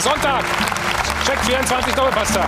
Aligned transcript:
Sonntag. 0.00 0.44
Check 1.26 1.38
24 1.40 1.94
Doppelpasta. 1.94 2.46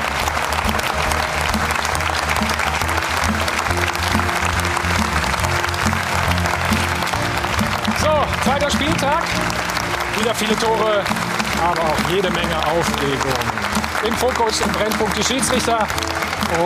So, 8.01 8.09
zweiter 8.45 8.71
Spieltag. 8.71 9.25
Wieder 10.19 10.35
viele 10.35 10.57
Tore, 10.57 11.05
aber 11.63 11.83
auch 11.83 12.11
jede 12.11 12.31
Menge 12.31 12.57
Aufregung. 12.57 13.45
Im 14.07 14.15
Fokus, 14.15 14.61
im 14.63 14.73
Brennpunkt 14.73 15.17
die 15.19 15.23
Schiedsrichter 15.23 15.87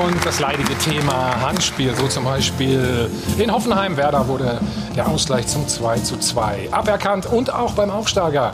und 0.04 0.24
das 0.24 0.40
leidige 0.40 0.76
Thema 0.78 1.40
Handspiel. 1.40 1.94
So 1.96 2.06
zum 2.06 2.24
Beispiel 2.24 3.10
in 3.38 3.52
Hoffenheim. 3.52 3.96
Werder 3.96 4.28
wurde 4.28 4.60
der 4.94 5.08
Ausgleich 5.08 5.46
zum 5.46 5.66
2 5.66 5.98
zu 5.98 6.18
2 6.18 6.68
aberkannt. 6.70 7.26
Und 7.26 7.52
auch 7.52 7.72
beim 7.72 7.90
Aufsteiger 7.90 8.52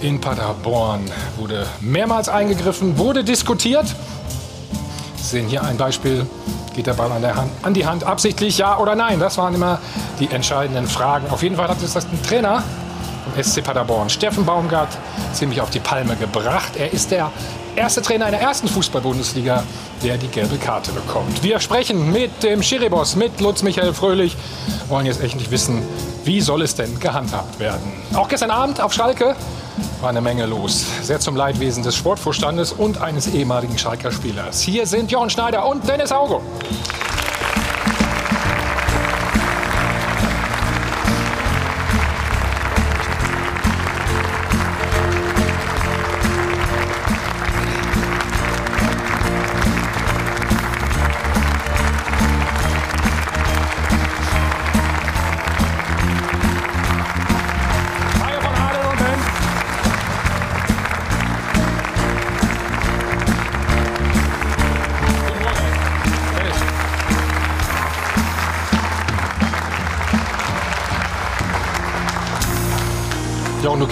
in 0.00 0.20
Paderborn 0.20 1.10
wurde 1.36 1.66
mehrmals 1.80 2.28
eingegriffen, 2.28 2.98
wurde 2.98 3.24
diskutiert. 3.24 3.86
Sie 5.16 5.24
sehen 5.24 5.48
hier 5.48 5.62
ein 5.64 5.76
Beispiel. 5.76 6.26
Geht 6.74 6.86
der 6.86 6.94
Ball 6.94 7.12
an, 7.12 7.22
der 7.22 7.36
Hand, 7.36 7.50
an 7.62 7.72
die 7.72 7.86
Hand 7.86 8.04
absichtlich, 8.04 8.58
ja 8.58 8.78
oder 8.78 8.94
nein? 8.96 9.20
Das 9.20 9.38
waren 9.38 9.54
immer 9.54 9.78
die 10.18 10.28
entscheidenden 10.30 10.88
Fragen. 10.88 11.30
Auf 11.30 11.42
jeden 11.42 11.56
Fall 11.56 11.68
hat 11.68 11.80
es 11.82 11.92
das 11.92 12.04
ein 12.04 12.20
Trainer 12.22 12.62
vom 13.24 13.42
SC 13.42 13.62
Paderborn, 13.62 14.10
Steffen 14.10 14.44
Baumgart, 14.44 14.88
ziemlich 15.32 15.60
auf 15.60 15.70
die 15.70 15.80
Palme 15.80 16.16
gebracht. 16.16 16.72
Er 16.76 16.92
ist 16.92 17.10
der 17.10 17.30
erste 17.76 18.02
Trainer 18.02 18.26
in 18.26 18.32
der 18.32 18.40
ersten 18.40 18.68
Fußball-Bundesliga, 18.68 19.62
der 20.02 20.18
die 20.18 20.28
gelbe 20.28 20.56
Karte 20.56 20.92
bekommt. 20.92 21.42
Wir 21.42 21.60
sprechen 21.60 22.12
mit 22.12 22.42
dem 22.42 22.62
Schiriboss, 22.62 23.16
mit 23.16 23.40
Lutz 23.40 23.62
Michael 23.62 23.94
Fröhlich, 23.94 24.36
wollen 24.88 25.06
jetzt 25.06 25.22
echt 25.22 25.36
nicht 25.36 25.50
wissen, 25.50 25.82
wie 26.24 26.40
soll 26.40 26.62
es 26.62 26.74
denn 26.74 26.98
gehandhabt 27.00 27.58
werden. 27.58 27.92
Auch 28.14 28.28
gestern 28.28 28.50
Abend 28.50 28.80
auf 28.80 28.92
Schalke 28.92 29.36
war 30.04 30.10
eine 30.10 30.20
Menge 30.20 30.44
los. 30.44 30.84
Sehr 31.00 31.18
zum 31.18 31.34
Leidwesen 31.34 31.82
des 31.82 31.96
Sportvorstandes 31.96 32.72
und 32.72 33.00
eines 33.00 33.26
ehemaligen 33.26 33.78
Schalker 33.78 34.12
Spielers. 34.12 34.60
Hier 34.60 34.86
sind 34.86 35.10
Jochen 35.10 35.30
Schneider 35.30 35.66
und 35.66 35.88
Dennis 35.88 36.12
Augo. 36.12 36.42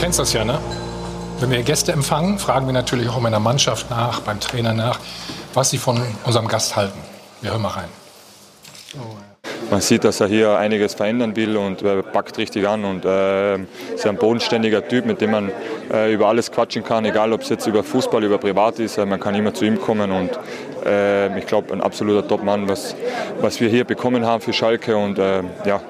Kennst 0.03 0.19
das 0.19 0.33
ja, 0.33 0.45
ne? 0.45 0.59
Wenn 1.39 1.53
wir 1.53 1.63
Gäste 1.63 1.93
empfangen, 1.93 2.41
fragen 2.41 2.67
wir 2.67 2.73
natürlich 2.73 3.09
auch 3.09 3.25
in 3.25 3.31
der 3.31 3.39
Mannschaft 3.39 3.89
nach, 3.89 4.19
beim 4.23 4.41
Trainer 4.41 4.75
nach, 4.75 4.99
was 5.55 5.71
sie 5.71 5.79
von 5.79 6.03
unserem 6.25 6.49
Gast 6.49 6.75
halten. 6.75 6.99
Wir 7.41 7.53
hören 7.53 7.63
mal 7.63 7.69
rein. 7.69 7.89
Man 9.71 9.81
sieht, 9.81 10.03
dass 10.03 10.19
er 10.19 10.27
hier 10.27 10.59
einiges 10.59 10.95
verändern 10.95 11.37
will 11.37 11.57
und 11.57 11.83
äh, 11.83 12.03
packt 12.03 12.37
richtig 12.37 12.67
an. 12.67 12.85
Und 12.85 13.05
äh, 13.05 13.59
ist 13.95 14.05
ein 14.05 14.17
bodenständiger 14.17 14.89
Typ, 14.89 15.07
mit 15.07 15.21
dem 15.21 15.31
man 15.31 15.53
äh, 15.93 16.13
über 16.13 16.27
alles 16.27 16.51
quatschen 16.51 16.83
kann, 16.83 17.05
egal 17.05 17.33
ob 17.33 17.43
es 17.43 17.51
jetzt 17.51 17.69
über 17.69 17.85
Fußball, 17.85 18.25
über 18.25 18.39
Privat 18.39 18.81
ist. 18.81 18.99
Äh, 18.99 19.07
man 19.07 19.21
kann 19.21 19.37
immer 19.37 19.55
zu 19.55 19.65
ihm 19.65 19.81
kommen 19.81 20.11
und 20.11 20.31
äh, 20.85 21.39
ich 21.39 21.47
glaube, 21.47 21.73
ein 21.73 21.81
absoluter 21.81 22.27
Top-Mann, 22.27 22.69
was, 22.69 22.97
was 23.41 23.61
wir 23.61 23.69
hier 23.69 23.85
bekommen 23.85 24.27
haben 24.27 24.41
für 24.41 24.53
Schalke. 24.53 24.97
Und 24.97 25.21
äh, 25.21 25.45
ja, 25.65 25.81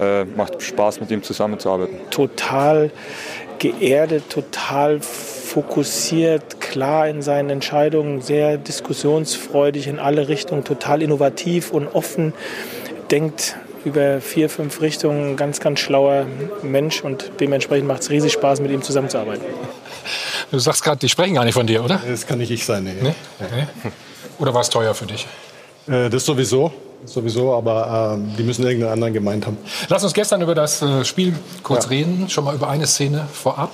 äh, 0.00 0.24
macht 0.24 0.60
Spaß, 0.60 1.00
mit 1.00 1.12
ihm 1.12 1.22
zusammenzuarbeiten. 1.22 1.96
total 2.10 2.90
geerdet, 3.60 4.28
total 4.30 5.00
fokussiert, 5.00 6.60
klar 6.60 7.08
in 7.08 7.22
seinen 7.22 7.50
Entscheidungen, 7.50 8.20
sehr 8.20 8.56
diskussionsfreudig 8.56 9.86
in 9.86 10.00
alle 10.00 10.26
Richtungen, 10.26 10.64
total 10.64 11.02
innovativ 11.02 11.70
und 11.70 11.86
offen, 11.86 12.32
denkt 13.10 13.56
über 13.84 14.20
vier, 14.20 14.50
fünf 14.50 14.80
Richtungen, 14.80 15.36
ganz, 15.36 15.60
ganz 15.60 15.80
schlauer 15.80 16.26
Mensch 16.62 17.02
und 17.02 17.30
dementsprechend 17.40 17.86
macht 17.86 18.02
es 18.02 18.10
riesig 18.10 18.32
Spaß, 18.32 18.60
mit 18.60 18.70
ihm 18.70 18.82
zusammenzuarbeiten. 18.82 19.44
Du 20.50 20.58
sagst 20.58 20.82
gerade, 20.82 20.98
die 20.98 21.08
sprechen 21.08 21.34
gar 21.34 21.44
nicht 21.44 21.54
von 21.54 21.66
dir, 21.66 21.84
oder? 21.84 22.00
Das 22.06 22.26
kann 22.26 22.38
nicht 22.38 22.50
ich 22.50 22.64
sein, 22.64 22.84
nee. 22.84 22.94
Nee? 23.00 23.14
Nee? 23.38 23.90
Oder 24.38 24.52
war 24.52 24.62
es 24.62 24.70
teuer 24.70 24.94
für 24.94 25.06
dich? 25.06 25.26
Äh, 25.86 26.10
Das 26.10 26.24
sowieso, 26.24 26.72
sowieso, 27.04 27.54
aber 27.54 28.14
ähm, 28.14 28.34
die 28.36 28.42
müssen 28.42 28.62
irgendeinen 28.64 28.92
anderen 28.92 29.12
gemeint 29.14 29.46
haben. 29.46 29.56
Lass 29.88 30.04
uns 30.04 30.12
gestern 30.12 30.42
über 30.42 30.54
das 30.54 30.82
äh, 30.82 31.04
Spiel 31.04 31.34
kurz 31.62 31.84
Ja. 31.84 31.90
reden. 31.90 32.28
Schon 32.28 32.44
mal 32.44 32.54
über 32.54 32.68
eine 32.68 32.86
Szene 32.86 33.26
vorab. 33.32 33.70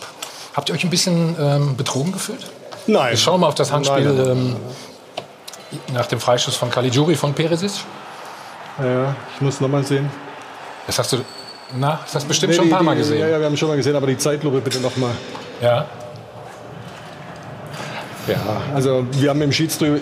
Habt 0.55 0.69
ihr 0.69 0.75
euch 0.75 0.85
ein 0.85 0.91
bisschen 0.91 1.37
ähm, 1.39 1.77
betrogen 1.77 2.13
gefühlt? 2.13 2.47
Nein. 2.87 3.11
Wir 3.11 3.17
schauen 3.19 3.41
mal 3.41 3.49
auf 3.49 3.55
das 3.55 3.73
Handspiel 3.73 4.05
Nein, 4.05 4.17
nein, 4.17 4.29
ähm, 4.31 4.57
nach 5.93 6.07
dem 6.07 6.21
Freischuss 6.21 6.55
von 6.57 6.71
Caligiuri 6.71 7.15
von 7.17 7.35
Perisic. 7.35 7.73
Ja, 8.79 9.15
ich 9.35 9.41
muss 9.41 9.61
noch 9.61 9.69
mal 9.69 9.85
sehen. 9.85 10.09
Das 10.87 10.99
hast 10.99 11.13
du, 11.13 11.19
na, 11.77 11.99
das 12.05 12.15
hast 12.15 12.25
du 12.25 12.29
bestimmt 12.29 12.51
Nee, 12.51 12.57
schon 12.57 12.65
ein 12.67 12.69
die- 12.69 12.75
paar 12.75 12.83
Mal 12.83 12.95
die- 12.95 13.01
gesehen. 13.03 13.19
Ja, 13.21 13.29
ja, 13.29 13.39
wir 13.41 13.47
haben 13.47 13.57
schon 13.57 13.69
mal 13.69 13.77
gesehen, 13.77 13.97
aber 13.97 14.07
die 14.07 14.17
Zeitlupe 14.19 14.61
bitte 14.61 14.79
noch 14.81 14.97
mal. 14.97 15.11
Ja. 15.61 15.87
Ja, 18.29 18.61
also 18.75 19.07
wir 19.13 19.31
haben 19.31 19.39
mit 19.39 19.49
dem 19.49 19.53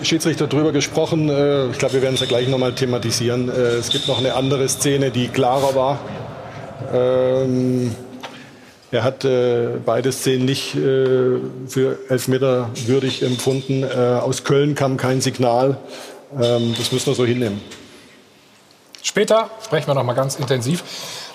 Schiedsrichter 0.03 0.47
drüber 0.47 0.71
gesprochen. 0.71 1.29
Äh, 1.29 1.67
Ich 1.67 1.77
glaube, 1.77 1.95
wir 1.95 2.01
werden 2.01 2.15
es 2.15 2.21
ja 2.21 2.25
gleich 2.25 2.47
noch 2.47 2.57
mal 2.57 2.73
thematisieren. 2.73 3.49
Äh, 3.49 3.53
Es 3.77 3.89
gibt 3.89 4.07
noch 4.07 4.17
eine 4.17 4.33
andere 4.33 4.67
Szene, 4.67 5.11
die 5.11 5.27
klarer 5.27 5.75
war. 5.75 5.99
Ähm, 6.93 7.95
Er 8.91 9.03
hat 9.03 9.25
äh, 9.25 9.67
beide 9.85 10.11
Szenen 10.11 10.45
nicht 10.45 10.71
für 10.71 11.99
Elfmeter 12.09 12.69
würdig 12.85 13.21
empfunden. 13.23 13.83
Aus 13.83 14.43
Köln 14.43 14.73
kam 14.75 14.97
kein 14.97 15.21
Signal. 15.21 15.77
Ähm, 16.41 16.73
Das 16.77 16.91
müssen 16.91 17.07
wir 17.07 17.15
so 17.15 17.25
hinnehmen. 17.25 17.61
Später 19.03 19.49
sprechen 19.63 19.87
wir 19.87 19.93
noch 19.93 20.03
mal 20.03 20.13
ganz 20.13 20.35
intensiv 20.35 20.83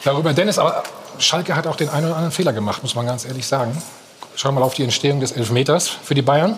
darüber. 0.05 0.33
Dennis, 0.33 0.59
aber 0.59 0.83
Schalke 1.19 1.55
hat 1.55 1.67
auch 1.69 1.77
den 1.77 1.89
einen 1.89 2.06
oder 2.06 2.17
anderen 2.17 2.33
Fehler 2.33 2.53
gemacht, 2.53 2.83
muss 2.83 2.95
man 2.97 3.06
ganz 3.06 3.25
ehrlich 3.25 3.47
sagen. 3.47 3.81
Schau 4.34 4.50
mal 4.53 4.62
auf 4.62 4.75
die 4.75 4.83
Entstehung 4.84 5.21
des 5.21 5.33
Elfmeters 5.33 5.89
für 5.89 6.15
die 6.15 6.23
Bayern. 6.23 6.56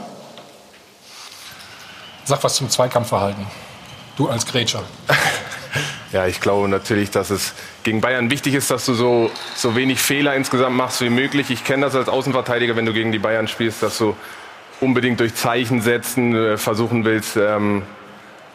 Sag 2.24 2.42
was 2.44 2.54
zum 2.54 2.68
Zweikampfverhalten. 2.70 3.46
Du 4.16 4.28
als 4.28 4.46
Grätscher. 4.46 4.82
Ja, 6.12 6.26
ich 6.26 6.42
glaube 6.42 6.68
natürlich, 6.68 7.10
dass 7.10 7.30
es 7.30 7.54
gegen 7.84 8.02
Bayern 8.02 8.30
wichtig 8.30 8.52
ist, 8.52 8.70
dass 8.70 8.84
du 8.84 8.92
so, 8.92 9.30
so 9.56 9.74
wenig 9.76 9.98
Fehler 9.98 10.34
insgesamt 10.34 10.76
machst 10.76 11.00
wie 11.00 11.08
möglich. 11.08 11.48
Ich 11.50 11.64
kenne 11.64 11.86
das 11.86 11.94
als 11.94 12.10
Außenverteidiger, 12.10 12.76
wenn 12.76 12.84
du 12.84 12.92
gegen 12.92 13.12
die 13.12 13.18
Bayern 13.18 13.48
spielst, 13.48 13.82
dass 13.82 13.96
du 13.96 14.14
unbedingt 14.82 15.20
durch 15.20 15.34
Zeichen 15.34 15.80
setzen 15.80 16.34
äh, 16.36 16.58
versuchen 16.58 17.06
willst, 17.06 17.38
ähm, 17.38 17.84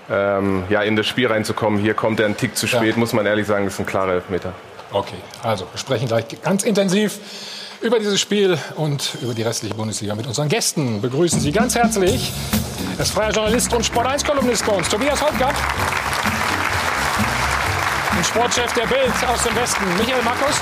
ähm, 0.08 0.66
ja, 0.70 0.84
in 0.84 0.96
das 0.96 1.08
Spiel 1.08 1.26
reinzukommen. 1.26 1.80
Hier 1.80 1.96
kommt 1.96 2.20
er 2.20 2.28
einen 2.28 2.38
Tick 2.38 2.56
zu 2.56 2.68
spät, 2.68 2.92
Ja. 2.94 2.98
muss 3.00 3.14
man 3.14 3.26
ehrlich 3.26 3.48
sagen, 3.48 3.66
das 3.66 3.74
ist 3.74 3.80
ein 3.80 3.88
klarer 3.88 4.12
Elfmeter. 4.12 4.54
Okay, 4.92 5.18
also 5.42 5.68
wir 5.72 5.80
sprechen 5.80 6.08
gleich 6.08 6.26
ganz 6.44 6.62
intensiv 6.62 7.18
über 7.82 8.00
dieses 8.00 8.20
Spiel 8.20 8.58
und 8.76 9.18
über 9.22 9.34
die 9.34 9.44
restliche 9.44 9.76
Bundesliga 9.76 10.16
mit 10.16 10.28
unseren 10.28 10.50
Gästen. 10.50 11.02
Begrüßen 11.02 11.40
Sie 11.40 11.52
ganz 11.52 11.76
herzlich 11.76 12.32
das 12.98 13.12
freier 13.12 13.32
Journalist 13.32 13.74
und 13.74 13.86
Sport1-Kolumnist 13.86 14.66
bei 14.66 14.74
uns, 14.74 14.90
Tobias 14.90 15.22
Holtgart. 15.22 15.56
Und 18.16 18.26
Sportchef 18.26 18.74
der 18.74 18.88
Bild 18.88 19.14
aus 19.32 19.44
dem 19.44 19.56
Westen, 19.56 19.84
Michael 19.98 20.24
Markus. 20.24 20.56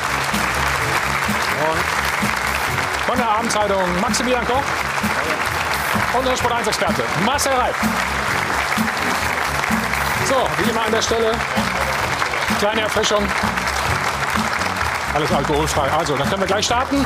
Von 3.08 3.18
der 3.18 3.30
Abendzeitung 3.30 4.02
Maximilian 4.02 4.46
Koch. 4.46 4.64
Und 6.14 6.28
unser 6.28 6.34
Sport1-Experte 6.34 7.04
Marcel 7.26 7.54
Reif. 7.54 7.76
So, 10.28 10.36
wie 10.64 10.70
immer 10.70 10.86
an 10.86 10.92
der 10.92 11.02
Stelle, 11.02 11.32
kleine 12.60 12.82
Erfrischung. 12.82 13.26
Alles 15.16 15.32
alkoholfrei. 15.32 15.90
Also, 15.98 16.18
dann 16.18 16.28
können 16.28 16.42
wir 16.42 16.48
gleich 16.48 16.66
starten. 16.66 17.06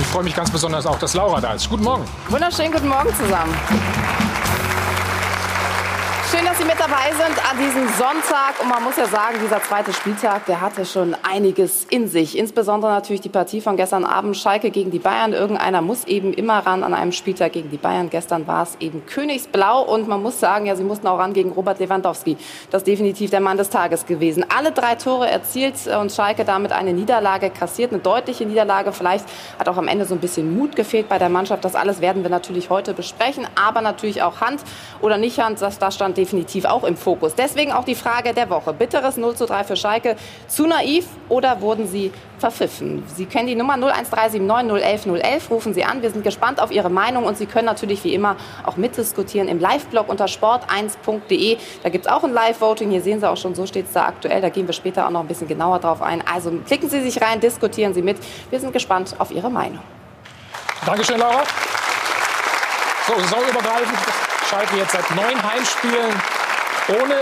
Ich 0.00 0.06
freue 0.06 0.22
mich 0.22 0.36
ganz 0.36 0.52
besonders 0.52 0.86
auch, 0.86 1.00
dass 1.00 1.14
Laura 1.14 1.40
da 1.40 1.54
ist. 1.54 1.68
Guten 1.68 1.82
Morgen. 1.82 2.04
Wunderschönen 2.28 2.70
guten 2.70 2.86
Morgen 2.86 3.12
zusammen. 3.16 3.52
Schön, 6.40 6.48
dass 6.48 6.56
Sie 6.56 6.64
mit 6.64 6.80
dabei 6.80 7.12
sind 7.12 7.50
an 7.50 7.58
diesem 7.58 7.86
Sonntag. 7.98 8.62
Und 8.62 8.70
man 8.70 8.82
muss 8.82 8.96
ja 8.96 9.04
sagen, 9.04 9.36
dieser 9.44 9.62
zweite 9.62 9.92
Spieltag, 9.92 10.46
der 10.46 10.62
hatte 10.62 10.86
schon 10.86 11.14
einiges 11.22 11.84
in 11.90 12.08
sich. 12.08 12.38
Insbesondere 12.38 12.90
natürlich 12.92 13.20
die 13.20 13.28
Partie 13.28 13.60
von 13.60 13.76
gestern 13.76 14.06
Abend, 14.06 14.38
Schalke 14.38 14.70
gegen 14.70 14.90
die 14.90 15.00
Bayern. 15.00 15.34
Irgendeiner 15.34 15.82
muss 15.82 16.04
eben 16.06 16.32
immer 16.32 16.60
ran 16.60 16.82
an 16.82 16.94
einem 16.94 17.12
Spieltag 17.12 17.52
gegen 17.52 17.70
die 17.70 17.76
Bayern. 17.76 18.08
Gestern 18.08 18.46
war 18.46 18.62
es 18.62 18.78
eben 18.80 19.04
Königsblau. 19.04 19.82
Und 19.82 20.08
man 20.08 20.22
muss 20.22 20.40
sagen, 20.40 20.64
ja, 20.64 20.76
sie 20.76 20.82
mussten 20.82 21.08
auch 21.08 21.18
ran 21.18 21.34
gegen 21.34 21.50
Robert 21.50 21.78
Lewandowski. 21.78 22.38
Das 22.70 22.80
ist 22.80 22.86
definitiv 22.86 23.28
der 23.28 23.40
Mann 23.40 23.58
des 23.58 23.68
Tages 23.68 24.06
gewesen. 24.06 24.46
Alle 24.48 24.72
drei 24.72 24.94
Tore 24.94 25.28
erzielt 25.28 25.74
und 25.88 26.10
Schalke 26.10 26.46
damit 26.46 26.72
eine 26.72 26.94
Niederlage 26.94 27.50
kassiert. 27.50 27.92
Eine 27.92 28.00
deutliche 28.00 28.46
Niederlage. 28.46 28.92
Vielleicht 28.92 29.26
hat 29.58 29.68
auch 29.68 29.76
am 29.76 29.88
Ende 29.88 30.06
so 30.06 30.14
ein 30.14 30.20
bisschen 30.20 30.56
Mut 30.56 30.74
gefehlt 30.74 31.06
bei 31.10 31.18
der 31.18 31.28
Mannschaft. 31.28 31.66
Das 31.66 31.74
alles 31.74 32.00
werden 32.00 32.22
wir 32.22 32.30
natürlich 32.30 32.70
heute 32.70 32.94
besprechen. 32.94 33.46
Aber 33.62 33.82
natürlich 33.82 34.22
auch 34.22 34.40
Hand 34.40 34.62
oder 35.02 35.18
nicht 35.18 35.38
Hand, 35.38 35.60
das, 35.60 35.78
das 35.78 35.96
stand 35.96 36.16
definitiv 36.16 36.29
auch 36.66 36.84
im 36.84 36.96
Fokus. 36.96 37.34
Deswegen 37.34 37.72
auch 37.72 37.84
die 37.84 37.94
Frage 37.94 38.34
der 38.34 38.50
Woche. 38.50 38.72
Bitteres 38.72 39.16
0 39.16 39.34
zu 39.36 39.46
3 39.46 39.64
für 39.64 39.76
Schalke. 39.76 40.16
Zu 40.48 40.66
naiv 40.66 41.06
oder 41.28 41.60
wurden 41.60 41.86
Sie 41.86 42.12
verpfiffen? 42.38 43.02
Sie 43.06 43.26
kennen 43.26 43.46
die 43.46 43.54
Nummer 43.54 43.74
01379 43.74 44.42
011 44.70 45.22
011. 45.22 45.50
Rufen 45.50 45.74
Sie 45.74 45.84
an. 45.84 46.02
Wir 46.02 46.10
sind 46.10 46.24
gespannt 46.24 46.60
auf 46.60 46.70
Ihre 46.70 46.90
Meinung 46.90 47.24
und 47.24 47.36
Sie 47.36 47.46
können 47.46 47.66
natürlich 47.66 48.04
wie 48.04 48.14
immer 48.14 48.36
auch 48.64 48.76
mitdiskutieren 48.76 49.48
im 49.48 49.58
Live-Blog 49.58 50.08
unter 50.08 50.26
sport1.de. 50.26 51.58
Da 51.82 51.88
gibt 51.88 52.06
es 52.06 52.12
auch 52.12 52.24
ein 52.24 52.32
Live-Voting. 52.32 52.90
Hier 52.90 53.02
sehen 53.02 53.20
Sie 53.20 53.28
auch 53.28 53.36
schon, 53.36 53.54
so 53.54 53.66
steht 53.66 53.86
es 53.86 53.92
da 53.92 54.06
aktuell. 54.06 54.40
Da 54.40 54.48
gehen 54.48 54.66
wir 54.66 54.74
später 54.74 55.06
auch 55.06 55.10
noch 55.10 55.20
ein 55.20 55.28
bisschen 55.28 55.48
genauer 55.48 55.78
drauf 55.78 56.02
ein. 56.02 56.22
Also 56.26 56.50
klicken 56.66 56.88
Sie 56.88 57.00
sich 57.00 57.20
rein, 57.20 57.40
diskutieren 57.40 57.94
Sie 57.94 58.02
mit. 58.02 58.18
Wir 58.50 58.60
sind 58.60 58.72
gespannt 58.72 59.14
auf 59.18 59.30
Ihre 59.30 59.50
Meinung. 59.50 59.80
Dankeschön, 60.86 61.18
Laura. 61.18 61.42
So, 63.06 63.14
saisonübergreifend 63.14 64.29
Schalke 64.50 64.78
jetzt 64.78 64.90
seit 64.90 65.08
neun 65.14 65.40
Heimspielen 65.40 66.12
ohne 66.88 67.14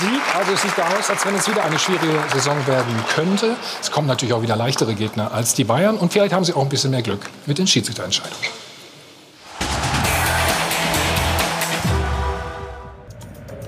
Sieg. 0.00 0.22
Also 0.38 0.52
es 0.52 0.62
sieht 0.62 0.80
aus, 0.80 1.10
als 1.10 1.26
wenn 1.26 1.34
es 1.34 1.46
wieder 1.46 1.62
eine 1.62 1.78
schwierige 1.78 2.18
Saison 2.32 2.66
werden 2.66 2.94
könnte. 3.14 3.56
Es 3.78 3.90
kommen 3.90 4.06
natürlich 4.06 4.32
auch 4.32 4.40
wieder 4.40 4.56
leichtere 4.56 4.94
Gegner 4.94 5.32
als 5.32 5.52
die 5.52 5.64
Bayern. 5.64 5.98
Und 5.98 6.14
vielleicht 6.14 6.32
haben 6.32 6.44
sie 6.44 6.54
auch 6.54 6.62
ein 6.62 6.70
bisschen 6.70 6.92
mehr 6.92 7.02
Glück 7.02 7.28
mit 7.44 7.58
den 7.58 7.66
Schiedsrichterentscheidungen. 7.66 8.42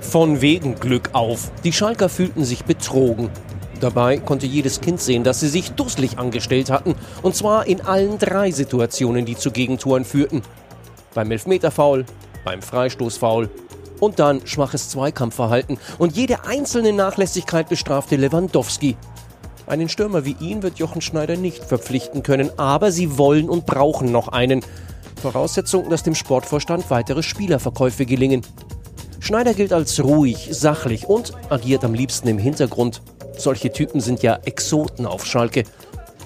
Von 0.01 0.41
wegen 0.41 0.81
Glück 0.81 1.11
auf. 1.13 1.51
Die 1.65 1.75
Schalker 1.75 2.09
fühlten 2.09 2.47
sich 2.47 2.65
betrogen. 2.65 3.29
Dabei 3.81 4.17
konnte 4.17 4.47
jedes 4.47 4.81
Kind 4.81 4.99
sehen, 4.99 5.25
dass 5.25 5.41
sie 5.41 5.49
sich 5.49 5.73
dusselig 5.73 6.19
angestellt 6.19 6.71
hatten. 6.71 6.95
Und 7.21 7.37
zwar 7.37 7.67
in 7.67 7.83
allen 7.83 8.19
drei 8.19 8.51
Situationen, 8.51 9.27
die 9.27 9.37
zu 9.37 9.51
Gegentoren 9.51 10.07
führten. 10.07 10.41
Beim 11.13 11.31
Elfmeterfoul, 11.31 12.07
beim 12.45 12.63
Freistoßfoul 12.63 13.51
und 14.01 14.19
dann 14.19 14.47
schwaches 14.47 14.89
Zweikampfverhalten. 14.91 15.79
Und 15.99 16.17
jede 16.17 16.45
einzelne 16.45 16.93
Nachlässigkeit 16.93 17.69
bestrafte 17.69 18.17
Lewandowski. 18.17 18.97
Einen 19.67 19.89
Stürmer 19.89 20.25
wie 20.25 20.37
ihn 20.41 20.63
wird 20.63 20.79
Jochen 20.79 21.03
Schneider 21.03 21.37
nicht 21.37 21.63
verpflichten 21.63 22.23
können, 22.23 22.51
aber 22.59 22.91
sie 22.91 23.19
wollen 23.19 23.51
und 23.51 23.67
brauchen 23.67 24.11
noch 24.11 24.29
einen. 24.29 24.65
Voraussetzung, 25.21 25.91
dass 25.91 26.03
dem 26.03 26.15
Sportvorstand 26.15 26.91
weitere 26.91 27.23
Spielerverkäufe 27.23 28.07
gelingen. 28.07 28.43
Schneider 29.21 29.53
gilt 29.53 29.73
als 29.73 30.03
ruhig, 30.03 30.49
sachlich 30.53 31.07
und 31.07 31.33
agiert 31.51 31.85
am 31.85 31.93
liebsten 31.93 32.29
im 32.29 32.39
Hintergrund. 32.39 33.03
Solche 33.37 33.71
Typen 33.71 34.01
sind 34.01 34.23
ja 34.23 34.39
Exoten 34.45 35.07
auf 35.07 35.27
Schalke. 35.27 35.65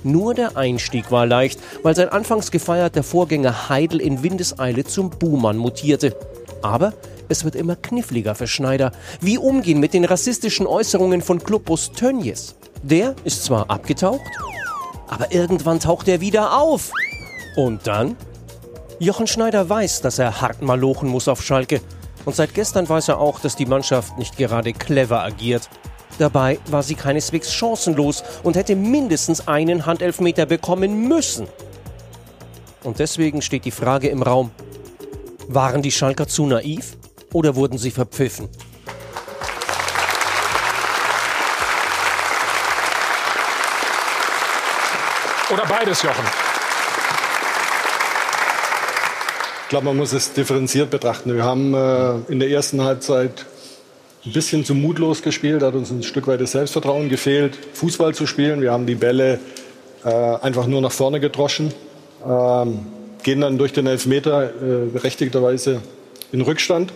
Nur 0.04 0.34
der 0.34 0.56
Einstieg 0.56 1.10
war 1.10 1.26
leicht, 1.26 1.60
weil 1.82 1.94
sein 1.94 2.08
anfangs 2.08 2.50
gefeierter 2.50 3.02
Vorgänger 3.02 3.68
Heidel 3.68 4.00
in 4.00 4.22
Windeseile 4.22 4.84
zum 4.84 5.10
Buhmann 5.10 5.56
mutierte. 5.56 6.16
Aber 6.62 6.92
es 7.28 7.44
wird 7.44 7.54
immer 7.54 7.76
kniffliger 7.76 8.34
für 8.34 8.46
Schneider. 8.46 8.92
Wie 9.20 9.38
umgehen 9.38 9.80
mit 9.80 9.94
den 9.94 10.04
rassistischen 10.04 10.66
Äußerungen 10.66 11.22
von 11.22 11.42
Klubus 11.42 11.92
Tönjes? 11.92 12.56
Der 12.82 13.14
ist 13.24 13.44
zwar 13.44 13.70
abgetaucht, 13.70 14.20
aber 15.08 15.32
irgendwann 15.32 15.80
taucht 15.80 16.08
er 16.08 16.20
wieder 16.20 16.60
auf. 16.60 16.90
Und 17.56 17.86
dann? 17.86 18.16
Jochen 18.98 19.26
Schneider 19.26 19.68
weiß, 19.68 20.00
dass 20.00 20.18
er 20.18 20.40
hart 20.40 20.62
malochen 20.62 21.08
muss 21.08 21.28
auf 21.28 21.42
Schalke. 21.42 21.80
Und 22.24 22.36
seit 22.36 22.54
gestern 22.54 22.88
weiß 22.88 23.08
er 23.08 23.18
auch, 23.18 23.40
dass 23.40 23.56
die 23.56 23.66
Mannschaft 23.66 24.16
nicht 24.18 24.36
gerade 24.36 24.72
clever 24.72 25.22
agiert. 25.22 25.68
Dabei 26.18 26.58
war 26.66 26.82
sie 26.82 26.94
keineswegs 26.94 27.52
chancenlos 27.52 28.22
und 28.42 28.56
hätte 28.56 28.76
mindestens 28.76 29.48
einen 29.48 29.86
Handelfmeter 29.86 30.46
bekommen 30.46 31.08
müssen. 31.08 31.48
Und 32.84 32.98
deswegen 32.98 33.42
steht 33.42 33.64
die 33.64 33.70
Frage 33.70 34.08
im 34.08 34.22
Raum, 34.22 34.50
waren 35.48 35.82
die 35.82 35.90
Schalker 35.90 36.26
zu 36.26 36.46
naiv 36.46 36.96
oder 37.32 37.56
wurden 37.56 37.78
sie 37.78 37.90
verpfiffen? 37.90 38.48
Oder 45.52 45.66
beides, 45.66 46.02
Jochen? 46.02 46.24
Ich 49.62 49.68
glaube, 49.68 49.86
man 49.86 49.96
muss 49.96 50.12
es 50.12 50.32
differenziert 50.32 50.90
betrachten. 50.90 51.34
Wir 51.34 51.44
haben 51.44 51.74
äh, 51.74 52.32
in 52.32 52.40
der 52.40 52.48
ersten 52.48 52.82
Halbzeit 52.82 53.46
ein 54.24 54.32
bisschen 54.32 54.64
zu 54.64 54.74
mutlos 54.74 55.22
gespielt, 55.22 55.62
hat 55.62 55.74
uns 55.74 55.90
ein 55.90 56.02
Stück 56.02 56.26
weit 56.26 56.40
das 56.40 56.52
Selbstvertrauen 56.52 57.08
gefehlt, 57.08 57.58
Fußball 57.74 58.14
zu 58.14 58.26
spielen. 58.26 58.62
Wir 58.62 58.72
haben 58.72 58.86
die 58.86 58.94
Bälle 58.94 59.40
äh, 60.04 60.08
einfach 60.08 60.66
nur 60.66 60.80
nach 60.80 60.92
vorne 60.92 61.18
gedroschen, 61.18 61.72
ähm, 62.26 62.86
gehen 63.22 63.40
dann 63.40 63.58
durch 63.58 63.72
den 63.72 63.86
Elfmeter 63.86 64.44
äh, 64.44 64.86
berechtigterweise 64.92 65.80
in 66.30 66.40
Rückstand. 66.40 66.92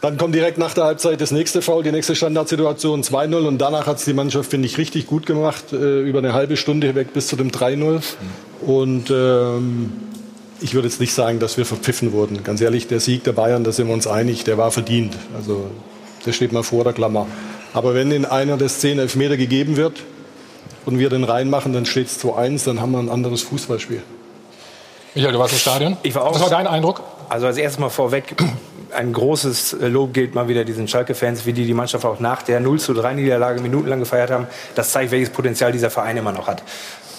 Dann 0.00 0.16
kommt 0.16 0.34
direkt 0.34 0.56
nach 0.56 0.72
der 0.72 0.84
Halbzeit 0.84 1.20
das 1.20 1.30
nächste 1.30 1.60
Foul, 1.60 1.82
die 1.82 1.92
nächste 1.92 2.16
Standardsituation 2.16 3.02
2-0 3.02 3.46
und 3.46 3.58
danach 3.58 3.86
hat 3.86 3.98
es 3.98 4.06
die 4.06 4.14
Mannschaft, 4.14 4.50
finde 4.50 4.66
ich, 4.66 4.78
richtig 4.78 5.06
gut 5.06 5.26
gemacht, 5.26 5.74
äh, 5.74 6.00
über 6.00 6.20
eine 6.20 6.32
halbe 6.32 6.56
Stunde 6.56 6.94
weg 6.94 7.12
bis 7.12 7.28
zu 7.28 7.36
dem 7.36 7.50
3-0. 7.50 8.02
Und 8.62 9.10
ähm, 9.10 9.92
ich 10.60 10.74
würde 10.74 10.88
jetzt 10.88 11.00
nicht 11.00 11.14
sagen, 11.14 11.38
dass 11.38 11.56
wir 11.56 11.66
verpfiffen 11.66 12.12
wurden. 12.12 12.42
Ganz 12.44 12.60
ehrlich, 12.60 12.86
der 12.86 13.00
Sieg 13.00 13.24
der 13.24 13.32
Bayern, 13.32 13.64
da 13.64 13.72
sind 13.72 13.86
wir 13.88 13.94
uns 13.94 14.06
einig, 14.06 14.44
der 14.44 14.58
war 14.58 14.70
verdient. 14.70 15.16
Also 15.36 15.70
der 16.26 16.32
steht 16.32 16.52
mal 16.52 16.62
vor 16.62 16.84
der 16.84 16.92
Klammer. 16.92 17.26
Aber 17.72 17.94
wenn 17.94 18.10
in 18.10 18.24
einer 18.24 18.56
der 18.56 18.68
zehn 18.68 18.98
Elfmeter 18.98 19.36
gegeben 19.36 19.76
wird 19.76 20.02
und 20.84 20.98
wir 20.98 21.08
den 21.08 21.24
reinmachen, 21.24 21.72
dann 21.72 21.86
steht 21.86 22.08
es 22.08 22.22
2-1, 22.22 22.64
dann 22.64 22.80
haben 22.80 22.92
wir 22.92 22.98
ein 22.98 23.08
anderes 23.08 23.42
Fußballspiel. 23.42 24.02
Michael, 25.14 25.32
du 25.32 25.38
warst 25.38 25.54
im 25.54 25.58
Stadion. 25.58 25.96
Ich 26.02 26.14
war 26.14 26.24
auch. 26.24 26.34
Was 26.34 26.42
war 26.42 26.50
dein 26.50 26.66
Eindruck? 26.66 27.02
Also 27.28 27.46
als 27.46 27.56
erstes 27.56 27.80
mal 27.80 27.90
vorweg, 27.90 28.34
ein 28.92 29.12
großes 29.12 29.76
Lob 29.80 30.12
gilt 30.14 30.34
mal 30.34 30.48
wieder 30.48 30.64
diesen 30.64 30.88
Schalke-Fans, 30.88 31.46
wie 31.46 31.52
die 31.52 31.64
die 31.64 31.74
Mannschaft 31.74 32.04
auch 32.04 32.20
nach 32.20 32.42
der 32.42 32.60
0 32.60 32.80
zu 32.80 32.92
3 32.92 33.14
Niederlage 33.14 33.60
minutenlang 33.60 34.00
gefeiert 34.00 34.30
haben. 34.30 34.46
Das 34.74 34.90
zeigt, 34.90 35.10
welches 35.12 35.30
Potenzial 35.30 35.72
dieser 35.72 35.90
Verein 35.90 36.16
immer 36.16 36.32
noch 36.32 36.46
hat. 36.48 36.62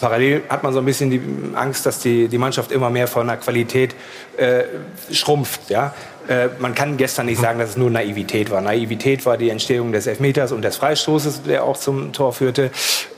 Parallel 0.01 0.42
hat 0.50 0.63
man 0.63 0.74
so 0.74 0.80
ein 0.80 0.86
bisschen 0.86 1.09
die 1.12 1.21
Angst, 1.56 1.86
dass 1.86 2.00
die, 2.00 2.27
die 2.27 2.38
Mannschaft 2.38 2.71
immer 2.71 2.89
mehr 2.89 3.07
von 3.07 3.27
der 3.27 3.38
Qualität 3.38 3.95
äh, 4.36 4.63
schrumpft. 5.12 5.69
Ja? 5.69 5.94
Äh, 6.27 6.50
man 6.59 6.75
kann 6.75 6.98
gestern 6.98 7.27
nicht 7.27 7.39
sagen, 7.39 7.59
dass 7.59 7.71
es 7.71 7.77
nur 7.77 7.89
Naivität 7.89 8.50
war. 8.51 8.62
Naivität 8.62 9.25
war 9.25 9.38
die 9.38 9.50
Entstehung 9.50 9.92
des 9.92 10.07
Elfmeters 10.07 10.51
und 10.51 10.63
des 10.63 10.75
Freistoßes, 10.77 11.44
der 11.44 11.63
auch 11.63 11.77
zum 11.77 12.13
Tor 12.13 12.33
führte. 12.33 12.71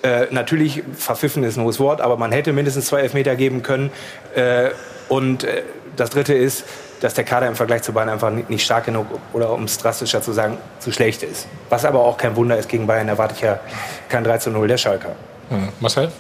Äh, 0.03 0.27
natürlich, 0.31 0.83
verpfiffen 0.95 1.43
ist 1.43 1.58
ein 1.58 1.63
hohes 1.63 1.79
Wort, 1.79 2.01
aber 2.01 2.17
man 2.17 2.31
hätte 2.31 2.53
mindestens 2.53 2.88
zwei 2.88 3.00
Elfmeter 3.00 3.36
geben 3.36 3.63
können. 3.63 3.89
Äh, 4.36 4.69
und 5.10 5.46
äh, 5.46 5.63
das 5.96 6.10
Dritte 6.10 6.34
ist, 6.34 6.65
dass 7.01 7.13
der 7.13 7.24
Kader 7.24 7.48
im 7.48 7.55
Vergleich 7.55 7.81
zu 7.81 7.91
Bayern 7.93 8.10
einfach 8.10 8.31
nicht 8.31 8.63
stark 8.63 8.86
genug 8.86 9.08
oder 9.34 9.51
um 9.51 9.63
es 9.63 9.77
drastischer 9.77 10.22
zu 10.22 10.31
sagen, 10.31 10.58
zu 10.79 10.91
schlecht 10.91 11.22
ist. 11.22 11.48
Was 11.69 11.84
aber 11.86 12.00
auch 12.00 12.17
kein 12.17 12.36
Wunder 12.36 12.58
ist, 12.58 12.69
gegen 12.69 12.88
Bayern 12.88 13.10
erwarte 13.10 13.36
ich 13.36 13.41
ja 13.41 13.60
kein 14.08 14.24
3 14.24 14.38
zu 14.38 14.51
0 14.51 14.67
der 14.67 14.77
Schalker. 14.77 15.15
Hm. 15.50 15.69
Marcel, 15.81 16.12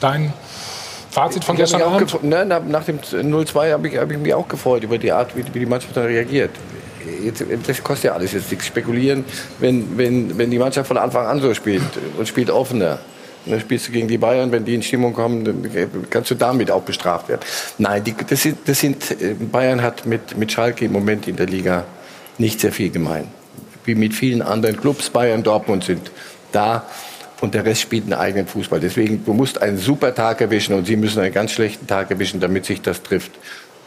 dein 0.00 0.32
Fazit 1.10 1.44
von 1.44 1.56
gestern 1.56 1.82
Abend? 1.82 2.22
Ne, 2.22 2.44
nach 2.44 2.84
dem 2.84 3.00
0-2 3.00 3.72
habe 3.72 3.88
ich, 3.88 3.96
hab 3.96 4.10
ich 4.10 4.18
mich 4.18 4.34
auch 4.34 4.48
gefreut 4.48 4.84
über 4.84 4.98
die 4.98 5.12
Art, 5.12 5.36
wie, 5.36 5.44
wie 5.52 5.60
die 5.60 5.66
Mannschaft 5.66 5.96
da 5.96 6.02
reagiert. 6.02 6.50
Jetzt, 7.22 7.44
das 7.66 7.82
kostet 7.82 8.04
ja 8.04 8.12
alles 8.12 8.32
jetzt 8.32 8.50
nichts. 8.50 8.66
Spekulieren, 8.66 9.24
wenn, 9.58 9.96
wenn, 9.98 10.38
wenn 10.38 10.50
die 10.50 10.58
Mannschaft 10.58 10.86
von 10.88 10.98
Anfang 10.98 11.26
an 11.26 11.40
so 11.40 11.52
spielt 11.54 11.82
und 12.16 12.28
spielt 12.28 12.50
offener. 12.50 12.98
Und 13.44 13.52
dann 13.52 13.60
spielst 13.60 13.88
du 13.88 13.92
gegen 13.92 14.06
die 14.06 14.18
Bayern, 14.18 14.52
wenn 14.52 14.64
die 14.64 14.74
in 14.74 14.82
Stimmung 14.82 15.14
kommen, 15.14 15.44
dann 15.44 15.70
kannst 16.10 16.30
du 16.30 16.34
damit 16.34 16.70
auch 16.70 16.82
bestraft 16.82 17.28
werden. 17.28 17.40
Nein, 17.78 18.04
die, 18.04 18.14
das, 18.14 18.42
sind, 18.42 18.58
das 18.66 18.80
sind, 18.80 19.50
Bayern 19.50 19.82
hat 19.82 20.04
mit, 20.04 20.36
mit 20.36 20.52
Schalke 20.52 20.84
im 20.84 20.92
Moment 20.92 21.26
in 21.26 21.36
der 21.36 21.46
Liga 21.46 21.84
nicht 22.36 22.60
sehr 22.60 22.72
viel 22.72 22.90
gemein. 22.90 23.28
Wie 23.84 23.94
mit 23.94 24.14
vielen 24.14 24.42
anderen 24.42 24.78
Clubs, 24.78 25.08
Bayern, 25.08 25.42
Dortmund 25.42 25.84
sind 25.84 26.10
da 26.52 26.84
und 27.40 27.54
der 27.54 27.64
Rest 27.64 27.80
spielt 27.80 28.04
einen 28.04 28.14
eigenen 28.14 28.46
Fußball. 28.46 28.80
Deswegen, 28.80 29.24
du 29.24 29.32
musst 29.32 29.60
einen 29.60 29.78
super 29.78 30.14
Tag 30.14 30.40
erwischen 30.40 30.74
und 30.74 30.86
sie 30.86 30.96
müssen 30.96 31.20
einen 31.20 31.32
ganz 31.32 31.52
schlechten 31.52 31.86
Tag 31.86 32.10
erwischen, 32.10 32.40
damit 32.40 32.66
sich 32.66 32.82
das 32.82 33.02
trifft. 33.02 33.32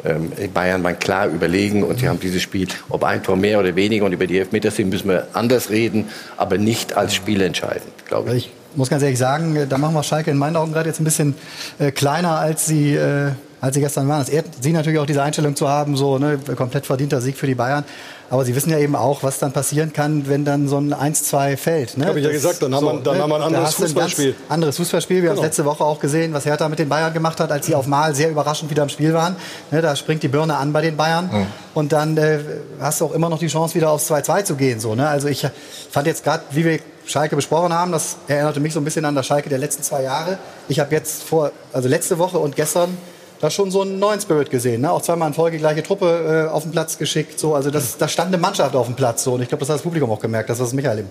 Ähm, 0.05 0.31
Bayern 0.53 0.83
waren 0.83 0.99
klar 0.99 1.27
überlegen 1.27 1.83
und 1.83 1.99
sie 1.99 2.09
haben 2.09 2.19
dieses 2.19 2.41
Spiel, 2.41 2.67
ob 2.89 3.03
ein 3.03 3.23
Tor 3.23 3.37
mehr 3.37 3.59
oder 3.59 3.75
weniger 3.75 4.05
und 4.05 4.11
über 4.11 4.27
die 4.27 4.37
Elfmeter 4.37 4.69
sind, 4.69 4.89
müssen 4.89 5.07
wir 5.07 5.27
anders 5.33 5.69
reden, 5.69 6.09
aber 6.35 6.57
nicht 6.57 6.97
als 6.97 7.15
spielentscheidend, 7.15 8.05
glaube 8.07 8.35
ich. 8.35 8.51
Ich 8.71 8.77
muss 8.77 8.89
ganz 8.89 9.03
ehrlich 9.03 9.19
sagen, 9.19 9.67
da 9.69 9.77
machen 9.77 9.93
wir 9.93 10.03
Schalke 10.03 10.31
in 10.31 10.37
meinen 10.37 10.55
Augen 10.55 10.73
gerade 10.73 10.89
jetzt 10.89 10.99
ein 10.99 11.03
bisschen 11.05 11.35
äh, 11.79 11.91
kleiner, 11.91 12.39
als 12.39 12.65
sie 12.65 12.95
äh, 12.95 13.31
als 13.63 13.75
sie 13.75 13.79
gestern 13.79 14.09
waren. 14.09 14.21
Es 14.21 14.27
ehrt 14.27 14.47
sie 14.59 14.73
natürlich 14.73 14.99
auch 14.99 15.05
diese 15.05 15.23
Einstellung 15.23 15.55
zu 15.55 15.69
haben, 15.69 15.95
so 15.95 16.17
ne, 16.17 16.37
komplett 16.53 16.85
verdienter 16.85 17.21
Sieg 17.21 17.37
für 17.37 17.47
die 17.47 17.55
Bayern. 17.55 17.85
Aber 18.29 18.45
sie 18.45 18.55
wissen 18.55 18.69
ja 18.69 18.79
eben 18.79 18.95
auch, 18.95 19.23
was 19.23 19.39
dann 19.39 19.51
passieren 19.51 19.93
kann, 19.93 20.27
wenn 20.27 20.45
dann 20.45 20.67
so 20.67 20.77
ein 20.77 20.93
1-2 20.93 21.57
fällt. 21.57 21.97
Ne? 21.97 22.05
Habe 22.05 22.19
ich 22.19 22.25
ja 22.25 22.31
gesagt, 22.31 22.61
dann 22.61 22.73
haben, 22.73 22.85
so, 22.85 22.93
wir, 22.93 22.99
dann 23.01 23.17
ne? 23.17 23.23
haben 23.23 23.29
wir 23.29 23.35
ein 23.35 23.41
anderes 23.43 23.75
Fußballspiel. 23.75 24.35
Ein 24.47 24.53
anderes 24.53 24.77
Fußballspiel. 24.77 25.17
Wir 25.17 25.21
genau. 25.21 25.31
haben 25.33 25.37
es 25.37 25.43
letzte 25.43 25.65
Woche 25.65 25.83
auch 25.83 25.99
gesehen, 25.99 26.33
was 26.33 26.45
Hertha 26.45 26.67
mit 26.69 26.79
den 26.79 26.89
Bayern 26.89 27.13
gemacht 27.13 27.39
hat, 27.39 27.51
als 27.51 27.65
sie 27.65 27.75
auf 27.75 27.87
Mal 27.87 28.15
sehr 28.15 28.29
überraschend 28.29 28.71
wieder 28.71 28.83
im 28.83 28.89
Spiel 28.89 29.13
waren. 29.13 29.35
Ne, 29.71 29.81
da 29.81 29.95
springt 29.95 30.23
die 30.23 30.27
Birne 30.27 30.57
an 30.57 30.73
bei 30.73 30.81
den 30.81 30.97
Bayern. 30.97 31.29
Mhm. 31.31 31.47
Und 31.73 31.91
dann 31.91 32.17
äh, 32.17 32.39
hast 32.79 33.01
du 33.01 33.05
auch 33.05 33.11
immer 33.11 33.29
noch 33.29 33.39
die 33.39 33.47
Chance, 33.47 33.75
wieder 33.75 33.91
aufs 33.91 34.09
2-2 34.09 34.43
zu 34.43 34.55
gehen. 34.55 34.79
So, 34.79 34.95
ne? 34.95 35.07
Also 35.07 35.27
ich 35.27 35.47
fand 35.91 36.07
jetzt 36.07 36.23
gerade, 36.23 36.43
wie 36.51 36.65
wir 36.65 36.79
Schalke 37.05 37.35
besprochen 37.35 37.73
haben, 37.73 37.91
das 37.91 38.17
erinnerte 38.27 38.59
mich 38.59 38.73
so 38.73 38.79
ein 38.79 38.85
bisschen 38.85 39.05
an 39.05 39.15
das 39.15 39.27
Schalke 39.27 39.49
der 39.49 39.59
letzten 39.59 39.83
zwei 39.83 40.03
Jahre. 40.03 40.37
Ich 40.69 40.79
habe 40.79 40.93
jetzt 40.95 41.23
vor, 41.23 41.51
also 41.73 41.89
letzte 41.89 42.17
Woche 42.17 42.39
und 42.39 42.55
gestern 42.55 42.97
da 43.43 43.49
schon 43.49 43.71
so 43.71 43.81
einen 43.81 43.99
neuen 43.99 44.21
Spirit 44.21 44.49
gesehen. 44.49 44.81
Ne? 44.81 44.91
Auch 44.91 45.01
zweimal 45.01 45.27
in 45.27 45.33
Folge 45.33 45.57
gleiche 45.57 45.83
Truppe 45.83 46.47
äh, 46.47 46.49
auf 46.49 46.63
den 46.63 46.71
Platz 46.71 46.97
geschickt. 46.97 47.37
So. 47.37 47.55
Also 47.55 47.71
das, 47.71 47.97
da 47.97 48.07
stand 48.07 48.29
eine 48.29 48.37
Mannschaft 48.37 48.73
auf 48.73 48.85
dem 48.85 48.95
Platz. 48.95 49.25
So. 49.25 49.33
Und 49.33 49.41
ich 49.41 49.49
glaube, 49.49 49.59
das 49.59 49.69
hat 49.69 49.75
das 49.75 49.81
Publikum 49.81 50.09
auch 50.11 50.19
gemerkt. 50.19 50.49
Das 50.49 50.61
ist 50.61 50.71
Michael 50.71 50.99
im, 50.99 51.09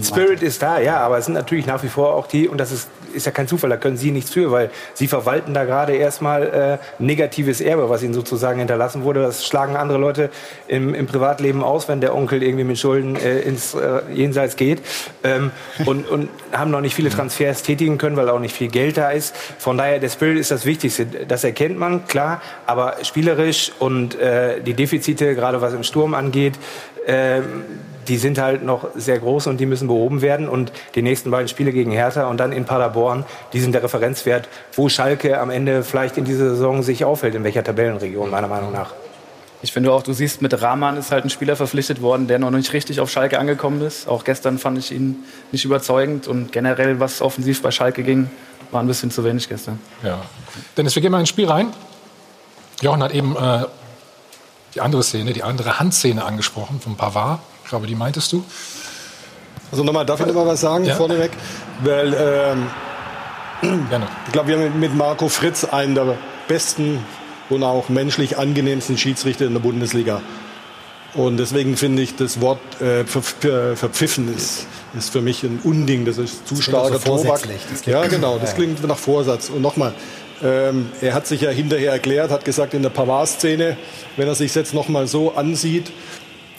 Spirit 0.00 0.42
ist 0.42 0.62
da, 0.62 0.80
ja, 0.80 1.00
aber 1.00 1.18
es 1.18 1.26
sind 1.26 1.34
natürlich 1.34 1.66
nach 1.66 1.82
wie 1.82 1.88
vor 1.88 2.14
auch 2.14 2.26
die, 2.26 2.48
und 2.48 2.58
das 2.58 2.72
ist, 2.72 2.88
ist 3.12 3.26
ja 3.26 3.32
kein 3.32 3.46
Zufall, 3.46 3.68
da 3.68 3.76
können 3.76 3.98
Sie 3.98 4.10
nichts 4.10 4.30
für, 4.30 4.50
weil 4.50 4.70
Sie 4.94 5.06
verwalten 5.06 5.52
da 5.52 5.64
gerade 5.64 5.94
erstmal 5.94 6.78
äh, 6.98 7.02
negatives 7.02 7.60
Erbe, 7.60 7.90
was 7.90 8.02
Ihnen 8.02 8.14
sozusagen 8.14 8.58
hinterlassen 8.58 9.04
wurde. 9.04 9.20
Das 9.20 9.46
schlagen 9.46 9.76
andere 9.76 9.98
Leute 9.98 10.30
im, 10.66 10.94
im 10.94 11.06
Privatleben 11.06 11.62
aus, 11.62 11.88
wenn 11.88 12.00
der 12.00 12.14
Onkel 12.14 12.42
irgendwie 12.42 12.64
mit 12.64 12.78
Schulden 12.78 13.16
äh, 13.16 13.40
ins 13.40 13.74
äh, 13.74 14.00
Jenseits 14.14 14.56
geht 14.56 14.80
ähm, 15.24 15.50
und, 15.84 16.08
und 16.08 16.30
haben 16.52 16.70
noch 16.70 16.80
nicht 16.80 16.94
viele 16.94 17.10
Transfers 17.10 17.62
tätigen 17.62 17.98
können, 17.98 18.16
weil 18.16 18.30
auch 18.30 18.40
nicht 18.40 18.56
viel 18.56 18.68
Geld 18.68 18.96
da 18.96 19.10
ist. 19.10 19.34
Von 19.58 19.76
daher, 19.76 19.98
der 19.98 20.08
Spirit 20.08 20.38
ist 20.38 20.50
das 20.50 20.64
Wichtigste. 20.64 21.04
Das 21.04 21.44
erkennt 21.44 21.78
man, 21.78 22.06
klar, 22.06 22.40
aber 22.66 22.96
spielerisch 23.02 23.72
und 23.78 24.18
äh, 24.18 24.60
die 24.62 24.72
Defizite, 24.72 25.34
gerade 25.34 25.60
was 25.60 25.74
im 25.74 25.82
Sturm 25.82 26.14
angeht, 26.14 26.54
äh, 27.06 27.42
die 28.08 28.16
sind 28.16 28.38
halt 28.38 28.64
noch 28.64 28.88
sehr 28.94 29.18
groß 29.18 29.46
und 29.46 29.58
die 29.58 29.66
müssen 29.66 29.88
behoben 29.88 30.22
werden. 30.22 30.48
Und 30.48 30.72
die 30.94 31.02
nächsten 31.02 31.30
beiden 31.30 31.48
Spiele 31.48 31.72
gegen 31.72 31.90
Hertha 31.90 32.28
und 32.28 32.38
dann 32.38 32.52
in 32.52 32.64
Paderborn, 32.64 33.24
die 33.52 33.60
sind 33.60 33.72
der 33.72 33.82
Referenzwert, 33.82 34.48
wo 34.74 34.88
Schalke 34.88 35.40
am 35.40 35.50
Ende 35.50 35.82
vielleicht 35.82 36.16
in 36.16 36.24
dieser 36.24 36.50
Saison 36.50 36.82
sich 36.82 37.04
aufhält, 37.04 37.34
in 37.34 37.44
welcher 37.44 37.64
Tabellenregion, 37.64 38.30
meiner 38.30 38.48
Meinung 38.48 38.72
nach. 38.72 38.94
Ich 39.64 39.72
finde 39.72 39.92
auch, 39.92 40.02
du 40.02 40.12
siehst, 40.12 40.42
mit 40.42 40.60
Rahman 40.60 40.96
ist 40.96 41.12
halt 41.12 41.24
ein 41.24 41.30
Spieler 41.30 41.54
verpflichtet 41.54 42.02
worden, 42.02 42.26
der 42.26 42.40
noch 42.40 42.50
nicht 42.50 42.72
richtig 42.72 42.98
auf 42.98 43.08
Schalke 43.10 43.38
angekommen 43.38 43.80
ist. 43.80 44.08
Auch 44.08 44.24
gestern 44.24 44.58
fand 44.58 44.76
ich 44.76 44.90
ihn 44.90 45.22
nicht 45.52 45.64
überzeugend 45.64 46.26
und 46.26 46.50
generell, 46.50 46.98
was 46.98 47.22
offensiv 47.22 47.62
bei 47.62 47.70
Schalke 47.70 48.02
ging, 48.02 48.28
war 48.72 48.82
ein 48.82 48.88
bisschen 48.88 49.12
zu 49.12 49.22
wenig 49.24 49.48
gestern. 49.48 49.78
Ja. 50.02 50.18
Dennis, 50.76 50.96
wir 50.96 51.02
gehen 51.02 51.12
mal 51.12 51.20
ins 51.20 51.28
Spiel 51.28 51.48
rein. 51.48 51.68
Jochen 52.80 53.04
hat 53.04 53.14
eben 53.14 53.36
äh, 53.36 53.66
die 54.74 54.80
andere 54.80 55.02
Szene, 55.02 55.32
die 55.32 55.42
andere 55.42 55.78
Handszene 55.78 56.24
angesprochen 56.24 56.80
von 56.80 56.96
Pavard 56.96 57.40
glaube, 57.72 57.86
die 57.86 57.94
meintest 57.94 58.30
du? 58.32 58.44
Also 59.70 59.82
nochmal, 59.82 60.04
darf 60.04 60.20
ich 60.20 60.26
noch 60.26 60.34
mal 60.34 60.46
was 60.46 60.60
sagen 60.60 60.84
ja. 60.84 60.94
vorneweg? 60.94 61.30
Weil 61.82 62.14
ähm, 63.62 63.88
Gerne. 63.88 64.08
ich 64.26 64.32
glaube, 64.32 64.48
wir 64.48 64.58
haben 64.58 64.78
mit 64.78 64.94
Marco 64.94 65.28
Fritz 65.28 65.64
einen 65.64 65.94
der 65.94 66.18
besten 66.48 67.02
und 67.48 67.62
auch 67.62 67.88
menschlich 67.88 68.36
angenehmsten 68.36 68.98
Schiedsrichter 68.98 69.46
in 69.46 69.54
der 69.54 69.60
Bundesliga. 69.60 70.20
Und 71.14 71.38
deswegen 71.38 71.78
finde 71.78 72.02
ich, 72.02 72.14
das 72.14 72.42
Wort 72.42 72.60
äh, 72.82 73.04
ver 73.04 73.22
ver 73.22 73.76
verpfiffen 73.76 74.34
ist, 74.34 74.66
ist 74.94 75.10
für 75.10 75.22
mich 75.22 75.42
ein 75.42 75.60
Unding. 75.64 76.04
Das 76.04 76.18
ist 76.18 76.46
zu 76.46 76.56
das 76.56 76.64
starker 76.64 76.98
so 76.98 77.16
Tobak. 77.16 77.40
Ja, 77.86 78.06
genau, 78.06 78.38
das 78.38 78.54
klingt 78.54 78.86
nach 78.86 78.98
Vorsatz. 78.98 79.48
Und 79.48 79.62
nochmal, 79.62 79.94
ähm, 80.42 80.90
er 81.00 81.14
hat 81.14 81.26
sich 81.26 81.40
ja 81.40 81.50
hinterher 81.50 81.92
erklärt, 81.92 82.30
hat 82.30 82.44
gesagt 82.44 82.74
in 82.74 82.82
der 82.82 82.90
Pavard-Szene, 82.90 83.76
wenn 84.16 84.28
er 84.28 84.34
sich 84.34 84.54
jetzt 84.54 84.74
nochmal 84.74 85.06
so 85.06 85.32
ansieht, 85.34 85.92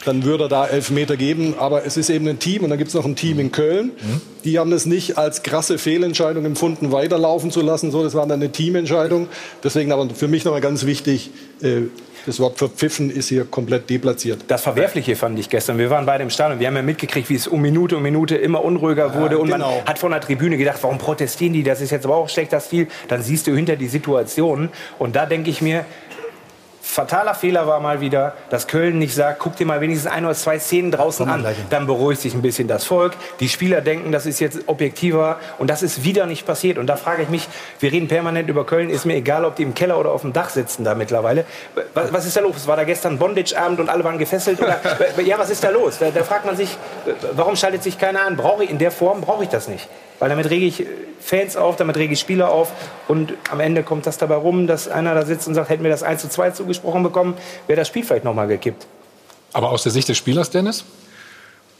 dann 0.05 0.23
würde 0.23 0.45
er 0.45 0.49
da 0.49 0.67
elf 0.67 0.89
Meter 0.89 1.17
geben. 1.17 1.55
Aber 1.57 1.85
es 1.85 1.97
ist 1.97 2.09
eben 2.09 2.27
ein 2.27 2.39
Team 2.39 2.63
und 2.63 2.69
dann 2.69 2.77
gibt 2.77 2.89
es 2.89 2.93
noch 2.93 3.05
ein 3.05 3.15
Team 3.15 3.39
in 3.39 3.51
Köln. 3.51 3.87
Mhm. 3.87 4.21
Die 4.43 4.59
haben 4.59 4.71
das 4.71 4.85
nicht 4.85 5.17
als 5.17 5.43
krasse 5.43 5.77
Fehlentscheidung 5.77 6.45
empfunden, 6.45 6.91
weiterlaufen 6.91 7.51
zu 7.51 7.61
lassen. 7.61 7.91
So, 7.91 8.03
das 8.03 8.13
war 8.13 8.27
dann 8.27 8.41
eine 8.41 8.51
Teamentscheidung. 8.51 9.27
Deswegen 9.63 9.91
aber 9.91 10.09
für 10.09 10.27
mich 10.27 10.43
nochmal 10.45 10.61
ganz 10.61 10.85
wichtig, 10.85 11.31
äh, 11.61 11.83
das 12.25 12.39
Wort 12.39 12.57
verpfiffen 12.57 13.09
ist 13.09 13.29
hier 13.29 13.45
komplett 13.45 13.89
deplatziert. 13.89 14.45
Das 14.47 14.63
Verwerfliche 14.63 15.15
fand 15.15 15.37
ich 15.39 15.49
gestern. 15.49 15.77
Wir 15.77 15.89
waren 15.89 16.05
beide 16.05 16.23
im 16.23 16.29
Stadion. 16.29 16.59
Wir 16.59 16.67
haben 16.67 16.75
ja 16.75 16.81
mitgekriegt, 16.81 17.29
wie 17.29 17.35
es 17.35 17.47
um 17.47 17.61
Minute 17.61 17.97
um 17.97 18.03
Minute 18.03 18.35
immer 18.35 18.63
unruhiger 18.63 19.15
wurde. 19.15 19.35
Ja, 19.35 19.41
und 19.41 19.49
genau. 19.49 19.77
man 19.77 19.85
hat 19.85 19.99
von 19.99 20.11
der 20.11 20.21
Tribüne 20.21 20.57
gedacht, 20.57 20.79
warum 20.81 20.97
protestieren 20.97 21.53
die? 21.53 21.63
Das 21.63 21.81
ist 21.81 21.91
jetzt 21.91 22.05
aber 22.05 22.15
auch 22.15 22.29
schlechter 22.29 22.59
Stil. 22.59 22.87
Dann 23.07 23.21
siehst 23.21 23.47
du 23.47 23.55
hinter 23.55 23.75
die 23.75 23.87
Situation. 23.87 24.69
Und 24.99 25.15
da 25.15 25.25
denke 25.25 25.49
ich 25.49 25.61
mir, 25.61 25.85
fataler 26.93 27.33
Fehler 27.33 27.65
war 27.67 27.79
mal 27.79 28.01
wieder, 28.01 28.33
dass 28.49 28.67
Köln 28.67 28.99
nicht 28.99 29.15
sagt, 29.15 29.39
guck 29.39 29.55
dir 29.55 29.65
mal 29.65 29.81
wenigstens 29.81 30.11
ein 30.11 30.25
oder 30.25 30.35
zwei 30.35 30.59
Szenen 30.59 30.91
draußen 30.91 31.27
an. 31.27 31.45
Dann 31.69 31.87
beruhigt 31.87 32.21
sich 32.21 32.33
ein 32.33 32.41
bisschen 32.41 32.67
das 32.67 32.85
Volk. 32.85 33.13
Die 33.39 33.49
Spieler 33.49 33.81
denken, 33.81 34.11
das 34.11 34.25
ist 34.25 34.39
jetzt 34.39 34.59
objektiver. 34.67 35.37
Und 35.57 35.69
das 35.69 35.81
ist 35.81 36.03
wieder 36.03 36.27
nicht 36.27 36.45
passiert. 36.45 36.77
Und 36.77 36.87
da 36.87 36.95
frage 36.95 37.23
ich 37.23 37.29
mich, 37.29 37.47
wir 37.79 37.91
reden 37.91 38.07
permanent 38.07 38.47
über 38.47 38.65
Köln. 38.65 38.89
Ist 38.89 39.05
mir 39.05 39.15
egal, 39.15 39.43
ob 39.43 39.55
die 39.55 39.63
im 39.63 39.73
Keller 39.73 39.99
oder 39.99 40.11
auf 40.11 40.21
dem 40.21 40.33
Dach 40.33 40.49
sitzen 40.49 40.83
da 40.83 40.93
mittlerweile. 40.93 41.45
Was, 41.95 42.13
was 42.13 42.25
ist 42.27 42.37
da 42.37 42.41
los? 42.41 42.67
War 42.67 42.77
da 42.77 42.83
gestern 42.83 43.17
Bondage-Abend 43.17 43.79
und 43.79 43.89
alle 43.89 44.03
waren 44.03 44.19
gefesselt? 44.19 44.61
Oder, 44.61 44.79
ja, 45.25 45.39
was 45.39 45.49
ist 45.49 45.63
da 45.63 45.69
los? 45.69 45.97
Da, 45.97 46.11
da 46.11 46.23
fragt 46.23 46.45
man 46.45 46.55
sich, 46.55 46.77
warum 47.33 47.55
schaltet 47.55 47.81
sich 47.81 47.97
keiner 47.97 48.21
an? 48.21 48.37
Brauche 48.37 48.63
ich 48.63 48.69
in 48.69 48.77
der 48.77 48.91
Form 48.91 49.21
brauche 49.21 49.43
ich 49.43 49.49
das 49.49 49.67
nicht. 49.67 49.89
Weil 50.19 50.29
damit 50.29 50.49
rege 50.49 50.65
ich 50.65 50.85
Fans 51.19 51.57
auf, 51.57 51.75
damit 51.75 51.97
rege 51.97 52.13
ich 52.13 52.19
Spieler 52.19 52.49
auf 52.49 52.71
und 53.07 53.33
am 53.49 53.59
Ende 53.59 53.83
kommt 53.83 54.05
das 54.05 54.17
dabei 54.17 54.35
rum, 54.35 54.67
dass 54.67 54.87
einer 54.87 55.15
da 55.15 55.25
sitzt 55.25 55.47
und 55.47 55.53
sagt, 55.53 55.69
hätten 55.69 55.83
wir 55.83 55.91
das 55.91 56.03
1 56.03 56.21
zu 56.21 56.29
2 56.29 56.51
zugesprochen 56.83 57.03
bekommen, 57.03 57.33
wäre 57.67 57.77
das 57.77 57.87
Spiel 57.87 58.03
vielleicht 58.03 58.25
nochmal 58.25 58.47
gekippt. 58.47 58.85
Aber 59.53 59.69
aus 59.69 59.83
der 59.83 59.91
Sicht 59.91 60.09
des 60.09 60.17
Spielers, 60.17 60.49
Dennis? 60.49 60.83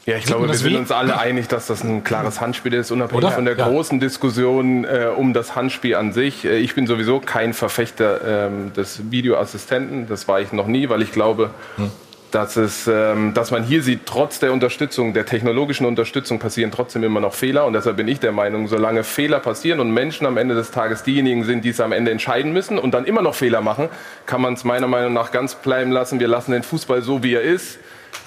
Ja, 0.06 0.16
ich 0.16 0.26
glaube, 0.26 0.46
wir 0.48 0.54
sind 0.54 0.76
uns 0.76 0.92
alle 0.92 1.18
einig, 1.18 1.48
dass 1.48 1.66
das 1.66 1.82
ein 1.82 2.04
klares 2.04 2.38
Handspiel 2.38 2.74
ist, 2.74 2.90
unabhängig 2.90 3.24
Oder? 3.24 3.34
von 3.34 3.46
der 3.46 3.56
ja. 3.56 3.66
großen 3.66 4.00
Diskussion 4.00 4.84
äh, 4.84 5.06
um 5.16 5.32
das 5.32 5.56
Handspiel 5.56 5.94
an 5.94 6.12
sich. 6.12 6.44
Äh, 6.44 6.58
ich 6.58 6.74
bin 6.74 6.86
sowieso 6.86 7.20
kein 7.20 7.54
Verfechter 7.54 8.48
ähm, 8.48 8.72
des 8.74 9.10
Videoassistenten. 9.10 10.06
Das 10.06 10.28
war 10.28 10.42
ich 10.42 10.52
noch 10.52 10.66
nie, 10.66 10.90
weil 10.90 11.00
ich 11.00 11.10
glaube, 11.10 11.50
hm 11.76 11.90
dass, 12.34 12.56
es, 12.56 12.88
ähm, 12.88 13.32
dass 13.32 13.52
man 13.52 13.62
hier 13.62 13.82
sieht, 13.82 14.06
trotz 14.06 14.40
der 14.40 14.52
Unterstützung, 14.52 15.14
der 15.14 15.24
technologischen 15.24 15.86
Unterstützung 15.86 16.40
passieren 16.40 16.72
trotzdem 16.72 17.04
immer 17.04 17.20
noch 17.20 17.32
Fehler. 17.32 17.64
Und 17.64 17.74
deshalb 17.74 17.96
bin 17.96 18.08
ich 18.08 18.18
der 18.18 18.32
Meinung, 18.32 18.66
solange 18.66 19.04
Fehler 19.04 19.38
passieren 19.38 19.78
und 19.78 19.92
Menschen 19.92 20.26
am 20.26 20.36
Ende 20.36 20.56
des 20.56 20.72
Tages 20.72 21.04
diejenigen 21.04 21.44
sind, 21.44 21.64
die 21.64 21.68
es 21.68 21.80
am 21.80 21.92
Ende 21.92 22.10
entscheiden 22.10 22.52
müssen 22.52 22.78
und 22.78 22.92
dann 22.92 23.04
immer 23.04 23.22
noch 23.22 23.36
Fehler 23.36 23.60
machen, 23.60 23.88
kann 24.26 24.40
man 24.40 24.54
es 24.54 24.64
meiner 24.64 24.88
Meinung 24.88 25.12
nach 25.12 25.30
ganz 25.30 25.54
bleiben 25.54 25.92
lassen. 25.92 26.18
Wir 26.18 26.26
lassen 26.26 26.50
den 26.50 26.64
Fußball 26.64 27.02
so, 27.02 27.22
wie 27.22 27.34
er 27.34 27.42
ist, 27.42 27.78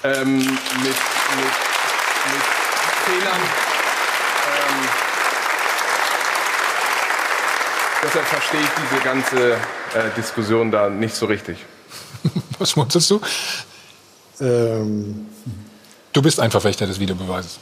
ähm, 0.02 0.38
mit, 0.38 0.46
mit, 0.46 0.54
mit 0.86 0.96
Fehlern. 3.04 3.42
Ähm, 4.48 4.88
deshalb 8.04 8.24
verstehe 8.24 8.60
ich 8.60 8.70
diese 8.90 9.04
ganze 9.04 9.52
äh, 9.52 10.16
Diskussion 10.16 10.70
da 10.70 10.88
nicht 10.88 11.14
so 11.14 11.26
richtig. 11.26 11.58
Was 12.58 12.70
schmunzelst 12.70 13.10
du? 13.10 13.20
Ähm, 14.40 15.26
du 16.12 16.22
bist 16.22 16.40
ein 16.40 16.50
Verfechter 16.50 16.86
des 16.86 17.00
Videobeweises. 17.00 17.58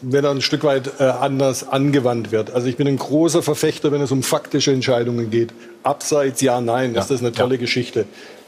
Wenn 0.00 0.24
er 0.24 0.30
ein 0.30 0.40
Stück 0.40 0.64
weit 0.64 0.92
äh, 0.98 1.04
anders 1.04 1.68
angewandt 1.68 2.32
wird. 2.32 2.50
Also 2.50 2.68
ich 2.68 2.76
bin 2.76 2.88
ein 2.88 2.96
großer 2.96 3.42
Verfechter, 3.42 3.92
wenn 3.92 4.00
es 4.00 4.10
um 4.10 4.22
faktische 4.22 4.72
Entscheidungen 4.72 5.30
geht. 5.30 5.52
Abseits, 5.82 6.40
ja, 6.40 6.60
nein, 6.60 6.94
ja. 6.94 7.00
ist 7.00 7.10
das 7.10 7.20
eine 7.20 7.32
tolle 7.32 7.56
ja. 7.56 7.60
Geschichte. 7.60 8.06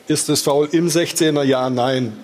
Ist 0.08 0.28
das 0.28 0.40
faul 0.42 0.68
im 0.72 0.88
16er, 0.88 1.42
ja, 1.42 1.68
nein. 1.68 2.14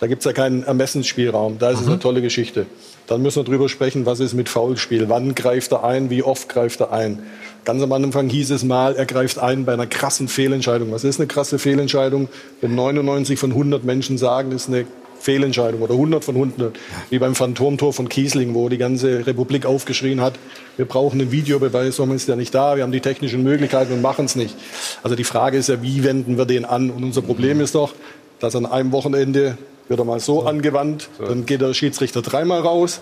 Da 0.00 0.08
gibt 0.08 0.20
es 0.20 0.24
ja 0.24 0.32
keinen 0.32 0.64
Ermessensspielraum. 0.64 1.60
Da 1.60 1.70
ist 1.70 1.76
mhm. 1.76 1.82
es 1.82 1.88
eine 1.90 1.98
tolle 2.00 2.22
Geschichte. 2.22 2.66
Dann 3.12 3.20
müssen 3.20 3.40
wir 3.40 3.44
darüber 3.44 3.68
sprechen, 3.68 4.06
was 4.06 4.20
ist 4.20 4.32
mit 4.32 4.48
Foulspiel. 4.48 5.10
Wann 5.10 5.34
greift 5.34 5.70
er 5.72 5.84
ein? 5.84 6.08
Wie 6.08 6.22
oft 6.22 6.48
greift 6.48 6.80
er 6.80 6.92
ein? 6.92 7.18
Ganz 7.66 7.82
am 7.82 7.92
Anfang 7.92 8.30
hieß 8.30 8.50
es 8.52 8.64
mal, 8.64 8.94
er 8.96 9.04
greift 9.04 9.38
ein 9.38 9.66
bei 9.66 9.74
einer 9.74 9.86
krassen 9.86 10.28
Fehlentscheidung. 10.28 10.92
Was 10.92 11.04
ist 11.04 11.20
eine 11.20 11.26
krasse 11.26 11.58
Fehlentscheidung? 11.58 12.30
Wenn 12.62 12.74
99 12.74 13.38
von 13.38 13.50
100 13.50 13.84
Menschen 13.84 14.16
sagen, 14.16 14.50
ist 14.52 14.68
eine 14.68 14.86
Fehlentscheidung 15.20 15.82
oder 15.82 15.92
100 15.92 16.24
von 16.24 16.36
100, 16.36 16.74
wie 17.10 17.18
beim 17.18 17.34
Phantomtor 17.34 17.92
von 17.92 18.08
Kiesling, 18.08 18.54
wo 18.54 18.70
die 18.70 18.78
ganze 18.78 19.26
Republik 19.26 19.66
aufgeschrien 19.66 20.22
hat, 20.22 20.36
wir 20.78 20.86
brauchen 20.86 21.20
einen 21.20 21.30
Videobeweis, 21.30 21.98
warum 21.98 22.16
ist 22.16 22.28
der 22.28 22.36
nicht 22.36 22.54
da, 22.54 22.76
wir 22.76 22.82
haben 22.82 22.92
die 22.92 23.00
technischen 23.00 23.42
Möglichkeiten 23.42 23.92
und 23.92 24.00
machen 24.00 24.24
es 24.24 24.36
nicht. 24.36 24.56
Also 25.02 25.16
die 25.16 25.24
Frage 25.24 25.58
ist 25.58 25.68
ja, 25.68 25.82
wie 25.82 26.02
wenden 26.02 26.38
wir 26.38 26.46
den 26.46 26.64
an? 26.64 26.88
Und 26.88 27.04
unser 27.04 27.20
Problem 27.20 27.60
ist 27.60 27.74
doch, 27.74 27.92
dass 28.40 28.56
an 28.56 28.64
einem 28.64 28.90
Wochenende 28.90 29.58
wird 29.88 29.98
er 30.00 30.04
mal 30.04 30.20
so, 30.20 30.40
so. 30.40 30.46
angewandt, 30.46 31.08
so. 31.18 31.26
dann 31.26 31.46
geht 31.46 31.60
der 31.60 31.74
Schiedsrichter 31.74 32.22
dreimal 32.22 32.60
raus, 32.60 33.00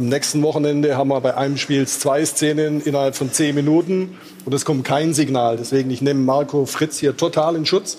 am 0.00 0.08
nächsten 0.08 0.42
Wochenende 0.42 0.96
haben 0.96 1.08
wir 1.08 1.20
bei 1.20 1.36
einem 1.36 1.58
Spiel 1.58 1.86
zwei 1.86 2.24
Szenen 2.24 2.80
innerhalb 2.80 3.16
von 3.16 3.32
zehn 3.32 3.54
Minuten 3.54 4.16
und 4.46 4.54
es 4.54 4.64
kommt 4.64 4.84
kein 4.84 5.12
Signal. 5.12 5.58
Deswegen, 5.58 5.90
ich 5.90 6.00
nehme 6.00 6.20
Marco 6.20 6.64
Fritz 6.64 6.98
hier 6.98 7.16
total 7.16 7.54
in 7.54 7.66
Schutz. 7.66 7.98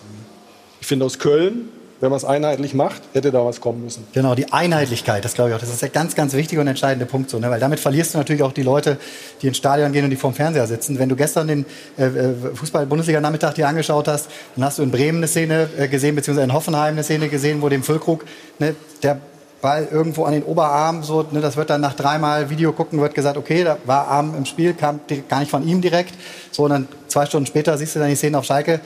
Ich 0.80 0.88
finde 0.88 1.06
aus 1.06 1.20
Köln 1.20 1.70
wenn 2.02 2.10
man 2.10 2.18
es 2.18 2.26
einheitlich 2.26 2.74
macht, 2.74 3.02
hätte 3.14 3.32
da 3.32 3.46
was 3.46 3.62
kommen 3.62 3.84
müssen. 3.84 4.06
Genau, 4.12 4.34
die 4.34 4.52
Einheitlichkeit, 4.52 5.24
das 5.24 5.36
glaube 5.36 5.52
ich 5.52 5.56
auch. 5.56 5.60
Das 5.60 5.70
ist 5.70 5.84
der 5.84 5.90
ganz, 5.90 6.16
ganz 6.16 6.34
wichtige 6.34 6.60
und 6.60 6.68
entscheidende 6.68 7.06
Punkt. 7.06 7.30
So, 7.30 7.38
ne? 7.38 7.50
Weil 7.50 7.60
damit 7.60 7.80
verlierst 7.80 8.16
du 8.16 8.18
natürlich 8.18 8.42
auch 8.42 8.52
die 8.52 8.64
Leute, 8.64 8.98
die 9.42 9.48
ins 9.48 9.58
Stadion 9.58 9.92
gehen 9.94 10.04
und 10.04 10.10
die 10.10 10.16
vorm 10.16 10.34
Fernseher 10.34 10.66
sitzen. 10.66 10.98
Wenn 10.98 11.10
du 11.10 11.16
gestern 11.16 11.48
den 11.48 11.66
äh, 11.98 12.06
äh 12.06 12.34
Fußball-Bundesliga-Nachmittag 12.56 13.54
dir 13.54 13.68
angeschaut 13.68 14.08
hast, 14.08 14.30
dann 14.56 14.66
hast 14.66 14.80
du 14.80 14.84
in 14.84 14.90
Bremen 14.90 15.20
eine 15.20 15.28
Szene 15.28 15.70
äh, 15.78 15.88
gesehen, 15.88 16.16
beziehungsweise 16.16 16.46
in 16.46 16.54
Hoffenheim 16.54 16.96
eine 16.96 17.04
Szene 17.04 17.30
gesehen, 17.30 17.62
wo 17.62 17.70
dem 17.70 17.84
Füllkrug 17.84 18.26
ne, 18.58 18.76
der 19.04 19.20
Ball 19.62 19.88
irgendwo 19.92 20.24
an 20.26 20.34
den 20.34 20.44
Oberarm, 20.44 21.04
so, 21.04 21.24
ne, 21.30 21.40
das 21.40 21.56
wird 21.56 21.70
dann 21.70 21.82
nach 21.82 21.94
dreimal 21.94 22.50
Video 22.50 22.74
gucken, 22.74 23.00
wird 23.00 23.14
gesagt, 23.14 23.38
okay, 23.38 23.64
da 23.64 23.78
war 23.86 24.08
Arm 24.08 24.34
im 24.36 24.46
Spiel, 24.46 24.74
kam 24.74 25.02
gar 25.30 25.40
nicht 25.40 25.52
von 25.52 25.68
ihm 25.68 25.82
direkt. 25.82 26.16
So, 26.50 26.64
und 26.64 26.72
dann 26.72 26.88
zwei 27.08 27.28
Stunden 27.28 27.46
später 27.46 27.78
siehst 27.78 27.96
du 27.96 28.00
dann 28.00 28.10
die 28.10 28.16
Szene 28.16 28.40
auf 28.40 28.46
Schalke. 28.46 28.80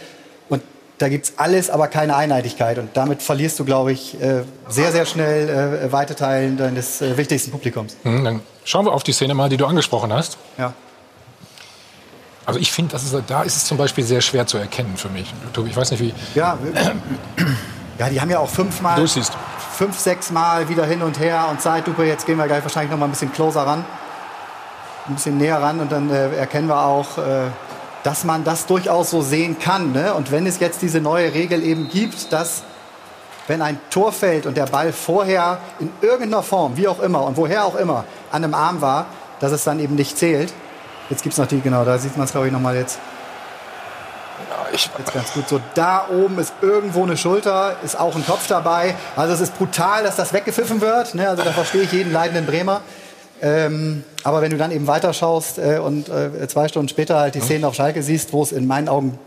Da 0.97 1.09
gibt 1.09 1.25
es 1.25 1.33
alles, 1.37 1.69
aber 1.69 1.89
keine 1.89 2.15
Einheitlichkeit. 2.15 2.79
Und 2.79 2.95
damit 2.95 3.21
verlierst 3.21 3.59
du, 3.59 3.65
glaube 3.65 3.91
ich, 3.91 4.19
äh, 4.21 4.43
sehr, 4.69 4.93
sehr 4.93 5.05
schnell 5.05 5.49
äh, 5.49 5.91
weite 5.91 6.15
Teile 6.15 6.51
deines 6.51 7.01
äh, 7.01 7.17
wichtigsten 7.17 7.51
Publikums. 7.51 7.97
Mhm, 8.03 8.23
dann 8.23 8.41
schauen 8.63 8.85
wir 8.85 8.93
auf 8.93 9.03
die 9.03 9.11
Szene 9.11 9.33
mal, 9.33 9.49
die 9.49 9.57
du 9.57 9.65
angesprochen 9.65 10.13
hast. 10.13 10.37
Ja. 10.57 10.73
Also 12.45 12.59
ich 12.59 12.71
finde, 12.71 12.95
da 13.27 13.43
ist 13.43 13.57
es 13.57 13.65
zum 13.65 13.77
Beispiel 13.77 14.03
sehr 14.03 14.21
schwer 14.21 14.45
zu 14.45 14.57
erkennen 14.57 14.95
für 14.95 15.09
mich. 15.09 15.33
Tobi, 15.51 15.71
ich 15.71 15.75
weiß 15.75 15.91
nicht 15.91 15.99
wie. 15.99 16.13
Ja, 16.35 16.57
ja 17.97 18.09
die 18.09 18.21
haben 18.21 18.29
ja 18.29 18.39
auch 18.39 18.49
fünfmal, 18.49 18.99
du 18.99 19.07
siehst. 19.07 19.33
fünf, 19.73 19.99
sechs 19.99 20.29
Mal 20.31 20.69
wieder 20.69 20.85
hin 20.85 21.01
und 21.01 21.19
her 21.19 21.47
und 21.49 21.59
Zeitlupe. 21.59 22.05
Jetzt 22.05 22.25
gehen 22.25 22.37
wir 22.37 22.45
gleich 22.45 22.61
wahrscheinlich 22.61 22.91
noch 22.91 22.99
mal 22.99 23.05
ein 23.05 23.11
bisschen 23.11 23.33
closer 23.33 23.63
ran, 23.63 23.83
ein 25.07 25.15
bisschen 25.15 25.39
näher 25.39 25.59
ran 25.61 25.79
und 25.79 25.91
dann 25.91 26.09
äh, 26.11 26.35
erkennen 26.35 26.67
wir 26.67 26.85
auch 26.85 27.17
äh, 27.17 27.47
dass 28.05 28.23
man 28.23 28.43
das 28.43 28.67
durchaus 28.67 29.09
so 29.09 29.23
sehen 29.23 29.57
kann. 29.57 29.91
Ne? 29.91 30.13
Und 30.13 30.31
wenn 30.31 30.45
es 30.45 30.59
jetzt 30.59 30.83
diese 30.83 31.01
neue 31.01 31.33
Regel 31.33 31.63
eben 31.63 31.89
gibt, 31.89 32.31
dass 32.31 32.61
wenn 33.47 33.63
ein 33.63 33.79
Tor 33.89 34.11
fällt 34.11 34.45
und 34.45 34.55
der 34.57 34.67
Ball 34.67 34.93
vorher 34.93 35.57
in 35.79 35.89
irgendeiner 36.01 36.43
Form, 36.43 36.77
wie 36.77 36.87
auch 36.87 36.99
immer 36.99 37.23
und 37.23 37.35
woher 37.35 37.65
auch 37.65 37.75
immer, 37.75 38.05
an 38.31 38.43
einem 38.43 38.53
Arm 38.53 38.81
war, 38.81 39.07
dass 39.39 39.51
es 39.51 39.63
dann 39.63 39.79
eben 39.79 39.95
nicht 39.95 40.19
zählt. 40.19 40.53
Jetzt 41.09 41.23
gibt 41.23 41.33
es 41.33 41.39
noch 41.39 41.47
die, 41.47 41.61
genau, 41.61 41.83
da 41.83 41.97
sieht 41.97 42.15
man 42.15 42.25
es, 42.25 42.31
glaube 42.31 42.45
ich, 42.45 42.53
nochmal 42.53 42.75
jetzt. 42.75 42.99
Ja, 44.51 44.67
ich 44.71 44.87
jetzt 44.99 45.13
ganz 45.13 45.33
gut. 45.33 45.49
So, 45.49 45.59
da 45.73 46.07
oben 46.07 46.37
ist 46.37 46.53
irgendwo 46.61 47.03
eine 47.03 47.17
Schulter, 47.17 47.75
ist 47.83 47.99
auch 47.99 48.15
ein 48.15 48.25
Kopf 48.25 48.45
dabei. 48.47 48.95
Also 49.15 49.33
es 49.33 49.41
ist 49.41 49.57
brutal, 49.57 50.03
dass 50.03 50.15
das 50.15 50.31
weggepfiffen 50.31 50.79
wird. 50.79 51.15
Ne? 51.15 51.27
Also 51.27 51.43
da 51.43 51.51
verstehe 51.51 51.81
ich 51.81 51.91
jeden 51.91 52.13
leidenden 52.13 52.45
Bremer. 52.45 52.81
Ähm, 53.41 54.03
aber 54.25 54.41
wenn 54.41 54.49
du 54.49 54.57
dann 54.57 54.71
eben 54.71 54.87
weiterschaust 54.87 55.59
äh, 55.59 55.77
und 55.77 56.09
äh, 56.09 56.47
zwei 56.47 56.67
Stunden 56.67 56.89
später 56.89 57.19
halt 57.19 57.35
die 57.35 57.41
Szenen 57.41 57.63
auf 57.63 57.75
Schalke 57.75 58.01
siehst, 58.01 58.33
wo 58.33 58.41
es 58.41 58.51
in 58.51 58.65
meinen 58.65 58.89
Augen 58.89 59.19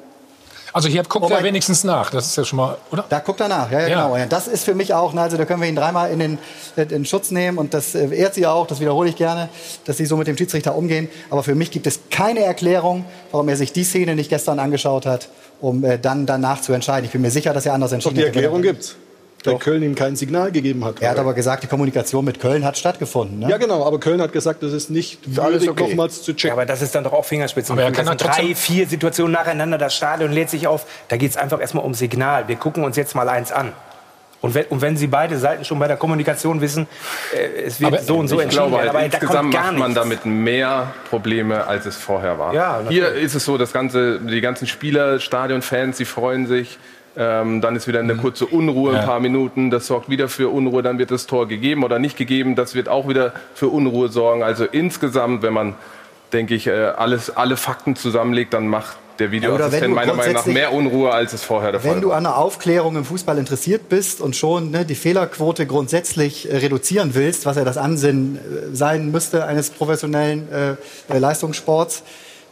also 0.72 0.86
hier 0.88 1.02
guckt 1.02 1.30
er 1.30 1.42
wenigstens 1.42 1.82
nach, 1.82 2.10
das 2.10 2.26
ist 2.26 2.36
ja 2.36 2.44
schon 2.44 2.58
mal, 2.58 2.76
oder? 2.92 3.04
Da 3.08 3.20
guckt 3.20 3.40
er 3.40 3.48
nach, 3.48 3.70
ja, 3.70 3.80
ja, 3.80 3.88
ja. 3.88 4.08
genau. 4.08 4.26
Das 4.28 4.46
ist 4.46 4.64
für 4.64 4.74
mich 4.74 4.92
auch, 4.92 5.14
also 5.14 5.38
da 5.38 5.46
können 5.46 5.62
wir 5.62 5.68
ihn 5.68 5.76
dreimal 5.76 6.10
in 6.10 6.18
den, 6.18 6.38
äh, 6.76 6.82
in 6.82 7.06
Schutz 7.06 7.30
nehmen 7.30 7.56
und 7.56 7.72
das 7.72 7.94
äh, 7.94 8.14
ehrt 8.14 8.34
sie 8.34 8.46
auch, 8.46 8.66
das 8.66 8.78
wiederhole 8.78 9.08
ich 9.08 9.16
gerne, 9.16 9.48
dass 9.86 9.96
sie 9.96 10.04
so 10.04 10.18
mit 10.18 10.26
dem 10.26 10.36
Schiedsrichter 10.36 10.76
umgehen. 10.76 11.08
Aber 11.30 11.42
für 11.42 11.54
mich 11.54 11.70
gibt 11.70 11.86
es 11.86 12.00
keine 12.10 12.40
Erklärung, 12.40 13.06
warum 13.30 13.48
er 13.48 13.56
sich 13.56 13.72
die 13.72 13.84
Szene 13.84 14.14
nicht 14.14 14.28
gestern 14.28 14.58
angeschaut 14.58 15.06
hat, 15.06 15.30
um 15.60 15.84
äh, 15.84 15.98
dann 15.98 16.26
danach 16.26 16.60
zu 16.60 16.74
entscheiden. 16.74 17.06
Ich 17.06 17.12
bin 17.12 17.22
mir 17.22 17.30
sicher, 17.30 17.54
dass 17.54 17.64
er 17.64 17.72
anders 17.72 17.92
entschieden 17.92 18.18
hat. 18.18 18.26
Doch, 18.26 18.32
die 18.32 18.36
Erklärung 18.36 18.60
gibt's 18.60 18.96
weil 19.44 19.54
Doch. 19.54 19.60
Köln 19.60 19.82
ihm 19.82 19.94
kein 19.94 20.16
Signal 20.16 20.50
gegeben 20.50 20.84
hat. 20.84 21.00
Er 21.00 21.10
hat 21.10 21.18
aber 21.18 21.32
gesagt, 21.32 21.62
die 21.62 21.68
Kommunikation 21.68 22.24
mit 22.24 22.40
Köln 22.40 22.64
hat 22.64 22.76
stattgefunden. 22.76 23.38
Ne? 23.38 23.48
Ja, 23.48 23.56
genau, 23.56 23.84
aber 23.84 24.00
Köln 24.00 24.20
hat 24.20 24.32
gesagt, 24.32 24.62
das 24.62 24.72
ist 24.72 24.90
nicht 24.90 25.20
würdig, 25.24 25.70
okay. 25.70 25.88
nochmals 25.88 26.22
zu 26.22 26.34
checken. 26.34 26.48
Ja, 26.48 26.52
aber 26.54 26.66
das 26.66 26.82
ist 26.82 26.94
dann 26.94 27.04
doch 27.04 27.12
auch 27.12 27.24
Fingerspitzen. 27.24 27.72
Aber 27.72 27.82
er 27.82 27.92
kann 27.92 28.06
das 28.06 28.18
sind 28.18 28.36
drei, 28.36 28.54
vier 28.54 28.86
Situationen 28.88 29.32
nacheinander, 29.32 29.78
das 29.78 29.94
Stadion 29.94 30.32
lädt 30.32 30.50
sich 30.50 30.66
auf. 30.66 30.86
Da 31.08 31.16
geht 31.16 31.30
es 31.30 31.36
einfach 31.36 31.60
erstmal 31.60 31.84
um 31.84 31.94
Signal. 31.94 32.48
Wir 32.48 32.56
gucken 32.56 32.82
uns 32.82 32.96
jetzt 32.96 33.14
mal 33.14 33.28
eins 33.28 33.52
an. 33.52 33.72
Und 34.40 34.54
wenn, 34.54 34.66
und 34.66 34.80
wenn 34.82 34.96
Sie 34.96 35.08
beide 35.08 35.36
Seiten 35.36 35.64
schon 35.64 35.80
bei 35.80 35.88
der 35.88 35.96
Kommunikation 35.96 36.60
wissen, 36.60 36.86
äh, 37.34 37.64
es 37.64 37.80
wird 37.80 37.92
aber 37.92 38.02
so 38.02 38.18
und 38.18 38.28
so 38.28 38.38
entschieden 38.38 38.68
glaube, 38.68 38.78
halt, 38.78 38.90
aber 38.90 39.04
insgesamt 39.04 39.52
macht 39.52 39.76
man 39.76 39.94
damit 39.94 40.24
mehr 40.26 40.94
Probleme, 41.10 41.66
als 41.66 41.86
es 41.86 41.96
vorher 41.96 42.38
war. 42.38 42.54
Ja, 42.54 42.82
Hier 42.88 43.12
ist 43.12 43.34
es 43.34 43.44
so, 43.44 43.58
das 43.58 43.72
ganze, 43.72 44.20
die 44.20 44.40
ganzen 44.40 44.68
Spieler, 44.68 45.18
Stadionfans, 45.18 45.96
sie 45.96 46.04
freuen 46.04 46.46
sich. 46.46 46.78
Ähm, 47.20 47.60
dann 47.60 47.74
ist 47.74 47.88
wieder 47.88 47.98
eine 47.98 48.14
mhm. 48.14 48.20
kurze 48.20 48.46
Unruhe, 48.46 48.96
ein 48.96 49.04
paar 49.04 49.18
Minuten. 49.18 49.70
Das 49.70 49.88
sorgt 49.88 50.08
wieder 50.08 50.28
für 50.28 50.50
Unruhe. 50.50 50.82
Dann 50.82 50.98
wird 50.98 51.10
das 51.10 51.26
Tor 51.26 51.48
gegeben 51.48 51.82
oder 51.82 51.98
nicht 51.98 52.16
gegeben. 52.16 52.54
Das 52.54 52.76
wird 52.76 52.88
auch 52.88 53.08
wieder 53.08 53.32
für 53.54 53.66
Unruhe 53.68 54.08
sorgen. 54.08 54.44
Also 54.44 54.64
insgesamt, 54.64 55.42
wenn 55.42 55.52
man, 55.52 55.74
denke 56.32 56.54
ich, 56.54 56.68
äh, 56.68 56.92
alles, 56.96 57.36
alle 57.36 57.56
Fakten 57.56 57.96
zusammenlegt, 57.96 58.54
dann 58.54 58.68
macht 58.68 58.96
der 59.18 59.32
Videoassistent 59.32 59.94
meiner 59.94 60.14
Meinung 60.14 60.34
nach 60.34 60.46
mehr 60.46 60.72
Unruhe, 60.72 61.10
als 61.12 61.32
es 61.32 61.42
vorher 61.42 61.72
der 61.72 61.80
Fall 61.80 61.90
war. 61.90 61.96
Wenn 61.96 62.02
du 62.02 62.12
an 62.12 62.22
der 62.22 62.36
Aufklärung 62.36 62.94
im 62.94 63.04
Fußball 63.04 63.36
interessiert 63.36 63.88
bist 63.88 64.20
und 64.20 64.36
schon 64.36 64.70
ne, 64.70 64.84
die 64.84 64.94
Fehlerquote 64.94 65.66
grundsätzlich 65.66 66.48
äh, 66.48 66.58
reduzieren 66.58 67.14
willst, 67.14 67.46
was 67.46 67.56
ja 67.56 67.64
das 67.64 67.78
Ansinnen 67.78 68.36
äh, 68.36 68.76
sein 68.76 69.10
müsste 69.10 69.44
eines 69.44 69.70
professionellen 69.70 70.48
äh, 70.52 71.18
Leistungssports, 71.18 72.04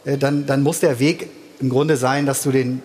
dann, 0.03 0.45
dann 0.45 0.63
muss 0.63 0.79
der 0.79 0.99
Weg 0.99 1.29
im 1.59 1.69
Grunde 1.69 1.97
sein, 1.97 2.25
dass 2.25 2.43
du, 2.43 2.51
den, 2.51 2.81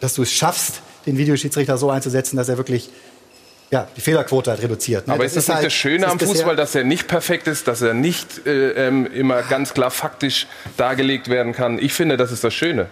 dass 0.00 0.14
du 0.14 0.22
es 0.22 0.32
schaffst, 0.32 0.82
den 1.06 1.18
Videoschiedsrichter 1.18 1.78
so 1.78 1.90
einzusetzen, 1.90 2.36
dass 2.36 2.48
er 2.48 2.56
wirklich 2.56 2.90
ja, 3.70 3.88
die 3.96 4.00
Fehlerquote 4.00 4.50
halt 4.50 4.62
reduziert. 4.62 5.08
Ne? 5.08 5.14
Aber 5.14 5.24
ist 5.24 5.36
das, 5.36 5.46
das 5.46 5.48
nicht 5.48 5.56
halt, 5.56 5.66
das 5.66 5.72
Schöne 5.72 6.06
am 6.06 6.20
Fußball, 6.20 6.54
dass 6.54 6.74
er 6.74 6.84
nicht 6.84 7.08
perfekt 7.08 7.48
ist, 7.48 7.66
dass 7.66 7.82
er 7.82 7.94
nicht 7.94 8.46
äh, 8.46 8.70
ähm, 8.86 9.06
immer 9.12 9.42
ganz 9.42 9.74
klar 9.74 9.90
faktisch 9.90 10.46
dargelegt 10.76 11.28
werden 11.28 11.52
kann? 11.52 11.78
Ich 11.78 11.92
finde, 11.92 12.16
das 12.16 12.30
ist 12.30 12.44
das 12.44 12.54
Schöne. 12.54 12.86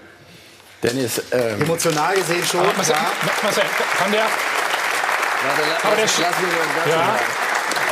Dennis, 0.83 1.23
ähm, 1.31 1.63
emotional 1.63 2.15
gesehen 2.17 2.43
schon. 2.45 2.61
Aber 2.61 2.73
Marcel, 2.75 2.97
Marcel, 3.43 3.63
kann 3.97 4.11
der? 4.11 4.25
Aber 4.25 5.97
der 5.97 6.05
lass, 6.05 6.19
lass 6.19 6.41
mich 6.41 6.93
ja. 6.93 7.19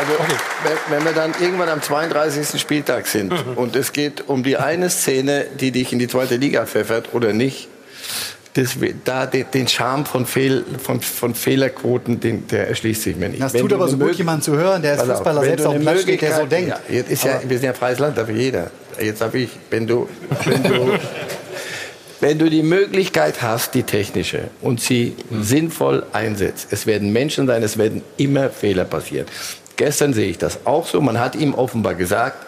Also, 0.00 0.12
okay. 0.14 0.78
wenn 0.88 1.04
wir 1.04 1.12
dann 1.12 1.35
irgendwann 1.40 1.68
am 1.68 1.83
32. 1.83 2.61
Spieltag 2.61 3.06
sind 3.06 3.33
mhm. 3.33 3.54
und 3.56 3.76
es 3.76 3.92
geht 3.92 4.28
um 4.28 4.42
die 4.42 4.56
eine 4.56 4.88
Szene, 4.88 5.46
die 5.61 5.72
dich 5.72 5.92
in 5.92 5.98
die 5.98 6.09
zweite 6.09 6.37
Liga 6.37 6.64
pfeffert 6.66 7.12
oder 7.12 7.33
nicht, 7.33 7.68
das, 8.54 8.76
da 9.04 9.26
den, 9.26 9.46
den 9.52 9.68
Charme 9.68 10.04
von, 10.04 10.26
Fehl, 10.26 10.64
von, 10.82 11.00
von 11.00 11.34
Fehlerquoten, 11.34 12.18
den, 12.18 12.48
der 12.48 12.68
erschließt 12.68 13.02
sich 13.02 13.16
mir 13.16 13.28
nicht. 13.28 13.42
Das 13.42 13.54
wenn 13.54 13.62
tut 13.62 13.72
aber 13.72 13.88
so 13.88 13.96
gut, 13.96 14.14
jemanden 14.14 14.42
zu 14.42 14.56
hören, 14.56 14.82
der 14.82 14.94
ist 14.94 15.02
Fußballer 15.02 15.42
selbst 15.42 15.66
auf 15.66 15.74
dem 15.74 15.82
Platz 15.82 16.02
steht, 16.02 16.22
der 16.22 16.36
so 16.36 16.46
denkt. 16.46 16.68
Ja, 16.70 16.80
jetzt 16.88 17.10
ist 17.10 17.24
ja, 17.24 17.40
wir 17.46 17.58
sind 17.58 17.66
ja 17.66 17.72
freies 17.74 17.98
Land, 17.98 18.18
dafür 18.18 18.34
jeder. 18.34 18.70
Jetzt 19.00 19.20
habe 19.20 19.38
ich, 19.38 19.50
wenn 19.70 19.86
du, 19.86 20.08
wenn 20.44 20.62
du, 20.64 20.92
wenn 22.20 22.38
du 22.38 22.50
die 22.50 22.62
Möglichkeit 22.64 23.40
hast, 23.40 23.74
die 23.74 23.84
technische, 23.84 24.48
und 24.60 24.80
sie 24.80 25.16
mhm. 25.30 25.44
sinnvoll 25.44 26.04
einsetzt, 26.12 26.68
es 26.72 26.86
werden 26.86 27.12
Menschen 27.12 27.46
sein, 27.46 27.62
es 27.62 27.78
werden 27.78 28.02
immer 28.16 28.50
Fehler 28.50 28.84
passieren. 28.84 29.26
Gestern 29.76 30.12
sehe 30.12 30.28
ich 30.28 30.38
das 30.38 30.66
auch 30.66 30.86
so. 30.86 31.00
Man 31.00 31.20
hat 31.20 31.36
ihm 31.36 31.54
offenbar 31.54 31.94
gesagt, 31.94 32.46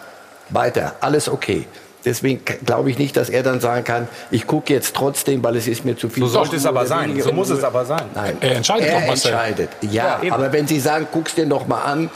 weiter, 0.50 0.96
alles 1.00 1.28
okay. 1.28 1.66
Deswegen 2.04 2.40
glaube 2.64 2.90
ich 2.90 2.98
nicht, 2.98 3.16
dass 3.16 3.28
er 3.28 3.42
dann 3.42 3.60
sagen 3.60 3.84
kann, 3.84 4.08
ich 4.30 4.46
gucke 4.46 4.72
jetzt 4.72 4.94
trotzdem, 4.94 5.42
weil 5.44 5.56
es 5.56 5.68
ist 5.68 5.84
mir 5.84 5.96
zu 5.96 6.08
viel. 6.08 6.24
So 6.24 6.28
sollte 6.28 6.56
es 6.56 6.66
aber 6.66 6.86
sein. 6.86 7.20
So 7.20 7.32
muss 7.32 7.50
es 7.50 7.62
aber 7.62 7.84
sein. 7.84 8.06
Nein. 8.14 8.36
Er 8.40 8.56
entscheidet 8.56 8.88
er 8.88 9.00
doch, 9.00 9.08
entscheidet. 9.08 9.70
Ja, 9.82 10.20
ja 10.22 10.32
aber 10.32 10.52
wenn 10.52 10.66
Sie 10.66 10.80
sagen, 10.80 11.06
guck's 11.12 11.34
dir 11.34 11.46
noch 11.46 11.66
mal 11.66 11.82
an, 11.82 12.10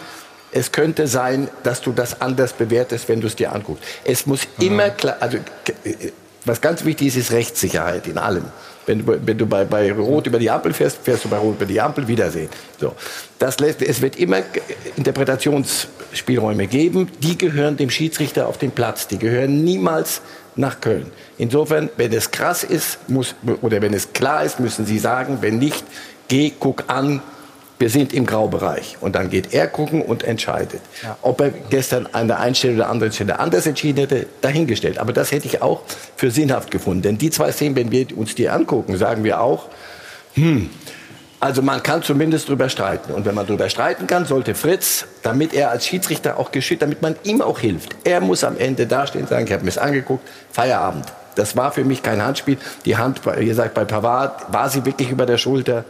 es 0.53 0.73
könnte 0.73 1.07
sein, 1.07 1.49
dass 1.63 1.81
du 1.83 1.93
das 1.93 2.21
anders 2.21 2.53
bewertest, 2.53 3.09
wenn 3.09 3.21
du 3.21 3.27
es 3.27 3.37
dir 3.37 3.53
anguckst. 3.53 3.85
Es 4.05 4.27
muss 4.27 4.41
mhm. 4.59 4.67
immer 4.67 4.91
klar, 4.91 5.17
also 5.21 5.39
was 6.45 6.61
ganz 6.61 6.85
wichtig 6.85 7.09
ist, 7.09 7.17
ist 7.17 7.33
Rechtssicherheit 7.33 8.07
in 8.07 8.19
allem. 8.19 8.45
Wenn 8.87 9.05
du, 9.05 9.27
wenn 9.27 9.37
du 9.37 9.47
bei, 9.47 9.65
bei 9.65 9.93
Rot 9.93 10.29
über 10.29 10.39
die 10.39 10.49
Ampel 10.49 10.73
fährst, 10.73 10.99
fährst 11.03 11.25
du 11.25 11.29
bei 11.29 11.39
Rot 11.39 11.57
über 11.57 11.67
die 11.67 11.81
Ampel, 11.81 12.07
Wiedersehen. 12.07 12.49
So. 12.81 12.95
Das 13.39 13.59
lässt, 13.59 13.83
es 13.83 14.01
wird 14.01 14.17
immer 14.17 14.43
Interpretationsspielräume 16.07 16.67
geben, 16.67 17.09
die 17.23 17.37
gehören 17.39 17.77
dem 17.77 17.91
Schiedsrichter 17.91 18.49
auf 18.49 18.59
den 18.59 18.71
Platz, 18.71 19.09
die 19.09 19.19
gehören 19.19 19.65
niemals 19.65 20.21
nach 20.55 20.81
Köln. 20.81 21.11
Insofern, 21.39 21.91
wenn 21.97 22.13
es 22.13 22.31
krass 22.31 22.65
ist, 22.65 22.99
muss, 23.09 23.35
oder 23.63 23.83
wenn 23.83 23.93
es 23.93 24.13
klar 24.13 24.45
ist, 24.45 24.61
müssen 24.61 24.87
Sie 24.87 24.99
sagen, 24.99 25.39
wenn 25.41 25.59
nicht, 25.59 25.85
geh, 26.29 26.53
guck 26.59 26.85
an, 26.89 27.21
wir 27.79 27.91
sind 27.91 28.15
im 28.15 28.25
Graubereich. 28.25 28.97
Und 29.03 29.17
dann 29.17 29.29
geht 29.29 29.53
er 29.53 29.67
gucken 29.67 30.01
und 30.01 30.23
entscheidet. 30.25 30.81
Ja. 31.03 31.19
Ob 31.21 31.43
er 31.43 31.51
gestern 31.51 32.09
an 32.13 32.27
der 32.27 32.41
einen 32.41 32.55
Stelle 32.55 32.77
oder 32.77 32.89
anderen 32.89 33.13
Stelle 33.13 33.39
anders 33.39 33.67
entschieden 33.67 34.01
hätte, 34.01 34.27
dahingestellt. 34.41 34.97
Aber 34.97 35.13
das 35.13 35.31
hätte 35.31 35.47
ich 35.47 35.61
auch 35.61 35.83
für 36.17 36.31
sinnhaft 36.31 36.71
gefunden. 36.71 37.03
Denn 37.03 37.19
die 37.19 37.29
zwei 37.29 37.53
Szenen, 37.53 37.77
wenn 37.77 37.93
wir 37.93 38.17
uns 38.17 38.35
die 38.35 38.49
angucken, 38.49 38.97
sagen 38.97 39.25
wir 39.25 39.43
auch, 39.43 39.69
hm, 40.35 40.71
also 41.41 41.63
man 41.63 41.83
kann 41.83 42.03
zumindest 42.03 42.49
drüber 42.49 42.69
streiten. 42.69 43.13
Und 43.13 43.27
wenn 43.27 43.35
man 43.35 43.47
drüber 43.47 43.69
streiten 43.69 44.07
kann, 44.07 44.25
sollte 44.25 44.55
Fritz, 44.55 45.07
damit 45.23 45.53
er 45.53 45.71
als 45.71 45.87
Schiedsrichter 45.87 46.39
auch 46.39 46.51
geschieht, 46.51 46.83
damit 46.83 47.03
man 47.03 47.17
ihm 47.25 47.43
auch 47.43 47.59
hilft. 47.59 47.95
Er 48.05 48.21
muss 48.21 48.43
am 48.45 48.57
Ende 48.57 48.87
dastehen 48.87 49.25
und 49.25 49.29
sagen, 49.29 49.47
ich 49.47 49.53
habe 49.53 49.63
mir 49.63 49.71
es 49.71 49.79
angeguckt, 49.79 50.27
Feierabend. 50.51 51.05
Das 51.35 51.55
war 51.55 51.71
für 51.71 51.85
mich 51.85 52.03
kein 52.03 52.23
Handspiel. 52.23 52.57
Die 52.87 52.97
Hand, 52.97 53.21
wie 53.37 53.45
gesagt, 53.45 53.75
bei 53.75 53.85
Pavard 53.85 54.53
war 54.53 54.71
sie 54.71 54.85
wirklich 54.85 55.11
über 55.11 55.27
der 55.27 55.37
Schulter. 55.37 55.85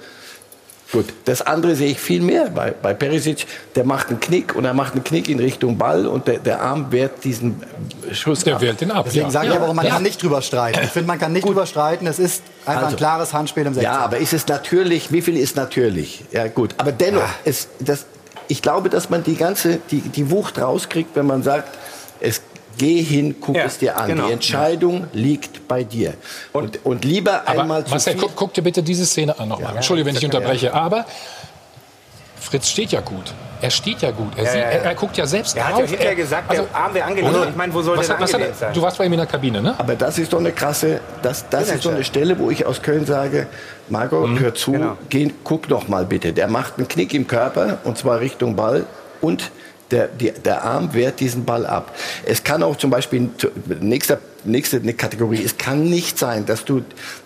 Gut, 0.96 1.12
das 1.26 1.42
andere 1.42 1.76
sehe 1.76 1.90
ich 1.90 2.00
viel 2.00 2.22
mehr 2.22 2.48
bei, 2.48 2.70
bei 2.70 2.94
Perisic. 2.94 3.46
Der 3.74 3.85
macht 3.85 4.09
einen 4.09 4.18
Knick 4.18 4.54
und 4.56 4.64
er 4.64 4.72
macht 4.72 4.94
einen 4.94 5.04
Knick 5.04 5.28
in 5.28 5.38
Richtung 5.38 5.76
Ball 5.76 6.06
und 6.06 6.26
der, 6.26 6.38
der 6.38 6.62
Arm 6.62 6.90
wehrt 6.90 7.22
diesen 7.22 7.62
Schuss 8.12 8.44
Der 8.44 8.54
ab. 8.56 8.62
wehrt 8.62 8.80
den 8.80 8.90
ab. 8.90 9.04
Deswegen 9.04 9.26
ja. 9.26 9.30
sage 9.30 9.48
ich 9.48 9.52
ja. 9.52 9.61
aber 9.61 9.68
auch, 9.68 9.74
man 9.74 9.85
ja. 9.85 9.92
kann 9.92 10.02
nicht 10.02 10.22
drüber 10.22 10.40
streiten. 10.40 10.80
Ich 10.82 10.88
finde, 10.88 11.09
man 11.09 11.18
kann 11.18 11.35
nicht 11.35 11.46
drüber 11.46 11.66
streiten. 11.66 12.06
Es 12.06 12.18
ist 12.18 12.42
einfach 12.64 12.85
Also. 12.85 12.94
ein 12.94 12.98
klares 12.98 13.35
Handspiel 13.35 13.66
im 13.66 13.74
16. 13.74 13.85
Ja, 13.92 13.98
aber 13.98 14.16
ist 14.16 14.32
es 14.32 14.48
natürlich, 14.48 15.12
wie 15.12 15.20
viel 15.20 15.37
ist 15.37 15.54
natürlich? 15.54 16.24
Ja, 16.32 16.48
gut. 16.48 16.74
Aber 16.78 16.92
dennoch, 16.92 17.28
es, 17.44 17.68
das, 17.78 18.06
ich 18.48 18.62
glaube, 18.62 18.88
dass 18.88 19.11
man 19.11 19.22
die 19.22 19.37
ganze, 19.37 19.80
die, 19.90 20.00
die 20.00 20.30
Wucht 20.30 20.59
rauskriegt, 20.59 21.14
wenn 21.14 21.26
man 21.26 21.42
sagt, 21.42 21.68
es, 22.20 22.40
geh 22.78 23.02
hin, 23.02 23.36
guck 23.40 23.56
Ja, 23.56 23.64
es 23.64 23.78
dir 23.78 23.96
an. 23.96 24.08
genau. 24.08 24.26
Die 24.26 24.32
Entscheidung 24.32 25.06
liegt 25.12 25.66
bei 25.68 25.84
dir. 25.84 26.14
Und, 26.52 26.84
und 26.84 27.04
lieber 27.04 27.46
einmal 27.48 27.84
zu 27.84 27.90
Marcel, 27.90 28.12
viel. 28.14 28.22
guck, 28.22 28.36
guck 28.36 28.54
dir 28.54 28.62
bitte 28.62 28.82
diese 28.82 29.06
Szene 29.06 29.38
an 29.38 29.48
nochmal. 29.48 29.74
Entschuldige, 29.76 30.08
wenn 30.08 30.16
ich 30.16 30.24
unterbreche, 30.24 30.72
aber 30.74 31.04
Fritz 32.40 32.68
steht 32.68 32.92
ja 32.92 33.00
gut. 33.00 33.32
Er 33.60 33.70
steht 33.70 34.02
ja 34.02 34.10
gut. 34.10 34.36
Er, 34.36 34.44
Ja, 34.44 34.50
sieht, 34.50 34.60
ja, 34.60 34.66
ja. 34.66 34.70
Er, 34.72 34.82
er 34.84 34.94
guckt 34.94 35.16
ja 35.16 35.26
selbst 35.26 35.56
Er 35.56 35.64
hat 35.66 35.72
drauf. 35.72 35.80
ja 35.80 35.86
hinterher 35.86 36.14
gesagt, 36.14 36.52
der 36.52 36.64
Arm 36.74 36.92
wäre 36.94 37.06
angelegt. 37.06 37.34
Oder? 37.34 37.48
Ich 37.48 37.56
meine, 37.56 37.72
wo 37.74 37.80
soll 37.82 37.96
was, 37.96 38.06
der 38.06 38.16
hat- 38.16 38.22
was 38.22 38.34
hat, 38.34 38.56
sein? 38.56 38.74
Du 38.74 38.82
warst 38.82 38.98
bei 38.98 39.06
ihm 39.06 39.12
in 39.14 39.18
der 39.18 39.26
Kabine, 39.26 39.62
ne? 39.62 39.74
Aber 39.78 39.96
das 39.96 40.18
ist 40.18 40.32
doch 40.32 40.38
eine 40.38 40.52
krasse, 40.52 41.00
das, 41.22 41.48
das 41.48 41.70
ist 41.70 41.82
so 41.82 41.88
eine 41.88 42.04
Stelle, 42.04 42.38
wo 42.38 42.50
ich 42.50 42.66
aus 42.66 42.82
Köln 42.82 43.06
sage, 43.06 43.46
Marco, 43.88 44.28
hör 44.38 44.54
zu, 44.54 44.72
Genau. 44.72 44.98
geh, 45.08 45.32
guck 45.42 45.68
noch 45.70 45.88
mal 45.88 46.04
bitte. 46.04 46.32
Der 46.34 46.46
macht 46.48 46.74
einen 46.76 46.86
Knick 46.86 47.14
im 47.14 47.26
Körper 47.26 47.78
und 47.84 47.96
zwar 47.96 48.20
Richtung 48.20 48.54
Ball 48.54 48.84
und 49.22 49.50
der, 49.90 50.09
die, 50.09 50.33
der 50.33 50.64
Arm 50.64 50.92
wehrt 50.94 51.20
diesen 51.20 51.44
Ball 51.44 51.66
ab. 51.66 51.94
Es 52.25 52.42
kann 52.42 52.62
auch 52.62 52.77
zum 52.77 52.90
Beispiel, 52.90 53.31
nächste, 53.81 54.18
nächste 54.44 54.81
Kategorie, 54.94 55.42
es 55.44 55.59
kann 55.59 55.85
nicht 55.85 56.18
sein, 56.18 56.46
dass 56.46 56.64
du 56.64 56.83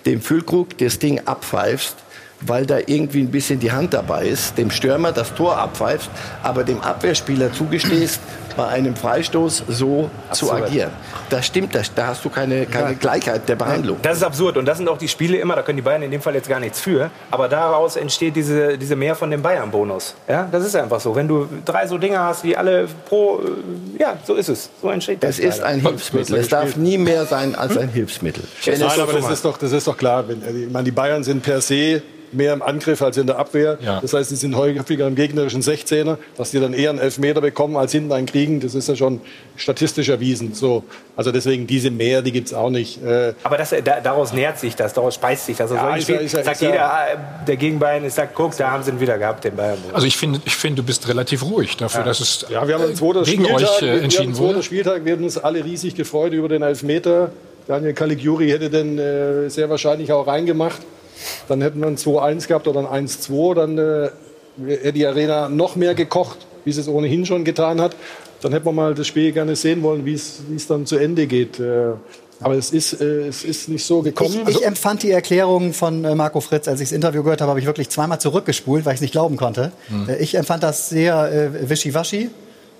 dem 0.06 0.20
Füllkrug 0.20 0.76
das 0.78 0.98
Ding 0.98 1.20
abpfeifst, 1.24 1.96
weil 2.42 2.66
da 2.66 2.78
irgendwie 2.78 3.20
ein 3.20 3.30
bisschen 3.30 3.60
die 3.60 3.72
Hand 3.72 3.92
dabei 3.92 4.26
ist, 4.26 4.56
dem 4.56 4.70
Stürmer 4.70 5.12
das 5.12 5.34
Tor 5.34 5.58
abpfeifst, 5.58 6.10
aber 6.42 6.64
dem 6.64 6.80
Abwehrspieler 6.80 7.52
zugestehst, 7.52 8.20
bei 8.56 8.66
einem 8.66 8.96
Freistoß 8.96 9.64
so 9.68 10.10
zu 10.32 10.46
Absurd. 10.50 10.62
agieren. 10.68 10.90
Das 11.28 11.46
stimmt, 11.46 11.74
das, 11.74 11.92
da 11.94 12.08
hast 12.08 12.24
du 12.24 12.30
keine, 12.30 12.66
keine 12.66 12.94
Gleichheit 12.96 13.48
der 13.48 13.56
Behandlung. 13.56 13.96
Das 14.02 14.16
ist 14.16 14.22
absurd. 14.22 14.56
Und 14.56 14.66
das 14.66 14.78
sind 14.78 14.88
auch 14.88 14.98
die 14.98 15.08
Spiele 15.08 15.36
immer, 15.38 15.54
da 15.56 15.62
können 15.62 15.76
die 15.76 15.82
Bayern 15.82 16.02
in 16.02 16.10
dem 16.10 16.20
Fall 16.20 16.34
jetzt 16.34 16.48
gar 16.48 16.60
nichts 16.60 16.80
für. 16.80 17.10
Aber 17.30 17.48
daraus 17.48 17.96
entsteht 17.96 18.36
diese, 18.36 18.76
diese 18.78 18.96
Mehr 18.96 19.14
von 19.14 19.30
dem 19.30 19.42
Bayern-Bonus. 19.42 20.14
Ja, 20.28 20.48
das 20.50 20.64
ist 20.64 20.74
einfach 20.76 21.00
so. 21.00 21.14
Wenn 21.14 21.28
du 21.28 21.48
drei 21.64 21.86
so 21.86 21.98
Dinger 21.98 22.24
hast, 22.24 22.44
die 22.44 22.56
alle 22.56 22.88
pro. 23.08 23.40
äh, 23.40 24.00
Ja, 24.00 24.18
so 24.26 24.34
ist 24.34 24.48
es. 24.48 24.70
So 24.82 24.90
entsteht 24.90 25.22
das. 25.22 25.38
Es 25.38 25.44
ist 25.44 25.58
leider. 25.58 25.66
ein 25.68 25.80
Hilfsmittel. 25.80 26.36
Es 26.36 26.48
darf 26.48 26.76
nie 26.76 26.98
mehr 26.98 27.26
sein 27.26 27.54
als 27.54 27.76
ein 27.76 27.88
Hilfsmittel. 27.88 28.44
Wenn 28.64 28.74
es 28.74 28.80
Nein, 28.80 29.00
aber 29.00 29.12
das 29.12 29.30
ist 29.30 29.44
doch, 29.44 29.56
das 29.58 29.72
ist 29.72 29.86
doch 29.86 29.96
klar. 29.96 30.26
Wenn, 30.28 30.42
also 30.42 30.56
ich 30.58 30.70
meine, 30.70 30.84
die 30.84 30.90
Bayern 30.90 31.22
sind 31.22 31.42
per 31.42 31.60
se 31.60 32.02
mehr 32.32 32.52
im 32.52 32.62
Angriff 32.62 33.02
als 33.02 33.16
in 33.16 33.26
der 33.26 33.38
Abwehr. 33.40 33.76
Ja. 33.80 33.98
Das 34.00 34.14
heißt, 34.14 34.30
sie 34.30 34.36
sind 34.36 34.54
häufiger 34.56 35.06
im 35.08 35.16
gegnerischen 35.16 35.62
16er, 35.62 36.16
dass 36.36 36.52
die 36.52 36.60
dann 36.60 36.72
eher 36.74 36.90
einen 36.90 37.00
Elfmeter 37.00 37.40
bekommen 37.40 37.76
als 37.76 37.90
hinten 37.90 38.12
einen 38.12 38.26
kriegen. 38.26 38.39
Das 38.60 38.74
ist 38.74 38.88
ja 38.88 38.96
schon 38.96 39.20
statistisch 39.56 40.08
erwiesen. 40.08 40.54
So, 40.54 40.84
also 41.16 41.30
deswegen 41.32 41.66
diese 41.66 41.90
mehr, 41.90 42.22
die 42.22 42.32
gibt's 42.32 42.54
auch 42.54 42.70
nicht. 42.70 43.02
Äh, 43.04 43.34
Aber 43.42 43.56
das, 43.58 43.70
da, 43.84 44.00
daraus 44.00 44.32
nährt 44.32 44.58
sich 44.58 44.74
das, 44.76 44.92
daraus 44.94 45.14
speist 45.16 45.46
sich 45.46 45.56
das. 45.56 45.70
Also 45.70 45.74
Ja, 45.84 45.96
ist 45.96 46.08
ja- 46.08 46.16
ist 46.16 46.32
ja- 46.32 46.42
sagt 46.42 46.56
ist 46.56 46.62
ja- 46.62 46.70
jeder, 46.70 46.84
äh, 46.84 47.46
der 47.46 47.56
gegen 47.56 47.78
Bayern 47.78 48.04
ist, 48.04 48.14
sagt, 48.16 48.34
guck, 48.34 48.56
da 48.56 48.70
haben 48.70 48.82
sie 48.82 48.90
ihn 48.90 49.00
wieder 49.00 49.18
gehabt, 49.18 49.44
den 49.44 49.56
Bayern. 49.56 49.78
Also 49.92 50.06
ich 50.06 50.16
finde, 50.16 50.40
ich 50.44 50.56
finde, 50.56 50.82
du 50.82 50.86
bist 50.86 51.06
relativ 51.08 51.42
ruhig 51.44 51.76
dafür, 51.76 52.02
dass 52.04 52.20
es 52.20 52.46
ja, 52.48 52.66
wir 52.66 52.74
haben 52.74 52.84
am 52.84 52.94
zweiten 52.94 53.24
gegen 53.24 53.44
Spieltag, 53.44 53.62
euch 53.76 53.82
äh, 53.82 53.98
entschieden 54.00 54.34
haben 54.34 54.42
am 54.42 54.48
wurde. 54.48 54.62
Spieltag, 54.62 55.04
wir 55.04 55.12
hatten 55.12 55.24
uns 55.24 55.38
alle 55.38 55.64
riesig 55.64 55.94
gefreut 55.94 56.32
über 56.32 56.48
den 56.48 56.62
Elfmeter. 56.62 57.30
Daniel 57.66 57.92
Caligiuri 57.92 58.48
hätte 58.50 58.70
den 58.70 58.98
äh, 58.98 59.48
sehr 59.50 59.70
wahrscheinlich 59.70 60.12
auch 60.12 60.26
reingemacht. 60.26 60.80
Dann 61.48 61.60
hätten 61.60 61.80
wir 61.80 61.86
ein 61.86 61.96
2-1 61.98 62.48
gehabt 62.48 62.66
oder 62.66 62.80
ein 62.90 63.06
1-2. 63.06 63.54
Dann 63.54 63.78
äh, 63.78 64.08
hätte 64.66 64.92
die 64.94 65.06
Arena 65.06 65.48
noch 65.48 65.76
mehr 65.76 65.94
gekocht, 65.94 66.38
wie 66.64 66.72
sie 66.72 66.80
es 66.80 66.88
ohnehin 66.88 67.26
schon 67.26 67.44
getan 67.44 67.80
hat. 67.80 67.94
Dann 68.42 68.52
hätten 68.52 68.66
wir 68.66 68.72
mal 68.72 68.94
das 68.94 69.06
Spiel 69.06 69.32
gerne 69.32 69.56
sehen 69.56 69.82
wollen, 69.82 70.04
wie 70.04 70.14
es 70.14 70.40
wie 70.48 70.56
es 70.56 70.66
dann 70.66 70.86
zu 70.86 70.96
Ende 70.96 71.26
geht. 71.26 71.58
Äh, 71.60 71.92
aber 72.42 72.54
es 72.54 72.70
ist, 72.70 73.00
äh, 73.00 73.28
es 73.28 73.44
ist 73.44 73.68
nicht 73.68 73.84
so 73.84 74.00
gekommen. 74.00 74.44
Ich, 74.48 74.56
ich 74.56 74.66
empfand 74.66 75.02
die 75.02 75.10
Erklärung 75.10 75.74
von 75.74 76.04
äh, 76.04 76.14
Marco 76.14 76.40
Fritz, 76.40 76.68
als 76.68 76.80
ich 76.80 76.88
das 76.88 76.94
Interview 76.94 77.22
gehört 77.22 77.42
habe, 77.42 77.50
habe 77.50 77.60
ich 77.60 77.66
wirklich 77.66 77.90
zweimal 77.90 78.18
zurückgespult, 78.18 78.86
weil 78.86 78.94
ich 78.94 78.98
es 78.98 79.02
nicht 79.02 79.12
glauben 79.12 79.36
konnte. 79.36 79.72
Äh, 80.08 80.22
Ich 80.22 80.34
empfand 80.36 80.62
das 80.62 80.88
sehr 80.88 81.30
äh, 81.30 81.68
wischiwaschi 81.68 82.30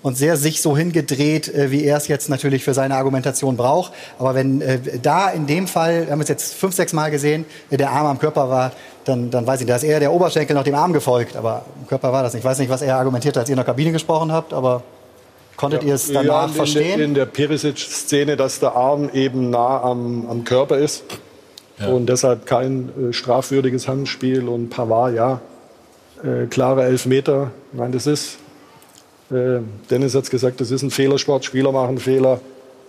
und 0.01 0.17
sehr 0.17 0.35
sich 0.35 0.63
so 0.63 0.75
hingedreht, 0.75 1.47
äh, 1.53 1.69
wie 1.69 1.83
er 1.83 1.97
es 1.97 2.07
jetzt 2.07 2.27
natürlich 2.27 2.63
für 2.63 2.73
seine 2.73 2.95
Argumentation 2.95 3.55
braucht. 3.55 3.93
Aber 4.17 4.33
wenn 4.33 4.61
äh, 4.61 4.79
da 4.99 5.29
in 5.29 5.45
dem 5.45 5.67
Fall, 5.67 6.07
wir 6.07 6.11
haben 6.11 6.21
es 6.21 6.29
jetzt 6.29 6.55
fünf, 6.55 6.73
sechs 6.73 6.91
Mal 6.91 7.11
gesehen, 7.11 7.45
der 7.69 7.91
Arm 7.91 8.07
am 8.07 8.17
Körper 8.17 8.49
war, 8.49 8.71
dann, 9.05 9.29
dann 9.29 9.45
weiß 9.45 9.61
ich, 9.61 9.67
da 9.67 9.75
ist 9.75 9.83
eher 9.83 9.99
der 9.99 10.11
Oberschenkel 10.11 10.55
noch 10.55 10.63
dem 10.63 10.75
Arm 10.75 10.91
gefolgt, 10.91 11.35
aber 11.35 11.65
im 11.79 11.87
Körper 11.87 12.11
war 12.11 12.23
das 12.23 12.33
nicht. 12.33 12.41
Ich 12.41 12.49
weiß 12.49 12.57
nicht, 12.57 12.69
was 12.69 12.81
er 12.81 12.95
argumentiert 12.97 13.35
hat, 13.35 13.41
als 13.41 13.49
ihr 13.49 13.53
in 13.53 13.57
der 13.57 13.65
Kabine 13.65 13.91
gesprochen 13.91 14.31
habt, 14.31 14.53
aber 14.53 14.81
konntet 15.61 15.83
ihr 15.83 15.93
es 15.93 16.11
danach 16.11 16.25
ja, 16.25 16.45
in, 16.47 16.53
verstehen? 16.53 16.97
Der, 16.97 17.05
in 17.05 17.13
der 17.13 17.25
Perisic-Szene, 17.27 18.35
dass 18.35 18.59
der 18.59 18.75
Arm 18.75 19.09
eben 19.13 19.51
nah 19.51 19.81
am, 19.81 20.27
am 20.27 20.43
Körper 20.43 20.77
ist. 20.77 21.03
Und 21.87 22.07
deshalb 22.07 22.45
kein 22.45 22.89
äh, 23.09 23.13
strafwürdiges 23.13 23.87
Handspiel. 23.87 24.47
Und 24.47 24.69
Pavard, 24.69 25.15
ja, 25.15 25.41
äh, 26.23 26.47
klare 26.47 26.83
Elfmeter. 26.83 27.51
Nein, 27.73 27.91
das 27.91 28.07
ist, 28.07 28.37
äh, 29.31 29.59
Dennis 29.89 30.15
hat 30.15 30.23
es 30.23 30.29
gesagt, 30.29 30.61
das 30.61 30.71
ist 30.71 30.81
ein 30.81 30.91
Fehlersport. 30.91 31.45
Spieler 31.45 31.71
machen 31.71 31.97
Fehler, 31.99 32.39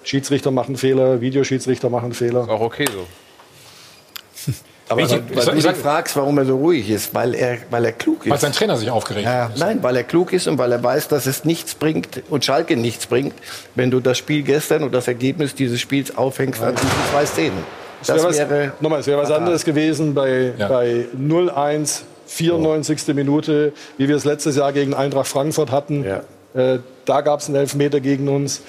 Schiedsrichter 0.03 0.51
machen 0.51 0.77
Fehler, 0.77 1.21
Videoschiedsrichter 1.21 1.91
machen 1.91 2.13
Fehler. 2.15 2.49
Auch 2.49 2.61
okay 2.61 2.87
so. 2.91 4.53
Aber 4.89 5.01
Ich- 5.01 5.11
weil, 5.11 5.23
ich- 5.31 5.37
weil 5.37 5.45
du 5.47 5.53
ich- 5.59 5.65
dich 5.67 5.77
fragst, 5.77 6.17
warum 6.17 6.37
er 6.39 6.45
so 6.45 6.57
ruhig 6.57 6.91
ist, 6.91 7.15
weil 7.15 7.35
er, 7.35 7.59
weil 7.71 7.85
er 7.85 7.93
klug 7.93 8.27
Weil 8.27 8.35
ist. 8.35 8.41
sein 8.43 8.53
Trainer 8.53 8.77
sich 8.77 8.91
aufgeregt 8.91 9.27
hat. 9.27 9.57
Nein, 9.59 9.79
weil 9.83 9.97
er 9.97 10.05
klug 10.05 10.33
ist 10.33 10.47
und 10.49 10.59
weil 10.59 10.71
er 10.73 10.83
weiß, 10.83 11.09
dass 11.09 11.27
es 11.27 11.45
nichts 11.45 11.75
bringt 11.75 12.23
und 12.29 12.45
Schalke 12.45 12.77
nichts 12.77 13.07
bringt, 13.07 13.35
wenn 13.75 13.91
du 13.91 14.01
das 14.01 14.19
Spiel 14.19 14.43
gestern 14.43 14.83
und 14.83 14.93
das 14.93 15.09
Ergebnis 15.09 15.55
dieses 15.55 15.81
Spiels 15.81 16.17
aufhängst 16.17 16.61
an 16.63 16.75
diesen 16.75 16.91
zwei 17.11 17.25
Szenen. 17.25 17.59
Es 18.01 18.09
Das 18.09 18.17
wäre 18.17 18.29
was, 18.29 18.39
wäre 18.39 18.73
nochmal, 18.81 19.01
es 19.01 19.07
wäre 19.07 19.23
was 19.23 19.31
anderes 19.31 19.65
gewesen 19.65 20.13
bei, 20.15 20.53
Ja. 20.59 20.69
bei 20.69 21.07
0-1, 21.17 22.03
94. 22.27 23.15
Minute, 23.15 23.73
wie 23.99 24.09
wir 24.09 24.17
es 24.17 24.25
letztes 24.25 24.57
Jahr 24.57 24.73
gegen 24.73 24.93
Eintracht 24.95 25.29
Frankfurt 25.29 25.71
hatten. 25.71 26.05
Ja. 26.05 26.23
Äh, 26.61 26.81
da 27.05 27.21
gab 27.21 27.41
es 27.41 27.47
einen 27.47 27.55
Elfmeter 27.57 28.01
gegen 28.01 28.29
uns. 28.29 28.61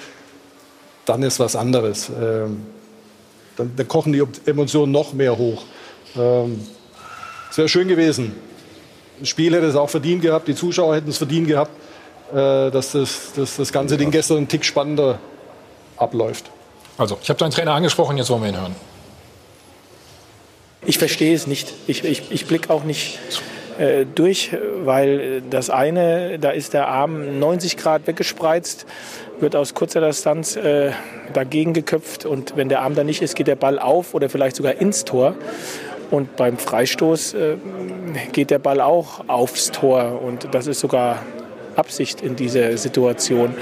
Dann 1.06 1.22
ist 1.22 1.38
was 1.40 1.56
anderes. 1.56 2.08
Ähm, 2.08 2.62
dann, 3.56 3.72
dann 3.76 3.88
kochen 3.88 4.12
die 4.12 4.22
Emotionen 4.46 4.92
noch 4.92 5.12
mehr 5.12 5.36
hoch. 5.36 5.64
Ähm, 6.16 6.60
es 7.50 7.58
wäre 7.58 7.68
schön 7.68 7.88
gewesen. 7.88 8.34
Das 9.20 9.28
Spiel 9.28 9.54
hätte 9.54 9.66
es 9.66 9.76
auch 9.76 9.90
verdient 9.90 10.22
gehabt, 10.22 10.48
die 10.48 10.54
Zuschauer 10.54 10.96
hätten 10.96 11.10
es 11.10 11.18
verdient 11.18 11.46
gehabt, 11.46 11.70
äh, 12.32 12.70
dass 12.70 12.92
das, 12.92 13.32
dass 13.36 13.56
das 13.56 13.72
ganze 13.72 13.96
Ding 13.96 14.10
gestern 14.10 14.38
einen 14.38 14.48
Tick 14.48 14.64
spannender 14.64 15.18
abläuft. 15.96 16.50
Also, 16.98 17.18
ich 17.22 17.28
habe 17.28 17.38
deinen 17.38 17.50
Trainer 17.50 17.74
angesprochen, 17.74 18.16
jetzt 18.16 18.30
wollen 18.30 18.42
wir 18.42 18.48
ihn 18.50 18.60
hören. 18.60 18.74
Ich 20.86 20.98
verstehe 20.98 21.34
es 21.34 21.46
nicht. 21.46 21.72
Ich, 21.86 22.04
ich, 22.04 22.30
ich 22.30 22.46
blicke 22.46 22.70
auch 22.70 22.84
nicht 22.84 23.18
äh, 23.78 24.04
durch, 24.14 24.50
weil 24.84 25.42
das 25.48 25.70
eine, 25.70 26.38
da 26.38 26.50
ist 26.50 26.74
der 26.74 26.88
Arm 26.88 27.38
90 27.38 27.76
Grad 27.76 28.06
weggespreizt, 28.06 28.86
wird 29.40 29.56
aus 29.56 29.74
kurzer 29.74 30.00
Distanz 30.00 30.56
äh, 30.56 30.92
dagegen 31.32 31.72
geköpft 31.72 32.26
und 32.26 32.56
wenn 32.56 32.68
der 32.68 32.82
Arm 32.82 32.94
da 32.94 33.02
nicht 33.02 33.22
ist, 33.22 33.34
geht 33.34 33.46
der 33.46 33.56
Ball 33.56 33.78
auf 33.78 34.14
oder 34.14 34.28
vielleicht 34.28 34.56
sogar 34.56 34.74
ins 34.74 35.04
Tor. 35.04 35.34
Und 36.10 36.36
beim 36.36 36.58
Freistoß 36.58 37.34
äh, 37.34 37.56
geht 38.32 38.50
der 38.50 38.58
Ball 38.58 38.80
auch 38.80 39.28
aufs 39.28 39.70
Tor 39.70 40.22
und 40.22 40.48
das 40.52 40.66
ist 40.66 40.80
sogar 40.80 41.22
Absicht 41.76 42.20
in 42.20 42.36
dieser 42.36 42.76
Situation, 42.76 43.54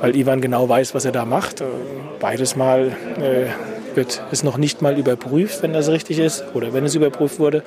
weil 0.00 0.16
Ivan 0.16 0.40
genau 0.40 0.68
weiß, 0.68 0.94
was 0.94 1.04
er 1.04 1.12
da 1.12 1.24
macht. 1.24 1.60
Äh, 1.60 1.64
Beides 2.18 2.54
Mal 2.54 2.92
äh, 3.20 3.96
wird 3.96 4.22
es 4.30 4.42
noch 4.44 4.56
nicht 4.56 4.80
mal 4.80 4.96
überprüft, 4.98 5.62
wenn 5.62 5.72
das 5.72 5.88
richtig 5.88 6.18
ist 6.18 6.44
oder 6.54 6.72
wenn 6.72 6.84
es 6.84 6.94
überprüft 6.94 7.40
wurde, 7.40 7.62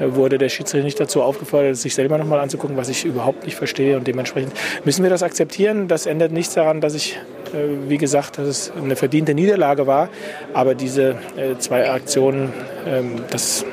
wurde 0.00 0.38
der 0.38 0.48
Schiedsrichter 0.48 0.84
nicht 0.84 1.00
dazu 1.00 1.22
aufgefordert, 1.22 1.76
sich 1.76 1.94
selber 1.94 2.18
noch 2.18 2.26
mal 2.26 2.40
anzugucken, 2.40 2.76
was 2.76 2.88
ich 2.88 3.04
überhaupt 3.04 3.44
nicht 3.44 3.56
verstehe 3.56 3.96
und 3.96 4.06
dementsprechend 4.06 4.52
müssen 4.84 5.02
wir 5.02 5.10
das 5.10 5.22
akzeptieren. 5.22 5.88
Das 5.88 6.06
ändert 6.06 6.32
nichts 6.32 6.54
daran, 6.54 6.80
dass 6.80 6.94
ich, 6.94 7.16
äh, 7.52 7.88
wie 7.88 7.98
gesagt, 7.98 8.38
dass 8.38 8.46
es 8.46 8.72
eine 8.72 8.96
verdiente 8.96 9.34
Niederlage 9.34 9.86
war, 9.86 10.08
aber 10.54 10.74
diese 10.74 11.16
äh, 11.36 11.58
zwei 11.58 11.90
Aktionen, 11.90 12.52
ähm, 12.86 13.22
das, 13.30 13.64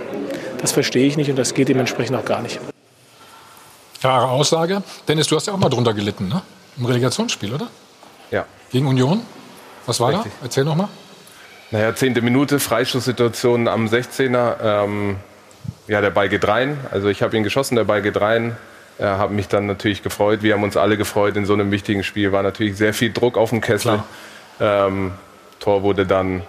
das 0.62 0.72
verstehe 0.72 1.08
ich 1.08 1.18
nicht 1.18 1.30
und 1.30 1.38
das 1.38 1.54
geht 1.54 1.70
dementsprechend 1.70 2.16
auch 2.18 2.26
gar 2.26 2.42
nicht. 2.42 2.60
Klare 4.00 4.30
Aussage. 4.30 4.84
Dennis, 5.08 5.28
du 5.28 5.36
hast 5.36 5.48
ja 5.48 5.54
auch 5.54 5.58
mal 5.58 5.70
drunter 5.70 5.94
gelitten, 5.94 6.28
ne? 6.28 6.42
Im 6.78 6.86
Relegationsspiel, 6.86 7.54
oder? 7.54 7.70
Ja. 8.32 8.46
Gegen 8.72 8.88
Union? 8.88 9.22
Was 9.86 10.00
war 10.00 10.10
Richtig. 10.10 10.32
da? 10.40 10.46
Erzähl 10.46 10.66
noch 10.66 10.76
mal. 10.76 10.90
Naja, 11.72 11.96
zehnte 11.96 12.22
Minute, 12.22 12.60
Freistoßsituation 12.60 13.68
am 13.68 13.88
16er. 13.88 14.58
Ähm, 14.62 15.18
ja, 15.88 16.02
der 16.02 16.10
Ball 16.10 16.30
geht 16.30 16.48
rein. 16.48 16.78
Also 16.92 17.10
ich 17.10 17.22
habe 17.22 17.36
ihn 17.38 17.44
geschossen, 17.44 17.76
der 17.76 17.84
Ball 17.84 18.02
geht 18.02 18.20
rein. 18.20 18.58
Äh, 18.98 19.04
habe 19.04 19.34
mich 19.34 19.48
dann 19.48 19.66
natürlich 19.66 20.04
gefreut. 20.04 20.42
Wir 20.42 20.54
haben 20.54 20.64
uns 20.64 20.78
alle 20.78 20.98
gefreut 20.98 21.36
in 21.36 21.46
so 21.46 21.54
einem 21.54 21.72
wichtigen 21.72 22.04
Spiel. 22.04 22.32
War 22.32 22.44
natürlich 22.44 22.78
sehr 22.78 22.94
viel 22.94 23.12
Druck 23.12 23.38
auf 23.38 23.50
dem 23.50 23.62
Kessel. 23.62 24.02
Ähm, 24.60 25.12
Tor 25.60 25.84
wurde 25.84 26.06
dann 26.06 26.44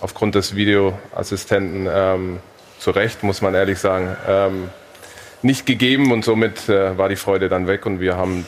aufgrund 0.00 0.34
des 0.34 0.56
Videoassistenten 0.56 1.88
ähm, 1.90 2.40
zu 2.78 2.90
Recht, 2.90 3.22
muss 3.22 3.40
man 3.40 3.54
ehrlich 3.54 3.78
sagen, 3.78 4.16
ähm, 4.28 4.68
nicht 5.42 5.64
gegeben. 5.64 6.10
Und 6.10 6.24
somit 6.24 6.68
äh, 6.68 6.98
war 6.98 7.08
die 7.08 7.16
Freude 7.16 7.48
dann 7.48 7.66
weg. 7.68 7.86
Und 7.86 8.00
wir 8.00 8.16
haben 8.16 8.46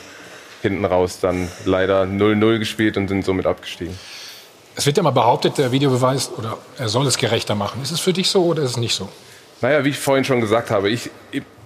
hinten 0.61 0.83
raus 0.83 1.19
dann 1.21 1.47
leider 1.63 2.03
0-0 2.03 2.59
gespielt 2.59 2.97
und 2.97 3.07
sind 3.07 3.23
somit 3.23 3.45
abgestiegen. 3.45 3.97
Es 4.75 4.85
wird 4.85 4.97
ja 4.97 5.03
mal 5.03 5.11
behauptet, 5.11 5.57
der 5.57 5.71
Videobeweis 5.71 6.29
oder 6.37 6.57
er 6.77 6.89
soll 6.89 7.07
es 7.07 7.17
gerechter 7.17 7.55
machen. 7.55 7.81
Ist 7.81 7.91
es 7.91 8.01
für 8.01 8.11
dich 8.11 8.29
so 8.29 8.43
oder 8.43 8.63
ist 8.63 8.71
es 8.71 8.77
nicht 8.77 8.95
so? 8.95 9.07
Naja, 9.65 9.83
wie 9.83 9.89
ich 9.89 9.97
vorhin 9.97 10.23
schon 10.23 10.41
gesagt 10.41 10.69
habe, 10.69 10.91
ich, 10.91 11.09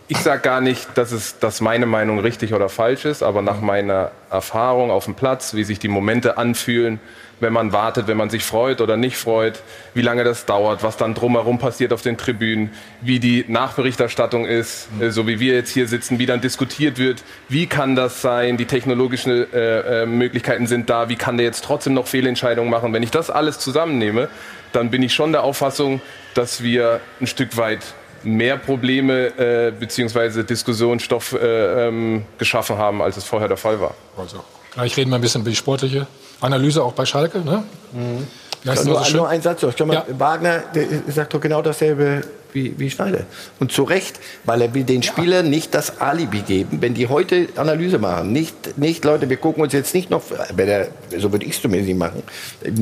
ich 0.07 0.17
sage 0.19 0.41
gar 0.41 0.61
nicht, 0.61 0.87
dass, 0.95 1.11
es, 1.11 1.37
dass 1.39 1.59
meine 1.59 1.85
Meinung 1.85 2.19
richtig 2.19 2.53
oder 2.53 2.69
falsch 2.69 3.03
ist, 3.03 3.21
aber 3.21 3.41
nach 3.41 3.59
meiner 3.59 4.11
Erfahrung 4.31 4.89
auf 4.89 5.03
dem 5.03 5.15
Platz, 5.15 5.53
wie 5.53 5.65
sich 5.65 5.79
die 5.79 5.89
Momente 5.89 6.37
anfühlen, 6.37 7.01
wenn 7.41 7.51
man 7.51 7.73
wartet, 7.73 8.07
wenn 8.07 8.15
man 8.15 8.29
sich 8.29 8.45
freut 8.45 8.79
oder 8.79 8.95
nicht 8.95 9.17
freut, 9.17 9.61
wie 9.95 10.01
lange 10.01 10.23
das 10.23 10.45
dauert, 10.45 10.81
was 10.81 10.95
dann 10.95 11.13
drumherum 11.13 11.59
passiert 11.59 11.91
auf 11.91 12.01
den 12.01 12.15
Tribünen, 12.15 12.71
wie 13.01 13.19
die 13.19 13.43
Nachberichterstattung 13.49 14.45
ist, 14.45 14.87
mhm. 14.97 15.11
so 15.11 15.27
wie 15.27 15.41
wir 15.41 15.53
jetzt 15.55 15.71
hier 15.71 15.89
sitzen, 15.89 16.19
wie 16.19 16.25
dann 16.25 16.39
diskutiert 16.39 16.99
wird, 16.99 17.21
wie 17.49 17.67
kann 17.67 17.97
das 17.97 18.21
sein, 18.21 18.55
die 18.55 18.65
technologischen 18.65 19.51
äh, 19.51 20.03
äh, 20.03 20.05
Möglichkeiten 20.05 20.67
sind 20.67 20.89
da, 20.89 21.09
wie 21.09 21.17
kann 21.17 21.35
der 21.35 21.47
jetzt 21.47 21.65
trotzdem 21.65 21.95
noch 21.95 22.07
Fehlentscheidungen 22.07 22.71
machen. 22.71 22.93
Wenn 22.93 23.03
ich 23.03 23.11
das 23.11 23.29
alles 23.29 23.59
zusammennehme, 23.59 24.29
dann 24.71 24.89
bin 24.89 25.03
ich 25.03 25.13
schon 25.13 25.33
der 25.33 25.43
Auffassung, 25.43 25.99
dass 26.33 26.61
wir 26.63 27.01
ein 27.19 27.27
Stück 27.27 27.57
weit 27.57 27.81
mehr 28.23 28.57
Probleme 28.57 29.27
äh, 29.37 29.71
bzw. 29.71 30.43
Diskussionsstoff 30.43 31.33
äh, 31.33 31.87
ähm, 31.87 32.25
geschaffen 32.37 32.77
haben, 32.77 33.01
als 33.01 33.17
es 33.17 33.23
vorher 33.23 33.47
der 33.47 33.57
Fall 33.57 33.79
war. 33.79 33.95
Also, 34.17 34.43
gleich 34.73 34.95
reden 34.97 35.09
wir 35.09 35.15
ein 35.15 35.21
bisschen 35.21 35.41
über 35.41 35.49
die 35.49 35.55
sportliche 35.55 36.07
Analyse 36.41 36.83
auch 36.83 36.93
bei 36.93 37.05
Schalke. 37.05 37.39
Ne? 37.39 37.63
Mhm. 37.93 38.27
Nur, 38.63 38.75
so 38.75 39.17
nur 39.17 39.29
ein 39.29 39.41
Satz. 39.41 39.63
Ich 39.63 39.75
glaube, 39.75 39.93
ja. 39.93 40.05
Wagner 40.17 40.59
der 40.75 40.85
sagt 41.07 41.33
doch 41.33 41.39
genau 41.39 41.61
dasselbe 41.61 42.21
wie, 42.53 42.77
wie 42.77 42.89
Schneider. 42.89 43.25
Und 43.59 43.71
zu 43.71 43.83
Recht, 43.83 44.19
weil 44.45 44.61
er 44.61 44.73
will 44.73 44.83
den 44.83 45.03
Spielern 45.03 45.45
ja. 45.45 45.49
nicht 45.51 45.73
das 45.73 45.99
Alibi 45.99 46.41
geben, 46.41 46.81
wenn 46.81 46.93
die 46.93 47.07
heute 47.07 47.47
Analyse 47.55 47.99
machen. 47.99 48.31
Nicht, 48.31 48.77
nicht 48.77 49.05
Leute, 49.05 49.29
wir 49.29 49.37
gucken 49.37 49.63
uns 49.63 49.73
jetzt 49.73 49.93
nicht 49.93 50.09
noch, 50.09 50.23
wenn 50.55 50.67
er, 50.67 50.87
so 51.17 51.31
würde 51.31 51.45
ich 51.45 51.53
es 51.53 51.61
zumindest 51.61 51.89
nicht 51.89 51.99
machen, 51.99 52.23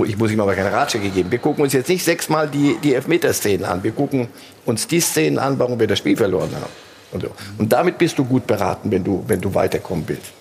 ich 0.05 0.17
muss 0.17 0.31
ihm 0.31 0.39
aber 0.39 0.55
keine 0.55 0.71
Ratschläge 0.71 1.09
geben, 1.09 1.31
wir 1.31 1.39
gucken 1.39 1.63
uns 1.63 1.73
jetzt 1.73 1.89
nicht 1.89 2.03
sechsmal 2.03 2.47
die, 2.47 2.77
die 2.83 2.93
Elfmeterszenen 2.93 3.65
an. 3.65 3.83
Wir 3.83 3.91
gucken 3.91 4.27
uns 4.65 4.87
die 4.87 4.99
Szenen 4.99 5.39
an, 5.39 5.57
warum 5.59 5.79
wir 5.79 5.87
das 5.87 5.99
Spiel 5.99 6.17
verloren 6.17 6.51
haben. 6.55 6.71
Und, 7.11 7.21
so. 7.21 7.29
und 7.57 7.71
damit 7.71 7.97
bist 7.97 8.17
du 8.17 8.25
gut 8.25 8.45
beraten, 8.45 8.91
wenn 8.91 9.03
du, 9.03 9.23
wenn 9.27 9.39
du 9.39 9.53
weiterkommen 9.53 10.03
willst. 10.07 10.31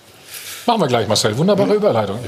Machen 0.65 0.81
wir 0.81 0.87
gleich, 0.87 1.07
Marcel. 1.07 1.37
Wunderbare 1.37 1.69
mhm. 1.69 1.75
Überleitung. 1.75 2.19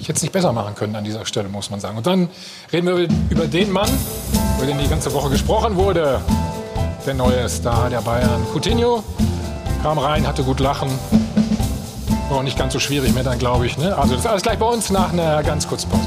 Ich 0.00 0.08
hätte 0.08 0.16
es 0.16 0.22
nicht 0.22 0.32
besser 0.32 0.52
machen 0.52 0.74
können 0.74 0.94
an 0.96 1.04
dieser 1.04 1.26
Stelle, 1.26 1.48
muss 1.48 1.70
man 1.70 1.80
sagen. 1.80 1.96
Und 1.96 2.06
dann 2.06 2.28
reden 2.72 2.86
wir 2.86 3.08
über 3.30 3.46
den 3.46 3.72
Mann, 3.72 3.90
über 4.56 4.66
den 4.66 4.78
die 4.78 4.88
ganze 4.88 5.12
Woche 5.12 5.30
gesprochen 5.30 5.76
wurde. 5.76 6.20
Der 7.06 7.14
neue 7.14 7.48
Star 7.48 7.90
der 7.90 8.00
Bayern. 8.00 8.46
Coutinho 8.52 9.02
kam 9.82 9.98
rein, 9.98 10.26
hatte 10.26 10.42
gut 10.44 10.60
lachen. 10.60 10.88
War 12.28 12.38
auch 12.38 12.42
nicht 12.42 12.58
ganz 12.58 12.72
so 12.72 12.78
schwierig 12.78 13.14
mehr 13.14 13.24
dann, 13.24 13.38
glaube 13.38 13.66
ich. 13.66 13.78
Ne? 13.78 13.96
Also 13.96 14.14
das 14.14 14.24
ist 14.24 14.30
alles 14.30 14.42
gleich 14.42 14.58
bei 14.58 14.66
uns 14.66 14.90
nach 14.90 15.12
einer 15.12 15.42
ganz 15.42 15.66
kurzen 15.66 15.88
Pause. 15.88 16.06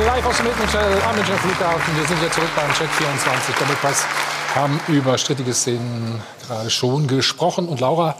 Live 0.00 0.24
aus 0.26 0.36
dem 0.38 0.46
Münchner 0.46 0.80
Flughafen. 1.38 1.96
Wir 1.96 2.06
sind 2.06 2.22
jetzt 2.22 2.34
zurück 2.34 2.48
beim 2.56 2.72
Check 2.72 2.88
24 2.88 3.54
Doppelpass. 3.56 4.06
Haben 4.54 4.80
über 4.88 5.18
strittige 5.18 5.52
Szenen 5.52 6.22
gerade 6.46 6.70
schon 6.70 7.06
gesprochen. 7.06 7.68
Und 7.68 7.80
Laura, 7.80 8.16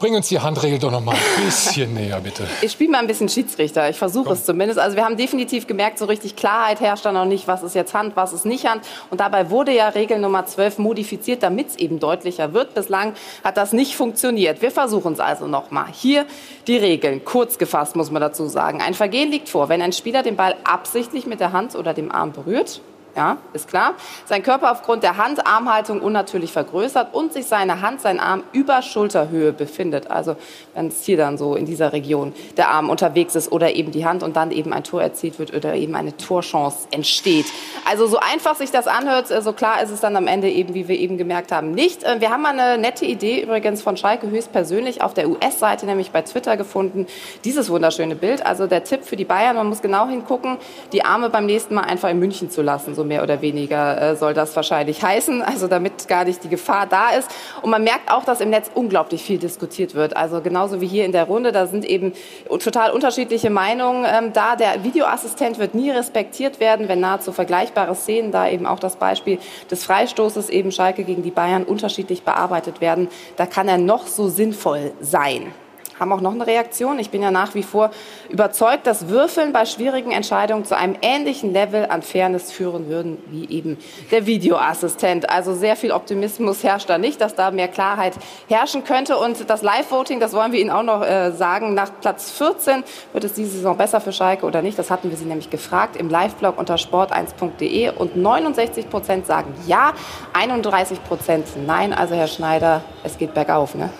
Bring 0.00 0.14
uns 0.14 0.28
die 0.28 0.40
Handregel 0.40 0.78
doch 0.78 0.90
noch 0.90 1.04
mal 1.04 1.14
ein 1.14 1.44
bisschen 1.44 1.92
näher, 1.92 2.18
bitte. 2.22 2.44
Ich 2.62 2.72
spiele 2.72 2.90
mal 2.90 3.00
ein 3.00 3.06
bisschen 3.06 3.28
Schiedsrichter. 3.28 3.90
Ich 3.90 3.98
versuche 3.98 4.32
es 4.32 4.46
zumindest. 4.46 4.80
Also 4.80 4.96
wir 4.96 5.04
haben 5.04 5.18
definitiv 5.18 5.66
gemerkt, 5.66 5.98
so 5.98 6.06
richtig 6.06 6.36
Klarheit 6.36 6.80
herrscht 6.80 7.04
da 7.04 7.12
noch 7.12 7.26
nicht, 7.26 7.46
was 7.46 7.62
ist 7.62 7.74
jetzt 7.74 7.92
Hand, 7.92 8.16
was 8.16 8.32
ist 8.32 8.46
nicht 8.46 8.66
Hand. 8.66 8.82
Und 9.10 9.20
dabei 9.20 9.50
wurde 9.50 9.72
ja 9.72 9.88
Regel 9.90 10.18
Nummer 10.18 10.46
12 10.46 10.78
modifiziert, 10.78 11.42
damit 11.42 11.68
es 11.68 11.76
eben 11.76 12.00
deutlicher 12.00 12.54
wird. 12.54 12.72
Bislang 12.72 13.12
hat 13.44 13.58
das 13.58 13.74
nicht 13.74 13.94
funktioniert. 13.94 14.62
Wir 14.62 14.70
versuchen 14.70 15.12
es 15.12 15.20
also 15.20 15.46
noch 15.46 15.70
mal. 15.70 15.88
Hier 15.92 16.24
die 16.66 16.78
Regeln. 16.78 17.22
Kurz 17.26 17.58
gefasst 17.58 17.94
muss 17.94 18.10
man 18.10 18.22
dazu 18.22 18.46
sagen. 18.46 18.80
Ein 18.80 18.94
Vergehen 18.94 19.30
liegt 19.30 19.50
vor, 19.50 19.68
wenn 19.68 19.82
ein 19.82 19.92
Spieler 19.92 20.22
den 20.22 20.36
Ball 20.36 20.56
absichtlich 20.64 21.26
mit 21.26 21.40
der 21.40 21.52
Hand 21.52 21.74
oder 21.74 21.92
dem 21.92 22.10
Arm 22.10 22.32
berührt 22.32 22.80
ja, 23.16 23.38
ist 23.52 23.68
klar. 23.68 23.94
Sein 24.26 24.42
Körper 24.42 24.70
aufgrund 24.70 25.02
der 25.02 25.16
Hand-Armhaltung 25.16 26.00
unnatürlich 26.00 26.52
vergrößert 26.52 27.12
und 27.12 27.32
sich 27.32 27.46
seine 27.46 27.80
Hand, 27.80 28.00
sein 28.00 28.20
Arm 28.20 28.44
über 28.52 28.82
Schulterhöhe 28.82 29.52
befindet. 29.52 30.10
Also 30.10 30.36
wenn 30.74 30.88
es 30.88 31.04
hier 31.04 31.16
dann 31.16 31.36
so 31.36 31.56
in 31.56 31.66
dieser 31.66 31.92
Region 31.92 32.32
der 32.56 32.70
Arm 32.70 32.88
unterwegs 32.88 33.34
ist 33.34 33.50
oder 33.50 33.74
eben 33.74 33.90
die 33.90 34.06
Hand 34.06 34.22
und 34.22 34.36
dann 34.36 34.52
eben 34.52 34.72
ein 34.72 34.84
Tor 34.84 35.02
erzielt 35.02 35.38
wird 35.38 35.54
oder 35.54 35.74
eben 35.74 35.94
eine 35.96 36.16
Torchance 36.16 36.86
entsteht. 36.92 37.46
Also 37.84 38.06
so 38.06 38.18
einfach 38.18 38.54
sich 38.54 38.70
das 38.70 38.86
anhört, 38.86 39.30
äh, 39.30 39.42
so 39.42 39.52
klar 39.52 39.82
ist 39.82 39.90
es 39.90 40.00
dann 40.00 40.16
am 40.16 40.26
Ende 40.26 40.48
eben, 40.48 40.74
wie 40.74 40.86
wir 40.86 40.98
eben 40.98 41.18
gemerkt 41.18 41.50
haben, 41.50 41.72
nicht. 41.72 42.04
Äh, 42.04 42.20
wir 42.20 42.30
haben 42.30 42.42
mal 42.42 42.58
eine 42.58 42.78
nette 42.78 43.04
Idee 43.04 43.42
übrigens 43.42 43.82
von 43.82 43.96
Schalke 43.96 44.30
höchstpersönlich 44.30 45.02
auf 45.02 45.14
der 45.14 45.28
US-Seite, 45.28 45.86
nämlich 45.86 46.12
bei 46.12 46.22
Twitter 46.22 46.56
gefunden. 46.56 47.06
Dieses 47.44 47.70
wunderschöne 47.70 48.14
Bild. 48.14 48.46
Also 48.46 48.66
der 48.66 48.84
Tipp 48.84 49.04
für 49.04 49.16
die 49.16 49.24
Bayern, 49.24 49.56
man 49.56 49.68
muss 49.68 49.82
genau 49.82 50.08
hingucken, 50.08 50.58
die 50.92 51.04
Arme 51.04 51.30
beim 51.30 51.46
nächsten 51.46 51.74
Mal 51.74 51.82
einfach 51.82 52.08
in 52.10 52.18
München 52.18 52.50
zu 52.50 52.62
lassen 52.62 52.94
so 53.00 53.04
mehr 53.04 53.22
oder 53.22 53.40
weniger 53.40 54.00
äh, 54.00 54.16
soll 54.16 54.34
das 54.34 54.54
wahrscheinlich 54.54 55.02
heißen, 55.02 55.40
also 55.40 55.68
damit 55.68 56.06
gar 56.06 56.24
nicht 56.24 56.44
die 56.44 56.50
Gefahr 56.50 56.86
da 56.86 57.10
ist. 57.10 57.30
Und 57.62 57.70
man 57.70 57.82
merkt 57.82 58.10
auch, 58.10 58.24
dass 58.24 58.42
im 58.42 58.50
Netz 58.50 58.70
unglaublich 58.74 59.22
viel 59.22 59.38
diskutiert 59.38 59.94
wird. 59.94 60.16
Also 60.16 60.42
genauso 60.42 60.82
wie 60.82 60.86
hier 60.86 61.06
in 61.06 61.12
der 61.12 61.24
Runde, 61.24 61.50
da 61.50 61.66
sind 61.66 61.86
eben 61.86 62.12
total 62.48 62.90
unterschiedliche 62.90 63.48
Meinungen 63.48 64.04
ähm, 64.06 64.32
da. 64.34 64.54
Der 64.54 64.84
Videoassistent 64.84 65.58
wird 65.58 65.74
nie 65.74 65.90
respektiert 65.90 66.60
werden, 66.60 66.88
wenn 66.88 67.00
nahezu 67.00 67.32
vergleichbare 67.32 67.94
Szenen, 67.94 68.32
da 68.32 68.48
eben 68.48 68.66
auch 68.66 68.78
das 68.78 68.96
Beispiel 68.96 69.38
des 69.70 69.84
Freistoßes 69.84 70.50
eben 70.50 70.70
Schalke 70.70 71.04
gegen 71.04 71.22
die 71.22 71.30
Bayern 71.30 71.64
unterschiedlich 71.64 72.22
bearbeitet 72.22 72.82
werden. 72.82 73.08
Da 73.36 73.46
kann 73.46 73.66
er 73.66 73.78
noch 73.78 74.06
so 74.06 74.28
sinnvoll 74.28 74.92
sein 75.00 75.54
haben 76.00 76.12
auch 76.12 76.22
noch 76.22 76.32
eine 76.32 76.46
Reaktion. 76.46 76.98
Ich 76.98 77.10
bin 77.10 77.22
ja 77.22 77.30
nach 77.30 77.54
wie 77.54 77.62
vor 77.62 77.90
überzeugt, 78.30 78.86
dass 78.86 79.08
Würfeln 79.08 79.52
bei 79.52 79.66
schwierigen 79.66 80.10
Entscheidungen 80.10 80.64
zu 80.64 80.76
einem 80.76 80.96
ähnlichen 81.02 81.52
Level 81.52 81.86
an 81.88 82.02
Fairness 82.02 82.50
führen 82.50 82.88
würden 82.88 83.18
wie 83.30 83.48
eben 83.50 83.76
der 84.10 84.24
Videoassistent. 84.24 85.28
Also 85.28 85.54
sehr 85.54 85.76
viel 85.76 85.92
Optimismus 85.92 86.64
herrscht 86.64 86.88
da 86.88 86.96
nicht, 86.96 87.20
dass 87.20 87.34
da 87.34 87.50
mehr 87.50 87.68
Klarheit 87.68 88.14
herrschen 88.48 88.82
könnte. 88.84 89.18
Und 89.18 89.50
das 89.50 89.62
Live-Voting, 89.62 90.20
das 90.20 90.32
wollen 90.32 90.52
wir 90.52 90.60
Ihnen 90.60 90.70
auch 90.70 90.82
noch 90.82 91.02
äh, 91.02 91.32
sagen, 91.32 91.74
nach 91.74 91.90
Platz 92.00 92.30
14 92.30 92.82
wird 93.12 93.24
es 93.24 93.34
diese 93.34 93.50
Saison 93.50 93.76
besser 93.76 94.00
für 94.00 94.12
Schalke 94.12 94.46
oder 94.46 94.62
nicht. 94.62 94.78
Das 94.78 94.90
hatten 94.90 95.10
wir 95.10 95.16
Sie 95.18 95.26
nämlich 95.26 95.50
gefragt 95.50 95.96
im 95.96 96.08
Live-Blog 96.08 96.58
unter 96.58 96.76
sport1.de 96.76 97.90
und 97.90 98.16
69 98.16 98.88
Prozent 98.88 99.26
sagen 99.26 99.52
ja, 99.66 99.92
31 100.32 101.04
Prozent 101.04 101.46
nein. 101.66 101.92
Also 101.92 102.14
Herr 102.14 102.28
Schneider, 102.28 102.82
es 103.04 103.18
geht 103.18 103.34
bergauf. 103.34 103.74
Ne? 103.74 103.90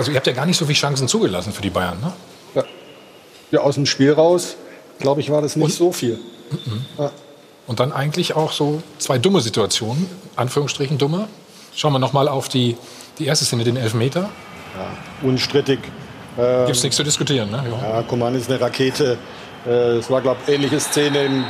Also 0.00 0.12
ihr 0.12 0.16
habt 0.16 0.26
ja 0.26 0.32
gar 0.32 0.46
nicht 0.46 0.56
so 0.56 0.64
viele 0.64 0.78
Chancen 0.78 1.08
zugelassen 1.08 1.52
für 1.52 1.60
die 1.60 1.68
Bayern, 1.68 2.00
ne? 2.00 2.12
Ja, 2.54 2.64
ja 3.50 3.60
aus 3.60 3.74
dem 3.74 3.84
Spiel 3.84 4.14
raus, 4.14 4.56
glaube 4.98 5.20
ich, 5.20 5.30
war 5.30 5.42
das 5.42 5.56
nicht 5.56 5.64
Und? 5.66 5.72
so 5.72 5.92
viel. 5.92 6.18
Mhm. 6.50 6.86
Ja. 6.96 7.10
Und 7.66 7.80
dann 7.80 7.92
eigentlich 7.92 8.34
auch 8.34 8.52
so 8.52 8.82
zwei 8.96 9.18
dumme 9.18 9.42
Situationen, 9.42 10.06
Anführungsstrichen 10.36 10.96
dumme. 10.96 11.28
Schauen 11.74 11.92
wir 11.92 11.98
noch 11.98 12.14
mal 12.14 12.28
auf 12.28 12.48
die, 12.48 12.78
die 13.18 13.26
erste 13.26 13.44
Szene, 13.44 13.62
den 13.62 13.76
Elfmeter. 13.76 14.30
Ja, 14.74 15.28
unstrittig. 15.28 15.80
Ähm, 16.38 16.64
Gibt 16.64 16.78
es 16.78 16.82
nichts 16.82 16.96
zu 16.96 17.02
diskutieren, 17.02 17.50
ne? 17.50 17.62
Ja, 17.70 17.96
ja 17.96 18.02
Coman 18.02 18.34
ist 18.36 18.48
eine 18.48 18.58
Rakete. 18.58 19.18
Äh, 19.66 19.98
es 19.98 20.10
war, 20.10 20.22
glaube 20.22 20.40
ich, 20.46 20.54
ähnliche 20.54 20.80
Szene 20.80 21.26
im, 21.26 21.44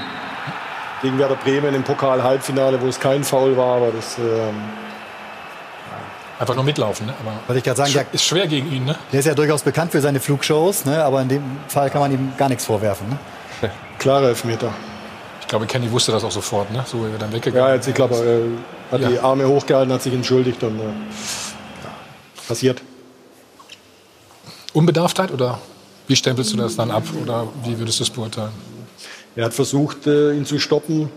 gegen 1.02 1.20
Werder 1.20 1.36
Bremen 1.36 1.72
im 1.72 1.84
Pokal-Halbfinale, 1.84 2.82
wo 2.82 2.88
es 2.88 2.98
kein 2.98 3.22
Foul 3.22 3.56
war, 3.56 3.76
aber 3.76 3.92
das... 3.92 4.18
Ähm, 4.18 4.89
Einfach 6.40 6.55
nur 6.55 6.64
mitlaufen, 6.64 7.05
ne? 7.05 7.14
Aber 7.20 7.33
Wollte 7.48 7.59
ich 7.59 7.64
gerade 7.64 7.92
sagen, 7.92 8.07
ist 8.12 8.24
schwer 8.24 8.46
gegen 8.46 8.72
ihn, 8.72 8.87
ne? 8.87 8.96
Der 9.12 9.20
ist 9.20 9.26
ja 9.26 9.35
durchaus 9.35 9.62
bekannt 9.62 9.92
für 9.92 10.00
seine 10.00 10.20
Flugshows, 10.20 10.87
ne? 10.87 11.05
aber 11.05 11.20
in 11.20 11.29
dem 11.29 11.42
Fall 11.68 11.90
kann 11.90 12.00
man 12.00 12.11
ihm 12.12 12.33
gar 12.38 12.48
nichts 12.48 12.64
vorwerfen. 12.64 13.11
Ne? 13.11 13.70
Klare 13.98 14.29
Elfmeter. 14.29 14.72
Ich 15.42 15.48
glaube, 15.48 15.66
Kenny 15.66 15.92
wusste 15.92 16.12
das 16.12 16.24
auch 16.24 16.31
sofort, 16.31 16.72
ne? 16.72 16.83
So 16.87 17.07
wie 17.07 17.12
er 17.12 17.18
dann 17.18 17.31
weggegangen 17.31 17.68
Ja, 17.68 17.74
jetzt, 17.74 17.88
ich 17.88 17.94
glaube, 17.94 18.14
er 18.14 18.94
hat 18.94 19.03
ja. 19.03 19.09
die 19.11 19.18
Arme 19.18 19.46
hochgehalten, 19.46 19.92
hat 19.92 20.00
sich 20.00 20.14
entschuldigt 20.14 20.62
und 20.62 20.81
äh, 20.81 20.83
passiert. 22.48 22.81
Unbedarftheit 24.72 25.33
oder 25.33 25.59
wie 26.07 26.16
stempelst 26.16 26.55
du 26.55 26.57
das 26.57 26.74
dann 26.74 26.90
ab 26.90 27.03
oder 27.22 27.48
wie 27.64 27.79
würdest 27.79 28.00
du 28.00 28.05
es 28.05 28.11
beurteilen? 28.11 28.53
Er 29.37 29.44
hat 29.44 29.53
versucht, 29.53 30.07
äh, 30.07 30.33
ihn 30.33 30.46
zu 30.46 30.59
stoppen. 30.59 31.11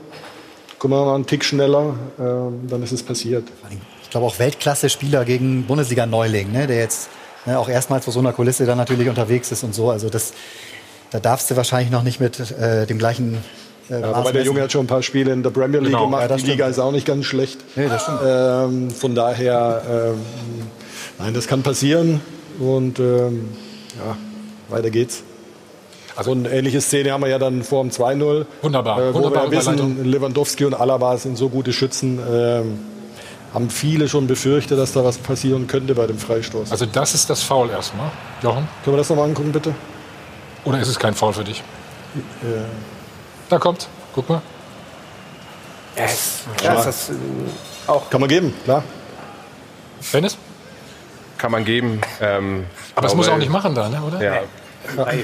Wir 0.81 0.89
mal 0.89 1.15
einen 1.15 1.25
Tick 1.25 1.45
schneller, 1.45 1.95
äh, 2.19 2.23
dann 2.67 2.83
ist 2.83 2.91
es 2.91 3.01
passiert 3.01 3.47
glaube 4.13 4.26
auch 4.28 4.39
Weltklasse-Spieler 4.39 5.26
gegen 5.26 5.65
Bundesliga-Neuling, 5.65 6.52
ne, 6.52 6.67
der 6.67 6.78
jetzt 6.78 7.10
ne, 7.45 7.60
auch 7.60 7.67
erstmals 7.67 8.06
vor 8.06 8.13
so 8.13 8.19
einer 8.19 8.32
Kulisse 8.34 8.65
dann 8.65 8.78
natürlich 8.78 9.10
unterwegs 9.10 9.52
ist 9.52 9.63
und 9.63 9.76
so. 9.76 9.89
Also 9.91 10.10
das, 10.10 10.34
da 11.12 11.19
darfst 11.19 11.52
du 11.52 11.56
wahrscheinlich 11.58 11.91
noch 11.91 12.04
nicht 12.04 12.19
mit 12.19 12.39
äh, 12.52 12.86
dem 12.88 12.97
gleichen 12.97 13.38
äh, 13.89 13.99
Ja, 13.99 14.17
wobei 14.17 14.32
der 14.32 14.43
Junge 14.43 14.62
hat 14.62 14.71
schon 14.71 14.86
ein 14.86 14.88
paar 14.88 15.04
Spiele 15.04 15.34
in 15.34 15.43
der 15.43 15.49
Premier 15.49 15.80
League 15.80 15.89
Genau. 15.91 16.06
gemacht. 16.06 16.30
Ja, 16.30 16.38
die 16.38 16.45
Liga 16.45 16.67
ist 16.67 16.80
auch 16.80 16.91
nicht 16.93 17.06
ganz 17.06 17.26
schlecht. 17.26 17.60
Nee, 17.76 17.89
das 17.89 18.04
stimmt. 18.04 18.19
Ähm, 18.26 18.89
von 18.91 19.13
daher, 19.15 19.82
ähm, 19.89 20.17
nein, 21.19 21.34
das 21.34 21.47
kann 21.47 21.62
passieren. 21.63 22.21
Und 22.60 22.99
ähm, 22.99 23.49
ja, 23.97 24.15
weiter 24.69 24.89
geht's. 24.89 25.23
Also 26.15 26.32
eine 26.32 26.49
ähnliche 26.52 26.80
Szene 26.82 27.12
haben 27.12 27.21
wir 27.21 27.30
ja 27.30 27.39
dann 27.39 27.63
vor 27.63 27.82
dem 27.84 27.89
2-0. 27.91 28.45
Wunderbar, 28.62 28.99
Äh, 29.02 29.10
wo 29.13 29.15
wunderbare 29.15 29.49
wir 29.52 29.58
wissen. 29.58 30.06
Lewandowski 30.06 30.65
und 30.65 30.76
Alaba 30.76 31.17
sind 31.17 31.38
so 31.38 31.49
gute 31.49 31.73
Schützen. 31.73 32.19
Ähm, 32.32 32.80
haben 33.53 33.69
viele 33.69 34.09
schon 34.09 34.27
befürchtet, 34.27 34.79
dass 34.79 34.93
da 34.93 35.03
was 35.03 35.17
passieren 35.17 35.67
könnte 35.67 35.93
bei 35.95 36.07
dem 36.07 36.17
Freistoß. 36.17 36.71
Also 36.71 36.85
das 36.85 37.13
ist 37.13 37.29
das 37.29 37.43
Foul 37.43 37.69
erstmal. 37.69 38.09
Jochen? 38.41 38.67
Können 38.83 38.95
wir 38.95 38.97
das 38.97 39.09
nochmal 39.09 39.25
angucken, 39.29 39.51
bitte? 39.51 39.73
Oder 40.65 40.79
ist 40.79 40.87
es 40.87 40.97
kein 40.97 41.13
Foul 41.13 41.33
für 41.33 41.43
dich? 41.43 41.63
Ja. 42.15 42.63
Da 43.49 43.59
kommt. 43.59 43.87
Guck 44.15 44.29
mal. 44.29 44.41
Yes. 45.95 46.43
Ja, 46.63 46.73
ist 46.75 46.85
das, 46.85 47.09
äh, 47.09 47.13
auch. 47.87 48.09
Kann 48.09 48.21
man 48.21 48.29
geben, 48.29 48.53
klar. 48.63 48.83
Dennis? 50.11 50.37
Kann 51.37 51.51
man 51.51 51.65
geben. 51.65 52.01
Ähm, 52.21 52.65
Aber 52.95 53.01
das 53.03 53.11
glaube, 53.11 53.15
muss 53.17 53.27
er 53.27 53.33
auch 53.33 53.37
nicht 53.37 53.51
machen 53.51 53.75
da, 53.75 53.89
ne, 53.89 54.01
oder? 54.01 54.23
Ja. 54.23 54.41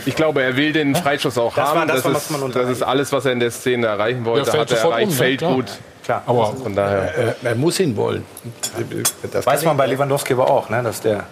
Ich 0.06 0.16
glaube, 0.16 0.42
er 0.42 0.56
will 0.56 0.72
den 0.72 0.96
Freischuss 0.96 1.38
auch 1.38 1.54
Das 1.54 1.70
war 1.70 1.82
haben. 1.82 1.88
das, 1.88 2.04
Das, 2.04 2.14
was 2.14 2.30
man 2.30 2.48
ist, 2.50 2.56
das 2.56 2.70
ist 2.70 2.82
alles, 2.82 3.12
was 3.12 3.26
er 3.26 3.34
in 3.34 3.40
der 3.40 3.52
Szene 3.52 3.88
erreichen 3.88 4.24
wollte. 4.26 4.46
Ja, 4.48 4.52
fällt 4.52 4.72
hat 4.72 4.78
er 4.78 4.84
erreicht, 4.84 5.08
um, 5.10 5.14
fällt 5.14 5.38
Klar. 5.40 5.54
gut. 5.56 5.66
Klar. 6.10 6.24
Aber 6.26 6.54
Von 6.54 6.76
daher. 6.76 7.36
Er 7.44 7.54
muss 7.54 7.80
ihn 7.80 7.96
wollen. 7.96 8.26
Das 9.32 9.46
Weiß 9.46 9.64
man 9.64 9.78
bei 9.78 9.86
Lewandowski 9.86 10.34
aber 10.34 10.50
auch, 10.50 10.68
ne, 10.72 10.82
dass 10.82 11.02
der 11.02 11.26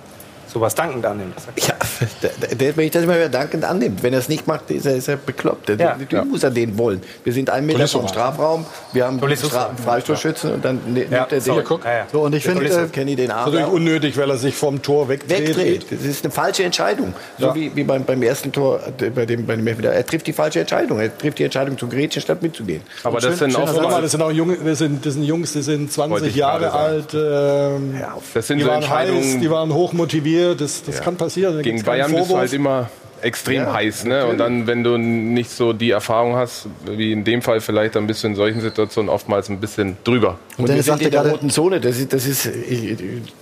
sowas 0.51 0.73
dankend 0.75 1.05
annimmt. 1.05 1.35
Ja, 1.57 1.73
der, 2.21 2.55
der, 2.55 2.77
wenn 2.77 2.85
ich 2.85 2.91
das 2.91 3.03
immer 3.03 3.15
wieder 3.15 3.29
dankend 3.29 3.63
annimmt. 3.65 4.01
Wenn 4.03 4.13
er 4.13 4.19
es 4.19 4.29
nicht 4.29 4.47
macht, 4.47 4.69
ist 4.71 4.85
er, 4.85 4.95
ist 4.95 5.07
er 5.07 5.17
bekloppt. 5.17 5.69
Der, 5.69 5.75
Ja. 5.77 5.95
Natürlich 5.97 6.25
muss 6.25 6.43
er 6.43 6.51
den 6.51 6.77
wollen. 6.77 7.01
Wir 7.23 7.33
sind 7.33 7.49
ein 7.49 7.65
Meter 7.65 7.87
vom 7.87 8.07
Strafraum, 8.07 8.65
wir 8.93 9.05
haben. 9.05 9.19
Stra 9.35 9.71
Freistoßschützen 9.83 10.53
und 10.53 10.65
dann 10.65 10.75
ne- 10.87 10.99
nimmt 11.01 11.11
Ja, 11.11 11.27
er 11.29 11.41
sorry. 11.41 11.59
den. 11.59 11.65
guck. 11.67 11.85
Ja, 11.85 11.91
ja. 11.97 12.05
So, 12.11 12.21
und 12.21 12.33
ich 12.35 12.43
finde, 12.43 12.65
äh, 12.65 12.87
Kenny 12.87 13.15
den 13.15 13.31
Arm 13.31 13.51
Natürlich 13.51 13.67
unnötig, 13.71 14.17
weil 14.17 14.29
er 14.29 14.37
sich 14.37 14.55
vom 14.55 14.81
Tor 14.81 15.09
wegdreht. 15.09 15.49
wegdreht. 15.49 15.85
Das 15.91 16.01
ist 16.03 16.23
eine 16.23 16.31
falsche 16.31 16.63
Entscheidung. 16.63 17.13
So 17.39 17.47
Ja. 17.47 17.55
wie, 17.55 17.75
wie 17.75 17.83
beim, 17.83 18.03
beim 18.03 18.21
ersten 18.23 18.51
Tor, 18.51 18.79
äh, 18.99 19.09
bei 19.09 19.25
dem, 19.25 19.45
bei 19.45 19.55
dem. 19.55 19.67
Er 19.67 20.05
trifft 20.05 20.27
die 20.27 20.33
falsche 20.33 20.59
Entscheidung. 20.61 20.99
Er 20.99 21.15
trifft 21.17 21.39
die 21.39 21.43
Entscheidung 21.43 21.77
zu 21.77 21.87
grätschen, 21.87 22.21
statt 22.21 22.41
mitzugehen. 22.41 22.81
Aber 23.03 23.19
das 23.19 23.37
sind 23.39 23.55
auch 23.55 23.67
Sag 23.67 23.83
mal, 23.83 24.01
das 24.01 24.11
sind 24.11 24.21
auch 24.21 24.31
Junge, 24.31 24.57
das 24.63 24.79
sind, 24.79 25.05
das 25.05 25.13
sind 25.13 25.23
Jungs, 25.23 25.53
die 25.53 25.61
sind 25.61 25.91
20 25.91 26.11
Wollte 26.11 26.27
ich 26.27 26.35
Jahre 26.35 26.71
alt. 26.71 27.13
Ähm, 27.13 27.95
Das 28.33 28.47
sind 28.47 28.57
die 28.59 28.63
so 28.63 28.69
waren 28.69 28.87
heiß, 28.89 29.39
die 29.41 29.49
waren 29.49 29.73
hochmotiviert. 29.73 30.36
Das, 30.57 30.83
das 30.83 31.01
kann 31.01 31.15
passieren. 31.15 31.55
Da 31.55 31.61
Gegen 31.61 31.83
Bayern 31.83 32.13
bist 32.13 32.29
du 32.29 32.37
halt 32.37 32.53
immer 32.53 32.89
extrem 33.21 33.63
Ja, 33.63 33.73
heiß. 33.73 34.05
Ne? 34.05 34.25
Und 34.27 34.37
dann, 34.37 34.67
wenn 34.67 34.83
du 34.83 34.97
nicht 34.97 35.49
so 35.49 35.73
die 35.73 35.89
Erfahrung 35.89 36.35
hast, 36.35 36.67
wie 36.85 37.11
in 37.11 37.23
dem 37.23 37.41
Fall 37.41 37.61
vielleicht, 37.61 37.95
dann 37.95 38.05
bist 38.05 38.23
du 38.23 38.27
in 38.27 38.35
solchen 38.35 38.61
Situationen 38.61 39.09
oftmals 39.09 39.49
ein 39.49 39.59
bisschen 39.59 39.97
drüber. 40.03 40.37
Und 40.57 40.59
wir 40.59 40.65
Dennis 40.67 40.85
sind 40.85 40.93
sagte 40.93 41.05
in 41.05 41.11
der 41.11 41.21
gerade- 41.21 41.31
roten 41.33 41.49
Zone. 41.49 41.81
Das 41.81 41.97
ist, 41.97 42.13
das 42.13 42.25
ist 42.27 42.47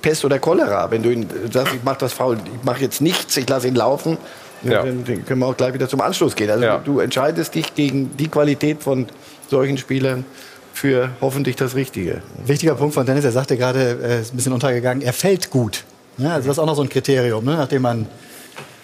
Pest 0.02 0.24
oder 0.24 0.40
Cholera. 0.40 0.90
Wenn 0.92 1.04
du 1.04 1.10
ihn 1.12 1.28
sagst, 1.52 1.74
ich 1.74 1.84
mache 1.84 1.98
das 2.00 2.14
faul, 2.14 2.38
ich 2.38 2.64
mache 2.64 2.82
jetzt 2.82 3.02
nichts, 3.02 3.36
ich 3.38 3.50
lasse 3.50 3.68
ihn 3.68 3.76
laufen, 3.76 4.18
Ja. 4.64 4.84
dann, 4.84 5.04
dann 5.04 5.26
können 5.26 5.40
wir 5.42 5.48
auch 5.48 5.58
gleich 5.58 5.74
wieder 5.74 5.90
zum 5.90 6.00
Anschluss 6.02 6.36
gehen. 6.36 6.50
Also 6.50 6.64
Ja. 6.64 6.78
du 6.84 7.00
entscheidest 7.02 7.54
dich 7.56 7.76
gegen 7.76 8.16
die 8.18 8.30
Qualität 8.30 8.82
von 8.82 9.08
solchen 9.50 9.78
Spielern 9.78 10.26
für 10.74 11.10
hoffentlich 11.22 11.56
das 11.58 11.76
Richtige. 11.76 12.22
Wichtiger 12.46 12.76
Punkt 12.76 12.94
von 12.94 13.06
Dennis, 13.06 13.26
er 13.26 13.32
sagte 13.32 13.58
gerade, 13.58 14.00
äh, 14.04 14.22
ist 14.22 14.34
ein 14.34 14.38
bisschen 14.38 14.54
untergegangen, 14.54 15.02
er 15.04 15.14
fällt 15.14 15.50
gut. 15.50 15.84
Ja, 16.18 16.34
also 16.36 16.48
das 16.48 16.58
ist 16.58 16.60
auch 16.60 16.66
noch 16.66 16.76
so 16.76 16.82
ein 16.82 16.90
Kriterium, 16.90 17.44
ne? 17.44 17.56
nachdem 17.58 17.82
man 17.82 18.08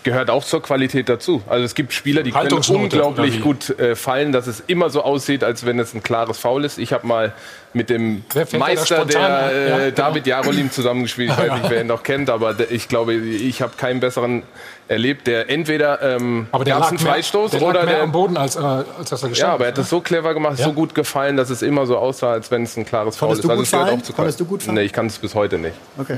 Gehört 0.03 0.31
auch 0.31 0.43
zur 0.43 0.63
Qualität 0.63 1.09
dazu. 1.09 1.43
Also 1.47 1.63
es 1.63 1.75
gibt 1.75 1.93
Spieler, 1.93 2.23
die 2.23 2.31
können 2.31 2.51
unglaublich 2.69 3.39
gut 3.39 3.69
äh, 3.77 3.95
fallen, 3.95 4.31
dass 4.31 4.47
es 4.47 4.59
immer 4.65 4.89
so 4.89 5.03
aussieht, 5.03 5.43
als 5.43 5.63
wenn 5.63 5.77
es 5.77 5.93
ein 5.93 6.01
klares 6.01 6.39
Foul 6.39 6.65
ist. 6.65 6.79
Ich 6.79 6.91
habe 6.91 7.05
mal 7.05 7.33
mit 7.73 7.91
dem 7.91 8.23
Meister, 8.57 8.95
spontan 8.95 9.09
der 9.31 9.51
äh, 9.51 9.69
Ja, 9.69 9.77
genau. 9.77 9.91
David 9.95 10.25
Jarolim 10.25 10.71
zusammengespielt. 10.71 11.29
Ich 11.31 11.37
weiß 11.49 11.51
nicht, 11.53 11.69
wer 11.69 11.81
ihn 11.81 11.87
noch 11.87 12.01
kennt, 12.01 12.31
aber 12.31 12.55
der- 12.55 12.71
ich 12.71 12.87
glaube, 12.87 13.13
ich 13.13 13.61
habe 13.61 13.73
keinen 13.77 13.99
besseren 13.99 14.41
erlebt, 14.87 15.27
der 15.27 15.51
entweder 15.51 16.01
ähm, 16.01 16.47
Aber 16.51 16.63
der 16.65 16.73
gab's 16.73 16.85
lag, 16.85 16.91
einen 16.97 17.03
mehr, 17.03 17.13
Freistoß 17.13 17.51
der 17.51 17.59
lag 17.59 17.67
oder 17.69 17.83
mehr 17.85 17.93
der 17.93 18.03
am 18.03 18.11
Boden, 18.11 18.37
als, 18.37 18.55
äh, 18.55 18.59
als 18.59 19.09
dass 19.11 19.21
er 19.21 19.27
Ja, 19.27 19.29
gestanden 19.29 19.53
aber 19.53 19.65
er 19.65 19.71
hat 19.73 19.77
es 19.77 19.89
so 19.89 20.01
clever 20.01 20.33
gemacht, 20.33 20.57
Ja. 20.57 20.65
so 20.65 20.73
gut 20.73 20.95
gefallen, 20.95 21.37
dass 21.37 21.51
es 21.51 21.61
immer 21.61 21.85
so 21.85 21.97
aussah, 21.99 22.31
als 22.31 22.49
wenn 22.49 22.63
es 22.63 22.75
ein 22.75 22.87
klares 22.87 23.17
Foul 23.17 23.33
ist. 23.33 23.43
du 23.43 23.47
gut 23.49 23.59
es 23.61 23.69
gehört 23.71 23.91
auch 23.91 24.01
zu 24.01 24.13
Konntest 24.13 24.39
du 24.39 24.45
gut 24.45 24.63
fallen? 24.63 24.75
Nee, 24.75 24.81
ich 24.81 24.93
kann 24.93 25.05
es 25.05 25.19
bis 25.19 25.35
heute 25.35 25.59
nicht. 25.59 25.75
Okay. 25.99 26.17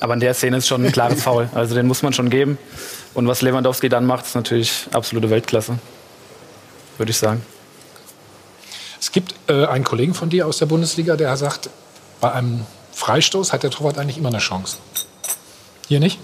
Aber 0.00 0.14
in 0.14 0.20
der 0.20 0.34
Szene 0.34 0.58
ist 0.58 0.68
schon 0.68 0.84
ein 0.84 0.92
klares 0.92 1.22
Foul. 1.22 1.48
Also 1.54 1.74
den 1.74 1.86
muss 1.86 2.02
man 2.02 2.12
schon 2.12 2.30
geben. 2.30 2.58
Und 3.14 3.26
was 3.28 3.42
Lewandowski 3.42 3.88
dann 3.88 4.04
macht, 4.04 4.26
ist 4.26 4.34
natürlich 4.34 4.86
absolute 4.92 5.30
Weltklasse. 5.30 5.78
Würde 6.98 7.10
ich 7.10 7.18
sagen. 7.18 7.42
Es 9.00 9.12
gibt 9.12 9.34
äh, 9.48 9.66
einen 9.66 9.84
Kollegen 9.84 10.14
von 10.14 10.28
dir 10.28 10.46
aus 10.46 10.58
der 10.58 10.66
Bundesliga, 10.66 11.16
der 11.16 11.36
sagt, 11.36 11.70
bei 12.20 12.32
einem 12.32 12.66
Freistoß 12.92 13.52
hat 13.52 13.62
der 13.62 13.70
Torwart 13.70 13.98
eigentlich 13.98 14.18
immer 14.18 14.28
eine 14.30 14.38
Chance. 14.38 14.78
Hier 15.88 16.00
nicht? 16.00 16.18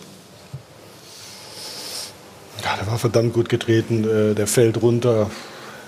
Ja, 2.64 2.76
der 2.76 2.86
war 2.86 2.98
verdammt 2.98 3.34
gut 3.34 3.48
getreten. 3.48 4.04
Äh, 4.04 4.34
der 4.34 4.46
fällt 4.46 4.80
runter. 4.82 5.30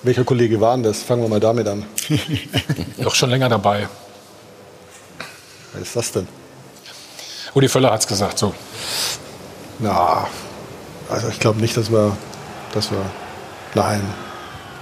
Welcher 0.02 0.24
Kollege 0.24 0.60
war 0.60 0.76
denn 0.76 0.84
das? 0.84 1.02
Fangen 1.02 1.22
wir 1.22 1.28
mal 1.28 1.40
damit 1.40 1.66
an. 1.66 1.84
Doch 2.98 3.14
schon 3.14 3.30
länger 3.30 3.48
dabei. 3.48 3.88
Wer 5.72 5.82
ist 5.82 5.96
das 5.96 6.12
denn? 6.12 6.28
Uli 7.54 7.68
Völler 7.68 7.92
hat 7.92 8.00
es 8.00 8.06
gesagt. 8.06 8.38
So. 8.38 8.52
Na, 9.78 10.26
also 11.08 11.28
ich 11.28 11.40
glaube 11.40 11.60
nicht, 11.60 11.76
dass 11.76 11.90
wir, 11.90 12.16
dass 12.72 12.90
wir, 12.90 12.98
nein. 13.74 14.02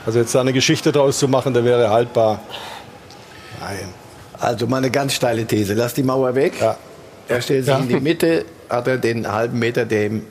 Also 0.07 0.19
jetzt 0.19 0.35
da 0.35 0.41
eine 0.41 0.53
Geschichte 0.53 0.91
draus 0.93 1.19
zu 1.19 1.29
machen, 1.29 1.55
der 1.55 1.65
wäre 1.65 1.91
haltbar. 1.91 2.41
Nein. 3.61 3.89
Also 4.41 4.67
mal 4.67 4.79
eine 4.79 4.91
ganz 4.91 5.13
steile 5.15 5.45
These. 5.47 5.75
Lass 5.75 5.95
die 5.95 6.03
Mauer 6.03 6.35
weg. 6.35 6.55
Ja. 6.61 6.77
Er 7.29 7.41
stellt 7.41 7.65
sich 7.67 7.73
Ja. 7.75 7.79
in 7.81 7.89
die 7.89 8.01
Mitte, 8.01 8.45
hat 8.69 8.89
er 8.89 8.99
den 8.99 9.31
halben 9.31 9.59
Meter, 9.59 9.85
der 9.85 10.07
ihm 10.07 10.27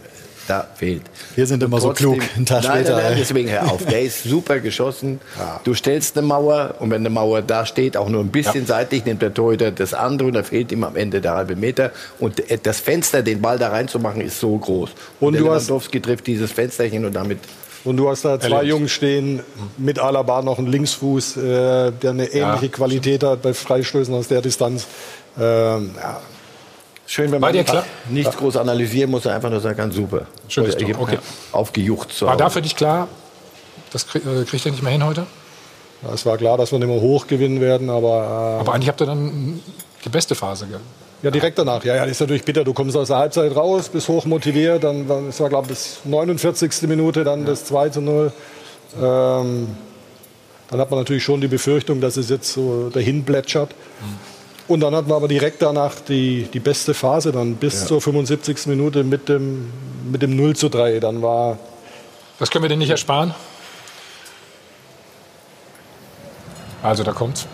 da 0.47 0.67
fehlt. 0.75 1.03
Wir 1.35 1.45
sind 1.47 1.61
immer 1.63 1.79
so 1.79 1.89
Trotzdem- 1.89 2.13
klug, 2.19 2.29
einen 2.35 2.45
Tag 2.45 2.63
nein, 2.63 2.71
später. 2.83 2.95
Nein, 2.97 3.03
nein, 3.05 3.15
deswegen 3.19 3.49
hör 3.49 3.71
auf. 3.71 3.85
Der 3.85 4.01
ist 4.01 4.23
super 4.23 4.59
geschossen. 4.59 5.19
Du 5.63 5.73
stellst 5.73 6.17
eine 6.17 6.25
Mauer 6.27 6.75
und 6.79 6.89
wenn 6.91 7.01
eine 7.01 7.09
Mauer 7.09 7.41
da 7.41 7.65
steht, 7.65 7.95
auch 7.97 8.09
nur 8.09 8.21
ein 8.21 8.29
bisschen 8.29 8.65
seitlich, 8.65 9.05
nimmt 9.05 9.21
der 9.21 9.33
Torhüter 9.33 9.71
das 9.71 9.93
andere 9.93 10.27
und 10.29 10.33
da 10.33 10.43
fehlt 10.43 10.71
ihm 10.71 10.83
am 10.83 10.95
Ende 10.95 11.21
der 11.21 11.33
halbe 11.35 11.55
Meter. 11.55 11.91
Und 12.19 12.41
das 12.63 12.79
Fenster, 12.79 13.21
den 13.21 13.41
Ball 13.41 13.57
da 13.59 13.69
reinzumachen, 13.69 14.21
ist 14.21 14.39
so 14.39 14.57
groß. 14.57 14.89
Und, 15.19 15.27
Und 15.27 15.33
der 15.33 15.41
du 15.43 15.51
hast- 15.51 15.67
Lewandowski 15.67 16.01
trifft 16.01 16.27
dieses 16.27 16.51
Fensterchen 16.51 17.05
und 17.05 17.13
damit 17.15 17.39
Und 17.83 17.97
du 17.97 18.09
hast 18.09 18.23
da 18.25 18.39
zwei 18.39 18.47
Erlebt. 18.57 18.65
Jungs 18.67 18.91
stehen, 18.91 19.39
mit 19.77 19.97
Alaba 19.97 20.41
noch 20.43 20.59
einen 20.59 20.67
Linksfuß, 20.67 21.37
äh, 21.37 21.91
der 21.91 22.09
eine 22.11 22.27
ähnliche 22.27 22.69
Qualität 22.69 23.23
hat 23.23 23.41
bei 23.41 23.53
Freistößen 23.55 24.13
aus 24.13 24.27
der 24.27 24.41
Distanz. 24.41 24.85
Ähm, 25.39 25.91
ja. 25.99 26.19
Schön, 27.11 27.31
wenn 27.31 27.41
War 27.41 27.49
man 27.49 27.53
dir 27.53 27.63
klar? 27.63 27.85
nichts 28.09 28.37
groß 28.37 28.57
analysieren 28.57 29.11
muss, 29.11 29.27
einfach 29.27 29.49
nur 29.49 29.59
sagen 29.59 29.77
kann, 29.77 29.91
super. 29.91 30.25
Schönes 30.47 30.77
Tor, 30.77 30.89
okay. 30.99 31.17
Aufgejucht. 31.51 32.13
zu 32.13 32.25
War 32.25 32.37
da 32.37 32.49
für 32.49 32.61
dich 32.61 32.75
klar, 32.75 33.07
das 33.91 34.03
äh, 34.15 34.45
kriegt 34.45 34.65
er 34.65 34.71
nicht 34.71 34.83
mehr 34.83 34.91
hin 34.91 35.05
heute? 35.05 35.25
Ja, 36.01 36.13
Es 36.13 36.25
war 36.25 36.37
klar, 36.37 36.57
dass 36.57 36.71
wir 36.71 36.79
nicht 36.79 36.87
mehr 36.87 37.01
hoch 37.01 37.27
gewinnen 37.27 37.61
werden, 37.61 37.89
aber, 37.89 38.57
Aber 38.59 38.73
eigentlich 38.73 38.89
habt 38.89 39.01
ihr 39.01 39.05
dann 39.07 39.59
die 40.03 40.09
beste 40.09 40.35
Phase. 40.35 40.65
Gell? 40.67 40.77
äh, 40.77 41.25
ja, 41.25 41.31
direkt 41.31 41.59
danach. 41.59 41.83
Ja, 41.83 41.95
ja, 41.95 42.01
das 42.03 42.11
ist 42.11 42.21
natürlich 42.21 42.43
bitter. 42.43 42.63
Du 42.63 42.73
kommst 42.73 42.97
aus 42.97 43.09
der 43.09 43.17
Halbzeit 43.17 43.55
raus, 43.55 43.89
bist 43.89 44.07
hoch 44.07 44.25
motiviert, 44.25 44.83
dann, 44.83 45.07
dann 45.07 45.29
es 45.29 45.39
war 45.39 45.49
glaube 45.49 45.65
ich 45.65 45.77
bis 45.77 45.99
49. 46.05 46.83
Minute 46.83 47.23
dann 47.23 47.45
das 47.45 47.65
2 47.65 47.89
zu 47.89 48.01
0. 48.01 48.31
Ähm, 48.99 49.67
dann 50.69 50.79
hat 50.79 50.89
man 50.89 50.99
natürlich 50.99 51.23
schon 51.23 51.41
die 51.41 51.47
Befürchtung, 51.47 51.99
dass 52.01 52.17
es 52.17 52.29
jetzt 52.29 52.51
so 52.53 52.89
dahin 52.89 53.23
plätschert. 53.25 53.75
Und 54.71 54.79
dann 54.79 54.95
hatten 54.95 55.09
wir 55.09 55.17
aber 55.17 55.27
direkt 55.27 55.61
danach 55.61 55.95
die, 55.99 56.47
die 56.53 56.61
beste 56.61 56.93
Phase, 56.93 57.33
dann 57.33 57.55
bis 57.55 57.87
zur 57.87 57.99
75. 57.99 58.67
Minute 58.67 59.03
mit 59.03 59.27
dem, 59.27 59.69
mit 60.09 60.21
dem 60.21 60.37
0 60.37 60.55
zu 60.55 60.69
3. 60.69 61.01
Dann 61.01 61.21
war 61.21 61.57
Das 62.39 62.49
können 62.49 62.63
wir 62.63 62.69
dir 62.69 62.77
nicht 62.77 62.89
ersparen. 62.89 63.35
Also, 66.81 67.03
da 67.03 67.11
kommt's. 67.11 67.47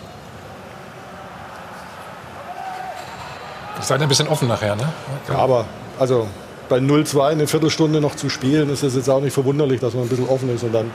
Seid 3.80 4.00
ein 4.00 4.08
bisschen 4.08 4.28
offen 4.28 4.46
nachher, 4.46 4.76
ne? 4.76 4.88
Ja, 5.28 5.38
aber 5.38 5.64
also 5.98 6.28
bei 6.68 6.78
0-2 6.78 7.26
eine 7.26 7.48
Viertelstunde 7.48 8.00
noch 8.00 8.14
zu 8.14 8.28
spielen, 8.28 8.70
ist 8.70 8.84
es 8.84 8.94
jetzt 8.94 9.10
auch 9.10 9.20
nicht 9.20 9.34
verwunderlich, 9.34 9.80
dass 9.80 9.94
man 9.94 10.04
ein 10.04 10.08
bisschen 10.08 10.28
offen 10.28 10.54
ist. 10.54 10.62
Und 10.62 10.72
dann 10.72 10.92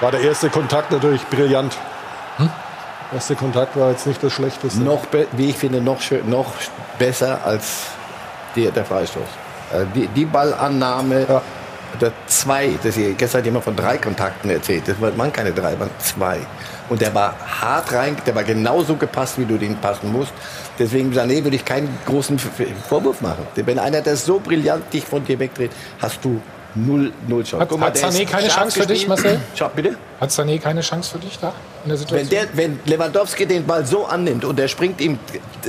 war 0.00 0.10
der 0.10 0.20
erste 0.20 0.50
Kontakt 0.50 0.92
natürlich 0.92 1.22
brillant. 1.28 1.74
Hm? 2.36 2.50
Der 3.16 3.20
erste 3.22 3.34
Kontakt 3.34 3.74
war 3.78 3.92
jetzt 3.92 4.06
nicht 4.06 4.22
das 4.22 4.30
Schlechteste. 4.30 4.78
noch, 4.82 5.06
wie 5.32 5.48
ich 5.48 5.56
finde, 5.56 5.80
noch, 5.80 6.02
schön, 6.02 6.28
noch 6.28 6.52
besser 6.98 7.38
als 7.46 7.84
die, 8.54 8.70
der 8.70 8.84
Freistoß. 8.84 9.22
Äh, 9.72 9.86
Die, 9.94 10.06
die 10.08 10.26
Ballannahme, 10.26 11.24
Ja. 11.26 11.40
der 11.98 12.12
zwei, 12.26 12.72
das 12.82 12.94
hier, 12.94 13.14
gestern 13.14 13.38
hat 13.38 13.46
jemand 13.46 13.64
von 13.64 13.74
drei 13.74 13.96
Kontakten 13.96 14.50
erzählt, 14.50 14.82
das 14.86 14.96
waren 15.00 15.32
keine 15.32 15.52
drei, 15.52 15.80
waren 15.80 15.88
zwei. 15.98 16.40
Und 16.90 17.00
der 17.00 17.14
war 17.14 17.34
hart 17.62 17.90
rein, 17.94 18.16
der 18.26 18.34
war 18.34 18.44
genauso 18.44 18.96
gepasst, 18.96 19.38
wie 19.38 19.46
du 19.46 19.56
den 19.56 19.76
passen 19.76 20.12
musst. 20.12 20.34
Deswegen, 20.78 21.10
Sané, 21.14 21.42
würde 21.42 21.56
ich 21.56 21.64
keinen 21.64 21.88
großen 22.04 22.38
Vorwurf 22.86 23.22
machen. 23.22 23.46
Wenn 23.54 23.78
einer 23.78 24.02
das 24.02 24.26
so 24.26 24.38
brillant 24.40 24.92
dich 24.92 25.06
von 25.06 25.24
dir 25.24 25.38
wegdreht, 25.38 25.70
hast 26.02 26.22
du 26.22 26.38
null, 26.74 27.10
null 27.26 27.42
Chance. 27.44 27.64
Hat- 27.64 27.80
hat 27.80 27.96
der 27.96 28.10
Sané 28.10 28.24
ist 28.24 28.30
keine 28.30 28.48
Chance 28.48 28.78
für 28.82 28.86
dich. 28.86 29.08
Marcel? 29.08 29.40
Schau, 29.54 29.70
bitte? 29.74 29.96
Hat 30.20 30.30
Sané 30.30 30.58
keine 30.58 30.80
Chance 30.80 31.10
für 31.12 31.18
dich 31.18 31.38
da 31.38 31.52
in 31.84 31.90
der 31.90 31.98
Situation? 31.98 32.30
Wenn, 32.30 32.48
der, 32.48 32.56
wenn 32.56 32.80
Lewandowski 32.86 33.44
den 33.44 33.66
Ball 33.66 33.84
so 33.84 34.06
annimmt 34.06 34.44
und 34.46 34.58
der 34.58 34.66
springt 34.66 35.00
ihm 35.00 35.18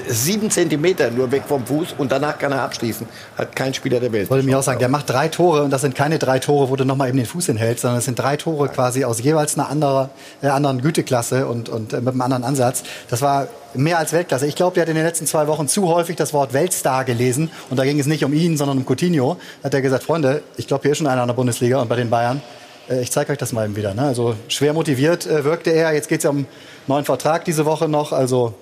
sieben 0.07 0.49
Zentimeter 0.49 1.11
nur 1.11 1.29
weg 1.31 1.43
vom 1.47 1.65
Fuß 1.65 1.95
und 1.97 2.11
danach 2.11 2.37
kann 2.37 2.53
er 2.53 2.61
abschließen, 2.61 3.07
hat 3.37 3.55
kein 3.55 3.73
Spieler 3.73 3.99
der 3.99 4.11
Welt. 4.13 4.23
Ich 4.23 4.29
wollte 4.29 4.45
mir 4.45 4.57
auch 4.57 4.63
sagen, 4.63 4.79
der 4.79 4.87
macht 4.87 5.09
drei 5.09 5.27
Tore 5.27 5.63
und 5.63 5.71
das 5.71 5.81
sind 5.81 5.95
keine 5.95 6.17
drei 6.17 6.39
Tore, 6.39 6.69
wo 6.69 6.77
du 6.77 6.85
nochmal 6.85 7.09
eben 7.09 7.17
den 7.17 7.25
Fuß 7.25 7.47
hinhältst, 7.47 7.81
sondern 7.81 7.99
es 7.99 8.05
sind 8.05 8.17
drei 8.17 8.37
Tore 8.37 8.69
quasi 8.69 9.03
aus 9.03 9.21
jeweils 9.21 9.57
einer 9.57 9.69
anderen, 9.69 10.09
äh, 10.41 10.47
anderen 10.47 10.81
Güteklasse 10.81 11.45
und, 11.45 11.67
und 11.67 11.91
äh, 11.91 11.97
mit 11.97 12.09
einem 12.09 12.21
anderen 12.21 12.45
Ansatz. 12.45 12.83
Das 13.09 13.21
war 13.21 13.47
mehr 13.73 13.97
als 13.97 14.13
Weltklasse. 14.13 14.47
Ich 14.47 14.55
glaube, 14.55 14.75
der 14.75 14.83
hat 14.83 14.89
in 14.89 14.95
den 14.95 15.05
letzten 15.05 15.27
zwei 15.27 15.47
Wochen 15.47 15.67
zu 15.67 15.89
häufig 15.89 16.15
das 16.15 16.31
Wort 16.33 16.53
Weltstar 16.53 17.03
gelesen 17.03 17.51
und 17.69 17.77
da 17.77 17.83
ging 17.83 17.99
es 17.99 18.05
nicht 18.05 18.23
um 18.23 18.31
ihn, 18.31 18.55
sondern 18.55 18.77
um 18.77 18.85
Coutinho. 18.85 19.35
Hat 19.61 19.73
er 19.73 19.81
gesagt, 19.81 20.03
Freunde, 20.03 20.41
ich 20.55 20.67
glaube, 20.67 20.83
hier 20.83 20.91
ist 20.91 20.99
schon 20.99 21.07
einer 21.07 21.23
in 21.23 21.27
der 21.27 21.35
Bundesliga 21.35 21.81
und 21.81 21.89
bei 21.89 21.97
den 21.97 22.09
Bayern 22.09 22.41
ich 22.89 23.11
zeige 23.11 23.31
euch 23.31 23.37
das 23.37 23.53
mal 23.53 23.65
eben 23.65 23.75
wieder. 23.75 23.93
Ne? 23.93 24.03
Also 24.03 24.35
schwer 24.47 24.73
motiviert 24.73 25.25
äh, 25.25 25.43
wirkte 25.43 25.71
er. 25.71 25.93
Jetzt 25.93 26.07
geht 26.09 26.19
es 26.19 26.23
ja 26.23 26.29
um 26.29 26.37
einen 26.37 26.47
neuen 26.87 27.05
Vertrag 27.05 27.45
diese 27.45 27.65
Woche 27.65 27.87
noch. 27.87 28.11
Also 28.11 28.53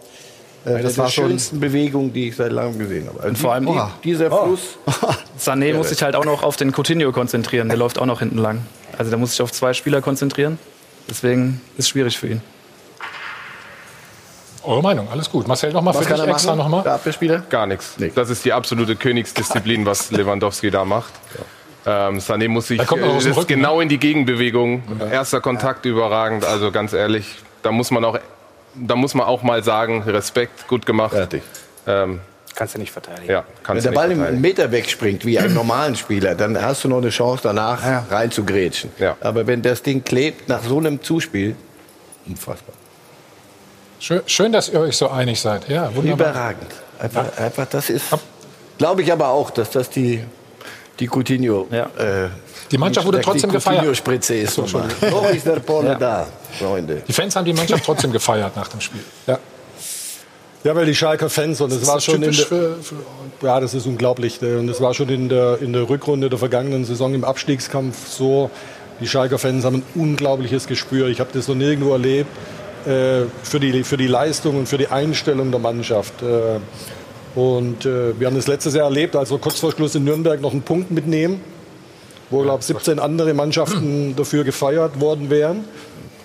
äh, 0.65 0.81
das 0.81 0.97
war 0.97 1.09
schon 1.09 1.29
schönsten 1.29 1.59
Bewegung, 1.59 2.11
die 2.11 2.29
ich 2.29 2.35
seit 2.35 2.51
langem 2.51 2.79
gesehen 2.79 3.07
habe. 3.07 3.17
Also 3.19 3.29
und 3.29 3.37
vor 3.37 3.53
allem 3.53 3.67
oh. 3.67 3.87
dieser 4.03 4.27
Fluss. 4.31 4.77
Oh. 4.87 4.91
Sané 5.39 5.73
muss 5.73 5.89
sich 5.89 6.01
halt 6.01 6.15
auch 6.15 6.25
noch 6.25 6.43
auf 6.43 6.55
den 6.55 6.71
Coutinho 6.71 7.11
konzentrieren. 7.11 7.69
Der 7.69 7.77
läuft 7.77 7.99
auch 7.99 8.05
noch 8.05 8.19
hinten 8.19 8.37
lang. 8.37 8.61
Also 8.97 9.11
da 9.11 9.17
muss 9.17 9.31
sich 9.31 9.41
auf 9.41 9.51
zwei 9.51 9.73
Spieler 9.73 10.01
konzentrieren. 10.01 10.57
Deswegen 11.09 11.61
ist 11.77 11.85
es 11.85 11.89
schwierig 11.89 12.17
für 12.17 12.27
ihn. 12.27 12.41
Eure 14.63 14.81
Meinung, 14.81 15.07
alles 15.11 15.29
gut. 15.29 15.47
Marcel, 15.47 15.71
nochmal 15.71 15.93
für 15.93 16.11
dich 16.11 16.27
extra 16.27 16.55
nochmal. 16.55 16.81
Der 16.81 16.93
Abwehrspieler? 16.93 17.43
Gar 17.49 17.67
nichts. 17.67 17.95
Das 18.15 18.31
ist 18.31 18.43
die 18.45 18.53
absolute 18.53 18.95
Königsdisziplin, 18.95 19.85
was 19.85 20.09
Lewandowski 20.11 20.71
da 20.71 20.83
macht. 20.85 21.13
Ja. 21.37 21.45
Ähm, 21.85 22.19
Sané 22.19 22.47
muss 22.47 22.67
sich 22.67 22.79
äh, 22.79 22.83
Rücken, 22.83 23.47
genau 23.47 23.77
ne? 23.77 23.83
in 23.83 23.89
die 23.89 23.99
Gegenbewegung. 23.99 24.83
Ja. 24.99 25.07
Erster 25.07 25.41
Kontakt 25.41 25.85
überragend. 25.85 26.43
Also 26.43 26.71
ganz 26.71 26.93
ehrlich, 26.93 27.35
da 27.61 27.71
muss 27.71 27.91
man 27.91 28.03
auch, 28.03 28.19
da 28.73 28.95
muss 28.95 29.13
man 29.13 29.27
auch 29.27 29.43
mal 29.43 29.63
sagen, 29.63 30.01
Respekt, 30.03 30.67
gut 30.67 30.85
gemacht. 30.85 31.13
Fertig. 31.13 31.43
Ähm, 31.85 32.21
kannst 32.55 32.75
du 32.75 32.79
nicht 32.79 32.91
verteidigen. 32.91 33.29
Ja, 33.29 33.43
Wenn 33.67 33.83
der 33.83 33.91
Ball 33.91 34.11
einen 34.11 34.41
Meter 34.41 34.71
wegspringt, 34.71 35.25
wie 35.25 35.37
ein 35.37 35.53
normalen 35.53 35.95
Spieler, 35.95 36.33
dann 36.33 36.59
hast 36.59 36.83
du 36.83 36.87
noch 36.87 36.97
eine 36.97 37.09
Chance, 37.09 37.43
danach 37.43 37.83
ja. 37.85 38.05
rein 38.09 38.31
zu 38.31 38.43
grätschen. 38.43 38.91
Ja. 38.97 39.17
Aber 39.21 39.45
wenn 39.45 39.61
das 39.61 39.83
Ding 39.83 40.03
klebt 40.03 40.49
nach 40.49 40.63
so 40.63 40.79
einem 40.79 41.03
Zuspiel, 41.03 41.55
unfassbar. 42.25 42.73
Schön, 43.99 44.21
schön 44.25 44.51
dass 44.51 44.69
ihr 44.69 44.79
euch 44.79 44.97
so 44.97 45.09
einig 45.09 45.39
seid. 45.39 45.67
Ja, 45.69 45.93
wunderbar. 45.95 46.29
Überragend. 46.31 46.71
Einfach, 46.99 47.25
ja. 47.37 47.45
einfach 47.45 47.65
das 47.67 47.89
ist, 47.89 48.05
glaube 48.77 49.03
ich 49.03 49.11
aber 49.11 49.29
auch, 49.29 49.51
dass 49.51 49.69
das 49.69 49.89
die 49.89 50.23
die 50.99 51.07
Coutinho. 51.07 51.67
Ja. 51.71 51.85
Äh, 51.97 52.29
die 52.71 52.77
Mannschaft 52.77 53.05
wurde 53.05 53.21
trotzdem 53.21 53.49
die 53.49 53.55
gefeiert. 53.55 53.81
Coutinho-Spritze 53.81 54.35
ist. 54.35 54.55
So, 54.55 54.63
Noch 54.63 55.29
ist 55.29 55.45
der 55.45 55.59
Pole 55.59 55.89
ja. 55.89 55.95
da, 55.95 56.27
Freunde. 56.57 57.03
Die 57.07 57.13
Fans 57.13 57.35
haben 57.35 57.45
die 57.45 57.53
Mannschaft 57.53 57.83
trotzdem 57.85 58.11
gefeiert 58.11 58.55
nach 58.55 58.67
dem 58.67 58.81
Spiel. 58.81 59.01
Ja. 59.27 59.37
Ja, 60.63 60.75
weil 60.75 60.87
die 60.87 60.95
Schalker 60.95 61.29
Fans 61.29 61.61
und 61.61 61.71
das, 61.71 61.81
das 61.81 61.87
war 61.87 62.01
schon 62.01 62.23
in 62.23 62.31
der, 62.31 62.33
für, 62.33 62.77
für 62.81 62.95
ja, 63.43 63.59
das 63.59 63.75
ist 63.75 63.85
unglaublich 63.85 64.41
und 64.41 64.65
das 64.65 64.81
war 64.81 64.95
schon 64.95 65.09
in 65.09 65.29
der 65.29 65.61
in 65.61 65.73
der 65.73 65.87
Rückrunde 65.87 66.27
der 66.27 66.39
vergangenen 66.39 66.85
Saison 66.85 67.13
im 67.13 67.23
Abstiegskampf 67.23 68.07
so. 68.07 68.49
Die 68.99 69.07
Schalker 69.07 69.37
Fans 69.37 69.63
haben 69.63 69.75
ein 69.75 69.83
unglaubliches 70.01 70.65
Gespür. 70.65 71.07
Ich 71.09 71.19
habe 71.19 71.29
das 71.33 71.47
noch 71.47 71.53
nirgendwo 71.53 71.91
erlebt 71.91 72.31
äh, 72.87 73.25
für 73.43 73.59
die 73.59 73.83
für 73.83 73.97
die 73.97 74.07
Leistung 74.07 74.57
und 74.57 74.67
für 74.67 74.79
die 74.79 74.87
Einstellung 74.87 75.51
der 75.51 75.59
Mannschaft. 75.59 76.23
Äh, 76.23 76.59
und 77.35 77.85
äh, 77.85 78.17
wir 78.17 78.27
haben 78.27 78.35
das 78.35 78.47
letztes 78.47 78.73
Jahr 78.75 78.85
erlebt, 78.85 79.15
als 79.15 79.29
wir 79.29 79.37
kurz 79.37 79.59
vor 79.59 79.71
Schluss 79.71 79.93
in 79.93 80.05
Nürnberg 80.05 80.39
noch 80.39 80.53
einen 80.53 80.61
Punkt 80.61 80.89
mitnehmen, 80.89 81.41
wo, 82.29 82.41
glaube 82.41 82.61
ich, 82.61 82.65
17 82.65 82.97
andere 82.97 83.33
Mannschaften 83.33 84.15
dafür 84.17 84.45
gefeiert 84.45 85.01
worden 85.01 85.29
wären. 85.29 85.65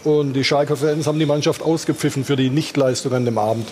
Und 0.05 0.33
die 0.33 0.45
Schalker 0.45 0.77
Fans 0.77 1.07
haben 1.07 1.19
die 1.19 1.27
Mannschaft 1.27 1.63
ausgepfiffen 1.63 2.25
für 2.25 2.37
die 2.37 2.49
Nichtleistung 2.49 3.13
an 3.13 3.25
dem 3.25 3.39
Abend. 3.39 3.69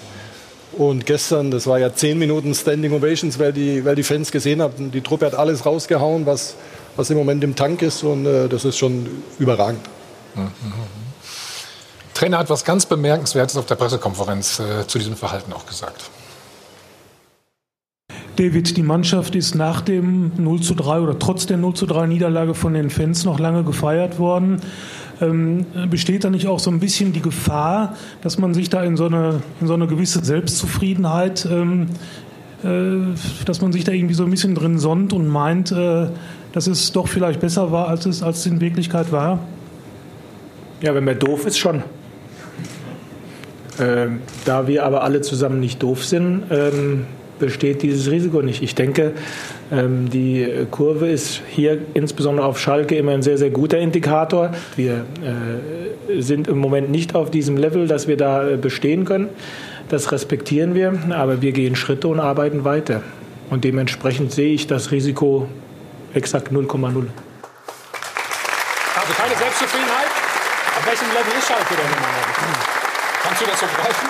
Und 0.73 1.07
gestern, 1.07 1.51
das 1.51 1.67
war 1.67 1.79
ja 1.79 1.95
10 1.95 2.19
Minuten 2.19 2.55
Standing 2.55 2.93
Ovations, 2.93 3.39
weil 3.39 3.53
die, 3.53 3.85
weil 3.85 3.95
die 3.95 4.03
Fans 4.03 4.31
gesehen 4.31 4.61
haben, 4.61 4.91
die 4.91 5.01
Truppe 5.01 5.27
hat 5.27 5.35
alles 5.35 5.65
rausgehauen, 5.65 6.27
was, 6.27 6.57
was 6.97 7.09
im 7.09 7.17
Moment 7.17 7.43
im 7.45 7.57
Tank 7.57 7.83
ist. 7.83 8.03
Und 8.03 8.27
äh, 8.27 8.49
das 8.49 8.65
ist 8.65 8.77
schon 8.77 9.23
überragend. 9.39 9.81
Mhm. 10.35 10.51
Trainer 12.15 12.39
hat 12.39 12.51
was 12.51 12.65
ganz 12.65 12.85
Bemerkenswertes 12.85 13.57
auf 13.57 13.67
der 13.67 13.77
Pressekonferenz 13.77 14.59
äh, 14.59 14.87
zu 14.89 14.99
diesem 14.99 15.17
Verhalten 15.17 15.53
auch 15.53 15.67
gesagt. 15.67 16.11
David, 18.39 18.77
die 18.77 18.85
Mannschaft 18.85 19.35
ist 19.35 19.57
nach 19.57 19.81
dem 19.81 20.31
0 20.37 20.61
zu 20.61 20.75
3 20.75 21.01
oder 21.01 21.19
trotz 21.19 21.47
der 21.47 21.57
0 21.57 21.75
zu 21.75 21.87
3 21.87 22.07
Niederlage 22.07 22.55
von 22.55 22.73
den 22.73 22.89
Fans 22.89 23.25
noch 23.25 23.41
lange 23.41 23.65
gefeiert 23.65 24.21
worden. 24.21 24.61
Ähm, 25.21 25.67
besteht 25.91 26.23
da 26.23 26.31
nicht 26.31 26.47
auch 26.47 26.61
so 26.61 26.71
ein 26.71 26.79
bisschen 26.79 27.13
die 27.13 27.21
Gefahr, 27.21 27.97
dass 28.23 28.39
man 28.39 28.55
sich 28.55 28.71
da 28.71 28.85
in 28.85 28.97
so 28.97 29.07
eine, 29.07 29.43
in 29.61 29.67
so 29.67 29.75
eine 29.75 29.89
gewisse 29.89 30.25
Selbstzufriedenheit, 30.25 31.49
ähm, 31.51 31.89
äh, 32.63 33.13
dass 33.45 33.61
man 33.61 33.73
sich 33.73 33.83
da 33.83 33.91
irgendwie 33.91 34.15
so 34.15 34.23
ein 34.23 34.31
bisschen 34.31 34.55
drin 34.55 34.79
sonnt 34.79 35.13
und 35.13 35.27
meint, 35.27 35.73
äh, 35.73 36.07
dass 36.53 36.69
es 36.69 36.93
doch 36.93 37.09
vielleicht 37.09 37.41
besser 37.41 37.73
war, 37.73 37.89
als 37.89 38.07
es, 38.07 38.23
als 38.23 38.39
es 38.39 38.47
in 38.47 38.61
Wirklichkeit 38.61 39.11
war? 39.11 39.41
Ja, 40.81 40.95
wenn 40.95 41.05
man 41.05 41.19
doof 41.19 41.45
ist, 41.45 41.59
schon. 41.59 41.83
Ähm, 43.81 44.21
da 44.45 44.69
wir 44.69 44.85
aber 44.85 45.03
alle 45.03 45.23
zusammen 45.23 45.59
nicht 45.59 45.83
doof 45.83 46.05
sind, 46.05 46.45
ähm, 46.51 47.07
besteht 47.39 47.83
dieses 47.83 48.11
Risiko 48.11 48.43
nicht. 48.43 48.63
Ich 48.63 48.75
denke, 48.75 49.13
ähm, 49.71 50.11
die 50.11 50.67
Kurve 50.71 51.09
ist 51.09 51.43
hier 51.49 51.79
insbesondere 51.95 52.47
auf 52.47 52.59
Schalke 52.59 52.97
immer 52.97 53.13
ein 53.13 53.23
sehr, 53.23 53.39
sehr 53.39 53.51
guter 53.51 53.79
Indikator. 53.79 54.53
Wir 54.77 55.05
äh, 55.23 56.21
sind 56.21 56.49
im 56.49 56.59
Moment 56.59 56.91
nicht 56.91 57.15
auf 57.15 57.31
diesem 57.31 57.57
Level, 57.57 57.87
dass 57.87 58.09
wir 58.09 58.17
da 58.17 58.49
äh, 58.49 58.57
bestehen 58.57 59.05
können. 59.05 59.29
Das 59.89 60.13
respektieren 60.13 60.75
wir, 60.75 60.99
aber 61.11 61.41
wir 61.41 61.53
gehen 61.53 61.75
Schritte 61.75 62.09
und 62.09 62.21
arbeiten 62.21 62.65
weiter. 62.65 63.03
Und 63.51 63.65
dementsprechend 63.65 64.33
sehe 64.33 64.53
ich 64.53 64.67
das 64.67 64.91
Risiko 64.91 65.49
exakt 66.13 66.53
0,0. 66.53 66.55
Also 66.55 67.07
keine 69.17 69.35
Selbstzufriedenheit? 69.35 70.09
Auf 70.79 70.87
welchem 70.87 71.09
Level 71.09 71.33
ist 71.39 71.49
Schalke 71.49 71.75
denn 71.75 71.87
Kannst 73.23 73.43
du 73.43 73.47
das 73.47 73.61
so 73.61 73.67
greifen? 73.67 74.09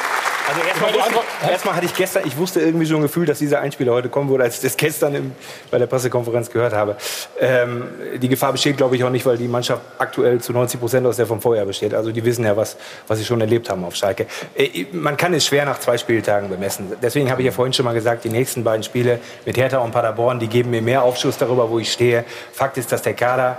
Also 0.49 0.63
erstmal, 0.63 1.51
erstmal 1.51 1.77
hatte 1.77 1.87
ich 1.87 1.95
gestern, 1.95 2.23
ich 2.27 2.37
wusste 2.39 2.61
irgendwie 2.61 2.87
so 2.87 2.97
ein 2.97 3.03
Gefühl, 3.03 3.27
dass 3.27 3.39
dieser 3.39 3.61
Einspieler 3.61 3.93
heute 3.93 4.09
kommen 4.09 4.31
würde, 4.31 4.45
als 4.45 4.57
ich 4.57 4.63
das 4.63 4.77
gestern 4.77 5.15
im, 5.15 5.33
bei 5.71 5.79
der 5.79 5.87
Pressekonferenz 5.87 6.51
gehört 6.51 6.73
habe. 6.73 6.97
Ähm, 7.39 7.85
die 8.17 8.29
Gefahr 8.29 8.53
besteht, 8.53 8.79
glaube 8.79 8.97
ich, 8.97 9.05
auch 9.05 9.11
nicht, 9.11 9.27
weil 9.27 9.37
die 9.37 9.49
Mannschaft 9.49 9.83
aktuell 9.99 10.41
zu 10.41 10.53
90 10.53 10.81
Prozent 10.81 11.07
aus 11.07 11.17
der 11.17 11.27
vom 11.27 11.43
Vorjahr 11.43 11.67
besteht. 11.67 11.93
Also 11.93 12.13
die 12.13 12.25
wissen 12.25 12.45
ja, 12.45 12.57
was, 12.57 12.77
was 13.07 13.19
sie 13.19 13.27
schon 13.27 13.41
erlebt 13.43 13.69
haben 13.69 13.85
auf 13.85 13.95
Schalke. 13.95 14.27
Äh, 14.57 14.87
man 14.93 15.19
kann 15.19 15.35
es 15.35 15.45
schwer 15.45 15.67
nach 15.67 15.81
zwei 15.81 15.99
Spieltagen 15.99 16.49
bemessen. 16.49 16.93
Deswegen 17.03 17.31
habe 17.31 17.43
ich 17.43 17.47
ja 17.47 17.53
vorhin 17.53 17.75
schon 17.75 17.85
mal 17.85 17.95
gesagt, 17.95 18.25
die 18.25 18.31
nächsten 18.31 18.65
beiden 18.65 18.83
Spiele 18.83 19.21
mit 19.45 19.59
Hertha 19.59 19.79
und 19.79 19.93
Paderborn, 19.93 20.39
die 20.39 20.49
geben 20.49 20.71
mir 20.71 20.81
mehr 20.81 21.03
Aufschluss 21.03 21.37
darüber, 21.37 21.69
wo 21.69 21.79
ich 21.79 21.93
stehe. 21.93 22.25
Fakt 22.53 22.79
ist, 22.79 22.91
dass 22.91 23.03
der 23.03 23.15
Kader 23.15 23.59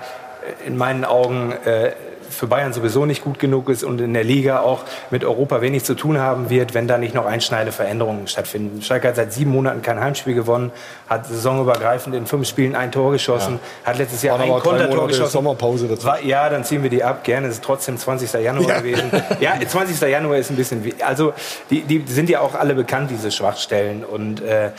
in 0.66 0.78
meinen 0.78 1.06
Augen 1.06 1.52
äh, 1.66 1.92
für 2.30 2.48
Bayern 2.48 2.74
sowieso 2.74 3.06
nicht 3.06 3.24
gut 3.24 3.40
genug 3.40 3.70
ist 3.70 3.84
und 3.84 4.00
in 4.02 4.14
der 4.14 4.24
Liga 4.24 4.62
auch 4.62 4.84
mit 5.10 5.24
Europa 5.24 5.62
wenig 5.62 5.84
zu 5.84 5.96
tun 5.96 6.20
haben 6.20 6.50
wird, 6.50 6.74
wenn 6.74 6.88
da 6.88 6.98
nicht 6.98 7.14
noch 7.14 7.26
einschneidende 7.26 7.72
Veränderungen 7.72 8.28
stattfinden. 8.28 8.82
Schalke 8.82 9.10
hat 9.10 9.16
seit 9.16 9.34
sieben 9.34 9.52
Monaten 9.52 9.82
kein 9.82 10.00
Heimspiel 10.00 10.34
gewonnen, 10.34 10.72
hat 11.08 11.28
saisonübergreifend 11.28 12.16
in 12.16 12.26
fünf 12.26 12.48
Spielen 12.48 12.76
ein 12.76 12.92
Tor 12.92 13.12
geschossen, 13.12 13.60
ja. 13.84 13.90
hat 13.92 13.98
letztes 13.98 14.22
Jahr 14.22 14.40
ein 14.40 14.50
Kontertor 14.50 15.08
geschossen. 15.08 15.32
Sommerpause 15.32 15.88
dazu. 15.88 16.08
War, 16.08 16.22
ja, 16.24 16.50
dann 16.50 16.64
ziehen 16.64 16.84
wir 16.84 16.90
die 16.90 17.04
ab. 17.04 17.24
Gerne, 17.24 17.48
es 17.48 17.56
ist 17.56 17.64
trotzdem 17.64 17.98
20. 17.98 18.34
Januar 18.42 18.70
ja. 18.70 18.80
gewesen. 18.80 19.12
Ja, 19.40 19.54
20. 19.66 20.00
Januar 20.10 20.38
ist 20.38 20.50
ein 20.50 20.56
bisschen, 20.56 20.84
wie, 20.84 20.96
also 21.04 21.34
die, 21.70 21.82
die 21.82 22.04
sind 22.08 22.30
ja 22.30 22.42
auch 22.42 22.56
alle 22.56 22.74
bekannt, 22.74 23.12
diese 23.12 23.32
Schwachstellen 23.32 24.04
und 24.04 24.42
äh, 24.42 24.72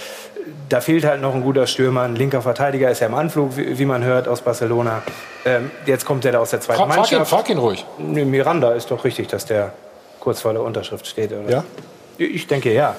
da 0.69 0.81
fehlt 0.81 1.05
halt 1.05 1.21
noch 1.21 1.35
ein 1.35 1.43
guter 1.43 1.67
Stürmer, 1.67 2.03
ein 2.03 2.17
linker 2.17 2.43
Verteidiger 2.43 2.91
ist 2.91 3.01
ja 3.01 3.07
im 3.07 3.15
Anflug, 3.15 3.57
wie, 3.57 3.79
wie 3.79 3.85
man 3.85 4.05
hört, 4.05 4.29
aus 4.29 4.41
Barcelona. 4.41 5.03
Ähm, 5.45 5.71
jetzt 5.87 6.05
kommt 6.05 6.25
er 6.25 6.33
da 6.33 6.39
aus 6.39 6.51
der 6.51 6.61
zweiten 6.61 6.79
frag, 6.79 6.89
Mannschaft. 6.89 7.11
Frag 7.11 7.21
ihn, 7.21 7.27
frag 7.27 7.51
ihn 7.51 7.59
ruhig. 7.59 7.87
Nee, 7.99 8.25
Miranda 8.25 8.73
ist 8.73 8.91
doch 8.91 9.05
richtig, 9.05 9.29
dass 9.29 9.47
der 9.47 9.73
kurz 10.21 10.41
vor 10.41 10.53
der 10.53 10.63
Unterschrift 10.63 11.07
steht, 11.07 11.33
oder? 11.33 11.51
Ja. 11.51 11.65
Ich 12.19 12.47
denke 12.47 12.71
ja. 12.71 12.95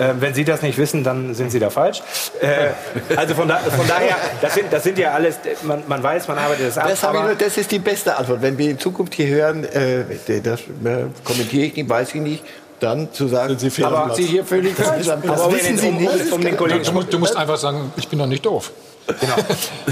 Äh, 0.00 0.14
wenn 0.18 0.34
Sie 0.34 0.44
das 0.44 0.60
nicht 0.62 0.76
wissen, 0.78 1.04
dann 1.04 1.32
sind 1.34 1.52
Sie 1.52 1.60
da 1.60 1.70
falsch. 1.70 2.02
Äh, 2.40 2.70
also 3.16 3.36
von, 3.36 3.46
da, 3.46 3.58
von, 3.58 3.86
daher, 3.86 4.16
das 4.40 4.54
sind, 4.54 4.72
das 4.72 4.82
sind 4.82 4.98
ja 4.98 5.12
alles, 5.12 5.38
man, 5.62 5.84
man 5.86 6.02
weiß, 6.02 6.26
man 6.26 6.38
arbeitet 6.38 6.66
das 6.68 6.78
ab. 6.78 6.88
Das, 6.88 7.02
nur, 7.02 7.36
das, 7.36 7.56
ist 7.56 7.70
die 7.70 7.78
beste 7.78 8.16
Antwort. 8.16 8.42
Wenn 8.42 8.58
wir 8.58 8.68
in 8.70 8.78
Zukunft 8.80 9.14
hier 9.14 9.28
hören, 9.28 9.62
äh, 9.62 10.02
das 10.42 10.60
äh, 10.62 11.04
kommentiere 11.22 11.66
ich 11.66 11.76
nicht, 11.76 11.88
weiß 11.88 12.16
ich 12.16 12.20
nicht, 12.20 12.44
dann 12.84 13.12
zu 13.12 13.28
sagen, 13.28 13.58
Sie 13.58 13.84
aber 13.84 14.14
Sie 14.14 14.24
hier 14.24 14.44
völlig 14.44 14.74
falsch. 14.74 15.08
Aber 15.08 15.52
wissen 15.52 15.76
Sie 15.76 15.90
nicht. 15.90 16.32
Um 16.32 16.40
den 16.40 16.56
Kollegen, 16.56 16.84
du, 16.84 16.92
musst, 16.92 17.12
du 17.12 17.18
musst 17.18 17.36
einfach 17.36 17.56
sagen, 17.56 17.92
ich 17.96 18.08
bin 18.08 18.18
doch 18.18 18.26
nicht 18.26 18.44
doof. 18.44 18.70
Genau. 19.06 19.34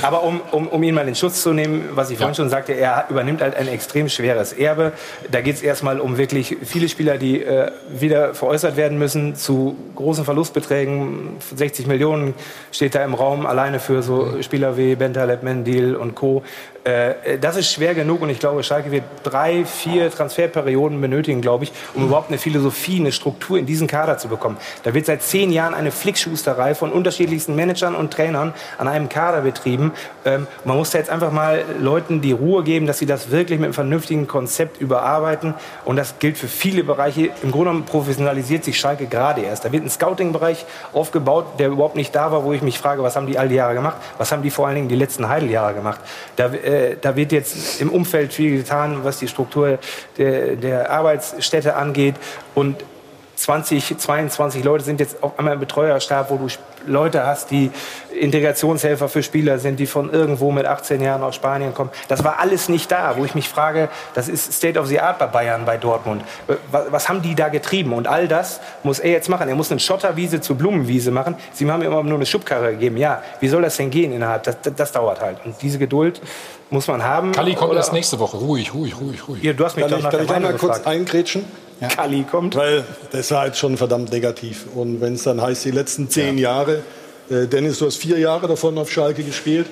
Aber 0.02 0.22
um, 0.22 0.40
um, 0.52 0.68
um 0.68 0.82
ihn 0.82 0.94
mal 0.94 1.06
in 1.06 1.14
Schutz 1.14 1.42
zu 1.42 1.52
nehmen, 1.52 1.90
was 1.94 2.10
ich 2.10 2.16
vorhin 2.16 2.34
schon 2.34 2.48
sagte, 2.48 2.72
er 2.72 3.06
übernimmt 3.10 3.42
halt 3.42 3.54
ein 3.56 3.68
extrem 3.68 4.08
schweres 4.08 4.52
Erbe. 4.52 4.92
Da 5.30 5.42
geht 5.42 5.56
es 5.56 5.62
erstmal 5.62 6.00
um 6.00 6.16
wirklich 6.16 6.56
viele 6.62 6.88
Spieler, 6.88 7.18
die 7.18 7.42
äh, 7.42 7.70
wieder 7.90 8.34
veräußert 8.34 8.76
werden 8.76 8.98
müssen 8.98 9.36
zu 9.36 9.76
großen 9.96 10.24
Verlustbeträgen. 10.24 11.36
60 11.54 11.86
Millionen 11.86 12.34
steht 12.70 12.94
da 12.94 13.04
im 13.04 13.12
Raum, 13.14 13.44
alleine 13.44 13.80
für 13.80 14.02
so 14.02 14.42
Spieler 14.42 14.78
wie 14.78 14.94
Bentaleb, 14.94 15.42
Mendil 15.42 15.94
und 15.94 16.14
Co. 16.14 16.42
Äh, 16.84 17.38
das 17.38 17.56
ist 17.56 17.72
schwer 17.72 17.94
genug 17.94 18.22
und 18.22 18.30
ich 18.30 18.40
glaube, 18.40 18.62
Schalke 18.64 18.90
wird 18.90 19.04
drei, 19.22 19.64
vier 19.64 20.10
Transferperioden 20.10 21.00
benötigen, 21.00 21.40
glaube 21.40 21.64
ich, 21.64 21.72
um 21.94 22.04
überhaupt 22.04 22.28
eine 22.28 22.38
Philosophie, 22.38 22.98
eine 22.98 23.12
Struktur 23.12 23.56
in 23.58 23.66
diesen 23.66 23.86
Kader 23.86 24.18
zu 24.18 24.28
bekommen. 24.28 24.56
Da 24.82 24.92
wird 24.92 25.06
seit 25.06 25.22
zehn 25.22 25.52
Jahren 25.52 25.74
eine 25.74 25.92
Flickschusterei 25.92 26.74
von 26.74 26.90
unterschiedlichsten 26.90 27.54
Managern 27.54 27.94
und 27.94 28.12
Trainern 28.12 28.52
an 28.78 28.88
einem 28.88 29.08
Kader 29.08 29.42
betrieben. 29.42 29.92
Ähm, 30.24 30.48
man 30.64 30.76
muss 30.76 30.90
da 30.90 30.98
jetzt 30.98 31.10
einfach 31.10 31.30
mal 31.30 31.64
Leuten 31.80 32.20
die 32.20 32.32
Ruhe 32.32 32.64
geben, 32.64 32.86
dass 32.86 32.98
sie 32.98 33.06
das 33.06 33.30
wirklich 33.30 33.60
mit 33.60 33.66
einem 33.66 33.74
vernünftigen 33.74 34.26
Konzept 34.26 34.80
überarbeiten 34.80 35.54
und 35.84 35.94
das 35.96 36.18
gilt 36.18 36.36
für 36.36 36.48
viele 36.48 36.82
Bereiche. 36.82 37.30
Im 37.42 37.52
Grunde 37.52 37.70
genommen 37.70 37.84
professionalisiert 37.84 38.64
sich 38.64 38.80
Schalke 38.80 39.06
gerade 39.06 39.42
erst. 39.42 39.64
Da 39.64 39.70
wird 39.70 39.84
ein 39.84 39.90
Scouting-Bereich 39.90 40.66
aufgebaut, 40.92 41.60
der 41.60 41.68
überhaupt 41.68 41.94
nicht 41.94 42.12
da 42.12 42.32
war, 42.32 42.42
wo 42.42 42.52
ich 42.52 42.62
mich 42.62 42.78
frage, 42.78 43.04
was 43.04 43.14
haben 43.14 43.28
die 43.28 43.38
all 43.38 43.48
die 43.48 43.54
Jahre 43.54 43.74
gemacht? 43.74 43.96
Was 44.18 44.32
haben 44.32 44.42
die 44.42 44.50
vor 44.50 44.66
allen 44.66 44.74
Dingen 44.74 44.88
die 44.88 44.96
letzten 44.96 45.28
Heideljahre 45.28 45.74
gemacht? 45.74 46.00
Da, 46.34 46.46
äh, 46.46 46.71
äh, 46.72 46.96
da 47.00 47.16
wird 47.16 47.32
jetzt 47.32 47.80
im 47.80 47.90
Umfeld 47.90 48.32
viel 48.32 48.56
getan, 48.58 49.04
was 49.04 49.18
die 49.18 49.28
Struktur 49.28 49.78
der, 50.18 50.56
der 50.56 50.90
Arbeitsstätte 50.90 51.76
angeht. 51.76 52.14
Und 52.54 52.84
20, 53.42 53.98
22 53.98 54.62
Leute 54.62 54.84
sind 54.84 55.00
jetzt 55.00 55.22
auf 55.22 55.38
einmal 55.38 55.54
im 55.54 55.60
Betreuerstab, 55.60 56.30
wo 56.30 56.36
du 56.36 56.46
Leute 56.86 57.26
hast, 57.26 57.50
die 57.50 57.70
Integrationshelfer 58.18 59.08
für 59.08 59.22
Spieler 59.22 59.58
sind, 59.58 59.80
die 59.80 59.86
von 59.86 60.12
irgendwo 60.12 60.52
mit 60.52 60.66
18 60.66 61.00
Jahren 61.00 61.22
aus 61.22 61.34
Spanien 61.36 61.74
kommen. 61.74 61.90
Das 62.08 62.24
war 62.24 62.38
alles 62.38 62.68
nicht 62.68 62.90
da, 62.90 63.16
wo 63.16 63.24
ich 63.24 63.34
mich 63.34 63.48
frage, 63.48 63.88
das 64.14 64.28
ist 64.28 64.52
State 64.52 64.78
of 64.78 64.86
the 64.86 65.00
Art 65.00 65.18
bei 65.18 65.26
Bayern, 65.26 65.64
bei 65.64 65.76
Dortmund. 65.76 66.22
Was, 66.70 66.92
was 66.92 67.08
haben 67.08 67.22
die 67.22 67.34
da 67.34 67.48
getrieben? 67.48 67.92
Und 67.92 68.06
all 68.06 68.28
das 68.28 68.60
muss 68.82 68.98
er 68.98 69.10
jetzt 69.10 69.28
machen. 69.28 69.48
Er 69.48 69.54
muss 69.54 69.70
eine 69.70 69.80
Schotterwiese 69.80 70.40
zu 70.40 70.54
Blumenwiese 70.54 71.10
machen. 71.10 71.36
Sie 71.52 71.68
haben 71.70 71.82
ihm 71.82 71.88
immer 71.88 72.02
nur 72.02 72.16
eine 72.16 72.26
Schubkarre 72.26 72.72
gegeben. 72.72 72.96
Ja, 72.96 73.22
wie 73.40 73.48
soll 73.48 73.62
das 73.62 73.76
denn 73.76 73.90
gehen 73.90 74.12
innerhalb? 74.12 74.42
Das, 74.44 74.60
das, 74.60 74.74
das 74.74 74.92
dauert 74.92 75.20
halt. 75.20 75.38
Und 75.44 75.60
diese 75.62 75.78
Geduld 75.78 76.20
muss 76.72 76.88
man 76.88 77.04
haben. 77.04 77.32
Kali 77.32 77.54
kommt 77.54 77.74
erst 77.74 77.92
nächste 77.92 78.18
Woche. 78.18 78.38
Ruhig, 78.38 78.74
ruhig, 78.74 78.94
ruhig, 79.00 79.28
ruhig. 79.28 79.42
Ja, 79.42 79.52
du 79.52 79.64
hast 79.64 79.76
mich 79.76 79.86
kann 79.86 79.98
ich, 79.98 80.08
kann 80.08 80.24
ich 80.24 80.30
einmal 80.30 80.54
kurz 80.54 80.84
eingrätschen? 80.86 81.44
Ja. 81.80 81.88
Kali 81.88 82.24
kommt. 82.24 82.56
Weil 82.56 82.84
das 83.10 83.30
war 83.30 83.42
halt 83.42 83.56
schon 83.56 83.76
verdammt 83.76 84.12
negativ. 84.12 84.66
Und 84.74 85.00
wenn 85.00 85.14
es 85.14 85.24
dann 85.24 85.40
heißt, 85.40 85.64
die 85.64 85.70
letzten 85.70 86.08
zehn 86.08 86.38
Jahre, 86.38 86.82
äh, 87.30 87.46
Dennis, 87.46 87.78
du 87.78 87.86
hast 87.86 87.96
vier 87.96 88.18
Jahre 88.18 88.48
davon 88.48 88.78
auf 88.78 88.90
Schalke 88.90 89.22
gespielt, 89.22 89.66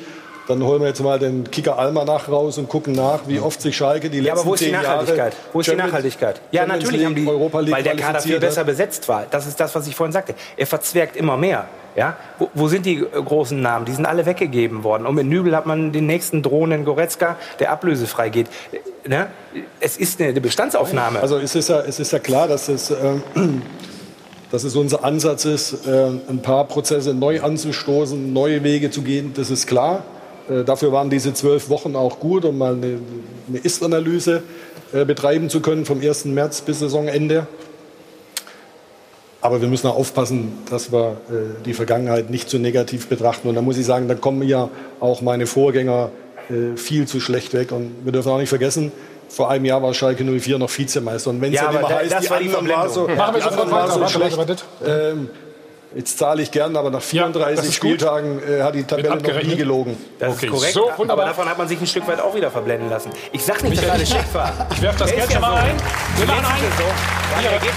dann 0.50 0.62
holen 0.62 0.80
wir 0.80 0.88
jetzt 0.88 1.02
mal 1.02 1.18
den 1.18 1.50
Kicker 1.50 1.78
Almanach 1.78 2.28
raus 2.28 2.58
und 2.58 2.68
gucken 2.68 2.94
nach, 2.94 3.20
wie 3.26 3.40
oft 3.40 3.60
sich 3.60 3.76
Schalke 3.76 4.10
die 4.10 4.20
letzten 4.20 4.26
Ja, 4.26 4.32
aber 4.34 4.44
wo 4.44 4.54
ist 4.54 4.64
die 4.64 4.70
Nachhaltigkeit? 4.70 5.32
Jahre 5.32 5.52
Wo 5.52 5.60
ist 5.60 5.70
die 5.70 5.76
Nachhaltigkeit? 5.76 6.40
Ja, 6.50 6.62
Champions 6.62 6.84
natürlich 6.84 7.06
haben 7.06 7.14
die, 7.14 7.26
Europa 7.26 7.60
League 7.60 7.74
weil 7.74 7.82
der 7.82 7.96
Kader 7.96 8.20
viel 8.20 8.40
besser 8.40 8.64
besetzt 8.64 9.08
war. 9.08 9.26
Das 9.30 9.46
ist 9.46 9.58
das, 9.58 9.74
was 9.74 9.86
ich 9.86 9.96
vorhin 9.96 10.12
sagte. 10.12 10.34
Er 10.56 10.66
verzwergt 10.66 11.16
immer 11.16 11.36
mehr. 11.36 11.66
Ja? 11.96 12.16
Wo, 12.38 12.50
wo 12.54 12.68
sind 12.68 12.86
die 12.86 12.98
äh, 12.98 13.06
großen 13.10 13.60
Namen? 13.60 13.84
Die 13.84 13.92
sind 13.92 14.06
alle 14.06 14.26
weggegeben 14.26 14.84
worden. 14.84 15.06
Und 15.06 15.14
mit 15.14 15.26
Nübel 15.26 15.56
hat 15.56 15.66
man 15.66 15.92
den 15.92 16.06
nächsten 16.06 16.42
drohenden 16.42 16.84
Goretzka, 16.84 17.36
der 17.58 17.72
ablösefrei 17.72 18.28
geht. 18.28 18.46
Äh, 18.72 18.78
Ne? 19.06 19.28
Es 19.80 19.96
ist 19.96 20.20
eine 20.20 20.40
Bestandsaufnahme. 20.40 21.20
Also 21.20 21.38
es 21.38 21.54
ist 21.54 21.68
ja, 21.68 21.80
es 21.80 21.98
ist 21.98 22.12
ja 22.12 22.18
klar, 22.18 22.48
dass 22.48 22.68
es, 22.68 22.90
ähm, 22.90 23.62
dass 24.50 24.64
es 24.64 24.76
unser 24.76 25.04
Ansatz 25.04 25.44
ist, 25.44 25.86
äh, 25.86 26.08
ein 26.28 26.42
paar 26.42 26.66
Prozesse 26.66 27.14
neu 27.14 27.40
anzustoßen, 27.40 28.32
neue 28.32 28.62
Wege 28.62 28.90
zu 28.90 29.02
gehen. 29.02 29.32
Das 29.34 29.50
ist 29.50 29.66
klar. 29.66 30.04
Äh, 30.50 30.64
dafür 30.64 30.92
waren 30.92 31.08
diese 31.10 31.32
zwölf 31.34 31.68
Wochen 31.68 31.94
auch 31.96 32.18
gut, 32.20 32.44
um 32.44 32.58
mal 32.58 32.74
eine, 32.74 32.98
eine 33.48 33.58
Ist-Analyse 33.58 34.42
äh, 34.92 35.04
betreiben 35.04 35.48
zu 35.48 35.60
können 35.60 35.84
vom 35.84 36.00
1. 36.00 36.24
März 36.26 36.62
bis 36.62 36.80
Saisonende. 36.80 37.46
Aber 39.42 39.62
wir 39.62 39.68
müssen 39.68 39.86
auch 39.86 39.96
aufpassen, 39.96 40.52
dass 40.68 40.92
wir 40.92 41.12
äh, 41.30 41.64
die 41.64 41.72
Vergangenheit 41.72 42.28
nicht 42.28 42.50
zu 42.50 42.58
negativ 42.58 43.06
betrachten. 43.08 43.48
Und 43.48 43.54
da 43.54 43.62
muss 43.62 43.78
ich 43.78 43.86
sagen, 43.86 44.06
da 44.08 44.14
kommen 44.14 44.42
ja 44.46 44.68
auch 45.00 45.22
meine 45.22 45.46
Vorgänger 45.46 46.10
äh, 46.50 46.76
viel 46.76 47.06
zu 47.06 47.20
schlecht 47.20 47.54
weg. 47.54 47.72
Und 47.72 47.94
wir 48.04 48.12
dürfen 48.12 48.30
auch 48.30 48.38
nicht 48.38 48.50
vergessen, 48.50 48.92
vor 49.30 49.48
einem 49.50 49.64
Jahr 49.64 49.82
war 49.82 49.94
Schalke 49.94 50.24
04 50.24 50.58
noch 50.58 50.76
Vizemeister. 50.76 51.30
Und 51.30 51.40
wenn 51.40 51.54
es 51.54 51.60
Ja, 51.60 51.66
dann 51.66 51.76
aber 51.76 51.80
immer 51.80 51.88
da- 51.88 51.98
heißt, 52.00 52.12
das 52.12 52.20
die 52.24 52.30
war 52.30 52.38
die 52.40 52.48
anderen 52.50 52.68
war 52.68 52.88
so, 52.90 53.06
wir 53.08 53.14
die 53.14 53.20
anderen 53.22 53.70
war 53.70 53.88
weiter. 53.88 53.98
so 54.00 54.08
schlecht. 54.08 54.64
Ähm, 54.84 55.30
jetzt 55.94 56.18
zahle 56.18 56.42
ich 56.42 56.50
gern, 56.50 56.76
aber 56.76 56.90
nach 56.90 57.00
das 57.00 57.08
34 57.08 57.64
ist 57.68 57.80
gut. 57.80 57.90
Spieltagen 57.90 58.40
äh, 58.48 58.62
hat 58.62 58.74
die 58.74 58.84
Tabelle 58.84 59.16
noch 59.16 59.42
nie 59.42 59.56
gelogen. 59.56 59.96
Das 60.18 60.36
Okay, 60.36 60.46
ist 60.46 60.52
korrekt, 60.52 60.72
so, 60.74 60.90
aber 60.90 61.24
davon 61.24 61.48
hat 61.48 61.58
man 61.58 61.68
sich 61.68 61.80
ein 61.80 61.86
Stück 61.86 62.06
weit 62.06 62.20
auch 62.20 62.34
wieder 62.34 62.50
verblenden 62.50 62.88
lassen. 62.90 63.10
Ich 63.32 63.44
sag 63.44 63.62
nicht, 63.62 63.76
dass 63.76 63.82
Michael, 63.82 63.90
alles 63.90 64.08
schick 64.08 64.34
war. 64.34 64.52
Ich 64.72 64.82
werfe 64.82 64.98
das 65.00 65.10
Geld 65.10 65.22
schon 65.24 65.32
ja 65.32 65.40
mal 65.40 65.54
ein. 65.56 65.76
Wir 66.16 66.26
machen 66.26 66.44
ein. 66.44 66.60
so. 66.78 67.36
Ein 67.38 67.44
Ergebnis. 67.44 67.74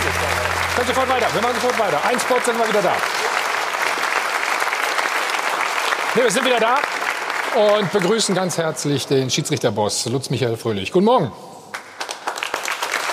Können 0.76 0.88
sofort 0.88 1.09
weiter. 1.09 1.28
Wir 1.34 1.41
machen 1.41 1.55
sofort 1.61 1.80
weiter. 1.80 1.99
Ein 2.05 2.20
Spot 2.20 2.36
sind 2.43 2.57
wir 2.57 2.68
wieder 2.68 2.82
da. 2.82 2.93
Nee, 6.16 6.24
wir 6.24 6.32
sind 6.32 6.45
wieder 6.45 6.59
da 6.59 6.76
und 7.78 7.91
begrüßen 7.91 8.36
ganz 8.36 8.57
herzlich 8.57 9.07
den 9.07 9.30
Schiedsrichterboss 9.30 10.05
Lutz 10.05 10.30
Michael 10.30 10.57
Fröhlich. 10.57 10.91
Guten 10.91 11.05
Morgen. 11.05 11.32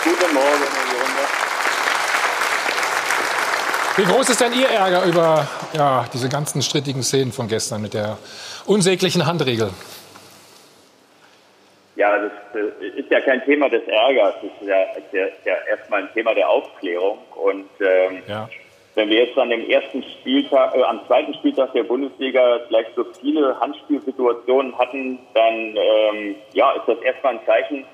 Guten 0.04 0.34
Morgen, 0.34 0.46
Herr 0.46 0.92
Jürgen. 0.92 1.10
Wie 4.00 4.06
groß 4.06 4.30
ist 4.30 4.40
denn 4.40 4.54
Ihr 4.54 4.66
Ärger 4.66 5.04
über 5.04 5.46
ja, 5.74 6.06
diese 6.10 6.30
ganzen 6.30 6.62
strittigen 6.62 7.02
Szenen 7.02 7.32
von 7.32 7.48
gestern 7.48 7.82
mit 7.82 7.92
der 7.92 8.16
unsäglichen 8.64 9.26
Handregel? 9.26 9.68
Ja, 11.96 12.16
das 12.16 12.32
äh, 12.54 12.98
ist 12.98 13.10
ja 13.10 13.20
kein 13.20 13.44
Thema 13.44 13.68
des 13.68 13.82
Ärgers. 13.86 14.36
Das 14.36 14.50
ist 14.62 14.68
ja, 14.68 14.78
ja, 15.12 15.26
ja 15.44 15.54
erstmal 15.68 16.04
ein 16.04 16.08
Thema 16.14 16.32
der 16.34 16.48
Aufklärung. 16.48 17.18
Und 17.34 17.68
ähm, 17.80 18.22
Ja. 18.26 18.48
wenn 18.94 19.10
wir 19.10 19.26
jetzt 19.26 19.36
an 19.36 19.50
dem 19.50 19.68
ersten 19.68 20.02
Spieltag, 20.02 20.74
äh, 20.74 20.82
am 20.82 21.06
zweiten 21.06 21.34
Spieltag 21.34 21.74
der 21.74 21.82
Bundesliga 21.82 22.60
gleich 22.70 22.86
so 22.96 23.04
viele 23.20 23.60
Handspielsituationen 23.60 24.78
hatten, 24.78 25.18
dann 25.34 25.76
ähm, 25.76 26.36
ja, 26.54 26.72
ist 26.72 26.86
das 26.86 26.98
erstmal 27.02 27.34
ein 27.34 27.40
Zeichen, 27.44 27.84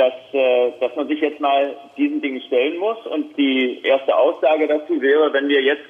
dass, 0.00 0.14
äh, 0.32 0.72
dass 0.80 0.96
man 0.96 1.08
sich 1.08 1.20
jetzt 1.20 1.40
mal 1.40 1.76
diesen 1.98 2.22
Dingen 2.22 2.40
stellen 2.40 2.78
muss. 2.78 2.96
Und 3.06 3.36
die 3.36 3.82
erste 3.84 4.16
Aussage 4.16 4.66
dazu 4.66 5.00
wäre, 5.02 5.30
wenn 5.34 5.48
wir 5.48 5.60
jetzt 5.60 5.84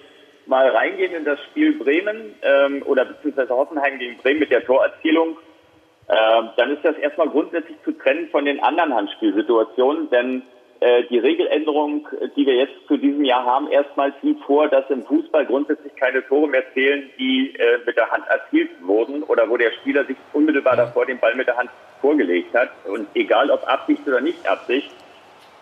mal 0.46 0.68
reingehen 0.68 1.14
in 1.14 1.24
das 1.24 1.38
Spiel 1.44 1.78
Bremen 1.78 2.34
ähm, 2.42 2.82
oder 2.86 3.04
beziehungsweise 3.04 3.54
Hoffenheim 3.54 4.00
gegen 4.00 4.16
Bremen 4.16 4.40
mit 4.40 4.50
der 4.50 4.64
Torerzielung, 4.64 5.38
äh, 6.08 6.42
dann 6.56 6.72
ist 6.72 6.84
das 6.84 6.98
erstmal 6.98 7.28
grundsätzlich 7.28 7.76
zu 7.84 7.92
trennen 7.92 8.28
von 8.30 8.46
den 8.46 8.60
anderen 8.60 8.92
Handspielsituationen, 8.94 10.10
denn 10.10 10.42
äh, 10.80 11.04
die 11.04 11.18
Regeländerung, 11.18 12.08
die 12.34 12.46
wir 12.46 12.56
jetzt 12.56 12.74
zu 12.88 12.96
diesem 12.96 13.24
Jahr 13.24 13.44
haben, 13.44 13.70
erstmals 13.70 14.14
sieht 14.22 14.40
vor, 14.40 14.66
dass 14.66 14.90
im 14.90 15.04
Fußball 15.04 15.46
grundsätzlich 15.46 15.94
keine 15.94 16.26
Tore 16.26 16.48
mehr 16.48 16.64
zählen, 16.74 17.08
die 17.16 17.54
äh, 17.54 17.78
mit 17.86 17.96
der 17.96 18.10
Hand 18.10 18.24
erzielt 18.26 18.70
wurden 18.80 19.22
oder 19.22 19.48
wo 19.48 19.56
der 19.56 19.70
Spieler 19.70 20.04
sich 20.04 20.16
unmittelbar 20.32 20.74
davor 20.74 21.06
den 21.06 21.20
Ball 21.20 21.36
mit 21.36 21.46
der 21.46 21.58
Hand 21.58 21.70
vorgelegt 22.00 22.54
hat. 22.54 22.70
Und 22.86 23.08
egal 23.14 23.50
ob 23.50 23.66
Absicht 23.68 24.06
oder 24.06 24.20
nicht 24.20 24.46
Absicht, 24.46 24.90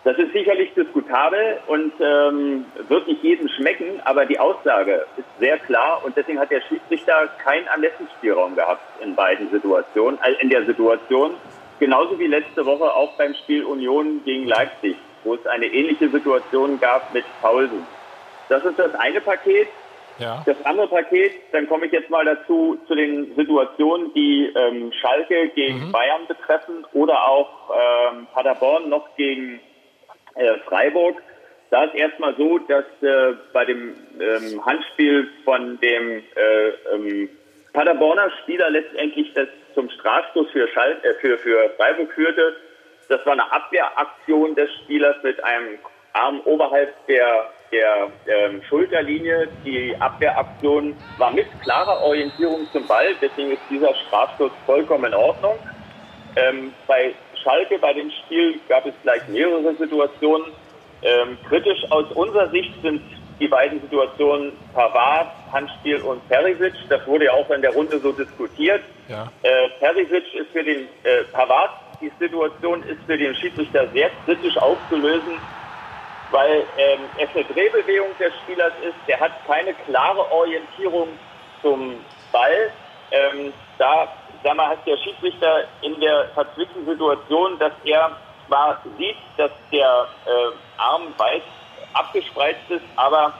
das 0.05 0.17
ist 0.17 0.31
sicherlich 0.31 0.73
diskutabel 0.75 1.59
und 1.67 1.91
ähm, 1.99 2.65
wird 2.87 3.07
nicht 3.07 3.21
jedem 3.21 3.49
schmecken, 3.49 3.99
aber 4.05 4.25
die 4.25 4.39
Aussage 4.39 5.05
ist 5.17 5.27
sehr 5.39 5.57
klar 5.57 6.01
und 6.05 6.15
deswegen 6.15 6.39
hat 6.39 6.51
der 6.51 6.61
Schiedsrichter 6.61 7.27
keinen 7.43 7.67
Ermessensspielraum 7.67 8.55
gehabt 8.55 8.81
in 9.03 9.13
beiden 9.13 9.51
Situationen, 9.51 10.17
äh, 10.23 10.41
in 10.41 10.49
der 10.49 10.65
Situation. 10.65 11.33
Genauso 11.79 12.17
wie 12.17 12.27
letzte 12.27 12.65
Woche 12.65 12.93
auch 12.93 13.17
beim 13.17 13.33
Spiel 13.35 13.65
Union 13.65 14.21
gegen 14.23 14.47
Leipzig, 14.47 14.95
wo 15.25 15.35
es 15.35 15.45
eine 15.45 15.65
ähnliche 15.65 16.09
Situation 16.09 16.79
gab 16.79 17.13
mit 17.13 17.25
Paulsen. 17.41 17.85
Das 18.47 18.63
ist 18.63 18.79
das 18.79 18.95
eine 18.95 19.19
Paket. 19.19 19.67
Ja. 20.19 20.43
Das 20.45 20.57
andere 20.65 20.87
Paket, 20.87 21.33
dann 21.51 21.67
komme 21.67 21.85
ich 21.85 21.91
jetzt 21.91 22.09
mal 22.09 22.25
dazu, 22.25 22.77
zu 22.87 22.95
den 22.95 23.35
Situationen, 23.35 24.13
die 24.13 24.51
ähm, 24.55 24.91
Schalke 24.91 25.49
gegen 25.49 25.91
Bayern 25.91 26.27
betreffen 26.27 26.85
oder 26.93 27.27
auch 27.27 27.71
ähm, 28.11 28.27
Paderborn 28.33 28.89
noch 28.89 29.15
gegen 29.15 29.59
äh, 30.35 30.57
Freiburg. 30.67 31.17
Da 31.69 31.83
ist 31.83 31.95
erstmal 31.95 32.35
so, 32.35 32.57
dass 32.57 32.85
äh, 33.01 33.35
bei 33.53 33.65
dem 33.65 33.95
ähm, 34.19 34.65
Handspiel 34.65 35.29
von 35.45 35.79
dem 35.79 36.23
äh, 36.35 36.69
ähm, 36.93 37.29
Paderborner 37.73 38.31
Spieler 38.41 38.71
letztendlich 38.71 39.31
das 39.33 39.47
zum 39.75 39.89
Strafstoß 39.89 40.49
für, 40.51 40.67
Schal 40.69 40.97
äh, 41.03 41.13
für, 41.21 41.37
für 41.37 41.69
Freiburg 41.77 42.11
führte. 42.13 42.55
Das 43.07 43.25
war 43.25 43.33
eine 43.33 43.51
Abwehraktion 43.51 44.55
des 44.55 44.69
Spielers 44.83 45.15
mit 45.23 45.43
einem 45.43 45.79
Arm 46.13 46.41
oberhalb 46.45 46.93
der, 47.07 47.51
der 47.71 48.09
ähm, 48.27 48.61
Schulterlinie. 48.67 49.47
Die 49.65 49.95
Abwehraktion 49.99 50.95
war 51.17 51.31
mit 51.31 51.47
klarer 51.61 52.01
Orientierung 52.01 52.67
zum 52.71 52.87
Ball, 52.87 53.15
deswegen 53.21 53.51
ist 53.51 53.61
dieser 53.69 53.93
Strafstoß 54.07 54.51
vollkommen 54.65 55.05
in 55.05 55.13
Ordnung. 55.13 55.55
Ähm, 56.35 56.73
bei 56.87 57.13
Schalke, 57.43 57.77
bei 57.79 57.93
dem 57.93 58.11
Spiel, 58.11 58.59
gab 58.67 58.85
es 58.85 58.93
gleich 59.03 59.27
mehrere 59.27 59.75
Situationen. 59.75 60.47
Ähm, 61.01 61.37
kritisch 61.47 61.79
aus 61.91 62.11
unserer 62.11 62.49
Sicht 62.49 62.73
sind 62.81 63.01
die 63.39 63.47
beiden 63.47 63.81
Situationen 63.81 64.51
Pavard, 64.73 65.29
Handspiel 65.51 66.01
und 66.01 66.27
Perisic. 66.27 66.73
Das 66.89 67.05
wurde 67.07 67.25
ja 67.25 67.33
auch 67.33 67.49
in 67.49 67.61
der 67.61 67.71
Runde 67.71 67.99
so 67.99 68.11
diskutiert. 68.11 68.81
Ja. 69.07 69.31
Äh, 69.43 69.69
Perisic 69.79 70.35
ist 70.35 70.51
für 70.51 70.63
den 70.63 70.87
äh, 71.03 71.23
Pavard, 71.31 71.71
die 72.01 72.11
Situation 72.19 72.83
ist 72.83 73.01
für 73.05 73.17
den 73.17 73.33
Schiedsrichter 73.35 73.87
sehr 73.93 74.09
kritisch 74.25 74.57
aufzulösen, 74.57 75.39
weil 76.31 76.65
ähm, 76.77 77.01
es 77.17 77.29
eine 77.35 77.45
Drehbewegung 77.45 78.09
des 78.19 78.33
Spielers 78.43 78.73
ist. 78.81 78.95
Der 79.07 79.19
hat 79.19 79.31
keine 79.47 79.73
klare 79.73 80.31
Orientierung 80.31 81.09
zum 81.61 82.03
Ball. 82.31 82.71
Ähm, 83.11 83.53
da 83.77 84.07
sag 84.43 84.55
mal, 84.55 84.69
hat 84.69 84.85
der 84.85 84.97
Schiedsrichter 84.97 85.65
in 85.81 85.99
der 85.99 86.29
verzwickten 86.33 86.85
Situation, 86.85 87.57
dass 87.59 87.73
er 87.83 88.11
zwar 88.47 88.81
sieht, 88.97 89.17
dass 89.37 89.51
der 89.71 90.07
äh, 90.25 90.31
Arm 90.77 91.13
weit 91.17 91.43
abgespreizt 91.93 92.69
ist, 92.69 92.83
aber 92.95 93.33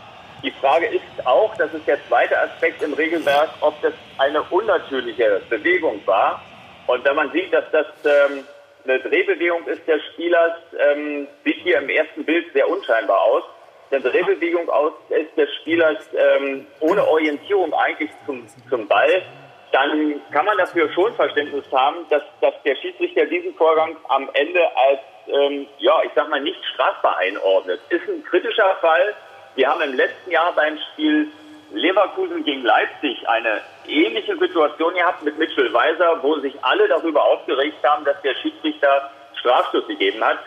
die 0.43 0.51
Frage 0.51 0.85
ist 0.87 1.25
auch, 1.25 1.53
das 1.57 1.73
ist 1.73 1.85
der 1.85 1.99
zweite 2.07 2.39
Aspekt 2.39 2.81
im 2.81 2.93
Regelwerk, 2.93 3.49
ob 3.59 3.79
das 3.81 3.93
eine 4.17 4.41
unnatürliche 4.43 5.41
Bewegung 5.49 6.01
war. 6.05 6.41
Und 6.87 7.03
wenn 7.03 7.15
man 7.15 7.31
sieht, 7.31 7.51
dass 7.53 7.65
das 7.71 7.87
ähm, 8.05 8.45
eine 8.85 8.99
Drehbewegung 8.99 9.67
ist 9.67 9.87
des 9.87 10.01
Spielers, 10.13 10.53
ähm, 10.77 11.27
sieht 11.43 11.57
hier 11.57 11.79
im 11.79 11.89
ersten 11.89 12.23
Bild 12.25 12.51
sehr 12.53 12.69
unscheinbar 12.69 13.21
aus. 13.21 13.43
Eine 13.91 14.01
Drehbewegung 14.01 14.69
aus 14.69 14.93
ist 15.09 15.35
des 15.37 15.53
Spielers 15.55 15.97
ähm, 16.15 16.67
ohne 16.79 17.07
Orientierung 17.07 17.73
eigentlich 17.73 18.11
zum, 18.25 18.45
zum 18.69 18.87
Ball 18.87 19.23
dann 19.71 20.21
kann 20.31 20.45
man 20.45 20.57
dafür 20.57 20.91
schon 20.93 21.13
Verständnis 21.15 21.65
haben, 21.71 21.97
dass, 22.09 22.23
dass 22.41 22.53
der 22.63 22.75
Schiedsrichter 22.75 23.25
diesen 23.25 23.53
Vorgang 23.55 23.95
am 24.07 24.29
Ende 24.33 24.61
als, 24.75 24.99
ähm, 25.27 25.67
ja, 25.77 26.01
ich 26.03 26.11
sag 26.15 26.29
mal, 26.29 26.41
nicht 26.41 26.59
strafbar 26.73 27.17
einordnet. 27.17 27.79
Ist 27.89 28.07
ein 28.07 28.23
kritischer 28.23 28.75
Fall. 28.81 29.15
Wir 29.55 29.67
haben 29.69 29.81
im 29.81 29.93
letzten 29.93 30.31
Jahr 30.31 30.53
beim 30.53 30.77
Spiel 30.93 31.27
Leverkusen 31.71 32.43
gegen 32.43 32.63
Leipzig 32.63 33.27
eine 33.27 33.61
ähnliche 33.87 34.37
Situation 34.37 34.93
gehabt 34.93 35.23
mit 35.23 35.37
Mitchell 35.37 35.71
Weiser, 35.73 36.21
wo 36.21 36.39
sich 36.39 36.53
alle 36.63 36.87
darüber 36.87 37.23
aufgeregt 37.23 37.83
haben, 37.83 38.05
dass 38.05 38.19
der 38.21 38.35
Schiedsrichter 38.35 39.11
Strafstoß 39.39 39.87
gegeben 39.87 40.23
hat. 40.23 40.39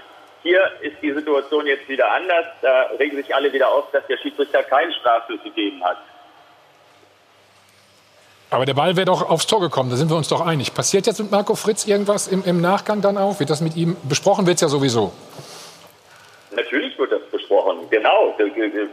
Hier 0.43 0.61
ist 0.81 0.97
die 1.01 1.13
Situation 1.13 1.67
jetzt 1.67 1.89
wieder 1.89 2.11
anders. 2.11 2.47
Da 2.63 2.91
regen 2.99 3.17
sich 3.17 3.35
alle 3.35 3.53
wieder 3.53 3.69
auf, 3.69 3.91
dass 3.93 4.07
der 4.09 4.19
Schiedsrichter 4.19 4.63
keinen 4.65 4.93
Strafstoß 4.93 5.43
gegeben 5.45 5.83
hat. 5.85 5.99
Aber 8.51 8.67
der 8.67 8.75
Ball 8.75 8.97
wäre 8.97 9.07
doch 9.07 9.31
aufs 9.31 9.47
Tor 9.47 9.61
gekommen, 9.61 9.89
da 9.89 9.97
sind 9.97 10.11
wir 10.11 10.17
uns 10.17 10.29
doch 10.29 10.43
einig. 10.43 10.75
Passiert 10.75 11.07
jetzt 11.07 11.19
mit 11.19 11.31
Marco 11.31 11.55
Fritz 11.55 11.87
irgendwas 11.87 12.29
im, 12.29 12.45
im 12.45 12.61
Nachgang 12.61 13.01
dann 13.01 13.17
auch? 13.17 13.41
Wird 13.41 13.49
das 13.49 13.63
mit 13.63 13.77
ihm 13.77 13.97
besprochen? 14.03 14.47
Wird 14.47 14.57
es 14.57 14.61
ja 14.61 14.69
sowieso. 14.69 15.11
Natürlich 16.55 16.99
wird 16.99 17.13
das 17.13 17.22
besprochen, 17.53 17.89
genau. 17.91 18.35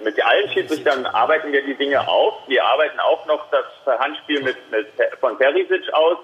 Mit 0.04 0.26
allen 0.26 0.50
Schiedsrichtern 0.50 1.06
arbeiten 1.06 1.52
wir 1.52 1.64
die 1.64 1.76
Dinge 1.76 2.06
auf. 2.08 2.48
Wir 2.48 2.64
arbeiten 2.64 3.00
auch 3.00 3.26
noch 3.26 3.50
das 3.52 4.00
Handspiel 4.00 4.42
mit, 4.44 4.58
mit 4.72 4.88
von 5.20 5.38
Perisic 5.38 5.92
aus. 5.94 6.18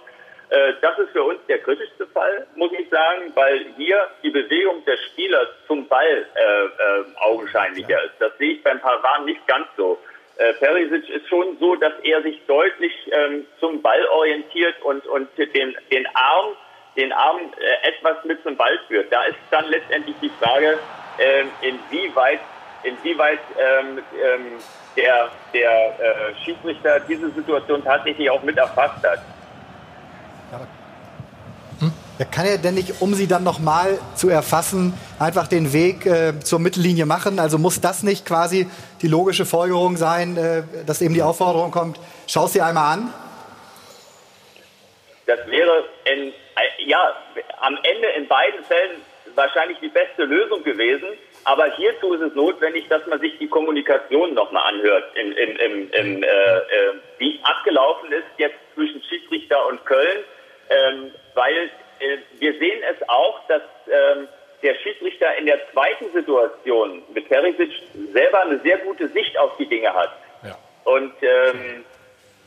Äh, 0.50 0.74
das 0.82 1.00
ist 1.00 1.12
für 1.12 1.24
uns 1.24 1.40
der 1.48 1.60
kritischste 1.60 2.06
Fall, 2.08 2.46
muss 2.56 2.72
ich 2.74 2.88
sagen, 2.90 3.32
weil 3.34 3.66
hier 3.78 4.08
die 4.22 4.30
Bewegung 4.30 4.84
des 4.86 5.00
Spielers 5.06 5.48
zum 5.68 5.88
Ball 5.88 6.06
äh, 6.36 6.66
äh, 6.66 7.06
augenscheinlicher 7.22 8.04
ist. 8.04 8.14
Das 8.20 8.38
sehe 8.38 8.54
ich 8.54 8.64
beim 8.64 8.80
Pavard 8.80 9.26
nicht 9.26 9.46
ganz 9.48 9.68
so. 9.76 9.98
Äh, 10.38 10.54
Perisic 10.56 11.10
ist 11.10 11.28
schon 11.30 11.58
so, 11.60 11.76
dass 11.76 11.94
er 12.04 12.22
sich 12.22 12.40
deutlich 12.46 12.94
ähm, 13.12 13.48
zum 13.60 13.82
Ball 13.82 14.06
orientiert 14.08 14.76
und, 14.84 15.08
und 15.08 15.30
den, 15.38 15.76
den 15.92 16.08
Arm, 16.14 16.56
den 16.96 17.12
Arm 17.12 17.40
äh, 17.58 17.90
etwas 17.90 18.24
mit 18.26 18.44
zum 18.44 18.56
Ball 18.56 18.78
führt. 18.88 19.12
Da 19.12 19.24
ist 19.24 19.38
dann 19.50 19.66
letztendlich 19.70 20.16
die 20.22 20.32
Frage, 20.40 20.78
ähm, 21.20 21.47
inwieweit, 21.61 22.39
inwieweit 22.84 23.39
ähm, 23.57 23.99
ähm, 24.13 24.45
der, 24.95 25.30
der 25.53 25.99
äh, 25.99 26.36
Schiedsrichter 26.43 26.99
diese 27.01 27.32
Situation 27.32 27.84
tatsächlich 27.84 28.30
auch 28.30 28.43
mit 28.43 28.57
erfasst 28.57 29.03
hat. 29.03 29.20
Ja, 32.18 32.24
kann 32.24 32.45
er 32.45 32.57
denn 32.57 32.76
nicht, 32.76 33.01
um 33.01 33.13
sie 33.13 33.28
dann 33.28 33.43
noch 33.43 33.59
mal 33.59 33.99
zu 34.16 34.30
erfassen, 34.30 34.93
einfach 35.20 35.47
den 35.47 35.74
Weg 35.74 36.05
äh, 36.05 36.39
zur 36.39 36.59
Mittellinie 36.59 37.05
machen? 37.05 37.39
Also 37.39 37.57
muss 37.57 37.82
das 37.82 38.03
nicht 38.03 38.26
quasi 38.26 38.70
die 39.01 39.09
logische 39.09 39.45
Folgerung 39.45 39.97
sein, 39.97 40.38
äh, 40.38 40.63
dass 40.86 41.01
eben 41.01 41.13
die 41.13 41.22
Aufforderung 41.22 41.72
kommt, 41.72 41.99
schau 42.28 42.45
es 42.45 42.53
dir 42.53 42.66
einmal 42.66 42.93
an? 42.93 43.13
Das 45.26 45.39
wäre 45.47 45.84
in, 46.05 46.30
äh, 46.30 46.86
ja, 46.86 47.13
am 47.59 47.76
Ende 47.84 48.07
in 48.18 48.28
beiden 48.30 48.63
Fällen 48.63 49.01
wahrscheinlich 49.36 49.78
die 49.80 49.90
beste 49.90 50.24
Lösung 50.24 50.64
gewesen. 50.64 51.08
Aber 51.44 51.66
hierzu 51.76 52.14
ist 52.14 52.22
es 52.22 52.36
notwendig, 52.36 52.88
dass 52.88 53.06
man 53.08 53.20
sich 53.20 53.38
die 53.38 53.48
Kommunikation 53.48 54.34
nochmal 54.34 54.74
anhört, 54.74 55.16
in, 55.16 55.32
in, 55.34 55.56
in, 55.58 55.90
in 55.90 56.24
äh, 56.24 56.28
äh, 56.28 56.62
wie 57.18 57.40
abgelaufen 57.44 58.12
ist 58.12 58.26
jetzt 58.38 58.58
zwischen 58.74 59.02
Schiedsrichter 59.04 59.68
und 59.68 59.86
Köln. 59.86 60.24
Ähm, 60.70 61.12
weil 61.36 61.70
äh, 62.00 62.18
wir 62.40 62.54
sehen 62.58 62.82
es 62.90 63.10
auch, 63.10 63.46
dass 63.48 63.62
ähm, 63.88 64.28
der 64.64 64.76
Schiedsrichter 64.76 65.36
in 65.38 65.46
der 65.46 65.60
zweiten 65.72 66.12
Situation 66.12 67.04
mit 67.14 67.30
Perisic 67.30 67.72
selber 68.14 68.42
eine 68.42 68.60
sehr 68.60 68.80
gute 68.80 69.08
Sicht 69.10 69.38
auf 69.38 69.56
die 69.58 69.68
Dinge 69.68 69.94
hat. 69.94 70.12
Ja. 70.44 70.58
Und 70.86 71.14
ähm, 71.22 71.86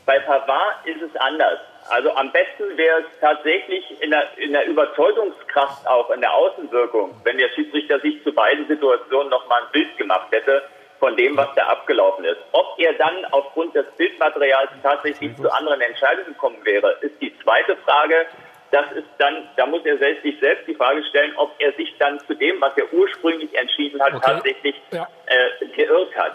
bei 0.05 0.19
Pavard 0.19 0.85
ist 0.85 1.01
es 1.01 1.15
anders. 1.17 1.59
Also 1.89 2.11
am 2.11 2.31
besten 2.31 2.77
wäre 2.77 3.01
es 3.01 3.19
tatsächlich 3.19 3.83
in 4.01 4.11
der, 4.11 4.37
in 4.37 4.53
der 4.53 4.67
Überzeugungskraft 4.67 5.87
auch, 5.87 6.09
in 6.11 6.21
der 6.21 6.33
Außenwirkung, 6.33 7.15
wenn 7.23 7.37
der 7.37 7.49
Schiedsrichter 7.49 7.99
sich 7.99 8.23
zu 8.23 8.31
beiden 8.31 8.67
Situationen 8.67 9.29
nochmal 9.29 9.63
ein 9.63 9.71
Bild 9.71 9.97
gemacht 9.97 10.27
hätte 10.31 10.63
von 10.99 11.15
dem, 11.15 11.37
was 11.37 11.47
da 11.55 11.67
abgelaufen 11.67 12.25
ist. 12.25 12.39
Ob 12.51 12.77
er 12.77 12.93
dann 12.93 13.25
aufgrund 13.31 13.73
des 13.73 13.85
Bildmaterials 13.97 14.69
tatsächlich 14.83 15.35
zu 15.37 15.49
anderen 15.51 15.81
Entscheidungen 15.81 16.27
gekommen 16.27 16.59
wäre, 16.63 16.97
ist 17.01 17.19
die 17.21 17.33
zweite 17.39 17.77
Frage 17.77 18.27
das 18.71 18.85
ist 18.95 19.07
dann, 19.17 19.33
da 19.57 19.65
muss 19.65 19.81
er 19.85 19.97
selbst, 19.97 20.23
sich 20.23 20.39
selbst 20.39 20.67
die 20.67 20.75
Frage 20.75 21.03
stellen, 21.09 21.33
ob 21.37 21.51
er 21.59 21.73
sich 21.73 21.93
dann 21.97 22.19
zu 22.27 22.35
dem, 22.35 22.61
was 22.61 22.71
er 22.77 22.91
ursprünglich 22.93 23.49
entschieden 23.57 23.99
hat, 24.01 24.13
okay. 24.13 24.25
tatsächlich 24.25 24.75
ja. 24.91 25.07
äh, 25.25 25.67
geirrt 25.75 26.15
hat. 26.15 26.33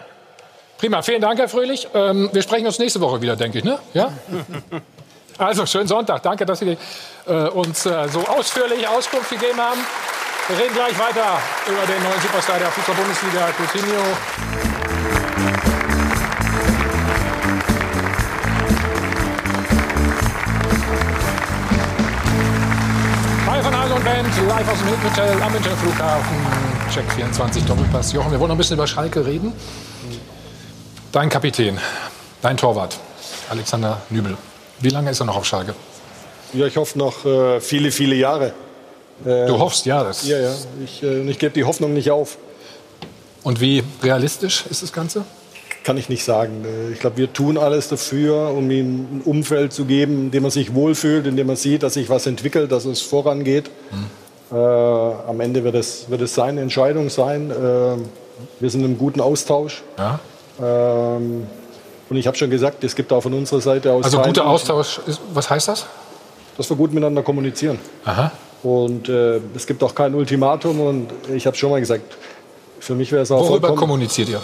Prima, 0.77 1.01
vielen 1.01 1.21
Dank, 1.21 1.39
Herr 1.39 1.47
Fröhlich. 1.47 1.87
Ähm, 1.93 2.29
wir 2.33 2.41
sprechen 2.41 2.65
uns 2.65 2.79
nächste 2.79 2.99
Woche 2.99 3.21
wieder, 3.21 3.35
denke 3.35 3.59
ich, 3.59 3.63
ne? 3.63 3.79
Ja? 3.93 4.11
Also, 5.37 5.65
schönen 5.65 5.87
Sonntag. 5.87 6.23
Danke, 6.23 6.45
dass 6.45 6.59
Sie 6.59 6.77
äh, 7.27 7.33
uns 7.49 7.85
äh, 7.85 8.07
so 8.09 8.25
ausführlich 8.25 8.87
Auskunft 8.87 9.29
gegeben 9.29 9.59
haben. 9.59 9.81
Wir 10.47 10.59
reden 10.59 10.73
gleich 10.73 10.97
weiter 10.99 11.39
über 11.67 11.85
den 11.85 12.03
neuen 12.03 12.21
Superstar 12.21 12.59
der 12.59 12.69
Fußball-Bundesliga, 12.71 13.49
Coutinho. 13.57 14.03
live 24.47 24.69
aus 24.69 24.77
dem 24.79 24.87
Hilton 24.87 25.09
Hotel 25.09 25.41
am 25.41 25.51
Münchner 25.51 25.77
Flughafen. 25.77 26.37
Check 26.93 27.11
24 27.13 27.65
Doppelpass. 27.65 28.13
Jochen, 28.13 28.31
wir 28.31 28.39
wollen 28.39 28.49
noch 28.49 28.55
ein 28.55 28.57
bisschen 28.57 28.77
über 28.77 28.87
Schalke 28.87 29.25
reden. 29.25 29.53
Dein 31.11 31.29
Kapitän, 31.29 31.79
dein 32.41 32.57
Torwart, 32.57 32.97
Alexander 33.49 34.01
Nübel. 34.09 34.37
Wie 34.79 34.89
lange 34.89 35.11
ist 35.11 35.19
er 35.19 35.25
noch 35.25 35.37
auf 35.37 35.45
Schalke? 35.45 35.75
Ja, 36.53 36.65
ich 36.65 36.77
hoffe 36.77 36.97
noch 36.97 37.25
äh, 37.25 37.59
viele, 37.59 37.91
viele 37.91 38.15
Jahre. 38.15 38.53
Äh, 39.25 39.47
du 39.47 39.59
hoffst, 39.59 39.85
ja. 39.85 40.03
Das 40.03 40.27
ja, 40.27 40.39
ja. 40.39 40.53
Ich, 40.83 41.03
äh, 41.03 41.29
ich 41.29 41.39
gebe 41.39 41.53
die 41.53 41.63
Hoffnung 41.63 41.93
nicht 41.93 42.11
auf. 42.11 42.37
Und 43.43 43.61
wie 43.61 43.83
realistisch 44.01 44.65
ist 44.69 44.81
das 44.81 44.91
Ganze? 44.91 45.25
kann 45.85 45.97
ich 45.97 46.09
nicht 46.09 46.25
sagen. 46.25 46.65
Äh, 46.65 46.91
ich 46.91 46.99
glaube, 46.99 47.15
wir 47.15 47.31
tun 47.31 47.57
alles 47.57 47.87
dafür, 47.87 48.49
um 48.49 48.69
ihm 48.69 49.07
ein 49.17 49.21
Umfeld 49.23 49.71
zu 49.71 49.85
geben, 49.85 50.25
in 50.25 50.31
dem 50.31 50.43
er 50.43 50.51
sich 50.51 50.73
wohlfühlt, 50.73 51.27
in 51.27 51.37
dem 51.37 51.47
er 51.47 51.55
sieht, 51.55 51.83
dass 51.83 51.93
sich 51.93 52.09
was 52.09 52.25
entwickelt, 52.25 52.73
dass 52.73 52.83
es 52.83 53.01
vorangeht. 53.01 53.69
Mhm. 53.91 54.57
Äh, 54.57 54.59
am 54.59 55.39
Ende 55.39 55.63
wird 55.63 55.75
es, 55.75 56.09
wird 56.09 56.21
es 56.21 56.35
seine 56.35 56.61
Entscheidung 56.61 57.09
sein. 57.09 57.51
Äh, 57.51 57.53
wir 58.59 58.69
sind 58.69 58.81
in 58.81 58.87
einem 58.87 58.97
guten 58.97 59.21
Austausch. 59.21 59.83
Ja. 59.97 60.19
Ähm, 60.61 61.47
und 62.09 62.17
ich 62.17 62.27
habe 62.27 62.37
schon 62.37 62.49
gesagt, 62.49 62.83
es 62.83 62.95
gibt 62.95 63.11
auch 63.11 63.21
von 63.21 63.33
unserer 63.33 63.61
Seite 63.61 63.91
aus. 63.91 64.05
Also 64.05 64.21
guter 64.21 64.47
Austausch, 64.47 64.99
ist, 65.07 65.19
was 65.33 65.49
heißt 65.49 65.67
das? 65.67 65.85
Dass 66.57 66.69
wir 66.69 66.77
gut 66.77 66.93
miteinander 66.93 67.23
kommunizieren. 67.23 67.79
Aha. 68.05 68.31
Und 68.63 69.09
äh, 69.09 69.39
es 69.55 69.67
gibt 69.67 69.83
auch 69.83 69.93
kein 69.93 70.15
Ultimatum. 70.15 70.79
Und 70.79 71.07
ich 71.33 71.45
habe 71.45 71.57
schon 71.57 71.69
mal 71.69 71.79
gesagt, 71.79 72.15
für 72.79 72.95
mich 72.95 73.11
wäre 73.11 73.23
es 73.23 73.31
auch. 73.31 73.49
Worüber 73.49 73.75
kommuniziert 73.75 74.29
ihr? 74.29 74.41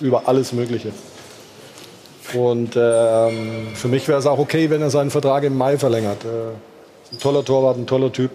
über 0.00 0.26
alles 0.26 0.52
Mögliche. 0.52 0.92
Und 2.32 2.76
ähm, 2.76 3.68
für 3.74 3.88
mich 3.88 4.06
wäre 4.08 4.18
es 4.18 4.26
auch 4.26 4.38
okay, 4.38 4.70
wenn 4.70 4.82
er 4.82 4.90
seinen 4.90 5.10
Vertrag 5.10 5.42
im 5.44 5.56
Mai 5.56 5.78
verlängert. 5.78 6.24
Äh, 6.24 7.14
ein 7.14 7.18
toller 7.18 7.44
Torwart, 7.44 7.76
ein 7.76 7.86
toller 7.86 8.12
Typ. 8.12 8.30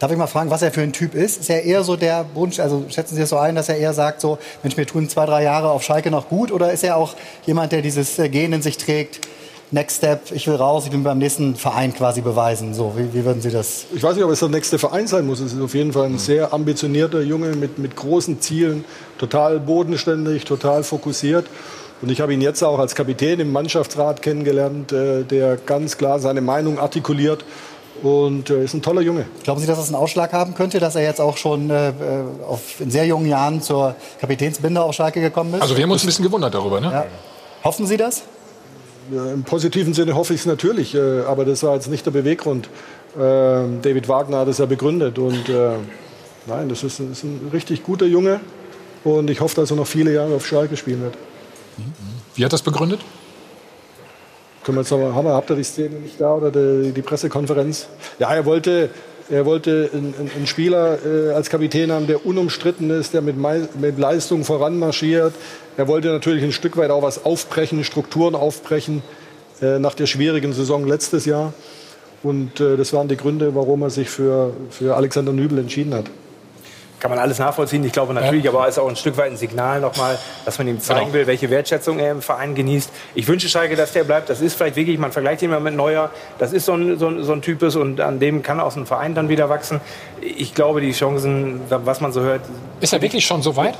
Darf 0.00 0.10
ich 0.10 0.16
mal 0.16 0.26
fragen, 0.26 0.48
was 0.48 0.62
er 0.62 0.72
für 0.72 0.80
ein 0.80 0.94
Typ 0.94 1.14
ist? 1.14 1.40
Ist 1.40 1.50
er 1.50 1.62
eher 1.62 1.84
so 1.84 1.94
der 1.94 2.24
Wunsch, 2.32 2.58
also 2.58 2.86
schätzen 2.88 3.16
Sie 3.16 3.20
es 3.20 3.28
so 3.28 3.36
ein, 3.36 3.54
dass 3.54 3.68
er 3.68 3.76
eher 3.76 3.92
sagt, 3.92 4.22
so, 4.22 4.38
Mensch, 4.62 4.78
mir 4.78 4.86
tun 4.86 5.10
zwei, 5.10 5.26
drei 5.26 5.42
Jahre 5.42 5.68
auf 5.68 5.82
Schalke 5.82 6.10
noch 6.10 6.30
gut? 6.30 6.50
Oder 6.52 6.72
ist 6.72 6.82
er 6.82 6.96
auch 6.96 7.14
jemand, 7.44 7.72
der 7.72 7.82
dieses 7.82 8.18
äh, 8.18 8.30
Gen 8.30 8.54
in 8.54 8.62
sich 8.62 8.78
trägt? 8.78 9.20
Next 9.72 9.98
Step, 9.98 10.32
ich 10.32 10.46
will 10.46 10.54
raus, 10.54 10.86
ich 10.86 10.92
will 10.92 11.00
beim 11.00 11.18
nächsten 11.18 11.54
Verein 11.54 11.92
quasi 11.92 12.22
beweisen. 12.22 12.72
So, 12.72 12.94
wie, 12.96 13.12
wie 13.12 13.26
würden 13.26 13.42
Sie 13.42 13.50
das? 13.50 13.84
Ich 13.94 14.02
weiß 14.02 14.16
nicht, 14.16 14.24
ob 14.24 14.30
es 14.30 14.38
der 14.38 14.48
nächste 14.48 14.78
Verein 14.78 15.06
sein 15.06 15.26
muss. 15.26 15.38
Es 15.38 15.52
ist 15.52 15.60
auf 15.60 15.74
jeden 15.74 15.92
Fall 15.92 16.06
ein 16.06 16.18
sehr 16.18 16.54
ambitionierter 16.54 17.20
Junge 17.20 17.54
mit, 17.54 17.78
mit 17.78 17.94
großen 17.94 18.40
Zielen, 18.40 18.86
total 19.18 19.60
bodenständig, 19.60 20.46
total 20.46 20.82
fokussiert. 20.82 21.46
Und 22.00 22.10
ich 22.10 22.22
habe 22.22 22.32
ihn 22.32 22.40
jetzt 22.40 22.62
auch 22.64 22.78
als 22.78 22.94
Kapitän 22.94 23.38
im 23.38 23.52
Mannschaftsrat 23.52 24.22
kennengelernt, 24.22 24.92
äh, 24.92 25.24
der 25.24 25.58
ganz 25.58 25.98
klar 25.98 26.20
seine 26.20 26.40
Meinung 26.40 26.78
artikuliert. 26.78 27.44
Und 28.02 28.48
äh, 28.48 28.64
ist 28.64 28.74
ein 28.74 28.82
toller 28.82 29.02
Junge. 29.02 29.26
Glauben 29.44 29.60
Sie, 29.60 29.66
dass 29.66 29.78
das 29.78 29.88
einen 29.88 29.96
Ausschlag 29.96 30.32
haben 30.32 30.54
könnte, 30.54 30.80
dass 30.80 30.96
er 30.96 31.02
jetzt 31.02 31.20
auch 31.20 31.36
schon 31.36 31.70
äh, 31.70 31.92
auf, 32.48 32.80
in 32.80 32.90
sehr 32.90 33.04
jungen 33.06 33.26
Jahren 33.26 33.60
zur 33.60 33.94
Kapitänsbinde 34.20 34.82
auf 34.82 34.94
Schalke 34.94 35.20
gekommen 35.20 35.54
ist? 35.54 35.62
Also 35.62 35.76
wir 35.76 35.82
haben 35.82 35.90
uns 35.90 36.02
ein 36.02 36.06
bisschen 36.06 36.24
gewundert 36.24 36.54
darüber, 36.54 36.80
ne? 36.80 36.90
Ja. 36.90 37.06
Hoffen 37.62 37.86
Sie 37.86 37.96
das? 37.96 38.22
Ja, 39.12 39.32
Im 39.32 39.42
positiven 39.42 39.92
Sinne 39.92 40.14
hoffe 40.14 40.34
ich 40.34 40.40
es 40.40 40.46
natürlich, 40.46 40.94
äh, 40.94 41.22
aber 41.22 41.44
das 41.44 41.62
war 41.62 41.74
jetzt 41.74 41.88
nicht 41.88 42.06
der 42.06 42.12
Beweggrund. 42.12 42.68
Ähm, 43.18 43.80
David 43.82 44.08
Wagner 44.08 44.38
hat 44.38 44.48
es 44.48 44.58
ja 44.58 44.66
begründet 44.66 45.18
und 45.18 45.48
äh, 45.48 45.72
nein, 46.46 46.68
das 46.68 46.84
ist, 46.84 47.00
ist 47.00 47.24
ein 47.24 47.50
richtig 47.52 47.82
guter 47.82 48.06
Junge 48.06 48.40
und 49.02 49.28
ich 49.28 49.40
hoffe, 49.40 49.56
dass 49.56 49.70
er 49.70 49.76
noch 49.76 49.86
viele 49.86 50.14
Jahre 50.14 50.34
auf 50.34 50.46
Schalke 50.46 50.76
spielen 50.76 51.02
wird. 51.02 51.14
Wie 52.34 52.44
hat 52.44 52.52
das 52.52 52.62
begründet? 52.62 53.00
Können 54.64 54.76
wir 54.76 54.82
jetzt 54.82 54.90
noch 54.90 54.98
mal, 54.98 55.14
haben 55.14 55.26
wir, 55.26 55.32
habt 55.32 55.48
ihr 55.50 55.56
die 55.56 55.64
Szene 55.64 55.96
nicht 55.96 56.20
da 56.20 56.34
oder 56.34 56.50
die, 56.50 56.92
die 56.92 57.02
Pressekonferenz? 57.02 57.88
Ja, 58.18 58.34
er 58.34 58.44
wollte, 58.44 58.90
er 59.30 59.46
wollte 59.46 59.88
einen, 59.92 60.14
einen 60.36 60.46
Spieler 60.46 60.98
äh, 61.04 61.32
als 61.32 61.48
Kapitän 61.48 61.90
haben, 61.90 62.06
der 62.06 62.26
unumstritten 62.26 62.90
ist, 62.90 63.14
der 63.14 63.22
mit, 63.22 63.36
mit 63.36 63.98
Leistung 63.98 64.44
voranmarschiert. 64.44 65.32
Er 65.78 65.88
wollte 65.88 66.08
natürlich 66.08 66.44
ein 66.44 66.52
Stück 66.52 66.76
weit 66.76 66.90
auch 66.90 67.02
was 67.02 67.24
aufbrechen, 67.24 67.84
Strukturen 67.84 68.34
aufbrechen 68.34 69.02
äh, 69.62 69.78
nach 69.78 69.94
der 69.94 70.06
schwierigen 70.06 70.52
Saison 70.52 70.86
letztes 70.86 71.24
Jahr. 71.24 71.54
Und 72.22 72.60
äh, 72.60 72.76
das 72.76 72.92
waren 72.92 73.08
die 73.08 73.16
Gründe, 73.16 73.54
warum 73.54 73.80
er 73.80 73.90
sich 73.90 74.10
für, 74.10 74.52
für 74.68 74.94
Alexander 74.94 75.32
Nübel 75.32 75.58
entschieden 75.58 75.94
hat. 75.94 76.04
Kann 77.00 77.10
man 77.10 77.18
alles 77.18 77.38
nachvollziehen. 77.38 77.82
Ich 77.84 77.92
glaube 77.92 78.12
natürlich, 78.12 78.46
aber 78.46 78.64
es 78.68 78.74
ist 78.76 78.78
auch 78.78 78.88
ein 78.88 78.94
Stück 78.94 79.16
weit 79.16 79.30
ein 79.30 79.36
Signal 79.38 79.80
nochmal, 79.80 80.18
dass 80.44 80.58
man 80.58 80.68
ihm 80.68 80.80
zeigen 80.80 81.00
Genau. 81.00 81.12
will, 81.14 81.26
welche 81.26 81.48
Wertschätzung 81.48 81.98
er 81.98 82.12
im 82.12 82.20
Verein 82.22 82.54
genießt. 82.54 82.90
Ich 83.14 83.26
wünsche 83.26 83.48
Schalke, 83.48 83.74
dass 83.74 83.92
der 83.92 84.04
bleibt. 84.04 84.28
Das 84.28 84.42
ist 84.42 84.54
vielleicht 84.54 84.76
wirklich, 84.76 84.98
man 84.98 85.10
vergleicht 85.10 85.40
ihn 85.40 85.48
mal 85.50 85.60
mit 85.60 85.74
Neuer. 85.74 86.10
Das 86.38 86.52
ist 86.52 86.66
so 86.66 86.74
ein, 86.74 86.98
so 86.98 87.08
ein, 87.08 87.24
so 87.24 87.32
ein 87.32 87.40
Typus 87.40 87.74
und 87.74 88.00
an 88.02 88.20
dem 88.20 88.42
kann 88.42 88.60
aus 88.60 88.74
dem 88.74 88.84
Verein 88.86 89.14
dann 89.14 89.30
wieder 89.30 89.48
wachsen. 89.48 89.80
Ich 90.20 90.54
glaube, 90.54 90.82
die 90.82 90.92
Chancen, 90.92 91.62
was 91.70 92.00
man 92.02 92.12
so 92.12 92.20
hört. 92.20 92.42
Ist 92.80 92.92
er 92.92 93.00
wirklich 93.00 93.24
schon 93.24 93.40
so 93.40 93.56
weit? 93.56 93.76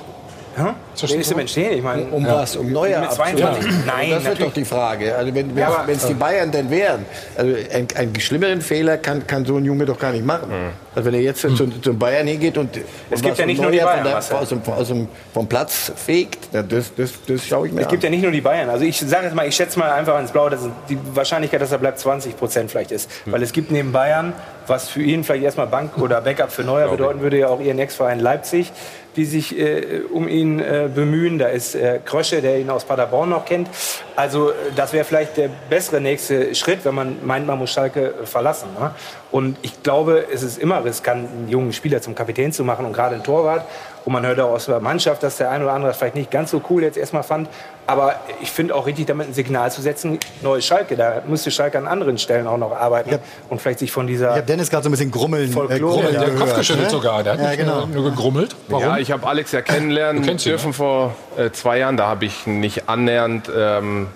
Ja? 0.57 0.75
Der 1.01 1.19
ist 1.19 1.31
im 1.33 1.39
Entstehen. 1.39 1.73
Ich 1.73 1.83
meine, 1.83 2.03
Um 2.11 2.27
was? 2.27 2.57
Um 2.57 2.73
Neuer 2.73 3.01
Mit 3.01 3.13
22? 3.13 3.45
abzuholen? 3.47 3.85
Nein, 3.87 4.11
Das 4.11 4.25
wird 4.25 4.43
doch 4.43 4.53
die 4.53 4.65
Frage. 4.65 5.15
Also 5.17 5.35
wenn 5.35 5.57
Ja, 5.57 5.85
es 5.89 6.07
die 6.07 6.15
Bayern 6.15 6.51
denn 6.51 6.71
wären, 6.71 7.07
also 7.37 7.55
ein, 7.73 7.87
einen 7.97 8.21
schlimmeren 8.21 8.61
Fehler 8.61 8.99
kann, 8.99 9.27
kann 9.27 9.45
so 9.45 9.57
ein 9.57 9.65
Junge 9.65 9.85
doch 9.87 9.99
gar 9.99 10.13
nicht 10.13 10.27
machen. 10.27 10.51
Also 10.95 11.07
wenn 11.07 11.15
er 11.15 11.21
jetzt 11.21 11.41
zu, 11.41 11.55
zu 11.55 11.95
Bayern 11.95 12.27
hingeht 12.27 12.59
und, 12.59 12.77
und 12.77 12.85
Es 13.11 13.21
gibt 13.23 13.33
was 13.33 13.39
ja 13.39 13.47
nicht 13.47 13.63
nur 13.63 13.71
die 13.71 13.79
Bayern, 13.79 13.99
von 14.03 14.05
der, 14.05 14.41
aus 14.41 14.49
dem, 14.49 14.61
aus 14.67 14.89
dem, 14.89 15.09
vom 15.33 15.47
Platz 15.49 15.93
fegt, 15.95 16.49
das, 16.53 16.93
das, 16.97 17.13
das 17.27 17.47
schaue 17.47 17.69
ich 17.69 17.73
mir 17.73 17.81
Es 17.83 17.87
an. 17.87 17.91
gibt 17.93 18.03
ja 18.03 18.11
nicht 18.11 18.23
nur 18.23 18.33
die 18.33 18.41
Bayern. 18.41 18.69
Also 18.69 18.85
ich 18.85 18.99
sage 18.99 19.27
jetzt 19.27 19.35
mal, 19.37 19.47
ich 19.47 19.55
schätze 19.55 19.79
mal 19.79 19.91
einfach 19.93 20.19
ins 20.21 20.33
Blaue, 20.33 20.51
dass 20.51 20.61
die 20.89 20.99
Wahrscheinlichkeit, 21.15 21.61
dass 21.63 21.71
er 21.71 21.79
bleibt, 21.79 22.01
20 22.01 22.37
Prozent 22.37 22.71
vielleicht 22.73 22.91
ist. 22.91 23.09
Weil 23.27 23.43
es 23.43 23.53
gibt 23.53 23.71
neben 23.71 23.93
Bayern, 23.93 24.33
was 24.67 24.89
für 24.89 25.01
ihn 25.03 25.23
vielleicht 25.23 25.45
erstmal 25.45 25.69
Bank 25.69 25.97
oder 25.99 26.21
Backup 26.21 26.51
für 26.51 26.63
Neuer 26.65 26.89
bedeuten 26.89 27.21
würde, 27.21 27.39
ja 27.39 27.49
auch 27.49 27.61
ihren 27.61 27.79
Ex-Verein 27.79 28.19
Leipzig, 28.21 28.73
die 29.17 29.25
sich 29.25 29.59
äh, 29.59 30.03
um 30.13 30.29
ihn 30.29 30.61
äh, 30.61 30.89
bemühen. 30.93 31.39
Da 31.39 31.49
ist 31.49 31.75
äh, 31.75 32.01
Krösche, 32.05 32.41
der 32.41 32.59
ihn 32.59 32.71
aus 32.71 32.85
Paderborn 32.85 33.31
noch 33.31 33.45
kennt. 33.45 33.69
Also 34.17 34.51
äh, 34.51 34.55
das 34.77 34.93
wäre 34.93 35.05
vielleicht 35.05 35.37
der 35.37 35.51
bessere 35.69 36.01
nächste 36.01 36.55
Schritt, 36.55 36.85
wenn 36.85 36.95
man 36.95 37.17
meint, 37.25 37.47
man 37.47 37.59
muss 37.59 37.71
Schalke 37.71 38.15
äh, 38.23 38.27
verlassen. 38.27 38.69
Ne? 38.79 38.93
Und 39.31 39.57
ich 39.63 39.83
glaube, 39.83 40.27
es 40.33 40.43
ist 40.43 40.59
immer 40.59 40.85
riskant, 40.85 41.29
einen 41.31 41.49
jungen 41.49 41.73
Spieler 41.73 42.01
zum 42.01 42.15
Kapitän 42.15 42.53
zu 42.53 42.65
machen 42.65 42.85
und 42.87 42.93
gerade 42.93 43.15
einen 43.15 43.25
Torwart. 43.25 43.65
Und 44.05 44.13
man 44.13 44.25
hört 44.25 44.41
auch 44.41 44.51
aus 44.51 44.67
der 44.67 44.81
Mannschaft, 44.81 45.23
dass 45.23 45.37
der 45.37 45.51
ein 45.51 45.63
oder 45.63 45.73
andere 45.73 45.91
das 45.91 45.99
vielleicht 45.99 46.15
nicht 46.15 46.31
ganz 46.31 46.51
so 46.51 46.63
cool 46.71 46.83
jetzt 46.83 46.97
erstmal 46.97 47.23
fand. 47.23 47.49
Aber 47.87 48.15
ich 48.41 48.51
finde 48.51 48.75
auch 48.75 48.87
richtig, 48.87 49.07
damit 49.07 49.29
ein 49.29 49.35
Signal 49.35 49.71
zu 49.71 49.83
setzen, 49.83 50.19
neues 50.43 50.65
Schalke. 50.65 50.97
Da 50.97 51.23
müsste 51.27 51.51
Schalke 51.51 51.77
an 51.77 51.87
anderen 51.87 52.19
Stellen 52.19 52.47
auch 52.47 52.57
noch 52.57 52.73
arbeiten 52.73 53.19
und 53.49 53.61
vielleicht 53.61 53.81
sich 53.81 53.91
von 53.91 54.07
Ich 54.07 54.15
dieser 54.15 54.31
habe 54.31 54.43
Dennis 54.43 54.71
gerade 54.71 54.85
so 54.85 54.89
ein 54.89 54.93
bisschen 54.93 55.11
grummeln, 55.11 55.51
äh, 55.51 55.53
Folklore, 55.53 55.95
grummeln 55.95 56.15
ja. 56.15 56.21
Der 56.21 56.29
hat 56.29 56.35
gehört, 56.35 56.49
Kopf 56.49 56.59
geschüttelt 56.59 56.87
ne? 56.87 56.91
sogar. 56.91 57.23
Der 57.23 57.33
hat 57.33 57.41
Ja, 57.41 57.49
nicht 57.49 57.59
genau. 57.59 57.87
nur, 57.87 58.05
gegrummelt. 58.05 58.57
Warum? 58.69 58.85
Ja, 58.85 58.99
ich 58.99 59.11
habe 59.11 59.27
Alex 59.27 59.53
ja 59.53 59.63
kennenlernen 59.63 60.25
ihn, 60.25 60.37
dürfen 60.37 60.73
vor 60.73 61.15
äh, 61.37 61.51
zwei 61.51 61.79
Jahren. 61.79 61.97
Da 61.97 62.07
habe 62.07 62.25
ich 62.25 62.47
nicht 62.47 62.89
annähernd 62.89 63.51
ähm, 63.55 64.07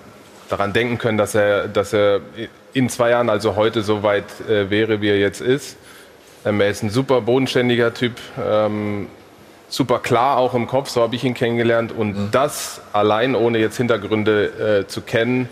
daran 0.49 0.73
denken 0.73 0.97
können, 0.97 1.17
dass 1.17 1.35
er, 1.35 1.67
dass 1.67 1.93
er 1.93 2.21
in 2.73 2.89
zwei 2.89 3.09
Jahren, 3.11 3.29
also 3.29 3.55
heute, 3.55 3.81
so 3.81 4.03
weit 4.03 4.25
äh, 4.49 4.69
wäre, 4.69 5.01
wie 5.01 5.09
er 5.09 5.17
jetzt 5.17 5.41
ist. 5.41 5.77
Ähm, 6.45 6.61
er 6.61 6.69
ist 6.69 6.83
ein 6.83 6.89
super 6.89 7.21
bodenständiger 7.21 7.93
Typ, 7.93 8.13
ähm, 8.43 9.07
super 9.69 9.99
klar 9.99 10.37
auch 10.37 10.53
im 10.53 10.67
Kopf, 10.67 10.89
so 10.89 11.01
habe 11.01 11.15
ich 11.15 11.23
ihn 11.23 11.33
kennengelernt. 11.33 11.91
Und 11.91 12.31
das 12.31 12.81
allein, 12.93 13.35
ohne 13.35 13.57
jetzt 13.59 13.77
Hintergründe 13.77 14.83
äh, 14.83 14.87
zu 14.87 15.01
kennen, 15.01 15.49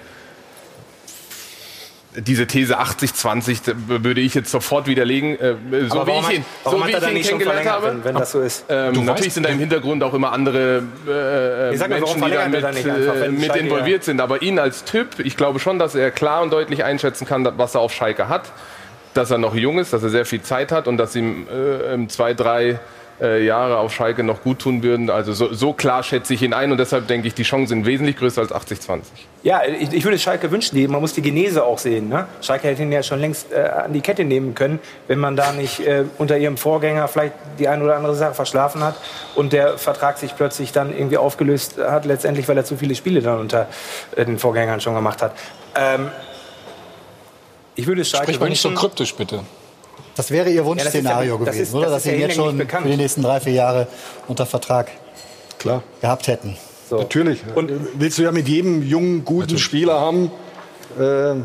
diese 2.16 2.46
These 2.46 2.80
80-20 2.80 3.62
da 3.66 3.74
würde 4.04 4.22
ich 4.22 4.36
jetzt 4.36 4.52
sofort 4.52 4.86
widerlegen. 4.86 5.32
Äh, 5.40 5.56
so 5.90 6.02
Aber 6.02 6.14
wie 6.14 6.20
ich 6.20 6.26
hat- 6.28 6.34
ihn, 6.34 6.46
warum 6.64 6.80
so 6.80 6.86
hat 6.86 6.92
wie 7.12 7.18
ich 7.20 7.26
ihn 7.32 7.40
kennengelernt 7.40 7.68
habe. 7.70 7.88
wenn- 7.88 8.04
wenn 8.04 8.16
das 8.16 8.32
so 8.32 8.42
ist? 8.42 8.66
Ähm, 8.70 9.04
natürlich 9.04 9.32
weißt- 9.32 9.34
sind 9.34 9.44
da 9.48 9.50
im 9.50 9.58
Hintergrund 9.58 10.04
auch 10.04 10.14
immer 10.14 10.32
andere 10.32 10.84
äh, 11.08 11.76
mal, 11.76 11.90
Menschen, 11.90 12.24
die 12.24 12.32
da 12.32 12.48
mit, 12.50 12.64
einfach, 12.64 13.16
äh, 13.16 13.30
mit 13.30 13.56
involviert 13.56 14.04
sind. 14.04 14.22
Aber 14.22 14.44
ihn 14.44 14.60
als 14.60 14.84
Typ, 14.84 15.20
ich 15.26 15.36
glaube 15.38 15.58
schon, 15.60 15.80
dass 15.80 15.96
er 15.96 16.12
klar 16.12 16.44
und 16.44 16.54
deutlich 16.54 16.84
einschätzen 16.84 17.26
kann, 17.26 17.48
was 17.58 17.74
er 17.74 17.82
auf 17.82 17.92
Schalke 17.92 18.30
hat, 18.30 18.44
dass 19.16 19.32
er 19.32 19.40
noch 19.40 19.56
jung 19.56 19.80
ist, 19.80 19.92
dass 19.92 20.04
er 20.04 20.10
sehr 20.10 20.26
viel 20.28 20.44
Zeit 20.44 20.72
hat 20.72 20.88
und 20.88 20.98
dass 20.98 21.16
ihm 21.16 21.48
äh, 21.52 21.94
ähm, 21.96 22.10
zwei, 22.10 22.36
drei 22.36 22.80
äh, 23.24 23.44
Jahre 23.46 23.78
auf 23.78 23.94
Schalke 23.94 24.22
noch 24.22 24.44
gut 24.44 24.60
tun 24.60 24.84
würden. 24.84 25.10
Also 25.10 25.32
so, 25.34 25.54
so 25.54 25.72
klar 25.74 26.04
schätze 26.04 26.34
ich 26.34 26.42
ihn 26.42 26.54
ein 26.54 26.72
und 26.72 26.78
deshalb 26.78 27.08
denke 27.08 27.28
ich, 27.28 27.34
die 27.34 27.44
Chancen 27.44 27.68
sind 27.68 27.86
wesentlich 27.86 28.18
größer 28.18 28.42
als 28.42 28.52
80-20. 28.52 29.00
Ja, 29.44 29.62
ich, 29.66 29.94
ich 29.94 30.04
würde 30.04 30.20
Schalke 30.20 30.52
wünschen, 30.52 30.76
die- 30.76 30.88
man 30.88 31.00
muss 31.02 31.14
die 31.14 31.22
Genese 31.22 31.64
auch 31.64 31.78
sehen. 31.80 32.10
Ne? 32.10 32.28
Schalke 32.42 32.68
hätte 32.68 32.82
ihn 32.84 32.92
ja 32.92 33.02
schon 33.02 33.20
längst 33.20 33.52
äh, 33.52 33.62
an 33.62 33.94
die 33.94 34.02
Kette 34.02 34.24
nehmen 34.26 34.54
können, 34.56 34.80
wenn 35.08 35.20
man 35.20 35.36
da 35.38 35.54
nicht 35.54 35.80
äh, 35.80 36.04
unter 36.18 36.38
ihrem 36.38 36.58
Vorgänger 36.58 37.08
vielleicht 37.08 37.34
die 37.60 37.68
eine 37.70 37.84
oder 37.84 37.96
andere 37.96 38.16
Sache 38.16 38.34
verschlafen 38.34 38.84
hat 38.84 38.96
und 39.36 39.54
der 39.54 39.78
Vertrag 39.78 40.18
sich 40.18 40.36
plötzlich 40.36 40.72
dann 40.74 40.92
irgendwie 40.96 41.18
aufgelöst 41.18 41.78
hat, 41.78 42.06
letztendlich, 42.06 42.48
weil 42.50 42.58
er 42.58 42.66
zu 42.66 42.76
viele 42.78 42.94
Spiele 42.96 43.22
dann 43.22 43.40
unter 43.40 43.68
äh, 44.18 44.26
den 44.26 44.38
Vorgängern 44.38 44.82
schon 44.82 44.96
gemacht 44.96 45.22
hat. 45.22 45.32
Ähm, 45.76 46.10
ich 47.76 47.88
würde 47.88 48.06
Schalke 48.06 48.26
Sprich 48.26 48.40
mal 48.40 48.50
nicht 48.50 48.62
so 48.62 48.72
kryptisch, 48.72 49.16
bitte. 49.16 49.40
Das 50.16 50.30
wäre 50.32 50.50
Ihr 50.50 50.58
das 50.58 50.62
ist 50.64 50.66
Wunschszenario 50.70 51.34
ja- 51.40 51.46
das 51.46 51.56
gewesen, 51.56 51.62
ist- 51.64 51.74
oder? 51.74 51.84
das 51.86 51.92
Dass 51.92 51.98
ist 52.06 52.10
Sie 52.10 52.16
ihn 52.16 52.22
jetzt 52.22 52.36
schon 52.36 52.58
bekannt. 52.58 52.84
für 52.84 52.92
die 52.92 52.98
nächsten 52.98 53.22
drei, 53.24 53.40
vier 53.40 53.54
Jahre 53.54 53.88
unter 54.28 54.46
Vertrag 54.46 54.90
Klar. 55.60 55.82
gehabt 56.02 56.28
hätten. 56.28 56.56
so. 56.90 56.98
Natürlich. 56.98 57.42
Und 57.56 57.72
willst 57.98 58.18
du 58.18 58.24
ja 58.24 58.32
mit 58.32 58.48
jedem 58.48 58.84
jungen, 58.84 59.26
guten 59.26 59.58
Spieler 59.58 60.00
haben, 60.00 60.32
äh, 61.00 61.36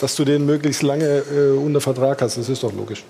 dass 0.00 0.14
du 0.16 0.24
den 0.24 0.44
möglichst 0.46 0.82
lange 0.82 1.04
äh, 1.06 1.56
unter 1.56 1.80
Vertrag 1.80 2.20
hast. 2.20 2.36
Das 2.36 2.48
ist 2.48 2.62
doch 2.62 2.72
logisch. 2.72 3.04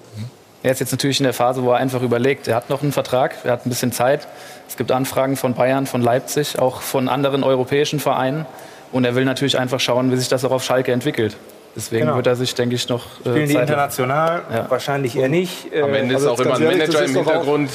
Er 0.63 0.73
ist 0.73 0.81
jetzt 0.81 0.91
natürlich 0.93 1.21
in 1.21 1.25
der 1.25 1.33
Phase, 1.35 1.63
wo 1.63 1.71
er 1.71 1.77
einfach 1.77 2.03
überlegt. 2.03 2.49
Er 2.49 2.57
hat 2.57 2.69
noch 2.71 2.83
einen 2.83 2.93
Vertrag, 2.93 3.35
er 3.45 3.53
hat 3.53 3.67
ein 3.67 3.69
bisschen 3.69 3.93
Zeit. 3.93 4.27
Es 4.69 4.77
gibt 4.77 4.91
Anfragen 4.93 5.37
von 5.37 5.55
Bayern, 5.55 5.87
von 5.87 6.03
Leipzig, 6.03 6.59
auch 6.59 6.81
von 6.83 7.09
anderen 7.09 7.43
europäischen 7.45 8.01
Vereinen. 8.01 8.47
Und 8.93 9.05
er 9.05 9.15
will 9.15 9.25
natürlich 9.25 9.59
einfach 9.59 9.81
schauen, 9.81 10.11
wie 10.13 10.17
sich 10.17 10.29
das 10.29 10.45
auch 10.45 10.51
auf 10.51 10.65
Schalke 10.65 10.93
entwickelt. 10.93 11.37
Deswegen 11.79 12.07
Genau. 12.07 12.17
wird 12.17 12.27
er 12.27 12.35
sich, 12.35 12.53
denke 12.57 12.75
ich, 12.75 12.89
noch 12.89 13.05
äh, 13.25 13.31
Spielen 13.31 13.47
die 13.49 13.55
Zeit- 13.55 13.63
international? 13.63 14.43
Ja. 14.53 14.67
Wahrscheinlich 14.69 15.17
eher 15.17 15.29
nicht. 15.29 15.67
Am 15.73 15.95
Äh, 15.95 15.99
Ende 16.01 16.15
ist 16.17 16.23
also 16.23 16.31
auch 16.33 16.39
jetzt 16.39 16.47
immer 16.47 16.57
ein 16.57 16.63
ehrlich, 16.63 16.79
Manager 16.81 16.93
das 17.01 17.11
im 17.11 17.17
ist 17.17 17.17
auch- 17.23 17.31
Hintergrund, 17.31 17.71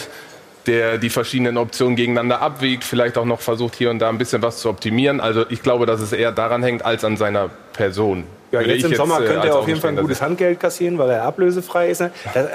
der 0.68 0.98
die 0.98 1.10
verschiedenen 1.10 1.58
Optionen 1.58 1.96
gegeneinander 1.96 2.42
abwiegt, 2.42 2.84
vielleicht 2.84 3.18
auch 3.18 3.24
noch 3.26 3.40
versucht, 3.40 3.76
hier 3.76 3.90
und 3.90 4.00
da 4.00 4.10
ein 4.10 4.18
bisschen 4.18 4.42
was 4.42 4.58
zu 4.60 4.70
optimieren. 4.70 5.22
Also 5.22 5.46
ich 5.50 5.62
glaube, 5.64 5.86
dass 5.86 6.02
es 6.02 6.12
eher 6.12 6.34
daran 6.34 6.62
hängt, 6.64 6.84
als 6.86 7.06
an 7.06 7.16
seiner 7.16 7.50
Person. 7.72 8.26
Ja, 8.52 8.60
Würde 8.60 8.74
jetzt 8.74 8.86
ich 8.86 8.92
im 8.92 8.96
Sommer 8.98 9.22
äh, 9.22 9.26
könnte 9.26 9.48
er 9.48 9.56
auf 9.58 9.68
jeden 9.70 9.80
Fall 9.80 9.92
ein 9.92 9.96
gutes 9.98 10.22
Handgeld 10.22 10.60
kassieren, 10.60 10.98
weil 10.98 11.10
er 11.10 11.24
ablösefrei 11.24 11.90
ist. 11.90 12.02
ne? 12.02 12.12
Das, 12.34 12.46
äh, 12.46 12.50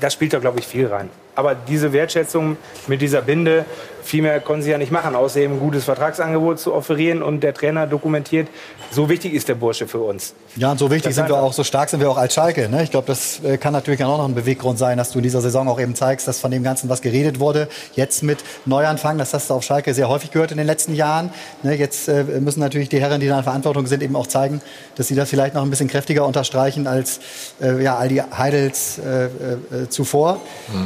das 0.00 0.12
spielt 0.12 0.32
da, 0.32 0.38
glaube 0.38 0.60
ich, 0.60 0.66
viel 0.66 0.86
rein. 0.86 1.10
Aber 1.34 1.54
diese 1.54 1.92
Wertschätzung 1.92 2.56
mit 2.86 3.00
dieser 3.00 3.22
Binde, 3.22 3.64
viel 4.04 4.22
mehr 4.22 4.38
konnten 4.40 4.62
sie 4.62 4.70
ja 4.70 4.78
nicht 4.78 4.92
machen, 4.92 5.14
außer 5.16 5.40
eben 5.40 5.54
ein 5.54 5.60
gutes 5.60 5.84
Vertragsangebot 5.84 6.60
zu 6.60 6.74
offerieren 6.74 7.22
und 7.22 7.40
der 7.40 7.54
Trainer 7.54 7.86
dokumentiert, 7.86 8.48
so 8.90 9.08
wichtig 9.08 9.32
ist 9.32 9.48
der 9.48 9.54
Bursche 9.54 9.88
für 9.88 9.98
uns. 9.98 10.34
Ja, 10.56 10.70
und 10.70 10.78
so 10.78 10.90
wichtig 10.90 11.10
Das 11.10 11.14
sind 11.16 11.28
wir 11.28 11.36
auch, 11.36 11.52
so 11.52 11.64
stark 11.64 11.88
sind 11.88 12.00
wir 12.00 12.10
auch 12.10 12.18
als 12.18 12.34
Schalke. 12.34 12.68
Ne? 12.68 12.82
Ich 12.82 12.90
glaube, 12.90 13.06
das 13.06 13.42
äh, 13.42 13.56
kann 13.56 13.72
natürlich 13.72 14.04
auch 14.04 14.18
noch 14.18 14.28
ein 14.28 14.34
Beweggrund 14.34 14.78
sein, 14.78 14.98
dass 14.98 15.10
du 15.10 15.18
in 15.18 15.22
dieser 15.22 15.40
Saison 15.40 15.68
auch 15.68 15.80
eben 15.80 15.94
zeigst, 15.94 16.28
dass 16.28 16.38
von 16.38 16.50
dem 16.50 16.62
Ganzen, 16.62 16.88
was 16.88 17.00
geredet 17.00 17.40
wurde, 17.40 17.68
jetzt 17.94 18.22
mit 18.22 18.38
Neuanfang, 18.66 19.18
das 19.18 19.32
hast 19.32 19.50
du 19.50 19.54
auf 19.54 19.64
Schalke 19.64 19.94
sehr 19.94 20.08
häufig 20.08 20.30
gehört 20.30 20.52
in 20.52 20.58
den 20.58 20.66
letzten 20.66 20.94
Jahren. 20.94 21.30
Ne? 21.62 21.74
Jetzt 21.74 22.08
äh, 22.08 22.24
müssen 22.24 22.60
natürlich 22.60 22.90
die 22.90 23.00
Herren, 23.00 23.20
die 23.20 23.26
da 23.26 23.38
in 23.38 23.44
Verantwortung 23.44 23.86
sind, 23.86 24.02
eben 24.02 24.14
auch 24.16 24.26
zeigen, 24.26 24.60
dass 24.96 25.08
sie 25.08 25.14
das 25.14 25.30
vielleicht 25.30 25.54
noch 25.54 25.62
ein 25.62 25.70
bisschen 25.70 25.88
kräftiger 25.88 26.26
unterstreichen 26.26 26.86
als 26.86 27.20
äh, 27.60 27.82
ja, 27.82 27.96
all 27.96 28.08
die 28.08 28.22
Heidels 28.22 28.98
äh, 28.98 29.24
äh, 29.24 29.88
zuvor. 29.88 30.40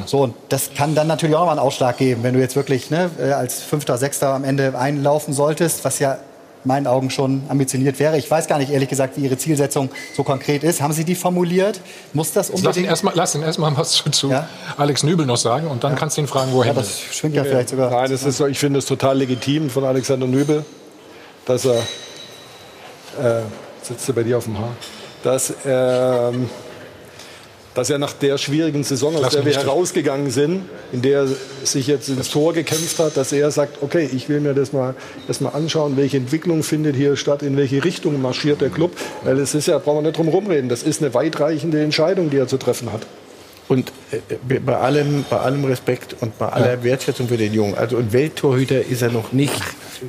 So, 0.06 0.22
und 0.22 0.34
das 0.48 0.70
kann 0.74 0.94
dann 0.94 1.06
natürlich 1.06 1.36
auch 1.36 1.40
noch 1.40 1.46
mal 1.46 1.52
einen 1.52 1.60
Ausschlag 1.60 1.98
geben, 1.98 2.22
wenn 2.22 2.34
du 2.34 2.40
jetzt 2.40 2.56
wirklich 2.56 2.90
ne, 2.90 3.10
äh, 3.18 3.32
als 3.32 3.60
Fünfter, 3.62 3.98
Sechster 3.98 4.28
am 4.30 4.44
Ende 4.44 4.78
einlaufen 4.78 5.34
solltest, 5.34 5.84
was 5.84 5.98
ja 5.98 6.14
in 6.14 6.68
meinen 6.68 6.86
Augen 6.86 7.10
schon 7.10 7.42
ambitioniert 7.48 7.98
wäre. 7.98 8.18
Ich 8.18 8.30
weiß 8.30 8.46
gar 8.48 8.58
nicht, 8.58 8.70
ehrlich 8.72 8.88
gesagt, 8.88 9.16
wie 9.16 9.22
Ihre 9.22 9.36
Zielsetzung 9.36 9.90
so 10.16 10.24
konkret 10.24 10.64
ist. 10.64 10.80
Haben 10.80 10.92
Sie 10.92 11.04
die 11.04 11.14
formuliert? 11.14 11.80
Muss 12.12 12.32
das 12.32 12.50
unbedingt... 12.50 12.66
Lass 12.66 12.76
ihn 12.76 12.84
erstmal 12.84 13.14
lass 13.14 13.34
ihn 13.34 13.42
erst 13.42 13.60
was 13.60 13.90
zu, 13.92 14.10
zu 14.10 14.30
ja? 14.30 14.48
Alex 14.76 15.02
Nübel 15.02 15.26
noch 15.26 15.36
sagen 15.36 15.68
und 15.68 15.84
dann 15.84 15.92
ja. 15.92 15.98
kannst 15.98 16.16
du 16.16 16.22
ihn 16.22 16.26
fragen, 16.26 16.52
wohin. 16.52 16.72
Ja, 16.72 16.74
das 16.74 17.00
schwingt 17.00 17.34
ja 17.34 17.44
vielleicht 17.44 17.68
sogar... 17.68 17.90
Nein, 17.90 18.10
das 18.10 18.24
ist, 18.24 18.40
ich 18.40 18.58
finde 18.58 18.78
es 18.78 18.86
total 18.86 19.18
legitim 19.18 19.70
von 19.70 19.84
Alexander 19.84 20.26
Nübel, 20.26 20.64
dass 21.46 21.64
er... 21.64 21.76
Äh, 23.22 23.42
sitzt 23.82 24.08
er 24.08 24.14
bei 24.14 24.22
dir 24.22 24.38
auf 24.38 24.44
dem 24.44 24.58
Haar? 24.58 24.70
Dass 25.22 25.52
er... 25.64 26.32
Dass 27.78 27.90
er 27.90 27.98
nach 27.98 28.12
der 28.12 28.38
schwierigen 28.38 28.82
Saison, 28.82 29.14
aus 29.24 29.34
der 29.34 29.44
wir 29.44 29.54
herausgegangen 29.54 30.32
sind, 30.32 30.62
in 30.92 31.00
der 31.00 31.20
er 31.20 31.28
sich 31.62 31.86
jetzt 31.86 32.08
ins 32.08 32.28
Tor 32.28 32.52
gekämpft 32.52 32.98
hat, 32.98 33.16
dass 33.16 33.30
er 33.30 33.52
sagt, 33.52 33.84
okay, 33.84 34.10
ich 34.12 34.28
will 34.28 34.40
mir 34.40 34.52
das 34.52 34.72
mal, 34.72 34.96
das 35.28 35.40
mal 35.40 35.50
anschauen, 35.50 35.96
welche 35.96 36.16
Entwicklung 36.16 36.64
findet 36.64 36.96
hier 36.96 37.14
statt, 37.14 37.44
in 37.44 37.56
welche 37.56 37.84
Richtung 37.84 38.20
marschiert 38.20 38.62
der 38.62 38.70
Club. 38.70 38.96
Weil 39.22 39.38
es 39.38 39.54
ist 39.54 39.68
ja, 39.68 39.78
brauchen 39.78 39.98
wir 39.98 40.08
nicht 40.08 40.18
drum 40.18 40.26
rumreden, 40.26 40.68
das 40.68 40.82
ist 40.82 41.00
eine 41.00 41.14
weitreichende 41.14 41.80
Entscheidung, 41.80 42.30
die 42.30 42.38
er 42.38 42.48
zu 42.48 42.56
treffen 42.56 42.92
hat. 42.92 43.02
Und 43.68 43.92
äh, 44.10 44.58
bei 44.58 44.76
allem, 44.76 45.24
bei 45.30 45.38
allem 45.38 45.64
Respekt 45.64 46.16
und 46.20 46.36
bei 46.36 46.48
aller 46.48 46.74
ja. 46.74 46.82
Wertschätzung 46.82 47.28
für 47.28 47.36
den 47.36 47.54
Jungen, 47.54 47.76
also 47.76 47.98
ein 47.98 48.12
Welttorhüter 48.12 48.84
ist 48.84 49.02
er 49.02 49.12
noch 49.12 49.30
nicht. 49.30 49.62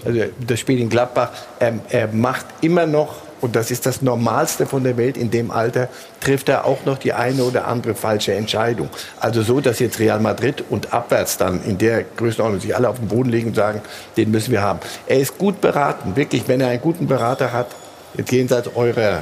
Also 0.04 0.22
das 0.40 0.60
Spiel 0.60 0.80
in 0.80 0.90
Gladbach, 0.90 1.34
er, 1.60 1.80
er 1.90 2.08
macht 2.08 2.48
immer 2.62 2.88
noch 2.88 3.29
und 3.42 3.56
das 3.56 3.72
ist 3.72 3.86
das 3.86 4.02
Normalste 4.02 4.66
von 4.66 4.84
der 4.84 4.98
Welt, 4.98 5.18
in 5.18 5.32
dem 5.32 5.52
Alter 5.52 5.90
trifft 6.20 6.50
er 6.50 6.66
auch 6.66 6.86
noch 6.86 6.98
die 6.98 7.14
eine 7.14 7.44
oder 7.44 7.68
andere 7.68 7.96
falsche 7.96 8.34
Entscheidung. 8.34 8.90
Also 9.20 9.42
so, 9.42 9.62
dass 9.62 9.80
jetzt 9.80 10.00
Real 10.00 10.20
Madrid 10.20 10.64
und 10.70 10.94
abwärts 10.94 11.38
dann 11.38 11.64
in 11.64 11.78
der 11.78 12.04
Größenordnung 12.04 12.62
sich 12.62 12.76
alle 12.76 12.90
auf 12.90 13.00
den 13.00 13.08
Boden 13.08 13.30
legen 13.30 13.50
und 13.50 13.56
sagen, 13.56 13.82
den 14.18 14.32
müssen 14.32 14.52
wir 14.52 14.62
haben. 14.62 14.80
Er 15.08 15.20
ist 15.20 15.38
gut 15.38 15.62
beraten, 15.62 16.16
wirklich, 16.16 16.48
wenn 16.48 16.62
er 16.62 16.70
einen 16.70 16.82
guten 16.82 17.08
Berater 17.08 17.52
hat, 17.52 17.68
jetzt 18.16 18.32
jenseits 18.32 18.70
eurer 18.76 19.22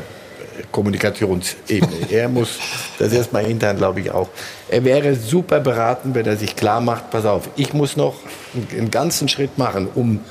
Kommunikationsebene. 0.72 2.11
Er 2.11 2.30
muss 2.30 2.57
das 2.99 3.13
erstmal 3.13 3.45
intern, 3.45 3.78
glaube 3.78 3.99
ich, 3.99 4.11
auch. 4.11 4.30
Er 4.70 4.84
wäre 4.84 5.15
super 5.15 5.59
beraten, 5.59 6.15
wenn 6.15 6.26
er 6.26 6.36
sich 6.38 6.55
klar 6.55 6.82
macht, 6.82 7.11
pass 7.11 7.26
auf, 7.26 7.49
ich 7.55 7.74
muss 7.74 7.95
noch 7.95 8.15
einen 8.72 8.91
ganzen 8.91 9.28
Schritt 9.28 9.57
machen, 9.57 9.88
um 9.93 10.22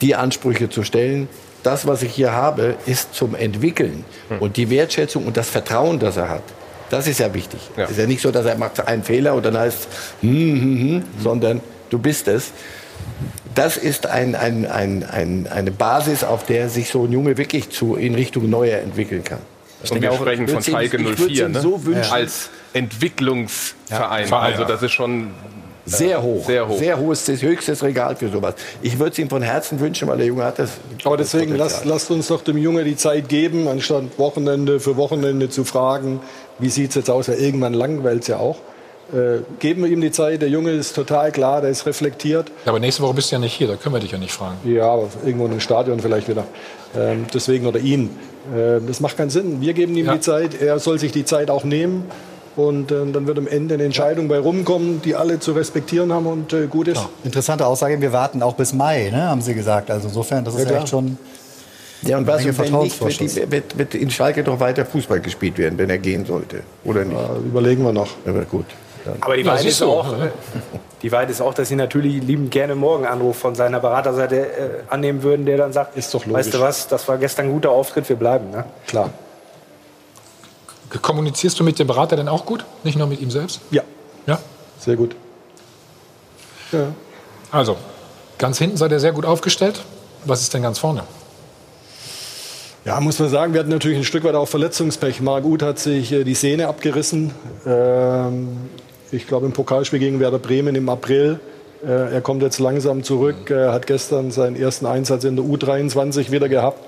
die 0.00 0.14
Ansprüche 0.14 0.68
zu 0.68 0.82
stellen, 0.82 1.28
das, 1.62 1.86
was 1.86 2.02
ich 2.02 2.12
hier 2.12 2.32
habe, 2.32 2.76
ist 2.86 3.14
zum 3.14 3.34
Entwickeln. 3.34 4.04
Hm. 4.28 4.38
Und 4.38 4.56
die 4.56 4.70
Wertschätzung 4.70 5.26
und 5.26 5.36
das 5.36 5.48
Vertrauen, 5.48 5.98
das 5.98 6.16
er 6.16 6.28
hat, 6.28 6.42
das 6.90 7.06
ist 7.06 7.20
ja 7.20 7.32
wichtig. 7.32 7.60
Es 7.72 7.76
ja. 7.76 7.84
ist 7.86 7.98
ja 7.98 8.06
nicht 8.06 8.20
so, 8.20 8.30
dass 8.30 8.44
er 8.44 8.58
macht 8.58 8.86
einen 8.86 9.02
Fehler 9.02 9.34
und 9.34 9.46
dann 9.46 9.56
heißt 9.56 9.88
hm, 10.20 10.30
hm, 10.30 10.60
hm, 10.60 10.78
hm, 10.80 11.04
sondern 11.18 11.60
du 11.88 11.98
bist 11.98 12.28
es. 12.28 12.52
Das 13.54 13.78
ist 13.78 14.06
ein, 14.06 14.34
ein, 14.34 14.66
ein, 14.66 15.02
ein, 15.04 15.46
eine 15.50 15.70
Basis, 15.70 16.22
auf 16.22 16.44
der 16.44 16.68
sich 16.68 16.90
so 16.90 17.04
ein 17.04 17.12
Junge 17.12 17.38
wirklich 17.38 17.70
zu, 17.70 17.96
in 17.96 18.14
Richtung 18.14 18.48
Neuer 18.50 18.78
entwickeln 18.78 19.24
kann. 19.24 19.40
Und 19.90 20.02
wir 20.02 20.12
sprechen 20.12 20.46
von 20.48 20.62
Schalke 20.62 20.98
04 20.98 21.48
ne? 21.48 21.60
so 21.60 21.80
als 22.10 22.50
Entwicklungsverein. 22.72 24.28
Ja, 24.28 24.38
also 24.38 24.64
das 24.64 24.82
ist 24.82 24.92
schon 24.92 25.30
sehr 25.84 26.22
hoch. 26.22 26.44
Sehr 26.44 26.68
hoch. 26.68 26.78
Sehr 26.78 26.98
hohes, 26.98 27.26
höchstes 27.26 27.82
Regal 27.82 28.16
für 28.16 28.28
sowas. 28.28 28.54
Ich 28.82 28.98
würde 28.98 29.12
es 29.12 29.18
ihm 29.18 29.28
von 29.28 29.42
Herzen 29.42 29.80
wünschen, 29.80 30.08
weil 30.08 30.18
der 30.18 30.26
Junge 30.26 30.44
hat 30.44 30.58
das. 30.58 30.70
Aber 31.04 31.16
deswegen 31.16 31.56
lasst, 31.56 31.84
lasst 31.84 32.10
uns 32.10 32.28
doch 32.28 32.42
dem 32.42 32.56
Junge 32.56 32.84
die 32.84 32.96
Zeit 32.96 33.28
geben, 33.28 33.66
anstatt 33.68 34.04
Wochenende 34.18 34.80
für 34.80 34.96
Wochenende 34.96 35.48
zu 35.48 35.64
fragen, 35.64 36.20
wie 36.58 36.68
sieht 36.68 36.90
es 36.90 36.94
jetzt 36.96 37.10
aus, 37.10 37.28
weil 37.28 37.38
irgendwann 37.38 37.74
langweilt 37.74 38.22
es 38.22 38.28
ja 38.28 38.38
auch. 38.38 38.58
Äh, 39.12 39.40
geben 39.58 39.82
wir 39.82 39.90
ihm 39.90 40.00
die 40.00 40.10
Zeit. 40.10 40.40
Der 40.40 40.48
Junge 40.48 40.70
ist 40.70 40.94
total 40.94 41.32
klar, 41.32 41.60
der 41.60 41.70
ist 41.70 41.84
reflektiert. 41.84 42.50
Ja, 42.64 42.70
aber 42.70 42.80
nächste 42.80 43.02
Woche 43.02 43.14
bist 43.14 43.30
du 43.30 43.36
ja 43.36 43.40
nicht 43.40 43.52
hier, 43.52 43.66
da 43.68 43.76
können 43.76 43.94
wir 43.94 44.00
dich 44.00 44.12
ja 44.12 44.18
nicht 44.18 44.32
fragen. 44.32 44.56
Ja, 44.64 44.84
aber 44.84 45.08
irgendwo 45.24 45.46
im 45.46 45.60
Stadion 45.60 46.00
vielleicht 46.00 46.28
wieder. 46.28 46.44
Ähm, 46.96 47.26
deswegen 47.32 47.66
oder 47.66 47.80
ihn. 47.80 48.10
Äh, 48.54 48.80
das 48.86 49.00
macht 49.00 49.16
keinen 49.16 49.30
Sinn. 49.30 49.60
Wir 49.60 49.74
geben 49.74 49.96
ihm 49.96 50.06
ja. 50.06 50.14
die 50.14 50.20
Zeit, 50.20 50.60
er 50.60 50.78
soll 50.78 50.98
sich 50.98 51.12
die 51.12 51.24
Zeit 51.24 51.50
auch 51.50 51.64
nehmen. 51.64 52.04
Und 52.56 52.90
äh, 52.92 53.06
dann 53.10 53.26
wird 53.26 53.38
am 53.38 53.46
Ende 53.46 53.74
eine 53.74 53.84
Entscheidung 53.84 54.28
bei 54.28 54.38
rumkommen, 54.38 55.00
die 55.02 55.14
alle 55.14 55.40
zu 55.40 55.52
respektieren 55.52 56.12
haben 56.12 56.26
und 56.26 56.52
äh, 56.52 56.66
gut 56.66 56.88
ist. 56.88 56.98
Ja. 56.98 57.08
Interessante 57.24 57.66
Aussage, 57.66 58.00
wir 58.00 58.12
warten 58.12 58.42
auch 58.42 58.54
bis 58.54 58.72
Mai, 58.72 59.10
ne, 59.10 59.22
haben 59.22 59.40
Sie 59.40 59.54
gesagt. 59.54 59.90
Also 59.90 60.08
insofern, 60.08 60.44
das 60.44 60.54
ist 60.54 60.68
ja, 60.68 60.78
echt 60.78 60.88
schon. 60.88 61.16
Ja, 62.02 62.18
und 62.18 62.26
was, 62.26 62.44
wenn 62.44 62.80
nicht, 62.82 63.00
wird, 63.00 63.20
die, 63.20 63.50
wird, 63.50 63.78
wird, 63.78 63.94
in 63.94 64.10
Schalke 64.10 64.42
doch 64.42 64.58
weiter 64.58 64.84
Fußball 64.84 65.20
gespielt 65.20 65.56
werden, 65.56 65.78
wenn 65.78 65.88
er 65.88 65.98
gehen 65.98 66.26
sollte, 66.26 66.62
oder 66.84 67.04
nicht? 67.04 67.16
Ja, 67.16 67.36
überlegen 67.36 67.84
wir 67.84 67.92
noch. 67.92 68.08
Aber 68.26 68.42
gut. 68.42 68.66
Dann. 69.04 69.16
Aber 69.20 69.36
die 69.36 69.44
Wahrheit, 69.44 69.64
ist 69.64 69.78
so, 69.78 69.90
auch, 69.90 70.14
die 71.02 71.10
Wahrheit 71.10 71.30
ist 71.30 71.40
auch, 71.40 71.54
dass 71.54 71.68
Sie 71.68 71.76
natürlich 71.76 72.22
liebend 72.22 72.50
gerne 72.50 72.74
morgen 72.74 73.06
Anruf 73.06 73.36
von 73.36 73.54
seiner 73.54 73.80
Beraterseite 73.80 74.36
äh, 74.36 74.68
annehmen 74.88 75.22
würden, 75.22 75.46
der 75.46 75.56
dann 75.56 75.72
sagt, 75.72 75.96
ist 75.96 76.12
doch 76.14 76.24
logisch. 76.24 76.46
weißt 76.46 76.54
du 76.54 76.60
was, 76.60 76.88
das 76.88 77.08
war 77.08 77.18
gestern 77.18 77.46
ein 77.46 77.52
guter 77.52 77.70
Auftritt, 77.70 78.08
wir 78.08 78.16
bleiben. 78.16 78.50
Ne? 78.50 78.64
Klar. 78.86 79.10
Kommunizierst 81.00 81.58
du 81.58 81.64
mit 81.64 81.78
dem 81.78 81.86
Berater 81.86 82.16
denn 82.16 82.28
auch 82.28 82.44
gut? 82.44 82.64
Nicht 82.84 82.98
nur 82.98 83.06
mit 83.06 83.20
ihm 83.20 83.30
selbst? 83.30 83.60
Ja. 83.70 83.82
Ja? 84.26 84.38
Sehr 84.78 84.96
gut. 84.96 85.16
Ja. 86.72 86.88
Also, 87.50 87.76
ganz 88.38 88.58
hinten 88.58 88.76
seid 88.76 88.92
ihr 88.92 89.00
sehr 89.00 89.12
gut 89.12 89.24
aufgestellt. 89.24 89.82
Was 90.24 90.40
ist 90.42 90.54
denn 90.54 90.62
ganz 90.62 90.78
vorne? 90.78 91.04
Ja, 92.84 92.98
muss 93.00 93.18
man 93.20 93.28
sagen, 93.28 93.52
wir 93.52 93.60
hatten 93.60 93.70
natürlich 93.70 93.98
ein 93.98 94.04
Stück 94.04 94.24
weit 94.24 94.34
auch 94.34 94.48
Verletzungspech. 94.48 95.20
Marc 95.20 95.44
Uth 95.44 95.62
hat 95.62 95.78
sich 95.78 96.10
äh, 96.12 96.24
die 96.24 96.34
Sehne 96.34 96.66
abgerissen. 96.66 97.32
Ähm, 97.64 98.56
ich 99.12 99.28
glaube 99.28 99.46
im 99.46 99.52
Pokalspiel 99.52 100.00
gegen 100.00 100.18
Werder 100.18 100.40
Bremen 100.40 100.74
im 100.74 100.88
April. 100.88 101.38
Äh, 101.84 102.14
er 102.14 102.20
kommt 102.20 102.42
jetzt 102.42 102.58
langsam 102.58 103.04
zurück, 103.04 103.50
Er 103.50 103.72
hat 103.72 103.86
gestern 103.86 104.32
seinen 104.32 104.56
ersten 104.56 104.86
Einsatz 104.86 105.22
in 105.22 105.36
der 105.36 105.44
U23 105.44 106.32
wieder 106.32 106.48
gehabt. 106.48 106.80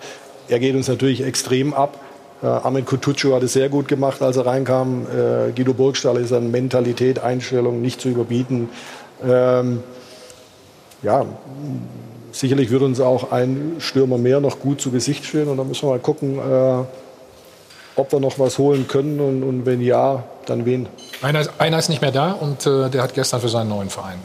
Er 0.48 0.58
geht 0.58 0.74
uns 0.74 0.88
natürlich 0.88 1.22
extrem 1.22 1.72
ab. 1.72 2.00
Äh, 2.44 2.46
Ahmed 2.46 2.84
Kutucu 2.84 3.34
hat 3.34 3.42
es 3.42 3.54
sehr 3.54 3.70
gut 3.70 3.88
gemacht, 3.88 4.20
als 4.20 4.36
er 4.36 4.44
reinkam. 4.44 5.06
Äh, 5.06 5.52
Guido 5.52 5.72
Burgstall 5.72 6.18
ist 6.18 6.32
an 6.32 6.50
Mentalität, 6.50 7.18
Einstellung 7.18 7.80
nicht 7.80 8.00
zu 8.02 8.10
überbieten. 8.10 8.68
Ähm, 9.24 9.82
ja, 11.02 11.24
sicherlich 12.32 12.70
wird 12.70 12.82
uns 12.82 13.00
auch 13.00 13.32
ein 13.32 13.76
Stürmer 13.78 14.18
mehr 14.18 14.40
noch 14.40 14.60
gut 14.60 14.80
zu 14.80 14.90
Gesicht 14.90 15.24
stehen. 15.24 15.48
Und 15.48 15.56
dann 15.56 15.68
müssen 15.68 15.88
wir 15.88 15.92
mal 15.92 15.98
gucken, 16.00 16.38
äh, 16.38 16.84
ob 17.96 18.12
wir 18.12 18.20
noch 18.20 18.38
was 18.38 18.58
holen 18.58 18.88
können 18.88 19.20
und, 19.20 19.42
und 19.42 19.66
wenn 19.66 19.80
ja, 19.80 20.24
dann 20.44 20.66
wen. 20.66 20.86
Einer, 21.22 21.46
einer 21.58 21.78
ist 21.78 21.88
nicht 21.88 22.02
mehr 22.02 22.12
da 22.12 22.32
und 22.32 22.66
äh, 22.66 22.90
der 22.90 23.02
hat 23.02 23.14
gestern 23.14 23.40
für 23.40 23.48
seinen 23.48 23.70
neuen 23.70 23.88
Verein 23.88 24.18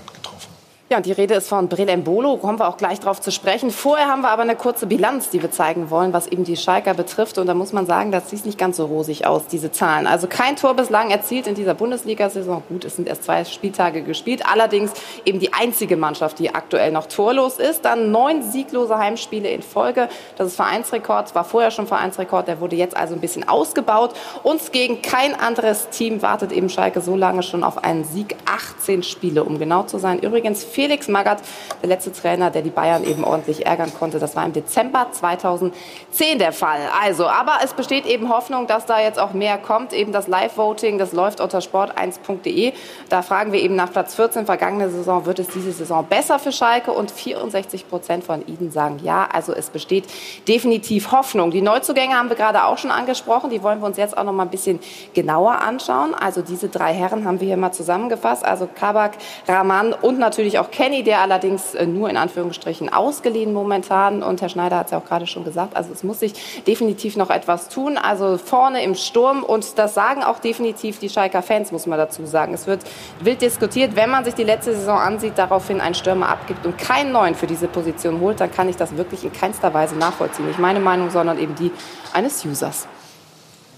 ja, 0.89 0.97
und 0.97 1.05
die 1.05 1.11
Rede 1.11 1.35
ist 1.35 1.47
von 1.47 1.67
Brelembolo, 1.67 2.37
kommen 2.37 2.57
wir 2.57 2.67
auch 2.67 2.77
gleich 2.77 2.99
drauf 2.99 3.21
zu 3.21 3.31
sprechen. 3.31 3.69
Vorher 3.69 4.07
haben 4.07 4.21
wir 4.21 4.29
aber 4.29 4.41
eine 4.41 4.55
kurze 4.55 4.87
Bilanz, 4.87 5.29
die 5.29 5.39
wir 5.39 5.51
zeigen 5.51 5.91
wollen, 5.91 6.13
was 6.13 6.25
eben 6.25 6.45
die 6.45 6.57
Schalker 6.57 6.95
betrifft. 6.95 7.37
Und 7.37 7.45
da 7.45 7.53
muss 7.53 7.73
man 7.73 7.85
sagen, 7.85 8.11
das 8.11 8.31
sieht 8.31 8.43
nicht 8.43 8.57
ganz 8.57 8.77
so 8.77 8.85
rosig 8.85 9.27
aus, 9.27 9.45
diese 9.45 9.71
Zahlen. 9.71 10.07
Also 10.07 10.25
kein 10.25 10.55
Tor 10.55 10.73
bislang 10.73 11.11
erzielt 11.11 11.45
in 11.45 11.53
dieser 11.53 11.75
Bundesliga-Saison. 11.75 12.63
Gut, 12.69 12.85
es 12.85 12.95
sind 12.95 13.07
erst 13.07 13.25
zwei 13.25 13.45
Spieltage 13.45 14.01
gespielt. 14.01 14.41
Allerdings 14.51 14.91
eben 15.25 15.39
die 15.39 15.53
einzige 15.53 15.95
Mannschaft, 15.95 16.39
die 16.39 16.55
aktuell 16.55 16.91
noch 16.91 17.05
torlos 17.05 17.59
ist. 17.59 17.85
Dann 17.85 18.09
neun 18.09 18.41
sieglose 18.41 18.97
Heimspiele 18.97 19.47
in 19.47 19.61
Folge. 19.61 20.09
Das 20.37 20.47
ist 20.47 20.55
Vereinsrekord, 20.55 21.35
war 21.35 21.43
vorher 21.43 21.69
schon 21.69 21.85
Vereinsrekord. 21.85 22.47
Der 22.47 22.61
wurde 22.61 22.75
jetzt 22.75 22.97
also 22.97 23.13
ein 23.13 23.21
bisschen 23.21 23.47
ausgebaut. 23.47 24.15
Uns 24.41 24.71
gegen 24.71 25.03
kein 25.03 25.39
anderes 25.39 25.89
Team 25.89 26.23
wartet 26.23 26.51
eben 26.51 26.67
Schalke 26.67 27.01
so 27.01 27.15
lange 27.15 27.43
schon 27.43 27.63
auf 27.63 27.83
einen 27.83 28.05
Sieg. 28.05 28.35
18 28.47 29.03
Spiele, 29.03 29.43
um 29.43 29.59
genau 29.59 29.83
zu 29.83 29.99
sein. 29.99 30.17
Übrigens 30.17 30.63
Felix 30.79 31.09
Magath, 31.09 31.39
der 31.81 31.89
letzte 31.89 32.13
Trainer, 32.13 32.51
der 32.51 32.61
die 32.61 32.69
Bayern 32.69 33.03
eben 33.03 33.25
ordentlich 33.25 33.65
ärgern 33.65 33.91
konnte. 33.93 34.17
Das 34.17 34.37
war 34.37 34.45
im 34.45 34.53
Dezember 34.53 35.07
2010 35.11 36.39
der 36.39 36.53
Fall. 36.53 36.79
Also, 37.03 37.27
aber 37.27 37.57
es 37.65 37.73
besteht 37.73 38.05
eben 38.05 38.29
Hoffnung, 38.29 38.65
dass 38.65 38.85
da 38.85 39.01
jetzt 39.01 39.19
auch 39.19 39.33
mehr 39.33 39.57
kommt. 39.57 39.91
Eben 39.91 40.13
das 40.13 40.29
Live-Voting, 40.29 40.97
das 40.97 41.11
läuft 41.11 41.41
unter 41.41 41.59
sport1.de. 41.59 42.71
Da 43.09 43.21
fragen 43.23 43.51
wir 43.51 43.61
eben 43.61 43.75
nach 43.75 43.91
Platz 43.91 44.15
14 44.15 44.45
vergangene 44.45 44.89
Saison, 44.89 45.25
wird 45.25 45.39
es 45.39 45.49
diese 45.49 45.73
Saison 45.73 46.05
besser 46.07 46.39
für 46.39 46.53
Schalke? 46.53 46.93
Und 46.93 47.11
64 47.11 47.89
Prozent 47.89 48.23
von 48.23 48.47
Ihnen 48.47 48.71
sagen 48.71 49.01
ja. 49.03 49.27
Also 49.33 49.51
es 49.51 49.71
besteht 49.71 50.05
definitiv 50.47 51.11
Hoffnung. 51.11 51.51
Die 51.51 51.61
Neuzugänge 51.61 52.15
haben 52.15 52.29
wir 52.29 52.37
gerade 52.37 52.63
auch 52.63 52.77
schon 52.77 52.91
angesprochen. 52.91 53.49
Die 53.49 53.63
wollen 53.63 53.81
wir 53.81 53.85
uns 53.85 53.97
jetzt 53.97 54.17
auch 54.17 54.23
noch 54.23 54.31
mal 54.31 54.43
ein 54.43 54.49
bisschen 54.49 54.79
genauer 55.13 55.59
anschauen. 55.59 56.15
Also 56.15 56.41
diese 56.41 56.69
drei 56.69 56.93
Herren 56.93 57.25
haben 57.25 57.41
wir 57.41 57.47
hier 57.47 57.57
mal 57.57 57.73
zusammengefasst. 57.73 58.45
Also 58.45 58.69
Kabak, 58.73 59.17
Rahman 59.45 59.91
und 59.91 60.19
natürlich 60.19 60.57
auch 60.57 60.68
Kenny, 60.71 61.03
der 61.03 61.21
allerdings 61.21 61.75
äh, 61.75 61.85
nur 61.85 62.09
in 62.09 62.17
Anführungsstrichen 62.17 62.91
ausgeliehen 62.91 63.53
momentan. 63.53 64.23
Und 64.23 64.41
Herr 64.41 64.49
Schneider 64.49 64.77
hat 64.77 64.87
es 64.87 64.91
ja 64.91 64.99
auch 64.99 65.05
gerade 65.05 65.27
schon 65.27 65.43
gesagt, 65.43 65.75
also 65.75 65.91
es 65.91 66.03
muss 66.03 66.19
sich 66.19 66.33
definitiv 66.65 67.17
noch 67.17 67.29
etwas 67.29 67.69
tun. 67.69 67.97
Also 67.97 68.37
vorne 68.37 68.83
im 68.83 68.95
Sturm 68.95 69.43
und 69.43 69.77
das 69.77 69.93
sagen 69.93 70.23
auch 70.23 70.39
definitiv 70.39 70.99
die 70.99 71.09
Schalker 71.09 71.41
Fans, 71.41 71.71
muss 71.71 71.85
man 71.85 71.97
dazu 71.97 72.25
sagen. 72.25 72.53
Es 72.53 72.67
wird 72.67 72.81
wild 73.19 73.41
diskutiert, 73.41 73.95
wenn 73.95 74.09
man 74.09 74.25
sich 74.25 74.35
die 74.35 74.43
letzte 74.43 74.75
Saison 74.75 74.97
ansieht, 74.97 75.33
daraufhin 75.37 75.81
einen 75.81 75.95
Stürmer 75.95 76.29
abgibt 76.29 76.65
und 76.65 76.77
keinen 76.77 77.11
neuen 77.11 77.35
für 77.35 77.47
diese 77.47 77.67
Position 77.67 78.19
holt, 78.19 78.39
dann 78.39 78.51
kann 78.51 78.69
ich 78.69 78.75
das 78.75 78.95
wirklich 78.97 79.23
in 79.23 79.33
keinster 79.33 79.73
Weise 79.73 79.95
nachvollziehen. 79.95 80.47
Nicht 80.47 80.59
meine 80.59 80.79
Meinung, 80.79 81.09
sondern 81.09 81.39
eben 81.39 81.55
die 81.55 81.71
eines 82.13 82.45
Users. 82.45 82.87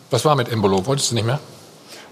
Was 0.10 0.26
war 0.26 0.36
mit 0.36 0.50
Embolo? 0.50 0.86
Wolltest 0.86 1.12
du 1.12 1.16
nicht 1.16 1.26
mehr? 1.26 1.40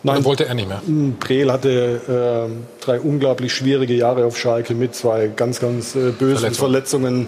Nein, 0.04 0.24
wollte 0.24 0.46
er 0.46 0.54
nicht 0.54 0.70
mehr. 0.70 0.82
Prel 1.20 1.52
hatte 1.52 2.50
äh, 2.50 2.84
drei 2.84 3.00
unglaublich 3.00 3.54
schwierige 3.54 3.94
Jahre 3.94 4.26
auf 4.26 4.38
Schalke 4.38 4.74
mit 4.74 4.96
zwei 4.96 5.28
ganz, 5.28 5.60
ganz 5.60 5.96
äh, 5.96 6.12
bösen 6.12 6.54
Verletzungen. 6.54 7.28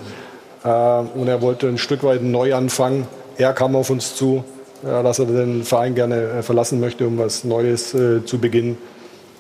Verletzungen. 0.63 1.15
Äh, 1.15 1.19
und 1.19 1.27
er 1.27 1.41
wollte 1.41 1.67
ein 1.67 1.77
Stück 1.77 2.03
weit 2.03 2.21
einen 2.21 2.31
Neuanfang. 2.31 3.07
Er 3.37 3.53
kam 3.53 3.75
auf 3.75 3.89
uns 3.89 4.15
zu, 4.15 4.43
äh, 4.83 5.03
dass 5.03 5.19
er 5.19 5.25
den 5.25 5.63
Verein 5.63 5.95
gerne 5.95 6.15
äh, 6.15 6.43
verlassen 6.43 6.79
möchte, 6.79 7.07
um 7.07 7.17
was 7.17 7.43
Neues 7.43 7.93
äh, 7.93 8.23
zu 8.23 8.39
beginnen. 8.39 8.77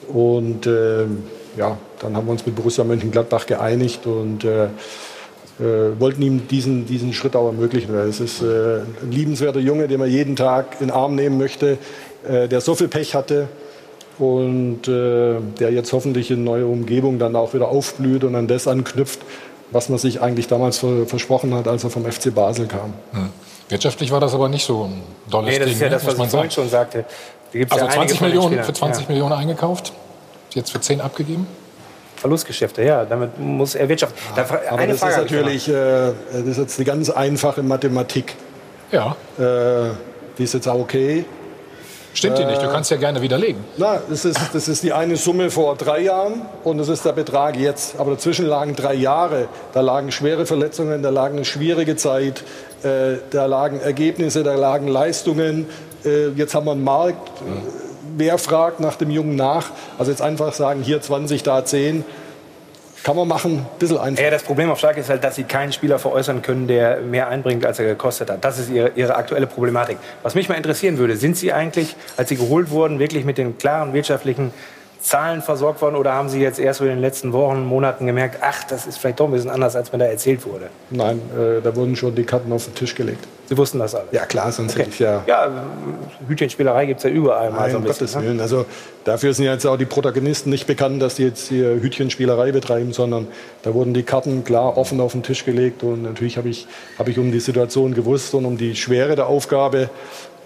Und 0.09 0.65
äh, 0.67 1.05
ja, 1.57 1.77
dann 1.99 2.17
haben 2.17 2.27
wir 2.27 2.31
uns 2.31 2.45
mit 2.45 2.55
Borussia 2.55 2.83
Mönchengladbach 2.83 3.45
geeinigt 3.45 4.05
und 4.07 4.43
äh, 4.43 4.67
wollten 5.99 6.23
ihm 6.23 6.47
diesen, 6.47 6.87
diesen 6.87 7.13
Schritt 7.13 7.35
auch 7.35 7.45
ermöglichen. 7.45 7.93
Weil 7.93 8.07
es 8.07 8.19
ist 8.19 8.41
ein 8.41 9.11
liebenswerter 9.11 9.59
Junge, 9.59 9.87
den 9.87 9.99
man 9.99 10.09
jeden 10.09 10.35
Tag 10.35 10.77
in 10.79 10.87
den 10.87 10.91
Arm 10.95 11.13
nehmen 11.13 11.37
möchte, 11.37 11.77
der 12.27 12.61
so 12.61 12.75
viel 12.75 12.87
Pech 12.87 13.15
hatte, 13.15 13.47
und 14.21 14.87
äh, 14.87 15.35
der 15.59 15.71
jetzt 15.71 15.91
hoffentlich 15.93 16.29
in 16.29 16.43
neuer 16.43 16.67
Umgebung 16.67 17.17
dann 17.17 17.35
auch 17.35 17.53
wieder 17.53 17.69
aufblüht 17.69 18.23
und 18.23 18.35
an 18.35 18.47
das 18.47 18.67
anknüpft, 18.67 19.19
was 19.71 19.89
man 19.89 19.97
sich 19.97 20.21
eigentlich 20.21 20.47
damals 20.47 20.77
versprochen 20.77 21.55
hat, 21.55 21.67
als 21.67 21.83
er 21.83 21.89
vom 21.89 22.05
FC 22.05 22.33
Basel 22.33 22.67
kam. 22.67 22.93
Hm. 23.13 23.29
Wirtschaftlich 23.69 24.11
war 24.11 24.19
das 24.19 24.33
aber 24.33 24.47
nicht 24.47 24.65
so 24.65 24.83
ein 24.83 25.01
dolles 25.29 25.53
nee, 25.53 25.59
das 25.59 25.65
Ding, 25.65 25.75
ist 25.75 25.81
ja 25.81 25.87
ne? 25.87 25.95
das, 25.95 26.05
was 26.05 26.17
man 26.17 26.27
ich 26.27 26.31
vorhin 26.31 26.51
schon 26.51 26.69
sagte. 26.69 27.05
Also 27.69 27.87
20 27.87 28.21
Millionen, 28.21 28.63
für 28.63 28.73
20 28.73 29.03
ja. 29.03 29.09
Millionen 29.09 29.33
eingekauft, 29.33 29.91
jetzt 30.51 30.71
für 30.71 30.81
10 30.81 31.01
abgegeben? 31.01 31.47
Verlustgeschäfte, 32.17 32.83
ja, 32.83 33.05
damit 33.05 33.39
muss 33.39 33.73
er 33.73 33.89
wirtschaften. 33.89 34.19
Ja, 34.37 34.45
aber 34.69 34.85
das 34.85 34.99
Frage 34.99 35.13
ist 35.13 35.31
natürlich, 35.31 35.67
äh, 35.67 35.73
das 36.31 36.45
ist 36.45 36.57
jetzt 36.57 36.77
eine 36.77 36.85
ganz 36.85 37.09
einfache 37.09 37.63
Mathematik. 37.63 38.35
Ja. 38.91 39.15
Äh, 39.39 39.93
die 40.37 40.43
ist 40.43 40.53
jetzt 40.53 40.67
auch 40.67 40.79
okay. 40.79 41.25
Stimmt 42.13 42.37
die 42.37 42.45
nicht? 42.45 42.61
Du 42.61 42.67
kannst 42.67 42.91
ja 42.91 42.97
gerne 42.97 43.21
widerlegen. 43.21 43.63
Na, 43.77 44.01
das 44.09 44.25
ist, 44.25 44.39
das 44.53 44.67
ist 44.67 44.83
die 44.83 44.93
eine 44.93 45.15
Summe 45.15 45.49
vor 45.49 45.75
drei 45.75 46.01
Jahren 46.01 46.41
und 46.63 46.77
das 46.77 46.89
ist 46.89 47.05
der 47.05 47.13
Betrag 47.13 47.57
jetzt. 47.57 47.99
Aber 47.99 48.11
dazwischen 48.11 48.45
lagen 48.45 48.75
drei 48.75 48.93
Jahre. 48.93 49.47
Da 49.73 49.81
lagen 49.81 50.11
schwere 50.11 50.45
Verletzungen, 50.45 51.01
da 51.01 51.09
lagen 51.09 51.37
eine 51.37 51.45
schwierige 51.45 51.95
Zeit, 51.95 52.43
äh, 52.83 53.17
da 53.29 53.45
lagen 53.45 53.79
Ergebnisse, 53.79 54.43
da 54.43 54.55
lagen 54.55 54.87
Leistungen. 54.87 55.67
Äh, 56.03 56.29
jetzt 56.29 56.53
haben 56.53 56.65
wir 56.65 56.73
einen 56.73 56.83
Markt. 56.83 57.31
Wer 58.17 58.37
fragt 58.37 58.81
nach 58.81 58.95
dem 58.95 59.09
Jungen 59.09 59.35
nach? 59.35 59.71
Also 59.97 60.11
jetzt 60.11 60.21
einfach 60.21 60.53
sagen, 60.53 60.81
hier 60.83 61.01
20, 61.01 61.43
da 61.43 61.63
10 61.63 62.03
kann 63.03 63.15
man 63.15 63.27
machen, 63.27 63.59
ein 63.59 63.79
bisschen 63.79 63.97
einfach. 63.97 64.23
Ja, 64.23 64.29
das 64.29 64.43
Problem 64.43 64.69
auf 64.69 64.79
Schalke 64.79 64.99
ist 64.99 65.09
halt, 65.09 65.23
dass 65.23 65.35
sie 65.35 65.43
keinen 65.43 65.73
Spieler 65.73 65.99
veräußern 65.99 66.41
können, 66.41 66.67
der 66.67 67.01
mehr 67.01 67.27
einbringt, 67.27 67.65
als 67.65 67.79
er 67.79 67.85
gekostet 67.85 68.29
hat. 68.29 68.43
Das 68.43 68.59
ist 68.59 68.69
ihre, 68.69 68.91
ihre 68.95 69.15
aktuelle 69.15 69.47
Problematik. 69.47 69.97
Was 70.23 70.35
mich 70.35 70.49
mal 70.49 70.55
interessieren 70.55 70.97
würde, 70.97 71.17
sind 71.17 71.37
Sie 71.37 71.51
eigentlich, 71.51 71.95
als 72.17 72.29
Sie 72.29 72.35
geholt 72.35 72.69
wurden, 72.69 72.99
wirklich 72.99 73.25
mit 73.25 73.37
den 73.37 73.57
klaren 73.57 73.93
wirtschaftlichen 73.93 74.53
Zahlen 75.01 75.41
versorgt 75.41 75.81
worden 75.81 75.95
oder 75.95 76.13
haben 76.13 76.29
Sie 76.29 76.39
jetzt 76.39 76.59
erst 76.59 76.79
in 76.81 76.87
den 76.87 77.01
letzten 77.01 77.33
Wochen, 77.33 77.65
Monaten 77.65 78.05
gemerkt, 78.05 78.37
ach, 78.41 78.63
das 78.65 78.85
ist 78.85 78.99
vielleicht 78.99 79.19
doch 79.19 79.25
ein 79.25 79.31
bisschen 79.31 79.49
anders, 79.49 79.75
als 79.75 79.91
mir 79.91 79.97
da 79.97 80.05
erzählt 80.05 80.45
wurde? 80.45 80.69
Nein, 80.91 81.19
äh, 81.35 81.61
da 81.61 81.75
wurden 81.75 81.95
schon 81.95 82.13
die 82.13 82.23
Karten 82.23 82.51
auf 82.53 82.65
den 82.65 82.75
Tisch 82.75 82.93
gelegt. 82.93 83.27
Sie 83.47 83.57
wussten 83.57 83.79
das 83.79 83.95
alle? 83.95 84.05
Ja, 84.11 84.25
klar, 84.25 84.51
sonst 84.51 84.73
okay. 84.73 84.81
hätte 84.81 84.91
ich 84.91 84.99
ja... 84.99 85.23
Ja, 85.25 85.49
Hütchenspielerei 86.27 86.85
gibt 86.85 86.99
es 86.99 87.03
ja 87.03 87.09
überall 87.09 87.49
Nein, 87.49 87.59
mal 87.59 87.71
so 87.71 87.77
ein 87.77 87.83
bisschen. 87.83 88.05
Gottes 88.05 88.15
ne? 88.15 88.23
Willen. 88.23 88.39
Also 88.39 88.65
dafür 89.03 89.33
sind 89.33 89.45
jetzt 89.45 89.65
auch 89.65 89.77
die 89.77 89.85
Protagonisten 89.85 90.51
nicht 90.51 90.67
bekannt, 90.67 91.01
dass 91.01 91.15
die 91.15 91.23
jetzt 91.23 91.49
hier 91.49 91.81
Hütchenspielerei 91.81 92.51
betreiben, 92.51 92.93
sondern 92.93 93.27
da 93.63 93.73
wurden 93.73 93.93
die 93.95 94.03
Karten 94.03 94.43
klar 94.43 94.77
offen 94.77 95.01
auf 95.01 95.13
den 95.13 95.23
Tisch 95.23 95.45
gelegt 95.45 95.81
und 95.81 96.03
natürlich 96.03 96.37
habe 96.37 96.49
ich, 96.49 96.67
hab 96.99 97.07
ich 97.07 97.17
um 97.17 97.31
die 97.31 97.39
Situation 97.39 97.95
gewusst 97.95 98.35
und 98.35 98.45
um 98.45 98.57
die 98.57 98.75
Schwere 98.75 99.15
der 99.15 99.27
Aufgabe 99.27 99.89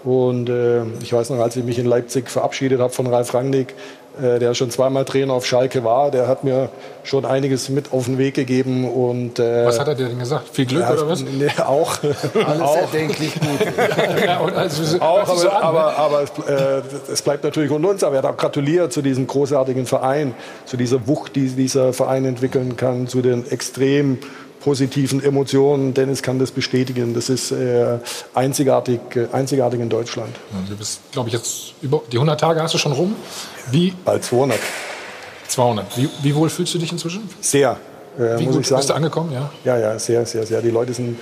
und 0.06 0.48
äh, 0.48 0.84
ich 1.02 1.12
weiß 1.12 1.30
noch, 1.30 1.40
als 1.40 1.56
ich 1.56 1.64
mich 1.64 1.80
in 1.80 1.86
Leipzig 1.86 2.30
verabschiedet 2.30 2.78
habe 2.80 2.92
von 2.92 3.08
Ralf 3.08 3.34
Rangnick, 3.34 3.74
äh, 4.20 4.38
der 4.38 4.54
schon 4.54 4.70
zweimal 4.70 5.04
Trainer 5.04 5.34
auf 5.34 5.46
Schalke 5.46 5.84
war, 5.84 6.10
der 6.10 6.28
hat 6.28 6.44
mir 6.44 6.70
schon 7.04 7.24
einiges 7.24 7.68
mit 7.68 7.92
auf 7.92 8.06
den 8.06 8.18
Weg 8.18 8.34
gegeben. 8.34 8.88
Und, 8.88 9.38
äh, 9.38 9.66
was 9.66 9.78
hat 9.78 9.88
er 9.88 9.94
dir 9.94 10.08
denn 10.08 10.18
gesagt? 10.18 10.48
Viel 10.52 10.66
Glück 10.66 10.82
ja, 10.82 10.92
oder 10.92 11.08
was? 11.08 11.24
Nee, 11.38 11.50
auch. 11.58 11.98
Alles 12.46 12.60
auch. 12.62 12.76
erdenklich 12.76 13.34
gut. 13.34 13.60
ja, 14.24 14.40
also, 14.40 15.00
auch, 15.00 15.20
aber, 15.20 15.36
so 15.36 15.48
an, 15.50 15.62
aber, 15.62 15.78
ne? 15.78 15.96
aber, 15.96 16.26
aber 16.46 16.78
äh, 16.78 16.82
es 17.12 17.22
bleibt 17.22 17.44
natürlich 17.44 17.70
unter 17.70 17.90
uns. 17.90 18.02
Aber 18.04 18.16
er 18.16 18.22
hat 18.22 18.30
auch 18.32 18.36
gratuliert 18.36 18.92
zu 18.92 19.02
diesem 19.02 19.26
großartigen 19.26 19.86
Verein, 19.86 20.34
zu 20.64 20.76
dieser 20.76 21.06
Wucht, 21.06 21.36
die 21.36 21.48
dieser 21.48 21.92
Verein 21.92 22.24
entwickeln 22.24 22.76
kann, 22.76 23.08
zu 23.08 23.22
den 23.22 23.50
extrem 23.50 24.18
positiven 24.66 25.22
Emotionen. 25.22 25.94
Dennis 25.94 26.22
kann 26.22 26.40
das 26.40 26.50
bestätigen. 26.50 27.14
Das 27.14 27.28
ist 27.28 27.52
äh, 27.52 28.00
einzigartig, 28.34 28.98
äh, 29.14 29.28
einzigartig 29.32 29.78
in 29.78 29.88
Deutschland. 29.88 30.34
Du 30.68 30.76
bist, 30.76 31.00
glaube 31.12 31.28
ich, 31.28 31.34
jetzt 31.34 31.74
über 31.82 32.02
die 32.10 32.16
100 32.16 32.40
Tage 32.40 32.60
hast 32.60 32.74
du 32.74 32.78
schon 32.78 32.90
rum. 32.90 33.14
Wie? 33.70 33.94
Bald 34.04 34.24
200. 34.24 34.58
200. 35.46 35.96
Wie, 35.96 36.08
wie 36.20 36.34
wohl 36.34 36.50
fühlst 36.50 36.74
du 36.74 36.78
dich 36.78 36.90
inzwischen? 36.90 37.30
Sehr, 37.40 37.76
äh, 38.18 38.40
wie 38.40 38.46
muss 38.46 38.54
gut 38.54 38.62
ich 38.62 38.66
sagen. 38.66 38.80
Bist 38.80 38.90
du 38.90 38.94
angekommen? 38.94 39.32
Ja. 39.32 39.52
Ja, 39.64 39.78
ja, 39.78 39.98
sehr, 40.00 40.26
sehr, 40.26 40.44
sehr. 40.44 40.60
Die 40.62 40.70
Leute 40.70 40.94
sind 40.94 41.16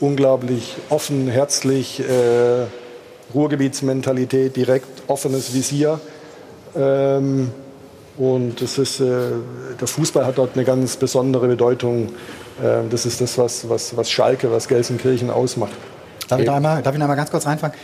unglaublich 0.00 0.76
offen, 0.88 1.28
herzlich, 1.28 2.00
äh, 2.00 2.64
Ruhrgebietsmentalität, 3.34 4.56
direkt 4.56 5.02
offenes 5.06 5.52
Visier. 5.52 6.00
Ähm, 6.74 7.50
und 8.16 8.62
das 8.62 8.78
ist, 8.78 9.00
äh, 9.00 9.32
der 9.78 9.86
Fußball 9.86 10.24
hat 10.24 10.38
dort 10.38 10.54
eine 10.54 10.64
ganz 10.64 10.96
besondere 10.96 11.46
Bedeutung. 11.46 12.14
Ähm, 12.62 12.88
das 12.90 13.06
ist 13.06 13.20
das, 13.20 13.36
was, 13.38 13.68
was, 13.68 13.96
was 13.96 14.10
Schalke, 14.10 14.50
was 14.50 14.68
Gelsenkirchen 14.68 15.30
ausmacht. 15.30 15.72
Darf 16.28 16.40
ich, 16.40 16.46
da 16.46 16.56
einmal, 16.56 16.82
darf 16.82 16.94
ich 16.94 16.98
noch 16.98 17.04
einmal 17.04 17.16
ganz 17.16 17.30
kurz 17.30 17.46
reinfangen? 17.46 17.76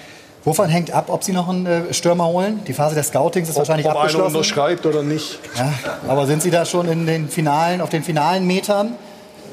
Wovon 0.44 0.68
hängt 0.68 0.90
ab, 0.90 1.04
ob 1.08 1.22
Sie 1.22 1.32
noch 1.32 1.48
einen 1.48 1.66
äh, 1.66 1.94
Stürmer 1.94 2.26
holen? 2.26 2.62
Die 2.66 2.72
Phase 2.72 2.96
des 2.96 3.08
Scoutings 3.08 3.48
ist 3.48 3.54
ob, 3.54 3.60
wahrscheinlich 3.60 3.86
ob 3.86 3.94
abgeschlossen. 3.94 4.24
Ob 4.24 4.30
einer 4.30 4.38
unterschreibt 4.38 4.86
oder 4.86 5.02
nicht. 5.02 5.38
Ja, 5.56 5.72
aber 6.08 6.26
sind 6.26 6.42
Sie 6.42 6.50
da 6.50 6.64
schon 6.64 6.88
in 6.88 7.06
den 7.06 7.28
finalen, 7.28 7.80
auf 7.80 7.90
den 7.90 8.02
finalen 8.02 8.46
Metern? 8.46 8.88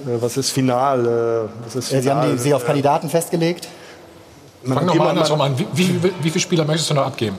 Äh, 0.05 0.21
was 0.21 0.37
ist 0.37 0.49
final? 0.49 1.05
Äh, 1.05 1.65
was 1.65 1.75
ist 1.75 1.89
final? 1.89 2.03
Sie 2.03 2.09
haben 2.09 2.31
die, 2.31 2.37
Sie 2.39 2.53
auf 2.53 2.65
Kandidaten 2.65 3.09
festgelegt? 3.09 3.67
Fang 4.63 4.87
doch 4.87 4.95
mal 4.95 5.09
andersrum 5.09 5.39
an. 5.41 5.57
Wie, 5.57 5.67
wie, 5.73 6.03
wie 6.03 6.29
viele 6.29 6.39
Spieler 6.39 6.65
möchtest 6.65 6.89
du 6.89 6.95
noch 6.95 7.05
abgeben? 7.05 7.37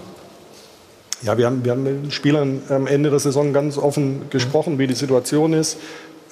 Ja, 1.22 1.36
wir 1.36 1.46
haben, 1.46 1.62
wir 1.64 1.72
haben 1.72 1.82
mit 1.82 2.04
den 2.04 2.10
Spielern 2.10 2.62
am 2.70 2.86
Ende 2.86 3.10
der 3.10 3.18
Saison 3.18 3.52
ganz 3.52 3.76
offen 3.76 4.30
gesprochen, 4.30 4.78
wie 4.78 4.86
die 4.86 4.94
Situation 4.94 5.52
ist, 5.52 5.76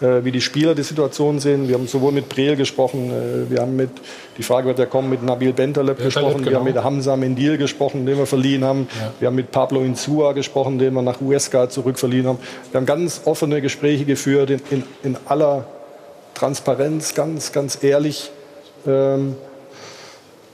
wie 0.01 0.31
die 0.31 0.41
Spieler 0.41 0.75
die 0.75 0.83
Situation 0.83 1.41
sehen. 1.41 1.69
Wir 1.69 1.75
haben 1.75 1.87
sowohl 1.87 2.13
mit 2.13 2.29
Breel 2.29 2.57
gesprochen, 2.57 3.11
äh, 3.11 3.51
wir 3.51 3.61
haben 3.61 3.77
mit, 3.77 3.91
die 4.37 4.43
Frage 4.43 4.69
wird 4.69 4.79
ja 4.79 4.87
kommen, 4.87 5.11
mit 5.11 5.23
Nabil 5.23 5.53
Bentaleb 5.53 5.99
gesprochen, 5.99 6.39
genau. 6.39 6.51
wir 6.51 6.57
haben 6.59 6.65
mit 6.65 6.83
Hamza 6.83 7.17
Mendil 7.17 7.59
gesprochen, 7.59 8.07
den 8.07 8.17
wir 8.17 8.27
verliehen 8.27 8.65
haben, 8.65 8.89
ja. 9.01 9.13
wir 9.19 9.29
haben 9.29 9.35
mit 9.35 9.51
Pablo 9.51 9.81
Insua 9.81 10.33
gesprochen, 10.33 10.79
den 10.79 10.95
wir 10.95 11.03
nach 11.03 11.21
USK 11.21 11.71
zurückverliehen 11.71 12.27
haben. 12.27 12.39
Wir 12.71 12.79
haben 12.79 12.87
ganz 12.87 13.23
offene 13.25 13.61
Gespräche 13.61 14.05
geführt, 14.05 14.51
in, 14.51 14.61
in, 14.71 14.83
in 15.03 15.17
aller 15.27 15.67
Transparenz, 16.35 17.15
ganz, 17.15 17.53
ganz 17.53 17.83
ehrlich. 17.83 18.31
Ähm, 18.87 19.37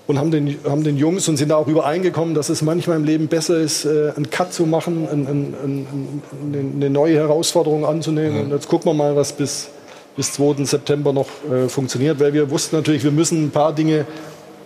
und 0.07 0.19
haben 0.19 0.31
den, 0.31 0.59
haben 0.69 0.85
den 0.85 0.97
Jungs 0.97 1.29
und 1.29 1.37
sind 1.37 1.49
da 1.49 1.57
auch 1.57 1.67
übereingekommen, 1.67 2.35
dass 2.35 2.51
es 2.51 2.61
manchmal 2.61 2.97
im 2.97 3.05
Leben 3.05 3.29
besser 3.29 3.59
ist, 3.59 3.85
äh, 3.85 4.13
einen 4.15 4.29
Cut 4.31 4.53
zu 4.53 4.67
machen, 4.67 5.09
ein, 5.11 5.27
ein, 5.27 5.55
ein, 5.65 6.73
eine 6.77 6.91
neue 6.91 7.17
Herausforderung 7.17 7.87
anzunehmen. 7.87 8.35
Mhm. 8.35 8.41
Und 8.45 8.51
jetzt 8.51 8.69
gucken 8.69 8.91
wir 8.91 8.95
mal, 8.95 9.17
was 9.17 9.33
bis, 9.33 9.69
bis 10.17 10.33
2. 10.33 10.65
September 10.65 11.13
noch 11.13 11.29
äh, 11.51 11.69
funktioniert, 11.69 12.21
weil 12.21 12.35
wir 12.35 12.51
wussten 12.51 12.77
natürlich, 12.77 13.03
wir 13.03 13.13
müssen 13.13 13.47
ein 13.47 13.51
paar 13.51 13.73
Dinge 13.73 14.07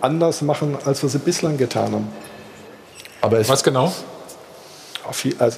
anders 0.01 0.41
machen, 0.41 0.77
als 0.83 1.01
wir 1.01 1.09
sie 1.09 1.19
bislang 1.19 1.57
getan 1.57 1.93
haben. 1.93 2.07
Aber 3.21 3.47
was 3.47 3.63
genau? 3.63 3.93
Viel, 5.11 5.35
also, 5.39 5.57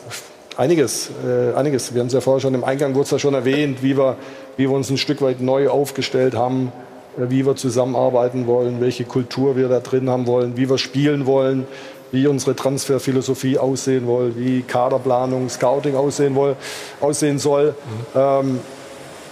einiges, 0.58 1.10
äh, 1.26 1.56
einiges. 1.56 1.94
Wir 1.94 2.02
haben 2.02 2.08
es 2.08 2.14
ja 2.14 2.22
vorher 2.22 2.40
schon 2.40 2.54
im 2.54 2.64
Eingang 2.64 2.94
wurde 2.94 3.06
es 3.06 3.12
ja 3.12 3.20
schon 3.20 3.34
erwähnt, 3.34 3.82
wie 3.82 3.98
wir, 3.98 4.18
wie 4.58 4.64
wir 4.64 4.72
uns 4.72 4.90
ein 4.90 4.98
Stück 4.98 5.22
weit 5.22 5.42
neu 5.42 5.70
aufgestellt 5.70 6.36
haben 6.36 6.72
wie 7.18 7.46
wir 7.46 7.56
zusammenarbeiten 7.56 8.48
wollen, 8.48 8.80
welche 8.80 9.04
Kultur 9.04 9.56
wir 9.56 9.68
da 9.68 9.80
drin 9.80 10.10
haben 10.10 10.28
wollen, 10.28 10.58
wie 10.58 10.70
wir 10.70 10.78
spielen 10.78 11.26
wollen, 11.26 11.68
wie 12.12 12.28
unsere 12.28 12.56
Transferphilosophie 12.56 13.58
aussehen 13.58 14.06
soll, 14.06 14.34
wie 14.36 14.62
Kaderplanung, 14.62 15.50
Scouting 15.50 15.96
aussehen, 15.96 16.36
will, 16.36 16.56
aussehen 17.00 17.40
soll. 17.40 17.76
Mhm. 18.14 18.20
Ähm, 18.20 18.60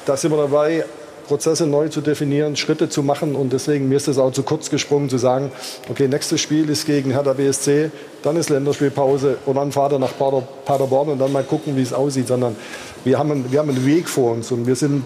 da 0.06 0.18
sind 0.18 0.32
wir 0.32 0.38
dabei, 0.38 0.86
Prozesse 1.28 1.68
neu 1.68 1.90
zu 1.90 2.02
definieren, 2.02 2.56
Schritte 2.56 2.90
zu 2.90 3.04
machen 3.04 3.36
und 3.36 3.54
deswegen 3.54 3.88
mir 3.88 3.98
ist 3.98 4.08
es 4.08 4.18
auch 4.18 4.32
zu 4.32 4.42
kurz 4.42 4.72
gesprungen 4.72 5.10
zu 5.10 5.20
sagen, 5.20 5.52
okay, 5.88 6.08
nächstes 6.08 6.42
Spiel 6.42 6.68
ist 6.70 6.88
gegen 6.88 7.12
Hertha 7.12 7.34
BSC, 7.34 7.92
dann 8.24 8.36
ist 8.36 8.50
Länderspielpause 8.50 9.38
und 9.46 9.56
dann 9.56 9.72
fahrt 9.72 9.92
er 9.92 10.00
nach 10.00 10.18
Pader, 10.18 10.42
Paderborn 10.66 11.10
und 11.10 11.20
dann 11.20 11.32
mal 11.32 11.44
gucken, 11.44 11.78
wie 11.78 11.84
es 11.84 11.94
aussieht, 11.94 12.28
sondern 12.28 12.56
wir 13.04 13.20
haben, 13.20 13.32
einen, 13.32 13.52
wir 13.52 13.60
haben 13.60 13.70
einen 13.70 13.86
Weg 13.86 14.10
vor 14.10 14.32
uns 14.32 14.52
und 14.52 14.66
wir 14.66 14.76
sind 14.76 15.04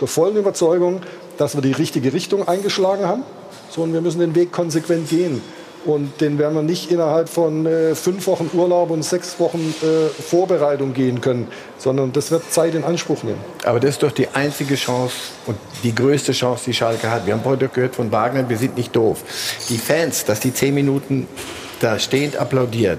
der 0.00 0.08
vollen 0.08 0.36
Überzeugung, 0.36 1.00
dass 1.42 1.56
wir 1.56 1.62
die 1.62 1.72
richtige 1.72 2.12
Richtung 2.12 2.46
eingeschlagen 2.46 3.04
haben, 3.04 3.24
sondern 3.68 3.94
wir 3.94 4.00
müssen 4.00 4.20
den 4.20 4.36
Weg 4.36 4.52
konsequent 4.52 5.10
gehen. 5.10 5.42
Und 5.84 6.20
den 6.20 6.38
werden 6.38 6.54
wir 6.54 6.62
nicht 6.62 6.92
innerhalb 6.92 7.28
von 7.28 7.66
äh, 7.66 7.96
fünf 7.96 8.28
Wochen 8.28 8.48
Urlaub 8.52 8.90
und 8.90 9.02
sechs 9.02 9.40
Wochen 9.40 9.74
äh, 9.82 10.06
Vorbereitung 10.22 10.94
gehen 10.94 11.20
können, 11.20 11.48
sondern 11.78 12.12
das 12.12 12.30
wird 12.30 12.52
Zeit 12.52 12.76
in 12.76 12.84
Anspruch 12.84 13.24
nehmen. 13.24 13.40
Aber 13.64 13.80
das 13.80 13.90
ist 13.90 14.04
doch 14.04 14.12
die 14.12 14.28
einzige 14.28 14.76
Chance 14.76 15.16
und 15.46 15.56
die 15.82 15.92
größte 15.92 16.30
Chance, 16.30 16.62
die 16.66 16.74
Schalke 16.74 17.10
hat. 17.10 17.26
Wir 17.26 17.34
haben 17.34 17.44
heute 17.44 17.66
gehört 17.66 17.96
von 17.96 18.12
Wagner, 18.12 18.48
wir 18.48 18.56
sind 18.56 18.76
nicht 18.76 18.94
doof. 18.94 19.24
Die 19.68 19.78
Fans, 19.78 20.24
dass 20.24 20.38
die 20.38 20.54
zehn 20.54 20.74
Minuten 20.74 21.26
da 21.80 21.98
stehend 21.98 22.36
applaudieren, 22.36 22.98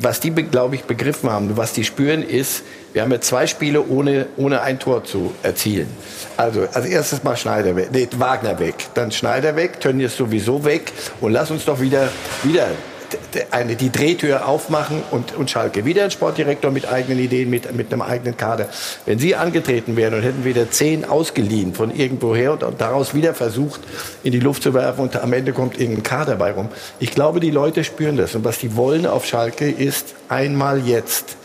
was 0.00 0.20
die, 0.20 0.30
glaube 0.30 0.76
ich, 0.76 0.84
begriffen 0.84 1.28
haben, 1.28 1.56
was 1.56 1.72
die 1.72 1.82
spüren, 1.82 2.22
ist, 2.22 2.62
wir 2.94 3.02
haben 3.02 3.10
ja 3.10 3.20
zwei 3.20 3.46
Spiele 3.48 3.84
ohne, 3.84 4.26
ohne 4.36 4.62
ein 4.62 4.78
Tor 4.78 5.04
zu 5.04 5.34
erzielen. 5.42 5.88
Also 6.36 6.66
als 6.72 6.86
erstes 6.86 7.24
mal 7.24 7.36
Schneider 7.36 7.74
weg, 7.74 7.88
nee, 7.92 8.08
Wagner 8.16 8.58
weg, 8.60 8.76
dann 8.94 9.10
Schneider 9.10 9.56
weg, 9.56 9.80
Tönnies 9.80 10.16
sowieso 10.16 10.64
weg 10.64 10.92
und 11.20 11.32
lass 11.32 11.50
uns 11.50 11.64
doch 11.64 11.80
wieder, 11.80 12.08
wieder 12.44 12.68
eine, 13.50 13.74
die 13.74 13.90
Drehtür 13.90 14.46
aufmachen 14.46 15.02
und, 15.10 15.36
und 15.36 15.50
Schalke 15.50 15.84
wieder 15.84 16.04
ein 16.04 16.10
Sportdirektor 16.10 16.70
mit 16.70 16.88
eigenen 16.88 17.18
Ideen, 17.18 17.50
mit, 17.50 17.74
mit 17.74 17.92
einem 17.92 18.02
eigenen 18.02 18.36
Kader. 18.36 18.68
Wenn 19.06 19.18
Sie 19.18 19.34
angetreten 19.34 19.96
wären 19.96 20.14
und 20.14 20.22
hätten 20.22 20.44
wieder 20.44 20.70
zehn 20.70 21.04
ausgeliehen 21.04 21.74
von 21.74 21.94
irgendwoher 21.94 22.52
und, 22.52 22.62
und 22.62 22.80
daraus 22.80 23.12
wieder 23.12 23.34
versucht, 23.34 23.80
in 24.22 24.32
die 24.32 24.40
Luft 24.40 24.62
zu 24.62 24.72
werfen 24.72 25.00
und 25.00 25.16
am 25.16 25.32
Ende 25.32 25.52
kommt 25.52 25.80
irgendein 25.80 26.04
Kader 26.04 26.36
bei 26.36 26.52
rum. 26.52 26.68
Ich 27.00 27.10
glaube, 27.10 27.40
die 27.40 27.50
Leute 27.50 27.82
spüren 27.82 28.16
das. 28.16 28.34
Und 28.36 28.44
was 28.44 28.58
die 28.58 28.76
wollen 28.76 29.04
auf 29.04 29.26
Schalke 29.26 29.68
ist 29.68 30.14
einmal 30.28 30.80
jetzt 30.86 31.36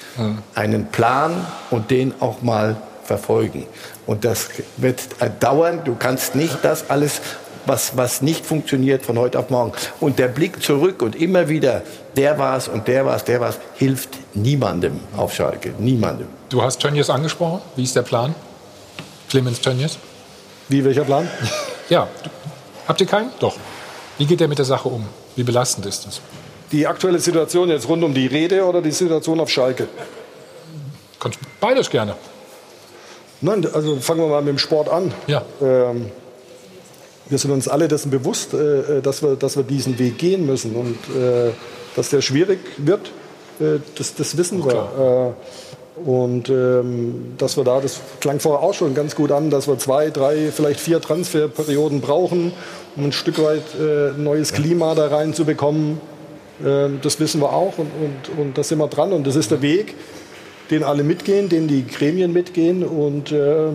einen 0.56 0.88
Plan 0.88 1.46
und 1.70 1.92
den 1.92 2.14
auch 2.20 2.42
mal 2.42 2.78
verfolgen. 3.04 3.66
Und 4.06 4.26
das 4.26 4.50
wird 4.78 5.02
dauern. 5.40 5.82
Du 5.86 5.96
kannst 5.96 6.36
nicht 6.36 6.60
das 6.64 6.90
alles 6.90 7.22
was, 7.66 7.96
was 7.96 8.22
nicht 8.22 8.46
funktioniert 8.46 9.06
von 9.06 9.18
heute 9.18 9.40
auf 9.40 9.50
morgen. 9.50 9.72
Und 10.00 10.20
der 10.20 10.28
Blick 10.28 10.62
zurück 10.62 11.02
und 11.02 11.16
immer 11.16 11.50
wieder, 11.50 11.84
der 12.18 12.38
war 12.38 12.58
es 12.58 12.68
und 12.68 12.88
der 12.88 13.06
war 13.06 13.16
es, 13.16 13.24
der 13.24 13.40
war 13.40 13.50
es, 13.50 13.60
hilft 13.76 14.10
niemandem 14.34 15.00
auf 15.16 15.34
Schalke. 15.34 15.74
Niemandem. 15.78 16.28
Du 16.50 16.62
hast 16.62 16.80
Tönnies 16.80 17.10
angesprochen. 17.10 17.62
Wie 17.76 17.84
ist 17.84 17.96
der 17.96 18.02
Plan? 18.02 18.34
Clemens 19.30 19.62
Tönnies? 19.62 19.98
Wie, 20.68 20.84
welcher 20.84 21.04
Plan? 21.04 21.30
Ja. 21.90 22.08
Habt 22.88 23.02
ihr 23.02 23.08
keinen? 23.08 23.32
Doch. 23.40 23.56
Wie 24.18 24.26
geht 24.26 24.42
er 24.42 24.48
mit 24.48 24.58
der 24.58 24.66
Sache 24.66 24.90
um? 24.90 25.06
Wie 25.36 25.44
belastend 25.44 25.86
ist 25.86 26.06
das? 26.06 26.22
Die 26.72 26.86
aktuelle 26.88 27.20
Situation 27.20 27.70
jetzt 27.70 27.88
rund 27.88 28.04
um 28.04 28.14
die 28.14 28.28
Rede 28.28 28.64
oder 28.66 28.82
die 28.82 28.92
Situation 28.92 29.40
auf 29.40 29.50
Schalke? 29.50 29.88
Kannst 31.20 31.40
beides 31.60 31.90
gerne. 31.90 32.16
Nein, 33.42 33.66
also 33.74 33.98
fangen 33.98 34.22
wir 34.22 34.28
mal 34.28 34.42
mit 34.42 34.50
dem 34.50 34.58
Sport 34.58 34.90
an. 34.90 35.14
Ja. 35.28 35.44
Ähm, 35.62 36.12
wir 37.30 37.38
sind 37.38 37.52
uns 37.52 37.68
alle 37.68 37.88
dessen 37.88 38.12
bewusst, 38.12 38.54
äh, 38.54 38.98
äh, 38.98 39.02
dass, 39.02 39.22
wir, 39.22 39.36
dass 39.36 39.56
wir 39.56 39.64
diesen 39.64 39.98
Weg 40.00 40.18
gehen 40.18 40.46
müssen 40.46 40.76
und 40.76 40.98
äh, 41.16 41.52
dass 41.96 42.10
der 42.10 42.22
schwierig 42.22 42.60
wird, 42.78 43.12
äh, 43.60 43.80
das, 43.96 44.16
das 44.16 44.38
wissen 44.38 44.66
wir. 44.66 45.36
Äh, 45.36 46.00
und 46.08 46.50
ähm, 46.50 47.34
dass 47.38 47.58
wir 47.58 47.66
da, 47.66 47.82
das 47.82 48.00
klang 48.22 48.40
vorher 48.40 48.66
auch 48.66 48.74
schon 48.74 48.94
ganz 48.94 49.16
gut 49.16 49.32
an, 49.32 49.50
dass 49.50 49.68
wir 49.68 49.78
zwei, 49.78 50.10
drei, 50.10 50.50
vielleicht 50.52 50.80
vier 50.80 51.02
Transferperioden 51.02 52.00
brauchen, 52.00 52.54
um 52.96 53.06
ein 53.06 53.12
Stück 53.12 53.42
weit 53.44 53.64
äh, 53.80 54.18
neues 54.18 54.54
Klima 54.54 54.96
da 54.96 55.08
reinzubekommen. 55.08 56.00
Ähm, 56.66 57.00
das 57.02 57.20
wissen 57.20 57.42
wir 57.42 57.52
auch 57.54 57.78
und, 57.78 57.88
und, 58.02 58.40
und 58.40 58.58
da 58.58 58.64
sind 58.64 58.78
wir 58.80 58.88
dran 58.88 59.14
und 59.14 59.26
das 59.28 59.36
ist 59.36 59.52
der 59.52 59.62
Weg, 59.62 59.96
den 60.72 60.84
alle 60.84 61.04
mitgehen, 61.04 61.50
den 61.50 61.68
die 61.68 61.86
Gremien 61.88 62.32
mitgehen 62.34 62.84
und 62.84 63.32
äh, 63.32 63.68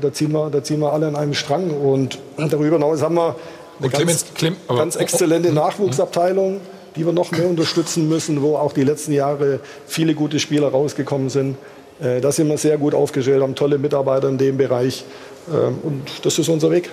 da, 0.00 0.12
ziehen 0.12 0.32
wir, 0.32 0.50
da 0.50 0.62
ziehen 0.62 0.80
wir 0.80 0.92
alle 0.92 1.06
an 1.06 1.16
einem 1.16 1.32
Strang. 1.34 1.70
Und 1.70 2.18
darüber 2.36 2.76
hinaus 2.76 3.00
haben 3.02 3.14
wir 3.14 3.34
eine 3.78 3.86
Und 3.86 3.94
Clemens- 3.94 4.26
ganz, 4.38 4.56
aber- 4.68 4.78
ganz 4.78 4.96
exzellente 4.96 5.48
oh, 5.48 5.52
oh, 5.52 5.54
Nachwuchsabteilung, 5.54 6.60
die 6.96 7.06
wir 7.06 7.12
noch 7.14 7.30
mehr 7.30 7.48
unterstützen 7.48 8.06
müssen, 8.08 8.42
wo 8.42 8.56
auch 8.56 8.72
die 8.74 8.84
letzten 8.84 9.12
Jahre 9.12 9.60
viele 9.86 10.14
gute 10.14 10.38
Spieler 10.38 10.68
rausgekommen 10.68 11.30
sind. 11.30 11.56
Äh, 11.98 12.20
Da 12.20 12.30
sind 12.30 12.48
wir 12.48 12.58
sehr 12.58 12.76
gut 12.76 12.94
aufgestellt, 12.94 13.40
haben 13.42 13.54
tolle 13.54 13.78
Mitarbeiter 13.78 14.28
in 14.28 14.36
dem 14.36 14.58
Bereich. 14.58 15.04
Ähm, 15.50 15.78
Und 15.82 16.02
das 16.24 16.38
ist 16.38 16.48
unser 16.50 16.70
Weg. 16.70 16.90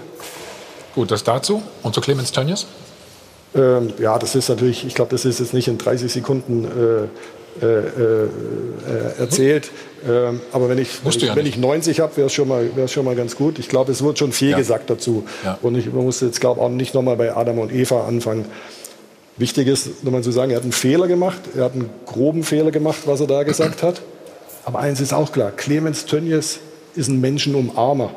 Gut, 0.95 1.11
das 1.11 1.23
dazu. 1.25 1.61
Und 1.83 1.93
zu 1.93 1.99
Clemens 1.99 2.31
Tönnies? 2.31 2.67
Ähm, 3.57 3.93
ja, 3.99 4.17
das 4.19 4.35
ist 4.35 4.49
natürlich, 4.49 4.85
ich 4.85 4.93
glaube, 4.95 5.11
das 5.11 5.25
ist 5.25 5.39
jetzt 5.39 5.53
nicht 5.53 5.67
in 5.67 5.77
30 5.77 6.11
Sekunden 6.11 6.65
äh, 6.65 7.65
äh, 7.65 7.65
äh, 7.65 8.27
erzählt. 9.19 9.71
Ähm, 10.07 10.41
aber 10.51 10.69
wenn 10.69 10.77
ich, 10.77 11.03
wenn 11.03 11.09
ich, 11.11 11.21
ja 11.23 11.35
wenn 11.35 11.45
ich 11.47 11.57
90 11.57 11.99
habe, 12.01 12.15
wäre 12.17 12.27
es 12.27 12.33
schon, 12.33 12.47
mal- 12.47 12.69
schon 12.87 13.03
mal 13.03 13.15
ganz 13.15 13.35
gut. 13.35 13.57
Ich 13.57 13.67
glaube, 13.67 13.91
es 13.91 14.03
wird 14.03 14.19
schon 14.19 14.31
viel 14.31 14.51
Ja. 14.51 14.57
gesagt 14.57 14.89
dazu. 14.91 15.23
Ja. 15.43 15.57
Und 15.63 15.75
ich 15.75 15.91
man 15.91 16.03
muss 16.03 16.21
jetzt, 16.21 16.39
glaube 16.39 16.61
auch 16.61 16.69
nicht 16.69 16.93
nochmal 16.93 17.15
bei 17.17 17.35
Adam 17.35 17.57
und 17.57 17.73
Eva 17.73 18.05
anfangen. 18.07 18.45
Wichtig 19.37 19.67
ist, 19.67 20.03
nochmal 20.03 20.21
zu 20.23 20.31
sagen, 20.31 20.51
er 20.51 20.57
hat 20.57 20.63
einen 20.63 20.71
Fehler 20.71 21.07
gemacht. 21.07 21.39
Er 21.55 21.65
hat 21.65 21.73
einen 21.73 21.89
groben 22.05 22.43
Fehler 22.43 22.69
gemacht, 22.71 22.99
was 23.05 23.21
er 23.21 23.27
da 23.27 23.41
gesagt 23.43 23.81
hat. 23.83 24.01
Aber 24.65 24.79
eins 24.79 24.99
ist 25.01 25.13
auch 25.13 25.31
klar, 25.31 25.51
Clemens 25.51 26.05
Tönnies 26.05 26.59
ist 26.95 27.07
ein 27.07 27.21
Menschenumarmer. 27.21 28.11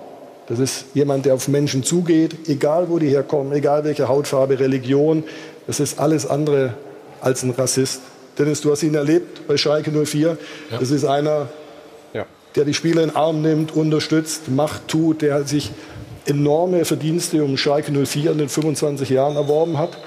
Das 0.51 0.59
ist 0.59 0.87
jemand, 0.95 1.27
der 1.27 1.35
auf 1.35 1.47
Menschen 1.47 1.85
zugeht, 1.85 2.49
egal 2.49 2.91
wo 2.91 2.99
die 2.99 3.09
herkommen, 3.09 3.53
egal 3.53 3.85
welche 3.85 4.09
Hautfarbe, 4.09 4.59
Religion. 4.59 5.23
Das 5.69 5.79
ist 5.79 6.01
alles 6.01 6.27
andere 6.27 6.75
als 7.21 7.45
ein 7.45 7.53
Rassist. 7.53 8.01
Dennis, 8.37 8.61
du 8.61 8.73
hast 8.73 8.83
ihn 8.83 8.97
erlebt 8.97 9.47
bei 9.47 9.57
Schalke 9.57 9.93
04. 9.93 10.37
Das 10.81 10.91
ist 10.91 11.05
einer, 11.05 11.49
der 12.57 12.65
die 12.65 12.75
Spieler 12.75 13.05
in 13.05 13.11
den 13.11 13.17
Arm 13.17 13.43
nimmt, 13.43 13.77
unterstützt, 13.77 14.49
macht, 14.49 14.89
tut, 14.89 15.23
der 15.23 15.45
sich 15.45 15.71
enorme 16.27 16.85
Verdienste 16.85 17.45
um 17.45 17.57
Schalke 17.57 17.93
04 17.93 18.33
in 18.33 18.39
den 18.39 18.49
25 18.49 19.09
Jahren 19.09 19.37
erworben 19.37 19.79
hat. 19.79 19.99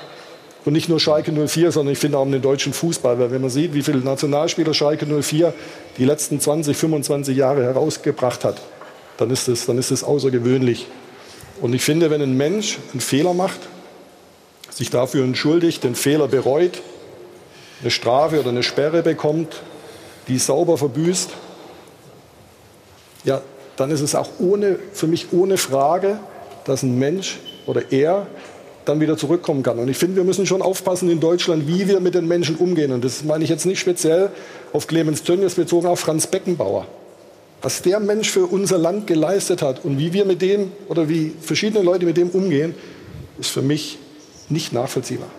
Und 0.66 0.74
nicht 0.74 0.90
nur 0.90 1.00
Schalke 1.00 1.32
04, 1.32 1.72
sondern 1.72 1.94
ich 1.94 2.00
finde 2.00 2.18
auch 2.18 2.24
um 2.24 2.32
den 2.34 2.42
deutschen 2.42 2.74
Fußball. 2.74 3.18
Weil 3.18 3.32
wenn 3.32 3.42
man 3.42 3.50
sieht, 3.50 3.74
wie 3.74 3.82
viele 3.82 4.00
Nationalspieler 4.00 4.74
Schalke 4.74 5.06
04 5.06 5.54
die 5.98 6.04
letzten 6.04 6.42
20, 6.42 6.76
25 6.76 7.38
Jahre 7.38 7.64
herausgebracht 7.64 8.44
hat, 8.44 8.58
dann 9.18 9.30
ist 9.30 9.48
es 9.48 9.66
dann 9.66 9.78
ist 9.78 9.92
es 9.92 10.04
außergewöhnlich. 10.04 10.88
Und 11.62 11.74
ich 11.74 11.84
finde, 11.84 12.10
wenn 12.10 12.22
ein 12.22 12.36
Mensch 12.36 12.80
einen 12.92 13.02
Fehler 13.02 13.34
macht, 13.34 13.60
sich 14.70 14.90
dafür 14.90 15.24
entschuldigt, 15.24 15.84
den 15.84 15.96
Fehler 15.96 16.28
bereut, 16.28 16.82
eine 17.82 17.92
Strafe 17.92 18.40
oder 18.40 18.50
eine 18.50 18.64
Sperre 18.64 19.04
bekommt, 19.04 19.62
die 20.28 20.40
sauber 20.40 20.78
verbüßt, 20.78 21.30
ja, 23.24 23.42
dann 23.76 23.92
ist 23.92 24.02
es 24.02 24.16
auch 24.16 24.30
ohne, 24.40 24.78
für 24.94 25.08
mich 25.08 25.28
ohne 25.32 25.58
Frage, 25.58 26.20
dass 26.66 26.84
ein 26.84 26.98
Mensch 26.98 27.40
oder 27.66 27.92
er 27.92 28.28
dann 28.86 29.00
wieder 29.00 29.18
zurückkommen 29.18 29.64
kann. 29.64 29.80
Und 29.80 29.88
ich 29.88 29.98
finde, 29.98 30.18
wir 30.18 30.24
müssen 30.24 30.46
schon 30.46 30.62
aufpassen 30.62 31.10
in 31.10 31.20
Deutschland, 31.20 31.68
wie 31.68 31.88
wir 31.88 32.00
mit 32.00 32.16
den 32.16 32.28
Menschen 32.28 32.58
umgehen. 32.58 32.92
Und 32.92 33.04
das 33.04 33.24
meine 33.24 33.44
ich 33.44 33.50
jetzt 33.50 33.66
nicht 33.66 33.80
speziell 33.80 34.30
auf 34.74 34.88
Clemens 34.88 35.24
Tönnies 35.24 35.56
bezogen, 35.56 35.88
auf 35.88 36.02
Franz 36.02 36.28
Beckenbauer. 36.28 36.86
Was 37.64 37.82
der 37.82 38.02
Mensch 38.02 38.30
für 38.30 38.46
unser 38.46 38.78
Land 38.78 39.08
geleistet 39.08 39.62
hat 39.62 39.86
und 39.86 39.98
wie 39.98 40.12
wir 40.12 40.26
mit 40.26 40.42
dem 40.42 40.74
oder 40.90 41.08
wie 41.08 41.34
verschiedene 41.42 41.82
Leute 41.82 42.06
mit 42.06 42.18
dem 42.18 42.30
umgehen, 42.30 42.76
ist 43.40 43.52
für 43.52 43.62
mich 43.62 43.98
nicht 44.50 44.74
nachvollziehbar. 44.74 45.30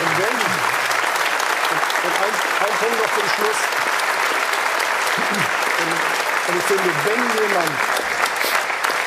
Und 0.00 0.18
wenn, 0.18 0.36
und, 2.06 2.14
ein, 2.22 2.34
ein 2.60 2.74
Punkt 2.78 2.98
noch 3.02 3.12
zum 3.14 3.28
Schluss. 3.34 3.58
Und, 5.26 5.98
und 6.48 6.56
ich 6.56 6.64
finde, 6.64 6.90
wenn 7.04 7.22
jemand 7.42 7.72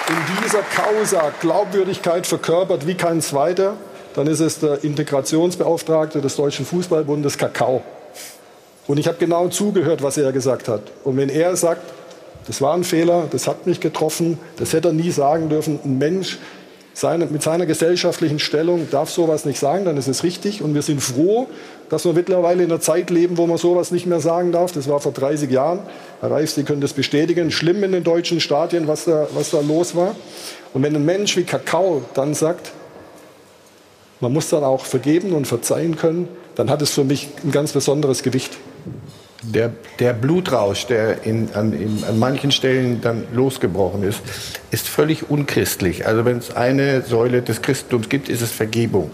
in 0.09 0.19
dieser 0.43 0.63
Causa 0.63 1.31
Glaubwürdigkeit 1.39 2.27
verkörpert 2.27 2.85
wie 2.85 2.95
kein 2.95 3.21
zweiter, 3.21 3.77
dann 4.15 4.27
ist 4.27 4.41
es 4.41 4.59
der 4.59 4.83
Integrationsbeauftragte 4.83 6.19
des 6.19 6.35
Deutschen 6.35 6.65
Fußballbundes 6.65 7.37
Kakao. 7.37 7.81
Und 8.91 8.97
ich 8.97 9.07
habe 9.07 9.17
genau 9.17 9.47
zugehört, 9.47 10.03
was 10.03 10.17
er 10.17 10.33
gesagt 10.33 10.67
hat. 10.67 10.81
Und 11.05 11.15
wenn 11.15 11.29
er 11.29 11.55
sagt, 11.55 11.81
das 12.45 12.61
war 12.61 12.73
ein 12.73 12.83
Fehler, 12.83 13.29
das 13.31 13.47
hat 13.47 13.65
mich 13.65 13.79
getroffen, 13.79 14.37
das 14.57 14.73
hätte 14.73 14.89
er 14.89 14.93
nie 14.93 15.11
sagen 15.11 15.47
dürfen, 15.47 15.79
ein 15.85 15.97
Mensch 15.97 16.39
seine, 16.93 17.25
mit 17.27 17.41
seiner 17.41 17.65
gesellschaftlichen 17.65 18.37
Stellung 18.37 18.89
darf 18.91 19.09
sowas 19.09 19.45
nicht 19.45 19.59
sagen, 19.59 19.85
dann 19.85 19.95
ist 19.95 20.09
es 20.09 20.25
richtig. 20.25 20.61
Und 20.61 20.73
wir 20.73 20.81
sind 20.81 20.99
froh, 21.01 21.47
dass 21.89 22.03
wir 22.03 22.11
mittlerweile 22.11 22.63
in 22.63 22.69
einer 22.69 22.81
Zeit 22.81 23.09
leben, 23.11 23.37
wo 23.37 23.47
man 23.47 23.57
sowas 23.57 23.91
nicht 23.91 24.07
mehr 24.07 24.19
sagen 24.19 24.51
darf. 24.51 24.73
Das 24.73 24.89
war 24.89 24.99
vor 24.99 25.13
30 25.13 25.49
Jahren. 25.49 25.79
Herr 26.19 26.31
Reif, 26.31 26.51
Sie 26.51 26.63
können 26.63 26.81
das 26.81 26.91
bestätigen. 26.91 27.49
Schlimm 27.49 27.85
in 27.85 27.93
den 27.93 28.03
deutschen 28.03 28.41
Stadien, 28.41 28.89
was 28.89 29.05
da, 29.05 29.25
was 29.33 29.51
da 29.51 29.61
los 29.61 29.95
war. 29.95 30.17
Und 30.73 30.83
wenn 30.83 30.93
ein 30.93 31.05
Mensch 31.05 31.37
wie 31.37 31.43
Kakao 31.43 32.01
dann 32.13 32.33
sagt, 32.33 32.73
man 34.19 34.33
muss 34.33 34.49
dann 34.49 34.65
auch 34.65 34.83
vergeben 34.83 35.31
und 35.31 35.47
verzeihen 35.47 35.95
können, 35.95 36.27
dann 36.55 36.69
hat 36.69 36.81
es 36.81 36.89
für 36.89 37.05
mich 37.05 37.29
ein 37.45 37.53
ganz 37.53 37.71
besonderes 37.71 38.21
Gewicht. 38.21 38.57
Der, 39.43 39.71
der 39.99 40.13
Blutrausch, 40.13 40.85
der 40.85 41.23
in, 41.23 41.49
an, 41.55 41.73
in, 41.73 42.03
an 42.03 42.19
manchen 42.19 42.51
Stellen 42.51 43.01
dann 43.01 43.23
losgebrochen 43.33 44.03
ist, 44.03 44.19
ist 44.69 44.87
völlig 44.87 45.31
unchristlich. 45.31 46.05
Also 46.05 46.25
wenn 46.25 46.37
es 46.37 46.55
eine 46.55 47.01
Säule 47.01 47.41
des 47.41 47.63
Christentums 47.63 48.07
gibt, 48.07 48.29
ist 48.29 48.41
es 48.41 48.51
Vergebung. 48.51 49.09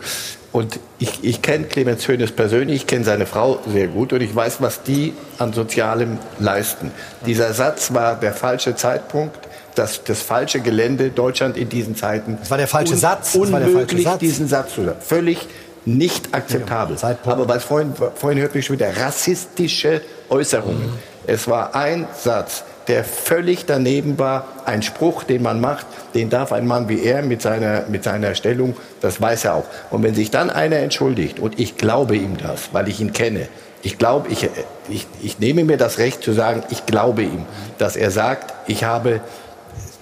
Und 0.51 0.80
ich, 0.97 1.24
ich 1.24 1.41
kenne 1.41 1.65
Clemens 1.65 2.07
Hönes 2.07 2.32
persönlich, 2.32 2.78
ich 2.78 2.88
kenne 2.88 3.05
seine 3.05 3.26
Frau 3.26 3.59
sehr 3.72 3.88
gut 3.88 4.11
und 4.11 4.22
ich 4.22 4.36
weiß, 4.36 4.61
was 4.61 4.82
die 4.84 5.13
an 5.38 5.53
Sozialem 5.53 6.18
leisten. 6.39 6.91
Dieser 7.26 7.53
Satz 7.53 7.93
war 7.93 8.20
der 8.20 8.34
falsche 8.34 8.76
Zeitpunkt, 8.76 9.38
das, 9.76 10.03
das 10.03 10.22
falsche 10.22 10.59
Gelände, 10.59 11.09
Deutschland 11.09 11.57
in 11.57 11.70
diesen 11.70 11.95
Zeiten. 11.95 12.38
Das 12.39 12.49
war 12.49 12.57
der 12.57 12.68
falsche 12.68 12.95
Satz. 12.95 13.34
Das 13.34 13.51
war 13.51 13.59
der 13.59 13.70
Unmöglich, 13.70 14.03
falsche 14.03 14.03
Satz. 14.03 14.20
diesen 14.20 14.47
Satz 14.47 14.74
zu 14.74 14.84
sagen. 14.84 14.97
Völlig 14.99 15.47
nicht 15.88 16.34
akzeptabel. 16.34 16.98
Aber 17.26 17.48
was 17.48 17.64
vorhin, 17.64 17.94
vorhin 18.16 18.40
hörte 18.42 18.60
ich 18.60 18.66
schon 18.66 18.76
wieder 18.76 18.96
rassistische 18.98 20.02
Äußerungen. 20.30 20.90
Es 21.26 21.48
war 21.48 21.76
ein 21.76 22.08
Satz. 22.14 22.64
der 22.88 23.04
völlig 23.04 23.66
daneben 23.66 24.18
war. 24.18 24.48
Ein 24.66 24.82
Spruch, 24.82 25.24
den 25.24 25.44
man 25.44 25.60
macht, 25.60 25.86
den 26.14 26.30
darf 26.30 26.54
ein 26.54 26.66
Mann 26.66 26.88
wie 26.88 27.04
er 27.04 27.22
mit 27.22 27.42
seiner, 27.42 27.84
mit 27.90 28.06
seiner 28.06 28.34
Stellung, 28.34 28.78
das 29.01 29.20
weiß 29.20 29.46
er 29.46 29.55
auch. 29.55 29.66
Und 29.92 30.04
wenn 30.04 30.16
sich 30.16 30.32
dann 30.32 30.50
einer 30.50 30.78
entschuldigt, 30.78 31.39
und 31.39 31.59
ich 31.59 31.76
glaube 31.76 32.16
ihm 32.16 32.38
das, 32.38 32.70
weil 32.72 32.88
ich 32.88 33.01
ihn 33.01 33.12
kenne, 33.12 33.50
ich 33.84 33.97
glaube, 33.97 34.30
ich, 34.30 34.50
ich, 34.89 35.05
ich 35.22 35.39
nehme 35.39 35.66
mir 35.66 35.78
das 35.78 35.97
Recht 35.97 36.24
zu 36.24 36.32
sagen, 36.32 36.64
ich 36.70 36.86
glaube 36.86 37.24
ihm, 37.24 37.46
dass 37.78 37.97
er 37.97 38.09
sagt, 38.09 38.54
ich 38.68 38.86
habe 38.86 39.20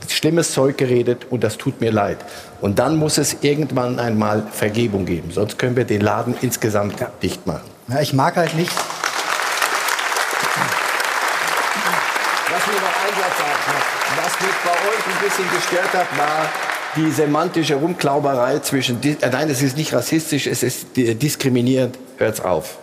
schlimmes 0.07 0.51
Zeug 0.51 0.77
geredet 0.77 1.25
und 1.29 1.43
das 1.43 1.57
tut 1.57 1.81
mir 1.81 1.91
leid. 1.91 2.17
Und 2.65 2.79
dann 2.79 2.95
muss 2.95 3.19
es 3.19 3.37
irgendwann 3.41 3.99
einmal 3.99 4.41
Vergebung 4.51 5.05
geben. 5.05 5.29
Sonst 5.29 5.59
können 5.59 5.75
wir 5.75 5.83
den 5.83 6.01
Laden 6.01 6.33
insgesamt 6.41 6.99
ja. 6.99 7.11
dicht 7.21 7.45
machen. 7.45 7.61
Ja, 7.87 8.01
ich 8.01 8.11
mag 8.11 8.35
halt 8.37 8.55
nicht. 8.55 8.71
Was 12.49 12.65
mir 12.65 12.73
noch 12.73 12.81
ein 12.81 13.13
Satz 13.21 13.37
sagt, 13.37 13.59
was 14.17 14.39
mich 14.41 14.55
bei 14.63 14.71
euch 14.71 15.05
ein 15.05 15.19
bisschen 15.23 15.45
gestört 15.55 15.93
hat, 15.93 16.17
war 16.17 16.49
die 16.95 17.11
semantische 17.11 17.75
Rumklauberei 17.75 18.57
zwischen. 18.57 18.99
Äh, 19.03 19.15
nein, 19.31 19.47
es 19.51 19.61
ist 19.61 19.77
nicht 19.77 19.93
rassistisch, 19.93 20.47
es 20.47 20.63
ist 20.63 20.87
diskriminierend. 20.95 21.99
Hört's 22.17 22.41
auf. 22.41 22.79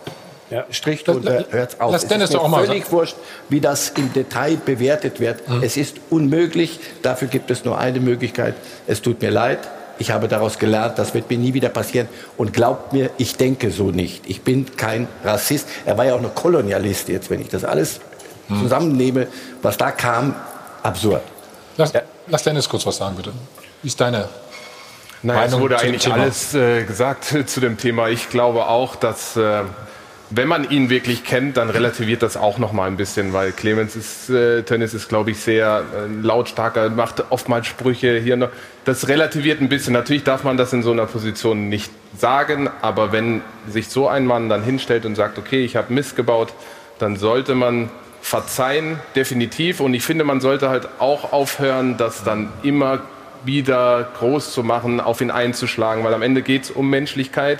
Ja. 0.53 0.65
Strich 0.69 1.03
drunter, 1.03 1.45
hört's 1.49 1.79
auf. 1.79 1.91
Lass 1.91 2.05
Dennis 2.05 2.25
es 2.25 2.29
ist 2.29 2.35
doch 2.35 2.43
auch 2.43 2.47
mal 2.47 2.65
völlig 2.65 2.91
wurscht, 2.91 3.15
wie 3.49 3.59
das 3.59 3.89
im 3.89 4.13
Detail 4.13 4.57
bewertet 4.57 5.19
wird. 5.19 5.49
Mhm. 5.49 5.63
Es 5.63 5.77
ist 5.77 5.97
unmöglich. 6.11 6.79
Dafür 7.01 7.27
gibt 7.27 7.49
es 7.49 7.65
nur 7.65 7.79
eine 7.79 7.99
Möglichkeit. 7.99 8.53
Es 8.85 9.01
tut 9.01 9.21
mir 9.21 9.31
leid. 9.31 9.59
Ich 9.97 10.11
habe 10.11 10.27
daraus 10.27 10.59
gelernt, 10.59 10.99
das 10.99 11.15
wird 11.15 11.29
mir 11.29 11.39
nie 11.39 11.55
wieder 11.55 11.69
passieren. 11.69 12.07
Und 12.37 12.53
glaubt 12.53 12.93
mir, 12.93 13.09
ich 13.17 13.35
denke 13.35 13.71
so 13.71 13.89
nicht. 13.89 14.23
Ich 14.27 14.41
bin 14.41 14.75
kein 14.75 15.07
Rassist. 15.23 15.67
Er 15.85 15.97
war 15.97 16.05
ja 16.05 16.13
auch 16.13 16.21
noch 16.21 16.35
Kolonialist 16.35 17.09
jetzt, 17.09 17.31
wenn 17.31 17.41
ich 17.41 17.49
das 17.49 17.63
alles 17.63 17.99
mhm. 18.47 18.61
zusammennehme, 18.61 19.27
was 19.63 19.77
da 19.77 19.89
kam, 19.89 20.35
absurd. 20.83 21.23
Lass, 21.77 21.93
ja. 21.93 22.01
lass 22.27 22.43
Dennis 22.43 22.69
kurz 22.69 22.85
was 22.85 22.97
sagen, 22.97 23.15
bitte. 23.15 23.31
Wie 23.81 23.87
ist 23.87 23.99
deine 23.99 24.29
Nein, 25.23 25.47
es 25.47 25.57
wurde 25.57 25.79
eigentlich 25.79 26.11
alles 26.11 26.53
äh, 26.53 26.83
gesagt 26.83 27.23
zu 27.47 27.59
dem 27.61 27.77
Thema. 27.77 28.09
Ich 28.09 28.29
glaube 28.29 28.67
auch, 28.67 28.95
dass 28.95 29.37
äh, 29.37 29.63
wenn 30.35 30.47
man 30.47 30.69
ihn 30.69 30.89
wirklich 30.89 31.23
kennt, 31.23 31.57
dann 31.57 31.69
relativiert 31.69 32.23
das 32.23 32.37
auch 32.37 32.57
noch 32.57 32.71
mal 32.71 32.87
ein 32.87 32.97
bisschen, 32.97 33.33
weil 33.33 33.51
Clemens 33.51 33.95
ist, 33.95 34.29
äh, 34.29 34.63
Tennis 34.63 34.93
ist, 34.93 35.07
glaube 35.07 35.31
ich, 35.31 35.37
sehr 35.37 35.83
äh, 35.95 36.25
lautstarker, 36.25 36.89
macht 36.89 37.23
oftmals 37.29 37.67
Sprüche 37.67 38.19
hier 38.19 38.35
noch. 38.35 38.49
Das 38.85 39.07
relativiert 39.07 39.61
ein 39.61 39.69
bisschen. 39.69 39.93
Natürlich 39.93 40.23
darf 40.23 40.43
man 40.43 40.57
das 40.57 40.73
in 40.73 40.81
so 40.81 40.91
einer 40.91 41.05
Position 41.05 41.69
nicht 41.69 41.91
sagen, 42.17 42.69
aber 42.81 43.11
wenn 43.11 43.41
sich 43.67 43.89
so 43.89 44.07
ein 44.07 44.25
Mann 44.25 44.49
dann 44.49 44.63
hinstellt 44.63 45.05
und 45.05 45.15
sagt, 45.15 45.37
okay, 45.37 45.63
ich 45.63 45.75
habe 45.75 45.93
Mist 45.93 46.15
gebaut, 46.15 46.53
dann 46.99 47.15
sollte 47.15 47.53
man 47.53 47.89
verzeihen, 48.21 48.99
definitiv. 49.15 49.81
Und 49.81 49.93
ich 49.93 50.03
finde, 50.03 50.23
man 50.23 50.41
sollte 50.41 50.69
halt 50.69 50.87
auch 50.99 51.31
aufhören, 51.31 51.97
das 51.97 52.23
dann 52.23 52.49
immer 52.63 53.01
wieder 53.45 54.09
groß 54.17 54.53
zu 54.53 54.63
machen, 54.63 54.99
auf 54.99 55.21
ihn 55.21 55.31
einzuschlagen, 55.31 56.03
weil 56.03 56.13
am 56.13 56.21
Ende 56.21 56.41
geht 56.41 56.63
es 56.63 56.71
um 56.71 56.89
Menschlichkeit. 56.89 57.59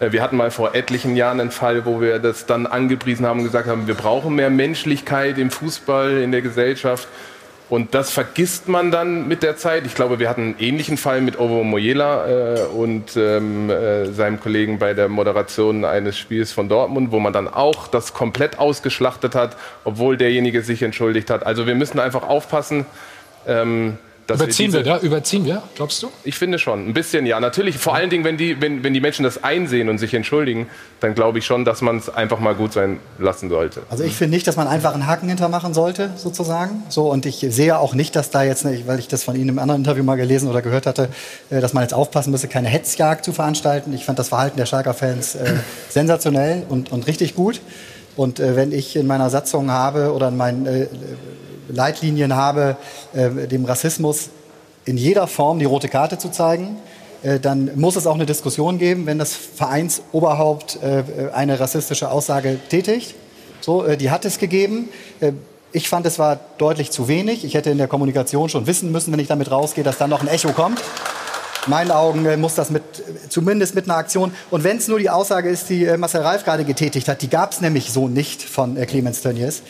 Äh, 0.00 0.12
wir 0.12 0.22
hatten 0.22 0.36
mal 0.36 0.50
vor 0.50 0.74
etlichen 0.74 1.16
Jahren 1.16 1.40
einen 1.40 1.50
Fall, 1.50 1.84
wo 1.84 2.00
wir 2.00 2.18
das 2.18 2.46
dann 2.46 2.66
angepriesen 2.66 3.26
haben 3.26 3.40
und 3.40 3.46
gesagt 3.46 3.68
haben, 3.68 3.86
wir 3.86 3.94
brauchen 3.94 4.34
mehr 4.34 4.50
Menschlichkeit 4.50 5.38
im 5.38 5.50
Fußball, 5.50 6.18
in 6.18 6.32
der 6.32 6.42
Gesellschaft. 6.42 7.08
Und 7.68 7.94
das 7.94 8.12
vergisst 8.12 8.68
man 8.68 8.92
dann 8.92 9.26
mit 9.26 9.42
der 9.42 9.56
Zeit. 9.56 9.86
Ich 9.86 9.96
glaube, 9.96 10.20
wir 10.20 10.28
hatten 10.28 10.42
einen 10.42 10.54
ähnlichen 10.60 10.96
Fall 10.96 11.20
mit 11.20 11.40
Ovo 11.40 11.64
Moyela 11.64 12.28
äh, 12.28 12.60
und 12.66 13.16
ähm, 13.16 13.70
äh, 13.70 14.06
seinem 14.12 14.38
Kollegen 14.38 14.78
bei 14.78 14.94
der 14.94 15.08
Moderation 15.08 15.84
eines 15.84 16.16
Spiels 16.16 16.52
von 16.52 16.68
Dortmund, 16.68 17.10
wo 17.10 17.18
man 17.18 17.32
dann 17.32 17.48
auch 17.48 17.88
das 17.88 18.14
komplett 18.14 18.60
ausgeschlachtet 18.60 19.34
hat, 19.34 19.56
obwohl 19.82 20.16
derjenige 20.16 20.62
sich 20.62 20.80
entschuldigt 20.82 21.28
hat. 21.28 21.44
Also 21.44 21.66
wir 21.66 21.74
müssen 21.74 21.98
einfach 21.98 22.22
aufpassen. 22.22 22.86
Ähm, 23.48 23.98
überziehen 24.34 24.72
wir, 24.72 24.84
wir, 24.84 24.94
da? 24.94 24.98
Überziehen 24.98 25.44
wir, 25.44 25.62
glaubst 25.74 26.02
du? 26.02 26.10
Ich 26.24 26.36
finde 26.36 26.58
schon. 26.58 26.88
Ein 26.88 26.94
bisschen 26.94 27.26
ja. 27.26 27.38
Natürlich, 27.38 27.78
vor 27.78 27.94
allen 27.94 28.10
Dingen, 28.10 28.24
wenn 28.24 28.36
die, 28.36 28.60
wenn, 28.60 28.82
wenn 28.82 28.92
die 28.92 29.00
Menschen 29.00 29.22
das 29.22 29.44
einsehen 29.44 29.88
und 29.88 29.98
sich 29.98 30.14
entschuldigen, 30.14 30.68
dann 31.00 31.14
glaube 31.14 31.38
ich 31.38 31.46
schon, 31.46 31.64
dass 31.64 31.82
man 31.82 31.98
es 31.98 32.08
einfach 32.08 32.40
mal 32.40 32.54
gut 32.54 32.72
sein 32.72 32.98
lassen 33.18 33.48
sollte. 33.48 33.82
Also 33.88 34.04
ich 34.04 34.14
finde 34.14 34.34
nicht, 34.34 34.46
dass 34.46 34.56
man 34.56 34.66
einfach 34.66 34.94
einen 34.94 35.06
Haken 35.06 35.28
hintermachen 35.28 35.74
sollte, 35.74 36.10
sozusagen. 36.16 36.82
So, 36.88 37.10
und 37.10 37.26
ich 37.26 37.46
sehe 37.48 37.78
auch 37.78 37.94
nicht, 37.94 38.16
dass 38.16 38.30
da 38.30 38.42
jetzt, 38.42 38.64
weil 38.64 38.98
ich 38.98 39.08
das 39.08 39.22
von 39.22 39.36
Ihnen 39.36 39.50
im 39.50 39.58
anderen 39.58 39.82
Interview 39.82 40.02
mal 40.02 40.16
gelesen 40.16 40.48
oder 40.48 40.62
gehört 40.62 40.86
hatte, 40.86 41.08
äh, 41.50 41.60
dass 41.60 41.72
man 41.72 41.82
jetzt 41.82 41.94
aufpassen 41.94 42.30
müsse, 42.30 42.48
keine 42.48 42.68
Hetzjagd 42.68 43.24
zu 43.24 43.32
veranstalten. 43.32 43.92
Ich 43.92 44.04
fand 44.04 44.18
das 44.18 44.30
Verhalten 44.30 44.56
der 44.56 44.66
Schalker-Fans 44.66 45.36
äh, 45.36 45.54
sensationell 45.88 46.64
und, 46.68 46.90
und 46.90 47.06
richtig 47.06 47.34
gut. 47.34 47.60
Und 48.16 48.40
äh, 48.40 48.56
wenn 48.56 48.72
ich 48.72 48.96
in 48.96 49.06
meiner 49.06 49.30
Satzung 49.30 49.70
habe 49.70 50.12
oder 50.12 50.28
in 50.28 50.36
meinen 50.36 50.66
äh, 50.66 50.86
Leitlinien 51.68 52.34
habe, 52.34 52.76
äh, 53.14 53.46
dem 53.46 53.64
Rassismus 53.64 54.30
in 54.84 54.96
jeder 54.96 55.26
Form 55.26 55.58
die 55.58 55.64
rote 55.64 55.88
Karte 55.88 56.18
zu 56.18 56.30
zeigen, 56.30 56.76
äh, 57.22 57.40
dann 57.40 57.70
muss 57.74 57.96
es 57.96 58.06
auch 58.06 58.14
eine 58.14 58.26
Diskussion 58.26 58.78
geben, 58.78 59.06
wenn 59.06 59.18
das 59.18 59.34
Vereinsoberhaupt 59.34 60.78
äh, 60.82 61.02
eine 61.32 61.58
rassistische 61.58 62.10
Aussage 62.10 62.58
tätigt. 62.68 63.14
So, 63.60 63.84
äh, 63.84 63.96
die 63.96 64.10
hat 64.10 64.24
es 64.24 64.38
gegeben. 64.38 64.88
Äh, 65.20 65.32
ich 65.72 65.88
fand, 65.88 66.06
es 66.06 66.18
war 66.18 66.38
deutlich 66.58 66.90
zu 66.90 67.08
wenig. 67.08 67.44
Ich 67.44 67.54
hätte 67.54 67.70
in 67.70 67.78
der 67.78 67.88
Kommunikation 67.88 68.48
schon 68.48 68.66
wissen 68.66 68.92
müssen, 68.92 69.12
wenn 69.12 69.18
ich 69.18 69.28
damit 69.28 69.50
rausgehe, 69.50 69.84
dass 69.84 69.98
dann 69.98 70.10
noch 70.10 70.22
ein 70.22 70.28
Echo 70.28 70.52
kommt. 70.52 70.80
In 71.66 71.70
meinen 71.70 71.90
Augen 71.90 72.24
äh, 72.26 72.36
muss 72.36 72.54
das 72.54 72.70
mit, 72.70 72.82
zumindest 73.28 73.74
mit 73.74 73.86
einer 73.86 73.96
Aktion. 73.96 74.32
Und 74.52 74.62
wenn 74.62 74.76
es 74.76 74.86
nur 74.86 75.00
die 75.00 75.10
Aussage 75.10 75.48
ist, 75.48 75.68
die 75.68 75.84
Marcel 75.96 76.20
Reif 76.22 76.44
gerade 76.44 76.64
getätigt 76.64 77.08
hat, 77.08 77.22
die 77.22 77.28
gab 77.28 77.52
es 77.52 77.60
nämlich 77.60 77.90
so 77.90 78.06
nicht 78.06 78.42
von 78.42 78.76
Clemens 78.86 79.22
Tönnies, 79.22 79.62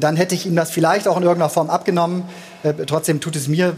dann 0.00 0.16
hätte 0.16 0.34
ich 0.34 0.46
ihm 0.46 0.56
das 0.56 0.70
vielleicht 0.70 1.06
auch 1.06 1.16
in 1.16 1.22
irgendeiner 1.22 1.50
Form 1.50 1.70
abgenommen. 1.70 2.24
Äh, 2.62 2.74
trotzdem 2.86 3.20
tut 3.20 3.36
es 3.36 3.48
mir 3.48 3.76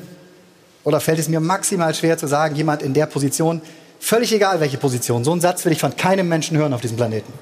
oder 0.84 1.00
fällt 1.00 1.18
es 1.18 1.28
mir 1.28 1.40
maximal 1.40 1.94
schwer 1.94 2.16
zu 2.16 2.26
sagen, 2.26 2.54
jemand 2.54 2.82
in 2.82 2.94
der 2.94 3.06
Position, 3.06 3.60
völlig 3.98 4.32
egal 4.32 4.60
welche 4.60 4.78
Position, 4.78 5.24
so 5.24 5.32
einen 5.32 5.40
Satz 5.40 5.64
will 5.64 5.72
ich 5.72 5.80
von 5.80 5.96
keinem 5.96 6.28
Menschen 6.28 6.56
hören 6.56 6.72
auf 6.72 6.80
diesem 6.80 6.96
Planeten. 6.96 7.32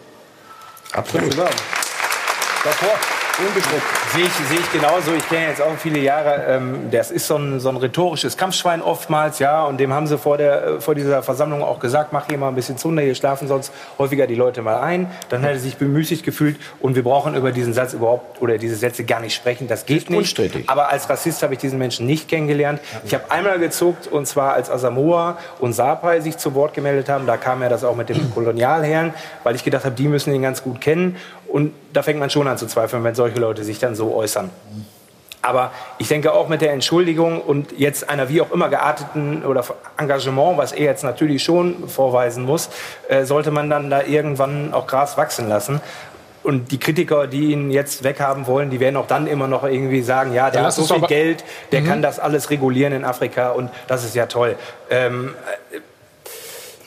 Absolut. 0.93 1.37
Davor. 1.37 3.24
Unbestritten. 3.39 3.83
Sehe 4.13 4.25
ich, 4.25 4.33
sehe 4.33 4.59
ich 4.59 4.73
genauso. 4.73 5.13
Ich 5.13 5.29
kenne 5.29 5.49
jetzt 5.49 5.61
auch 5.61 5.77
viele 5.77 5.99
Jahre. 5.99 6.45
Ähm, 6.47 6.91
das 6.91 7.11
ist 7.11 7.27
so 7.27 7.37
ein, 7.37 7.59
so 7.59 7.69
ein 7.69 7.77
rhetorisches 7.77 8.37
Kampfschwein 8.37 8.81
oftmals, 8.81 9.41
ja. 9.41 9.65
Und 9.65 9.79
dem 9.79 9.93
haben 9.93 10.07
sie 10.07 10.19
vor, 10.19 10.39
der, 10.39 10.81
vor 10.81 10.95
dieser 10.95 11.23
Versammlung 11.23 11.63
auch 11.63 11.81
gesagt, 11.81 12.13
mach 12.13 12.27
hier 12.29 12.39
mal 12.39 12.49
ein 12.49 12.55
bisschen 12.55 12.79
Zunder, 12.79 13.03
hier 13.03 13.15
schlafen 13.17 13.49
sonst 13.49 13.73
häufiger 13.99 14.29
die 14.29 14.37
Leute 14.37 14.63
mal 14.63 14.81
ein. 14.81 15.11
Dann 15.31 15.43
hat 15.43 15.51
er 15.51 15.59
sich 15.59 15.77
bemüßigt 15.77 16.23
gefühlt. 16.23 16.59
Und 16.79 16.95
wir 16.95 17.03
brauchen 17.03 17.35
über 17.35 17.51
diesen 17.51 17.75
Satz 17.75 17.93
überhaupt 17.93 18.41
oder 18.41 18.57
diese 18.57 18.77
Sätze 18.77 19.05
gar 19.05 19.21
nicht 19.21 19.35
sprechen. 19.35 19.67
Das 19.67 19.85
geht 19.85 20.11
nicht. 20.11 20.19
Unstrittig. 20.19 20.69
Aber 20.69 20.91
als 20.91 21.11
Rassist 21.11 21.43
habe 21.43 21.55
ich 21.55 21.61
diesen 21.61 21.79
Menschen 21.79 22.07
nicht 22.07 22.29
kennengelernt. 22.29 22.81
Ich 23.05 23.15
habe 23.15 23.31
einmal 23.31 23.59
gezuckt 23.59 24.07
und 24.07 24.27
zwar 24.27 24.53
als 24.53 24.71
Asamoah 24.71 25.39
und 25.59 25.73
Sapai 25.73 26.21
sich 26.21 26.39
zu 26.39 26.55
Wort 26.55 26.75
gemeldet 26.75 27.09
haben. 27.09 27.27
Da 27.27 27.37
kam 27.37 27.63
ja 27.63 27.69
das 27.69 27.83
auch 27.83 27.97
mit 27.97 28.09
dem 28.09 28.33
Kolonialherren, 28.33 29.13
weil 29.43 29.57
ich 29.57 29.65
gedacht 29.65 29.85
habe, 29.85 29.97
die 29.97 30.07
müssen 30.07 30.33
ihn 30.33 30.43
ganz 30.43 30.63
gut 30.63 30.81
kennen. 30.81 31.17
Und 31.55 31.73
da 31.93 32.03
fängt 32.03 32.19
man 32.19 32.31
schon 32.31 32.49
an 32.49 32.59
zu 32.59 32.67
zweifeln, 32.67 33.05
wenn 33.05 33.15
solche 33.15 33.39
Leute 33.39 33.63
sich 33.63 33.79
dann 33.79 33.95
so 33.95 34.13
äußern. 34.13 34.51
Aber 35.41 35.71
ich 35.99 36.09
denke 36.09 36.33
auch 36.33 36.49
mit 36.49 36.63
der 36.63 36.73
Entschuldigung 36.73 37.41
und 37.41 37.79
jetzt 37.79 38.11
einer 38.11 38.29
wie 38.29 38.41
auch 38.41 38.51
immer 38.51 38.69
gearteten 38.69 39.45
oder 39.45 39.63
Engagement, 39.97 40.59
was 40.59 40.73
er 40.73 40.87
jetzt 40.87 41.05
natürlich 41.05 41.45
schon 41.45 41.89
vorweisen 41.89 42.45
muss, 42.45 42.71
äh, 43.09 43.25
sollte 43.25 43.53
man 43.53 43.71
dann 43.71 43.89
da 43.89 44.03
irgendwann 44.03 44.75
auch 44.75 44.89
Gras 44.89 45.17
wachsen 45.17 45.49
lassen. 45.49 45.81
Und 46.43 46.73
die 46.73 46.79
Kritiker, 46.81 47.29
die 47.29 47.53
ihn 47.53 47.71
jetzt 47.71 48.03
weghaben 48.03 48.49
wollen, 48.49 48.71
die 48.71 48.81
werden 48.81 48.97
auch 48.97 49.07
dann 49.07 49.29
immer 49.29 49.47
noch 49.47 49.63
irgendwie 49.63 50.03
sagen, 50.03 50.35
ja, 50.35 50.51
der 50.51 50.63
ja, 50.63 50.67
hat 50.67 50.73
so 50.75 50.93
viel 50.93 51.07
Geld, 51.07 51.45
der 51.71 51.83
mhm. 51.83 51.87
kann 51.87 52.03
das 52.03 52.19
alles 52.19 52.51
regulieren 52.51 52.93
in 52.93 53.05
Afrika 53.05 53.51
und 53.51 53.71
das 53.87 54.05
ist 54.05 54.17
ja 54.17 54.27
toll. 54.27 54.57
Ähm, 54.91 55.37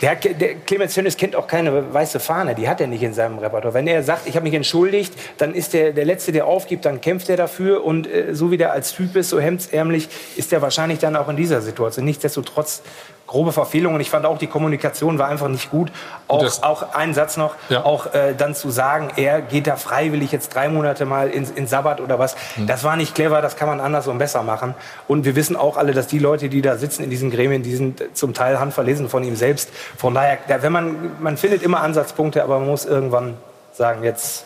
der, 0.01 0.15
der 0.15 0.55
Clemens 0.55 0.93
Tönnies 0.93 1.17
kennt 1.17 1.35
auch 1.35 1.47
keine 1.47 1.93
weiße 1.93 2.19
Fahne, 2.19 2.55
die 2.55 2.69
hat 2.69 2.79
er 2.81 2.87
nicht 2.87 3.03
in 3.03 3.13
seinem 3.13 3.39
Repertoire. 3.39 3.73
Wenn 3.73 3.87
er 3.87 4.03
sagt, 4.03 4.27
ich 4.27 4.35
habe 4.35 4.43
mich 4.43 4.53
entschuldigt, 4.53 5.13
dann 5.37 5.53
ist 5.53 5.73
der 5.73 5.91
der 5.91 6.05
Letzte, 6.05 6.31
der 6.31 6.45
aufgibt, 6.45 6.85
dann 6.85 7.01
kämpft 7.01 7.29
er 7.29 7.37
dafür 7.37 7.83
und 7.83 8.07
äh, 8.07 8.35
so 8.35 8.51
wie 8.51 8.57
der 8.57 8.71
als 8.71 8.93
Typ 8.93 9.15
ist, 9.15 9.29
so 9.29 9.39
hemdsärmlich, 9.39 10.09
ist 10.35 10.53
er 10.53 10.61
wahrscheinlich 10.61 10.99
dann 10.99 11.15
auch 11.15 11.29
in 11.29 11.35
dieser 11.35 11.61
Situation. 11.61 12.05
Nichtsdestotrotz 12.05 12.81
grobe 13.27 13.51
Verfehlungen. 13.51 13.99
Ich 14.01 14.09
fand 14.09 14.25
auch, 14.25 14.37
die 14.37 14.47
Kommunikation 14.47 15.19
war 15.19 15.27
einfach 15.27 15.49
nicht 15.49 15.69
gut. 15.69 15.91
Auch, 16.27 16.41
das, 16.41 16.63
auch 16.63 16.93
ein 16.93 17.13
Satz 17.13 17.37
noch, 17.37 17.55
ja. 17.69 17.83
auch 17.83 18.13
äh, 18.13 18.33
dann 18.35 18.55
zu 18.55 18.71
sagen, 18.71 19.09
er 19.17 19.41
geht 19.41 19.67
da 19.67 19.75
freiwillig 19.75 20.31
jetzt 20.31 20.55
drei 20.55 20.69
Monate 20.69 21.05
mal 21.05 21.29
in, 21.29 21.45
in 21.55 21.67
Sabbat 21.67 22.01
oder 22.01 22.17
was, 22.17 22.35
mhm. 22.55 22.67
das 22.67 22.83
war 22.83 22.95
nicht 22.95 23.13
clever, 23.13 23.41
das 23.41 23.57
kann 23.57 23.67
man 23.67 23.79
anders 23.79 24.07
und 24.07 24.17
besser 24.17 24.43
machen. 24.43 24.73
Und 25.07 25.25
wir 25.25 25.35
wissen 25.35 25.55
auch 25.55 25.77
alle, 25.77 25.93
dass 25.93 26.07
die 26.07 26.19
Leute, 26.19 26.49
die 26.49 26.61
da 26.61 26.77
sitzen 26.77 27.03
in 27.03 27.09
diesen 27.09 27.29
Gremien, 27.29 27.61
die 27.61 27.75
sind 27.75 28.03
zum 28.13 28.33
Teil 28.33 28.59
handverlesen 28.59 29.09
von 29.09 29.23
ihm 29.23 29.35
selbst. 29.35 29.69
Von 29.97 30.13
daher, 30.13 30.39
wenn 30.47 30.71
man, 30.71 31.11
man 31.19 31.37
findet 31.37 31.61
immer 31.61 31.81
Ansatzpunkte, 31.81 32.43
aber 32.43 32.59
man 32.59 32.69
muss 32.69 32.85
irgendwann 32.85 33.35
sagen, 33.73 34.03
jetzt 34.03 34.45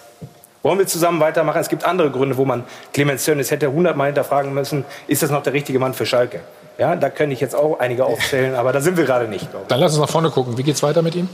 wollen 0.64 0.78
wir 0.78 0.88
zusammen 0.88 1.20
weitermachen? 1.20 1.60
Es 1.60 1.70
gibt 1.70 1.86
andere 1.86 2.12
Gründe, 2.12 2.38
wo 2.38 2.45
man 2.45 2.64
Clemens 2.94 3.26
Tönnies 3.26 3.49
hätte 3.49 3.72
hundertmal 3.72 4.08
hinterfragen 4.08 4.53
müssen, 4.53 4.86
ist 5.08 5.24
das 5.24 5.32
noch 5.32 5.41
der 5.44 5.53
richtige 5.53 5.80
Mann 5.80 5.94
für 5.94 6.06
Schalke? 6.06 6.41
Ja, 6.82 6.95
da 6.95 7.12
könnte 7.12 7.36
ich 7.36 7.40
jetzt 7.40 7.53
auch 7.53 7.80
einige 7.80 8.06
aufzählen, 8.06 8.56
aber 8.56 8.74
da 8.74 8.82
sind 8.82 8.98
wir 8.98 9.03
gerade 9.03 9.28
nicht. 9.28 9.48
Dann 9.68 9.80
lass 9.80 9.91
uns 9.91 10.02
nach 10.02 10.10
vorne 10.10 10.32
gucken. 10.32 10.58
Wie 10.58 10.64
geht 10.64 10.74
es 10.74 10.82
weiter 10.82 11.03
mit 11.03 11.14
ihm? 11.14 11.30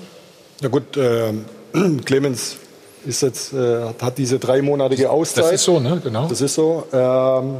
Na 0.60 0.68
gut, 0.68 0.98
äh, 0.98 1.32
Clemens 2.03 2.57
ist 3.06 3.22
jetzt, 3.22 3.53
äh, 3.53 3.94
hat 4.02 4.18
diese 4.18 4.40
dreimonatige 4.40 5.10
Auszeit. 5.10 5.45
Das 5.45 5.53
ist 5.53 5.64
so, 5.64 5.80
ne? 5.80 6.02
Genau. 6.03 6.28
Das 6.28 6.41
ist 6.41 6.53
so. 6.53 6.84
Ähm, 6.91 7.60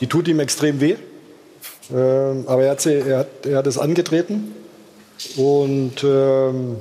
die 0.00 0.08
tut 0.08 0.26
ihm 0.26 0.40
extrem 0.40 0.80
weh. 0.80 0.96
Ähm, 1.94 2.42
aber 2.48 2.64
er 2.64 2.72
hat, 2.72 2.80
sie, 2.80 2.94
er, 2.94 3.18
hat, 3.20 3.46
er 3.46 3.58
hat 3.58 3.68
es 3.68 3.78
angetreten. 3.78 4.56
Und 5.36 6.02
ähm, 6.02 6.78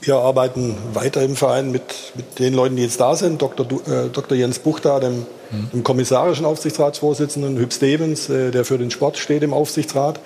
wir 0.00 0.14
arbeiten 0.14 0.78
weiter 0.94 1.20
im 1.20 1.36
Verein 1.36 1.70
mit, 1.70 1.82
mit 2.14 2.38
den 2.38 2.54
Leuten, 2.54 2.76
die 2.76 2.84
jetzt 2.84 3.02
da 3.02 3.14
sind. 3.16 3.42
Dr. 3.42 3.66
Du, 3.66 3.80
äh, 3.80 4.08
Dr. 4.10 4.34
Jens 4.34 4.60
Buchter, 4.60 4.98
dem, 4.98 5.26
dem 5.72 5.84
kommissarischen 5.84 6.44
Aufsichtsratsvorsitzenden, 6.44 7.56
Hüb 7.58 7.72
Stevens, 7.72 8.28
äh, 8.28 8.50
der 8.50 8.64
für 8.64 8.78
den 8.78 8.90
Sport 8.90 9.18
steht 9.18 9.42
im 9.42 9.52
Aufsichtsrat. 9.52 10.20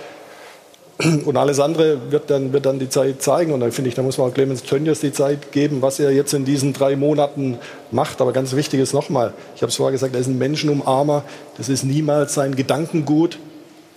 Und 1.24 1.36
alles 1.36 1.60
andere 1.60 2.10
wird 2.10 2.28
dann, 2.28 2.52
wird 2.52 2.66
dann 2.66 2.80
die 2.80 2.88
Zeit 2.88 3.22
zeigen. 3.22 3.52
Und 3.52 3.60
dann 3.60 3.70
finde 3.70 3.88
ich, 3.88 3.94
da 3.94 4.02
muss 4.02 4.18
man 4.18 4.28
auch 4.28 4.34
Clemens 4.34 4.64
Tönnies 4.64 4.98
die 4.98 5.12
Zeit 5.12 5.52
geben, 5.52 5.80
was 5.80 6.00
er 6.00 6.10
jetzt 6.10 6.34
in 6.34 6.44
diesen 6.44 6.72
drei 6.72 6.96
Monaten 6.96 7.58
macht. 7.92 8.20
Aber 8.20 8.32
ganz 8.32 8.56
wichtig 8.56 8.80
ist 8.80 8.94
nochmal, 8.94 9.32
ich 9.54 9.62
habe 9.62 9.70
es 9.70 9.76
vorher 9.76 9.92
gesagt, 9.92 10.14
er 10.14 10.20
ist 10.20 10.26
ein 10.26 10.38
Menschenumarmer. 10.38 11.22
Das 11.56 11.68
ist 11.68 11.84
niemals 11.84 12.34
sein 12.34 12.56
Gedankengut. 12.56 13.38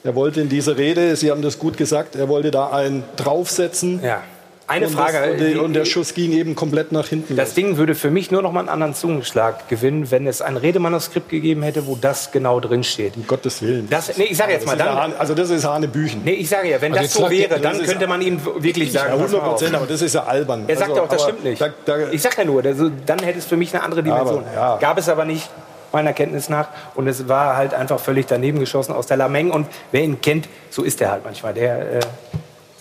Er 0.03 0.15
wollte 0.15 0.41
in 0.41 0.49
dieser 0.49 0.77
Rede, 0.77 1.15
Sie 1.15 1.31
haben 1.31 1.41
das 1.41 1.57
gut 1.57 1.77
gesagt, 1.77 2.15
er 2.15 2.29
wollte 2.29 2.51
da 2.51 2.69
einen 2.69 3.03
draufsetzen. 3.17 4.01
Ja. 4.03 4.21
Eine 4.71 4.87
und 4.87 4.93
Frage. 4.93 5.17
Das, 5.19 5.29
und, 5.31 5.39
die, 5.39 5.55
und, 5.57 5.73
der 5.73 5.85
Schuss 5.85 6.13
ging 6.13 6.31
eben 6.31 6.55
komplett 6.55 6.91
nach 6.91 7.07
hinten. 7.07 7.35
Das 7.35 7.53
Ding 7.53 7.77
würde 7.77 7.93
für 7.93 8.09
mich 8.09 8.31
nur 8.31 8.41
noch 8.41 8.51
mal 8.51 8.61
einen 8.61 8.69
anderen 8.69 8.93
Zungenschlag 8.93 9.67
gewinnen, 9.67 10.09
wenn 10.11 10.27
es 10.27 10.41
ein 10.41 10.55
Redemanuskript 10.55 11.29
gegeben 11.29 11.61
hätte, 11.63 11.87
wo 11.87 11.97
das 11.99 12.31
genau 12.31 12.59
drin 12.59 12.83
steht. 12.83 13.17
Um 13.17 13.27
Gottes 13.27 13.61
Willen. 13.61 13.89
Das, 13.89 14.17
nee, 14.17 14.25
ich 14.25 14.37
sage 14.37 14.53
jetzt 14.53 14.65
mal, 14.65 14.77
dann, 14.77 14.95
Hane, 14.95 15.19
also 15.19 15.35
das 15.35 15.49
ist 15.49 15.65
Hanebüchen. 15.65 16.21
Nee, 16.23 16.33
ich 16.33 16.47
sage 16.47 16.69
ja, 16.69 16.81
wenn 16.81 16.93
also 16.93 17.03
das 17.03 17.13
so 17.13 17.29
wäre, 17.29 17.59
dann 17.59 17.83
könnte 17.83 18.07
man 18.07 18.21
ihm 18.21 18.39
wirklich 18.59 18.91
sagen, 18.91 19.09
ja, 19.09 19.15
100 19.17 19.43
Prozent, 19.43 19.75
aber 19.75 19.85
das 19.85 20.01
ist 20.01 20.15
ja 20.15 20.23
albern. 20.23 20.63
Er 20.67 20.77
sagt 20.77 20.91
also, 20.91 21.03
auch, 21.03 21.09
das 21.09 21.23
stimmt 21.23 21.43
nicht. 21.43 21.61
Da, 21.61 21.69
da, 21.85 22.09
ich 22.09 22.21
sage 22.21 22.35
ja 22.37 22.45
nur, 22.45 22.63
also, 22.63 22.89
dann 23.05 23.19
hätte 23.19 23.39
es 23.39 23.45
für 23.45 23.57
mich 23.57 23.73
eine 23.73 23.83
andere 23.83 24.03
Dimension. 24.03 24.45
Aber, 24.45 24.53
ja. 24.53 24.77
Gab 24.77 24.97
es 24.97 25.09
aber 25.09 25.25
nicht 25.25 25.49
meiner 25.91 26.13
Kenntnis 26.13 26.47
nach. 26.47 26.69
Und 26.95 27.07
es 27.07 27.27
war 27.27 27.57
halt 27.57 27.73
einfach 27.73 27.99
völlig 27.99 28.25
daneben 28.25 28.59
geschossen 28.59 28.93
aus 28.93 29.07
der 29.07 29.17
Lameng. 29.17 29.51
Und 29.51 29.67
wer 29.91 30.01
ihn 30.01 30.21
kennt, 30.21 30.47
so 30.69 30.83
ist 30.83 31.01
er 31.01 31.11
halt 31.11 31.25
manchmal. 31.25 31.53
Der, 31.53 31.97
äh, 31.97 31.99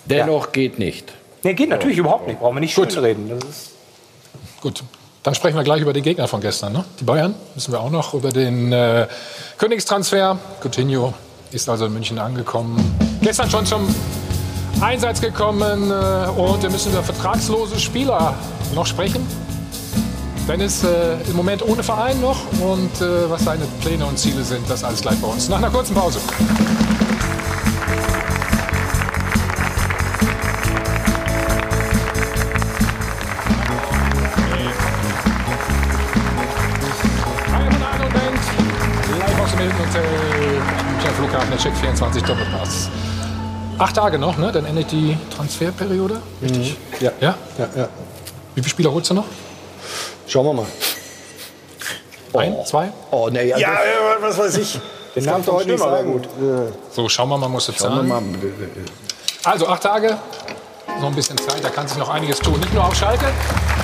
Dennoch 0.04 0.46
ja. 0.46 0.52
geht 0.52 0.78
nicht. 0.78 1.12
Nee, 1.42 1.54
geht 1.54 1.68
natürlich 1.68 1.96
ja. 1.96 2.02
überhaupt 2.02 2.26
nicht. 2.26 2.40
Brauchen 2.40 2.56
wir 2.56 2.60
nicht 2.60 2.74
Gut. 2.74 2.96
reden. 2.96 3.38
Gut. 4.60 4.82
Dann 5.22 5.34
sprechen 5.34 5.56
wir 5.56 5.64
gleich 5.64 5.82
über 5.82 5.92
den 5.92 6.02
Gegner 6.02 6.28
von 6.28 6.40
gestern. 6.40 6.72
Ne? 6.72 6.84
Die 6.98 7.04
Bayern 7.04 7.34
müssen 7.54 7.72
wir 7.72 7.80
auch 7.80 7.90
noch 7.90 8.14
über 8.14 8.30
den 8.30 8.72
äh, 8.72 9.06
Königstransfer. 9.58 10.38
Coutinho 10.62 11.12
ist 11.50 11.68
also 11.68 11.86
in 11.86 11.92
München 11.92 12.18
angekommen. 12.18 12.96
Gestern 13.20 13.50
schon 13.50 13.66
zum 13.66 13.94
Einsatz 14.80 15.20
gekommen. 15.20 15.90
Äh, 15.90 16.40
und 16.40 16.62
wir 16.62 16.70
müssen 16.70 16.92
über 16.92 17.02
vertragslose 17.02 17.78
Spieler 17.78 18.34
noch 18.74 18.86
sprechen. 18.86 19.26
Dennis 20.48 20.84
äh, 20.84 21.16
im 21.28 21.36
Moment 21.36 21.62
ohne 21.66 21.82
Verein 21.82 22.18
noch. 22.20 22.38
Und 22.60 23.00
äh, 23.02 23.28
was 23.30 23.44
seine 23.44 23.66
Pläne 23.82 24.06
und 24.06 24.18
Ziele 24.18 24.42
sind, 24.42 24.68
das 24.70 24.84
alles 24.84 25.02
gleich 25.02 25.18
bei 25.20 25.28
uns. 25.28 25.50
Nach 25.50 25.58
einer 25.58 25.70
kurzen 25.70 25.94
Pause. 25.94 26.18
Flughafen, 41.20 41.50
der 41.50 41.58
Check 41.58 41.76
24 41.76 42.22
Doppelpass. 42.22 42.88
Acht 43.78 43.96
Tage 43.96 44.18
noch, 44.18 44.38
ne? 44.38 44.50
Dann 44.52 44.64
endet 44.66 44.90
die 44.90 45.16
Transferperiode. 45.34 46.20
Richtig? 46.42 46.76
Mhm. 46.98 47.04
Ja. 47.04 47.12
ja. 47.20 47.34
Ja? 47.58 47.68
Ja, 47.76 47.88
Wie 48.54 48.60
viele 48.60 48.70
Spieler 48.70 48.92
holst 48.92 49.10
du 49.10 49.14
noch? 49.14 49.24
Schauen 50.26 50.46
wir 50.46 50.52
mal. 50.52 50.66
Ein, 52.34 52.54
oh. 52.54 52.64
zwei? 52.64 52.92
Oh, 53.10 53.28
nee. 53.30 53.52
Also 53.52 53.62
ja, 53.62 53.72
was 54.20 54.38
weiß 54.38 54.56
ich. 54.58 54.78
Den 55.16 55.24
Namen 55.24 55.44
doch 55.44 55.54
heute 55.54 55.70
nicht 55.70 55.78
sagen. 55.78 56.12
Gut. 56.12 56.28
So, 56.92 57.08
schauen 57.08 57.28
wir 57.28 57.38
mal, 57.38 57.48
muss 57.48 57.66
jetzt 57.66 57.80
zahlen. 57.80 58.12
Also, 59.44 59.66
acht 59.66 59.82
Tage. 59.82 60.18
Noch 61.00 61.08
ein 61.08 61.14
bisschen 61.14 61.38
Zeit, 61.38 61.64
da 61.64 61.70
kann 61.70 61.88
sich 61.88 61.96
noch 61.96 62.10
einiges 62.10 62.38
tun. 62.40 62.60
Nicht 62.60 62.74
nur 62.74 62.84
auf 62.84 62.94
Schalke. 62.94 63.24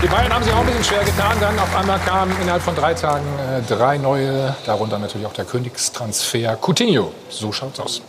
Die 0.02 0.06
Bayern 0.06 0.30
haben 0.34 0.44
sich 0.44 0.52
auch 0.52 0.58
ein 0.58 0.66
bisschen 0.66 0.84
schwer 0.84 1.02
getan. 1.02 1.34
Dann 1.40 1.58
auf 1.58 1.74
einmal 1.74 1.98
kamen 2.00 2.36
innerhalb 2.42 2.60
von 2.60 2.74
drei 2.74 2.92
Tagen 2.92 3.24
äh, 3.38 3.62
drei 3.62 3.96
neue, 3.96 4.54
darunter 4.66 4.98
natürlich 4.98 5.26
auch 5.26 5.32
der 5.32 5.46
Königstransfer 5.46 6.58
Coutinho. 6.60 7.12
So 7.30 7.52
schaut's 7.52 7.80
aus. 7.80 8.02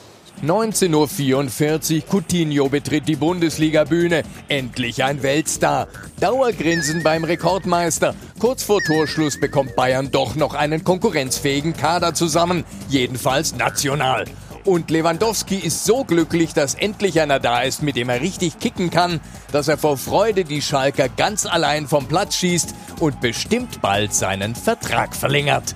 19.44 0.44 1.96
Uhr, 1.96 2.04
Coutinho 2.10 2.68
betritt 2.68 3.08
die 3.08 3.16
Bundesliga-Bühne. 3.16 4.24
Endlich 4.50 5.04
ein 5.06 5.24
Weltstar. 5.24 5.88
Dauergrinsen 6.20 7.02
beim 7.02 7.24
Rekordmeister. 7.24 8.14
Kurz 8.40 8.64
vor 8.64 8.82
Torschluss 8.82 9.40
bekommt 9.40 9.76
Bayern 9.78 10.12
doch 10.12 10.36
noch 10.36 10.54
einen 10.54 10.84
konkurrenzfähigen 10.84 11.78
Kader 11.78 12.14
zusammen. 12.14 12.66
Jedenfalls 12.90 13.56
national. 13.56 14.26
Und 14.68 14.92
Lewandowski 14.92 15.56
ist 15.56 15.86
so 15.86 16.04
glücklich, 16.04 16.54
dass 16.54 16.74
endlich 16.74 17.22
einer 17.22 17.40
da 17.40 17.62
ist, 17.62 17.84
mit 17.84 17.96
dem 17.96 18.10
er 18.10 18.20
richtig 18.20 18.60
kicken 18.60 18.90
kann, 18.90 19.22
dass 19.54 19.70
er 19.70 19.78
vor 19.78 19.98
Freude 19.98 20.44
die 20.44 20.62
Schalker 20.62 21.08
ganz 21.08 21.46
allein 21.46 21.88
vom 21.88 22.06
Platz 22.06 22.36
schießt 22.36 22.76
und 23.00 23.22
bestimmt 23.22 23.82
bald 23.82 24.14
seinen 24.14 24.56
Vertrag 24.56 25.16
verlängert. 25.16 25.74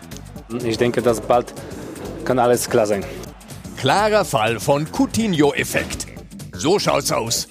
Ich 0.66 0.78
denke, 0.78 1.02
dass 1.02 1.22
bald 1.22 1.54
kann 2.26 2.38
alles 2.38 2.70
klar 2.70 2.86
sein. 2.86 3.06
Klarer 3.78 4.26
Fall 4.26 4.60
von 4.60 4.86
Coutinho-Effekt. 4.92 6.08
So 6.52 6.78
schaut's 6.78 7.14
aus. 7.14 7.48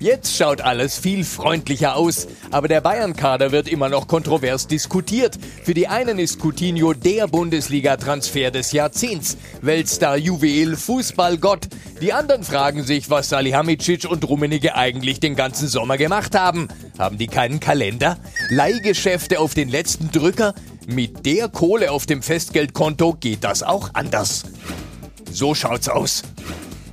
Jetzt 0.00 0.36
schaut 0.36 0.60
alles 0.60 0.96
viel 0.96 1.24
freundlicher 1.24 1.96
aus, 1.96 2.28
aber 2.52 2.68
der 2.68 2.80
Bayern-Kader 2.80 3.50
wird 3.50 3.66
immer 3.66 3.88
noch 3.88 4.06
kontrovers 4.06 4.68
diskutiert. 4.68 5.36
Für 5.64 5.74
die 5.74 5.88
einen 5.88 6.20
ist 6.20 6.38
Coutinho 6.40 6.92
der 6.92 7.26
Bundesliga-Transfer 7.26 8.52
des 8.52 8.70
Jahrzehnts, 8.70 9.36
Weltstar-Juwel, 9.60 10.76
Fußballgott. 10.76 11.66
Die 12.00 12.12
anderen 12.12 12.44
fragen 12.44 12.84
sich, 12.84 13.10
was 13.10 13.28
Salihamidzic 13.30 14.08
und 14.08 14.28
Rummenigge 14.28 14.76
eigentlich 14.76 15.18
den 15.18 15.34
ganzen 15.34 15.66
Sommer 15.66 15.96
gemacht 15.96 16.36
haben. 16.36 16.68
Haben 16.96 17.18
die 17.18 17.26
keinen 17.26 17.58
Kalender? 17.58 18.18
Leihgeschäfte 18.50 19.40
auf 19.40 19.54
den 19.54 19.68
letzten 19.68 20.12
Drücker? 20.12 20.54
Mit 20.86 21.26
der 21.26 21.48
Kohle 21.48 21.90
auf 21.90 22.06
dem 22.06 22.22
Festgeldkonto 22.22 23.14
geht 23.18 23.42
das 23.42 23.64
auch 23.64 23.90
anders. 23.94 24.44
So 25.32 25.56
schaut's 25.56 25.88
aus. 25.88 26.22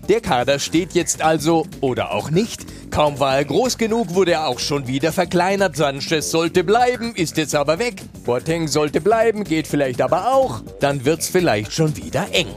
Der 0.10 0.22
Kader 0.22 0.60
steht 0.60 0.94
jetzt 0.94 1.24
also 1.24 1.66
oder 1.82 2.12
auch 2.12 2.30
nicht. 2.30 2.66
Kaum 2.92 3.20
war 3.20 3.38
er 3.38 3.46
groß 3.46 3.80
genug, 3.80 4.14
wurde 4.14 4.34
er 4.34 4.48
auch 4.48 4.60
schon 4.60 4.88
wieder 4.88 5.12
verkleinert. 5.12 5.76
Sanchez 5.76 6.30
sollte 6.30 6.64
bleiben, 6.64 7.16
ist 7.16 7.38
jetzt 7.38 7.56
aber 7.56 7.80
weg. 7.80 8.02
Boateng 8.24 8.68
sollte 8.68 9.02
bleiben, 9.02 9.44
geht 9.44 9.68
vielleicht 9.68 10.02
aber 10.02 10.34
auch. 10.34 10.62
Dann 10.80 11.06
wird's 11.06 11.28
vielleicht 11.28 11.74
schon 11.74 11.98
wieder 11.98 12.28
eng. 12.32 12.48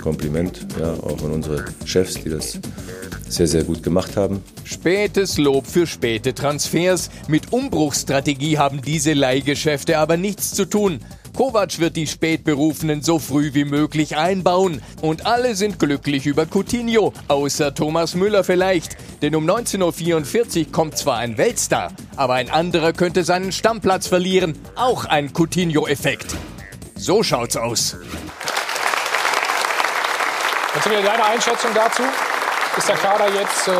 Kompliment, 0.00 0.66
ja, 0.78 0.92
auch 0.92 1.20
an 1.24 1.32
unsere 1.32 1.64
Chefs, 1.84 2.14
die 2.14 2.30
das 2.30 2.60
sehr, 3.28 3.48
sehr 3.48 3.64
gut 3.64 3.82
gemacht 3.82 4.16
haben. 4.16 4.44
Spätes 4.62 5.38
Lob 5.38 5.66
für 5.66 5.86
späte 5.88 6.32
Transfers. 6.32 7.10
Mit 7.26 7.52
Umbruchsstrategie 7.52 8.58
haben 8.58 8.82
diese 8.82 9.14
Leihgeschäfte 9.14 9.98
aber 9.98 10.16
nichts 10.16 10.52
zu 10.54 10.66
tun. 10.66 11.00
Kovac 11.34 11.80
wird 11.80 11.96
die 11.96 12.06
Spätberufenen 12.06 13.02
so 13.02 13.18
früh 13.18 13.54
wie 13.54 13.64
möglich 13.64 14.16
einbauen. 14.16 14.80
Und 15.02 15.26
alle 15.26 15.56
sind 15.56 15.80
glücklich 15.80 16.26
über 16.26 16.46
Coutinho, 16.46 17.12
außer 17.26 17.74
Thomas 17.74 18.14
Müller 18.14 18.44
vielleicht. 18.44 18.96
Denn 19.20 19.34
um 19.34 19.44
19.44 19.44 20.66
Uhr 20.66 20.72
kommt 20.72 20.96
zwar 20.96 21.18
ein 21.18 21.36
Weltstar, 21.36 21.90
aber 22.14 22.34
ein 22.34 22.50
anderer 22.50 22.92
könnte 22.92 23.24
seinen 23.24 23.50
Stammplatz 23.50 24.06
verlieren. 24.06 24.56
Auch 24.76 25.06
ein 25.06 25.32
Coutinho-Effekt. 25.32 26.36
So 26.94 27.24
schaut's 27.24 27.56
aus. 27.56 27.96
Jetzt 30.76 30.88
wieder 30.88 31.02
deine 31.02 31.24
Einschätzung 31.24 31.70
dazu. 31.74 32.02
Ist 32.76 32.88
der 32.88 32.96
Kader 32.96 33.32
jetzt 33.32 33.66
äh, 33.66 33.72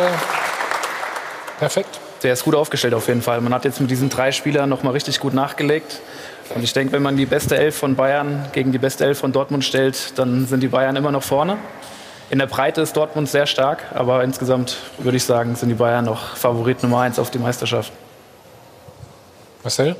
perfekt? 1.59 2.01
Der 2.23 2.33
ist 2.33 2.43
gut 2.43 2.55
aufgestellt 2.55 2.93
auf 2.93 3.07
jeden 3.07 3.21
Fall. 3.21 3.39
Man 3.39 3.53
hat 3.53 3.65
jetzt 3.65 3.79
mit 3.79 3.91
diesen 3.91 4.09
drei 4.09 4.31
Spielern 4.31 4.69
noch 4.69 4.83
mal 4.83 4.91
richtig 4.91 5.19
gut 5.19 5.33
nachgelegt. 5.33 6.01
Und 6.53 6.63
ich 6.63 6.73
denke, 6.73 6.93
wenn 6.93 7.01
man 7.01 7.17
die 7.17 7.25
beste 7.25 7.57
Elf 7.57 7.77
von 7.77 7.95
Bayern 7.95 8.47
gegen 8.51 8.71
die 8.71 8.77
beste 8.77 9.05
Elf 9.05 9.19
von 9.19 9.31
Dortmund 9.31 9.65
stellt, 9.65 10.17
dann 10.19 10.45
sind 10.45 10.61
die 10.61 10.67
Bayern 10.67 10.95
immer 10.95 11.11
noch 11.11 11.23
vorne. 11.23 11.57
In 12.29 12.39
der 12.39 12.47
Breite 12.47 12.81
ist 12.81 12.95
Dortmund 12.95 13.29
sehr 13.29 13.45
stark, 13.45 13.83
aber 13.93 14.23
insgesamt 14.23 14.77
würde 14.97 15.17
ich 15.17 15.23
sagen, 15.23 15.55
sind 15.55 15.69
die 15.69 15.75
Bayern 15.75 16.05
noch 16.05 16.35
Favorit 16.35 16.81
Nummer 16.83 17.01
eins 17.01 17.19
auf 17.19 17.31
die 17.31 17.39
Meisterschaft. 17.39 17.91
Marcel? 19.63 19.95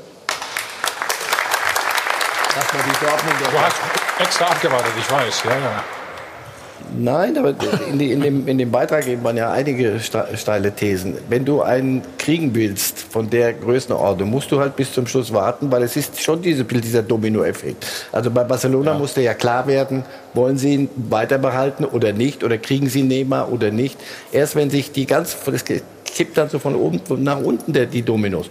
Du 3.50 3.60
hast 3.60 3.76
extra 4.18 4.46
abgewartet, 4.46 4.92
ich 4.98 5.10
weiß. 5.10 5.42
Ja, 5.44 5.50
ja. 5.50 5.84
Nein, 6.98 7.36
aber 7.36 7.54
in, 7.90 7.98
die, 7.98 8.12
in, 8.12 8.20
dem, 8.20 8.46
in 8.46 8.58
dem 8.58 8.70
Beitrag 8.70 9.06
eben 9.06 9.22
waren 9.24 9.36
ja 9.36 9.50
einige 9.50 9.98
steile 10.00 10.72
Thesen. 10.72 11.14
Wenn 11.28 11.44
du 11.44 11.62
einen 11.62 12.02
kriegen 12.18 12.54
willst 12.54 12.98
von 12.98 13.28
der 13.28 13.52
Größenordnung, 13.52 14.30
musst 14.30 14.52
du 14.52 14.60
halt 14.60 14.76
bis 14.76 14.92
zum 14.92 15.06
Schluss 15.06 15.32
warten, 15.32 15.70
weil 15.70 15.82
es 15.82 15.96
ist 15.96 16.20
schon 16.22 16.42
diese, 16.42 16.64
dieser 16.64 17.02
Dominoeffekt. 17.02 17.86
Also 18.12 18.30
bei 18.30 18.44
Barcelona 18.44 18.92
ja. 18.92 18.98
musste 18.98 19.20
ja 19.20 19.34
klar 19.34 19.66
werden, 19.66 20.04
wollen 20.34 20.58
sie 20.58 20.74
ihn 20.74 20.88
weiter 20.96 21.38
behalten 21.38 21.84
oder 21.84 22.12
nicht, 22.12 22.44
oder 22.44 22.58
kriegen 22.58 22.88
sie 22.88 23.02
Neymar 23.02 23.52
oder 23.52 23.70
nicht. 23.70 23.98
Erst 24.32 24.54
wenn 24.56 24.70
sich 24.70 24.92
die 24.92 25.06
ganz, 25.06 25.36
das 25.44 25.64
kippt 25.64 26.38
dann 26.38 26.48
so 26.48 26.58
von 26.58 26.74
oben 26.74 27.00
nach 27.22 27.40
unten 27.40 27.72
der, 27.72 27.86
die 27.86 28.02
Dominos. 28.02 28.46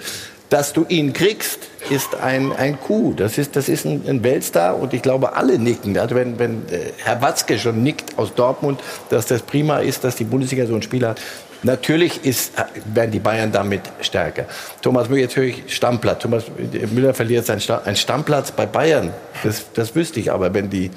Dass 0.49 0.73
du 0.73 0.85
ihn 0.88 1.13
kriegst, 1.13 1.59
ist 1.89 2.15
ein, 2.15 2.51
ein 2.53 2.80
Coup. 2.80 3.15
Das 3.15 3.38
ist, 3.38 3.55
das 3.55 3.69
ist 3.69 3.85
ein, 3.85 4.03
ein 4.07 4.23
Weltstar 4.23 4.80
und 4.80 4.93
ich 4.93 5.01
glaube, 5.01 5.35
alle 5.35 5.59
nicken. 5.59 5.97
Also 5.97 6.15
wenn, 6.15 6.39
wenn 6.39 6.67
äh, 6.69 6.91
Herr 7.03 7.22
Watzke 7.22 7.59
schon 7.59 7.84
nickt 7.84 8.17
aus 8.17 8.34
Dortmund, 8.34 8.81
dass 9.09 9.26
das 9.26 9.41
prima 9.41 9.80
ist, 9.80 10.03
dass 10.03 10.15
die 10.15 10.23
Bundesliga 10.23 10.65
so 10.65 10.73
einen 10.73 10.81
Spieler 10.81 11.09
hat. 11.09 11.22
Natürlich 11.63 12.23
ist, 12.26 12.53
werden 12.93 13.09
die 13.09 13.19
Bayern 13.19 13.51
damit 13.51 13.81
stärker. 14.01 14.45
Thomas 14.81 15.09
Müller, 15.09 15.22
jetzt 15.22 15.35
höre 15.35 15.45
ich 15.45 15.63
Stammplatz. 15.67 16.19
Thomas 16.19 16.43
Müller 16.91 17.15
verliert 17.15 17.45
seinen 17.47 17.61
Stammplatz 17.95 18.51
bei 18.51 18.67
Bayern. 18.67 19.11
Das, 19.43 19.65
das 19.73 19.95
wüsste 19.95 20.19
ich 20.19 20.31
aber, 20.31 20.53
wenn 20.53 20.69
die 20.69 20.85
äh, 20.85 20.91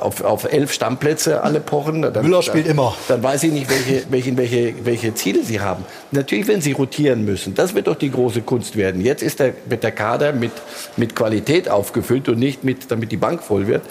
auf, 0.00 0.22
auf 0.22 0.52
elf 0.52 0.72
Stammplätze 0.72 1.42
alle 1.42 1.60
pochen. 1.60 2.02
Dann, 2.02 2.22
Müller 2.22 2.42
spielt 2.42 2.66
dann, 2.66 2.72
immer. 2.72 2.94
Dann 3.08 3.22
weiß 3.22 3.44
ich 3.44 3.52
nicht, 3.52 3.70
welche, 3.70 4.04
welche, 4.10 4.36
welche, 4.36 4.74
welche 4.84 5.14
Ziele 5.14 5.42
sie 5.44 5.60
haben. 5.60 5.84
Natürlich, 6.10 6.48
wenn 6.48 6.60
sie 6.60 6.72
rotieren 6.72 7.24
müssen, 7.24 7.54
das 7.54 7.74
wird 7.74 7.86
doch 7.86 7.96
die 7.96 8.10
große 8.10 8.42
Kunst 8.42 8.76
werden. 8.76 9.00
Jetzt 9.00 9.22
ist 9.22 9.40
der, 9.40 9.54
wird 9.66 9.82
der 9.82 9.92
Kader 9.92 10.32
mit, 10.32 10.52
mit 10.96 11.14
Qualität 11.16 11.68
aufgefüllt 11.68 12.28
und 12.28 12.38
nicht 12.38 12.64
mit, 12.64 12.90
damit 12.90 13.12
die 13.12 13.16
Bank 13.16 13.42
voll 13.42 13.66
wird. 13.66 13.82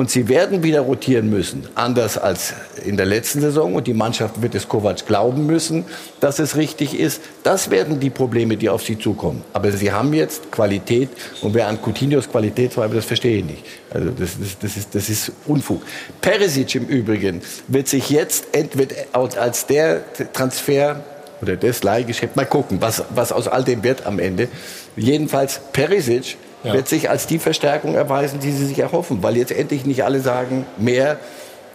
Und 0.00 0.08
sie 0.10 0.28
werden 0.28 0.62
wieder 0.62 0.80
rotieren 0.80 1.28
müssen, 1.28 1.68
anders 1.74 2.16
als 2.16 2.54
in 2.86 2.96
der 2.96 3.04
letzten 3.04 3.42
Saison. 3.42 3.74
Und 3.74 3.86
die 3.86 3.92
Mannschaft 3.92 4.40
wird 4.40 4.54
es 4.54 4.66
Kovac 4.66 5.06
glauben 5.06 5.44
müssen, 5.44 5.84
dass 6.20 6.38
es 6.38 6.56
richtig 6.56 6.98
ist. 6.98 7.20
Das 7.42 7.68
werden 7.68 8.00
die 8.00 8.08
Probleme, 8.08 8.56
die 8.56 8.70
auf 8.70 8.82
sie 8.82 8.98
zukommen. 8.98 9.44
Aber 9.52 9.70
sie 9.70 9.92
haben 9.92 10.14
jetzt 10.14 10.50
Qualität. 10.50 11.10
Und 11.42 11.52
wer 11.52 11.66
an 11.68 11.82
Coutinhos 11.82 12.30
Qualität 12.30 12.72
zweifelt, 12.72 12.96
das 12.96 13.04
verstehe 13.04 13.40
ich 13.40 13.44
nicht. 13.44 13.62
Also 13.90 14.08
das, 14.08 14.38
das, 14.40 14.58
das, 14.58 14.76
ist, 14.78 14.94
das 14.94 15.10
ist 15.10 15.32
Unfug. 15.44 15.82
Perisic 16.22 16.76
im 16.76 16.86
Übrigen 16.86 17.42
wird 17.68 17.86
sich 17.86 18.08
jetzt 18.08 18.46
wird 18.72 18.94
als 19.12 19.66
der 19.66 20.00
Transfer 20.32 21.04
oder 21.42 21.58
das 21.58 21.82
Leihgeschäft 21.82 22.36
mal 22.36 22.46
gucken, 22.46 22.80
was, 22.80 23.04
was 23.14 23.32
aus 23.32 23.48
all 23.48 23.64
dem 23.64 23.84
wird 23.84 24.06
am 24.06 24.18
Ende. 24.18 24.48
Jedenfalls 24.96 25.60
Perisic 25.74 26.38
ja. 26.62 26.72
wird 26.72 26.88
sich 26.88 27.10
als 27.10 27.26
die 27.26 27.38
Verstärkung 27.38 27.94
erweisen, 27.94 28.40
die 28.40 28.52
sie 28.52 28.66
sich 28.66 28.78
erhoffen. 28.78 29.22
Weil 29.22 29.36
jetzt 29.36 29.52
endlich 29.52 29.84
nicht 29.86 30.04
alle 30.04 30.20
sagen, 30.20 30.66
mehr, 30.76 31.18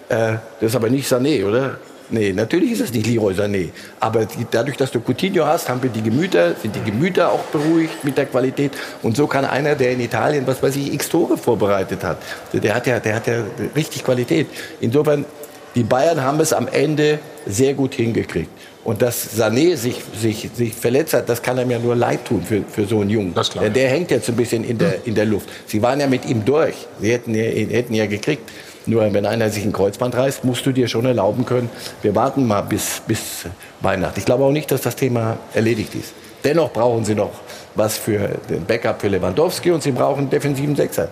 äh, 0.09 0.37
das 0.59 0.71
ist 0.71 0.75
aber 0.75 0.89
nicht 0.89 1.11
Sané, 1.11 1.45
oder? 1.45 1.77
Nee, 2.09 2.33
natürlich 2.33 2.71
ist 2.71 2.81
es 2.81 2.93
nicht 2.93 3.07
Leroy 3.07 3.33
Sané. 3.33 3.69
Aber 3.99 4.25
die, 4.25 4.45
dadurch, 4.49 4.77
dass 4.77 4.91
du 4.91 4.99
Coutinho 4.99 5.45
hast, 5.45 5.69
haben 5.69 5.81
wir 5.81 5.89
die 5.89 6.03
Gemüter, 6.03 6.53
sind 6.53 6.75
die 6.75 6.83
Gemüter 6.83 7.31
auch 7.31 7.43
beruhigt 7.45 8.03
mit 8.03 8.17
der 8.17 8.27
Qualität. 8.27 8.73
Und 9.01 9.17
so 9.17 9.25
kann 9.25 9.43
einer, 9.43 9.75
der 9.75 9.91
in 9.91 9.99
Italien, 9.99 10.45
was 10.45 10.61
weiß 10.61 10.75
ich, 10.75 10.93
x 10.93 11.09
Tore 11.09 11.37
vorbereitet 11.37 12.03
hat, 12.03 12.17
der 12.53 12.75
hat 12.75 12.85
ja, 12.85 12.99
der 12.99 13.15
hat 13.15 13.27
ja 13.27 13.43
richtig 13.75 14.03
Qualität. 14.03 14.47
Insofern, 14.81 15.25
die 15.73 15.83
Bayern 15.83 16.21
haben 16.21 16.39
es 16.39 16.53
am 16.53 16.67
Ende 16.67 17.19
sehr 17.47 17.73
gut 17.73 17.95
hingekriegt. 17.95 18.49
Und 18.85 19.01
dass 19.01 19.35
Sané 19.35 19.75
sich, 19.75 19.95
sich, 20.15 20.49
sich 20.53 20.73
verletzt 20.73 21.15
hat, 21.15 21.27
das 21.27 21.41
kann 21.41 21.57
einem 21.57 21.71
ja 21.71 21.79
nur 21.79 21.95
leid 21.95 22.23
tun 22.23 22.43
für, 22.43 22.61
für 22.61 22.85
so 22.85 23.01
einen 23.01 23.09
Jungen. 23.09 23.33
Das 23.33 23.49
klar. 23.49 23.63
Der, 23.63 23.71
der 23.71 23.89
hängt 23.89 24.11
jetzt 24.11 24.29
ein 24.29 24.35
bisschen 24.35 24.63
in 24.63 24.77
der, 24.77 25.05
in 25.05 25.15
der 25.15 25.25
Luft. 25.25 25.49
Sie 25.65 25.81
waren 25.81 25.99
ja 25.99 26.05
mit 26.05 26.23
ihm 26.25 26.45
durch. 26.45 26.75
Sie 27.01 27.11
hätten, 27.11 27.33
hätten 27.33 27.95
ja 27.95 28.05
gekriegt. 28.05 28.47
Nur 28.85 29.11
wenn 29.11 29.25
einer 29.25 29.49
sich 29.49 29.65
ein 29.65 29.73
Kreuzband 29.73 30.15
reißt, 30.15 30.43
musst 30.43 30.63
du 30.67 30.71
dir 30.71 30.87
schon 30.87 31.05
erlauben 31.05 31.45
können, 31.45 31.69
wir 32.03 32.13
warten 32.13 32.45
mal 32.45 32.61
bis, 32.61 33.01
bis 33.07 33.45
Weihnachten. 33.81 34.19
Ich 34.19 34.25
glaube 34.25 34.43
auch 34.43 34.51
nicht, 34.51 34.71
dass 34.71 34.81
das 34.81 34.95
Thema 34.95 35.37
erledigt 35.55 35.95
ist. 35.95 36.13
Dennoch 36.43 36.71
brauchen 36.71 37.03
sie 37.03 37.15
noch 37.15 37.31
was 37.73 37.97
für 37.97 38.29
den 38.47 38.65
Backup 38.65 39.01
für 39.01 39.07
Lewandowski 39.07 39.71
und 39.71 39.81
sie 39.81 39.91
brauchen 39.91 40.19
einen 40.19 40.29
defensiven 40.29 40.75
Sechser. 40.75 41.09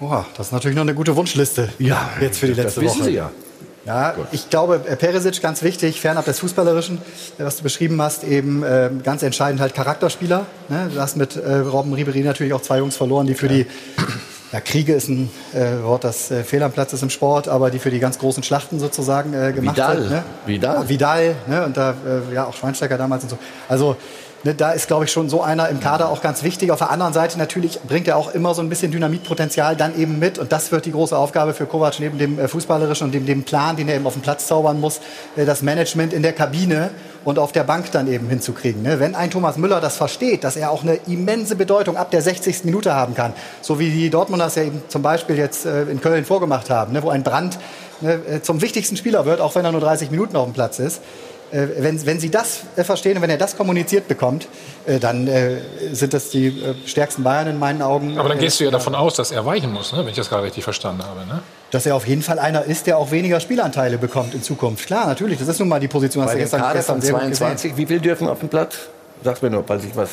Oha, 0.00 0.26
das 0.36 0.48
ist 0.48 0.52
natürlich 0.52 0.74
noch 0.74 0.82
eine 0.82 0.94
gute 0.94 1.14
Wunschliste. 1.14 1.68
Ja, 1.78 2.10
jetzt 2.20 2.38
für 2.38 2.46
die 2.46 2.54
letzte 2.54 2.80
das 2.80 2.84
wissen 2.84 3.00
Woche. 3.00 3.10
Sie 3.10 3.16
ja. 3.16 3.30
Ja, 3.88 4.14
ich 4.32 4.50
glaube, 4.50 4.82
äh, 4.86 4.96
Peresic 4.96 5.40
ganz 5.40 5.62
wichtig, 5.62 5.98
fernab 5.98 6.26
des 6.26 6.40
Fußballerischen, 6.40 6.98
äh, 7.38 7.44
was 7.44 7.56
du 7.56 7.62
beschrieben 7.62 8.02
hast, 8.02 8.22
eben 8.22 8.62
äh, 8.62 8.90
ganz 9.02 9.22
entscheidend 9.22 9.62
halt 9.62 9.74
Charakterspieler. 9.74 10.44
Ne? 10.68 10.90
Du 10.92 11.00
hast 11.00 11.16
mit 11.16 11.36
äh, 11.36 11.54
Robben 11.60 11.94
Ribery 11.94 12.20
natürlich 12.20 12.52
auch 12.52 12.60
zwei 12.60 12.78
Jungs 12.78 12.98
verloren, 12.98 13.26
die 13.26 13.32
für 13.32 13.46
ja. 13.46 13.52
die 13.52 13.66
ja, 14.52 14.60
Kriege 14.60 14.92
ist 14.92 15.08
ein 15.08 15.30
äh, 15.54 15.82
Wort, 15.82 16.04
das 16.04 16.30
äh, 16.30 16.44
fehl 16.44 16.62
am 16.62 16.72
Platz 16.72 16.92
ist 16.92 17.02
im 17.02 17.08
Sport, 17.08 17.48
aber 17.48 17.70
die 17.70 17.78
für 17.78 17.90
die 17.90 17.98
ganz 17.98 18.18
großen 18.18 18.42
Schlachten 18.42 18.78
sozusagen 18.78 19.32
äh, 19.32 19.54
gemacht 19.54 19.76
Vidal. 19.76 20.02
sind. 20.02 20.10
Ne? 20.10 20.22
Vidal. 20.44 20.88
Vidal, 20.90 21.34
ne? 21.46 21.64
und 21.64 21.76
da 21.78 21.92
äh, 21.92 22.34
ja 22.34 22.44
auch 22.44 22.54
Schweinsteiger 22.54 22.98
damals 22.98 23.22
und 23.22 23.30
so. 23.30 23.38
Also 23.70 23.96
Ne, 24.44 24.54
da 24.54 24.70
ist, 24.70 24.86
glaube 24.86 25.04
ich, 25.04 25.10
schon 25.10 25.28
so 25.28 25.42
einer 25.42 25.68
im 25.68 25.80
Kader 25.80 26.10
auch 26.10 26.22
ganz 26.22 26.44
wichtig. 26.44 26.70
Auf 26.70 26.78
der 26.78 26.90
anderen 26.90 27.12
Seite 27.12 27.38
natürlich 27.38 27.80
bringt 27.80 28.06
er 28.06 28.16
auch 28.16 28.32
immer 28.32 28.54
so 28.54 28.62
ein 28.62 28.68
bisschen 28.68 28.92
Dynamitpotenzial 28.92 29.74
dann 29.74 29.98
eben 29.98 30.20
mit. 30.20 30.38
Und 30.38 30.52
das 30.52 30.70
wird 30.70 30.86
die 30.86 30.92
große 30.92 31.16
Aufgabe 31.16 31.54
für 31.54 31.66
Kovac 31.66 31.98
neben 31.98 32.18
dem 32.18 32.38
äh, 32.38 32.46
Fußballerischen 32.46 33.06
und 33.08 33.12
dem, 33.12 33.26
dem 33.26 33.42
Plan, 33.42 33.76
den 33.76 33.88
er 33.88 33.96
eben 33.96 34.06
auf 34.06 34.12
dem 34.12 34.22
Platz 34.22 34.46
zaubern 34.46 34.78
muss, 34.78 35.00
äh, 35.34 35.44
das 35.44 35.62
Management 35.62 36.12
in 36.12 36.22
der 36.22 36.34
Kabine 36.34 36.90
und 37.24 37.40
auf 37.40 37.50
der 37.50 37.64
Bank 37.64 37.90
dann 37.90 38.06
eben 38.06 38.28
hinzukriegen. 38.28 38.82
Ne? 38.82 39.00
Wenn 39.00 39.16
ein 39.16 39.32
Thomas 39.32 39.56
Müller 39.56 39.80
das 39.80 39.96
versteht, 39.96 40.44
dass 40.44 40.54
er 40.54 40.70
auch 40.70 40.84
eine 40.84 40.94
immense 41.08 41.56
Bedeutung 41.56 41.96
ab 41.96 42.12
der 42.12 42.22
60. 42.22 42.62
Minute 42.62 42.94
haben 42.94 43.16
kann, 43.16 43.32
so 43.60 43.80
wie 43.80 43.90
die 43.90 44.08
Dortmunders 44.08 44.54
ja 44.54 44.62
eben 44.62 44.82
zum 44.86 45.02
Beispiel 45.02 45.36
jetzt 45.36 45.66
äh, 45.66 45.82
in 45.82 46.00
Köln 46.00 46.24
vorgemacht 46.24 46.70
haben, 46.70 46.92
ne? 46.92 47.02
wo 47.02 47.10
ein 47.10 47.24
Brand 47.24 47.58
zum 48.42 48.60
wichtigsten 48.60 48.96
Spieler 48.96 49.26
wird, 49.26 49.40
auch 49.40 49.56
wenn 49.56 49.64
er 49.64 49.72
nur 49.72 49.80
30 49.80 50.12
Minuten 50.12 50.36
auf 50.36 50.44
dem 50.44 50.52
Platz 50.52 50.78
ist, 50.78 51.00
wenn, 51.50 52.04
wenn 52.06 52.20
Sie 52.20 52.30
das 52.30 52.60
äh, 52.76 52.84
verstehen 52.84 53.16
und 53.16 53.22
wenn 53.22 53.30
er 53.30 53.38
das 53.38 53.56
kommuniziert 53.56 54.08
bekommt, 54.08 54.48
äh, 54.86 54.98
dann 54.98 55.28
sind 55.92 56.14
das 56.14 56.30
die 56.30 56.62
stärksten 56.86 57.22
Bayern 57.22 57.48
in 57.48 57.58
meinen 57.58 57.82
Augen. 57.82 58.18
Aber 58.18 58.28
dann 58.28 58.38
gehst 58.38 58.60
du 58.60 58.64
ja 58.64 58.70
davon 58.70 58.94
aus, 58.94 59.14
dass 59.14 59.30
er 59.30 59.44
weichen 59.44 59.72
muss, 59.72 59.92
ne? 59.92 60.00
wenn 60.00 60.08
ich 60.08 60.16
das 60.16 60.28
gerade 60.28 60.44
richtig 60.44 60.64
verstanden 60.64 61.02
habe. 61.04 61.26
Ne? 61.26 61.42
Dass 61.70 61.86
er 61.86 61.94
auf 61.96 62.06
jeden 62.06 62.22
Fall 62.22 62.38
einer 62.38 62.64
ist, 62.64 62.86
der 62.86 62.98
auch 62.98 63.10
weniger 63.10 63.40
Spielanteile 63.40 63.98
bekommt 63.98 64.34
in 64.34 64.42
Zukunft. 64.42 64.86
Klar, 64.86 65.06
natürlich, 65.06 65.38
das 65.38 65.48
ist 65.48 65.58
nun 65.58 65.68
mal 65.68 65.80
die 65.80 65.88
Position. 65.88 66.24
Bei 66.26 66.34
gestern, 66.36 66.60
Kader 66.60 66.74
gestern 66.74 67.02
22, 67.02 67.76
wie 67.76 67.86
viel 67.86 68.00
dürfen 68.00 68.28
auf 68.28 68.40
dem 68.40 68.48
Platz? 68.48 68.76
Sag 69.24 69.42
mir 69.42 69.50
nur, 69.50 69.64
falls 69.64 69.84
ich 69.84 69.96
was 69.96 70.10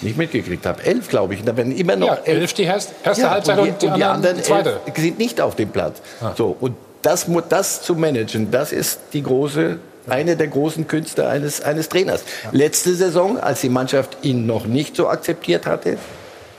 nicht 0.00 0.16
mitgekriegt 0.16 0.66
habe. 0.66 0.82
Elf, 0.84 1.08
glaube 1.08 1.34
ich. 1.34 1.40
Und 1.40 1.46
da 1.46 1.56
werden 1.56 1.74
immer 1.74 1.96
noch 1.96 2.08
ja, 2.08 2.14
elf 2.24 2.52
die 2.52 2.64
erste, 2.64 2.94
erste 3.02 3.22
ja, 3.22 3.30
Halbzeit 3.30 3.58
und 3.58 3.82
die, 3.82 3.86
und 3.86 3.96
die 3.96 4.04
anderen, 4.04 4.36
die 4.36 4.42
zweite. 4.42 4.80
sind 4.94 5.18
nicht 5.18 5.40
auf 5.40 5.56
dem 5.56 5.70
Platz. 5.70 6.00
Ah. 6.20 6.32
So, 6.36 6.56
und 6.60 6.76
das, 7.02 7.26
das 7.48 7.82
zu 7.82 7.94
managen, 7.94 8.50
das 8.50 8.72
ist 8.72 9.00
die 9.12 9.22
große 9.22 9.78
eine 10.06 10.36
der 10.36 10.48
großen 10.48 10.86
Künste 10.86 11.28
eines, 11.28 11.60
eines 11.60 11.88
Trainers. 11.88 12.24
Letzte 12.52 12.94
Saison, 12.94 13.38
als 13.38 13.60
die 13.60 13.68
Mannschaft 13.68 14.18
ihn 14.22 14.46
noch 14.46 14.66
nicht 14.66 14.96
so 14.96 15.08
akzeptiert 15.08 15.66
hatte, 15.66 15.98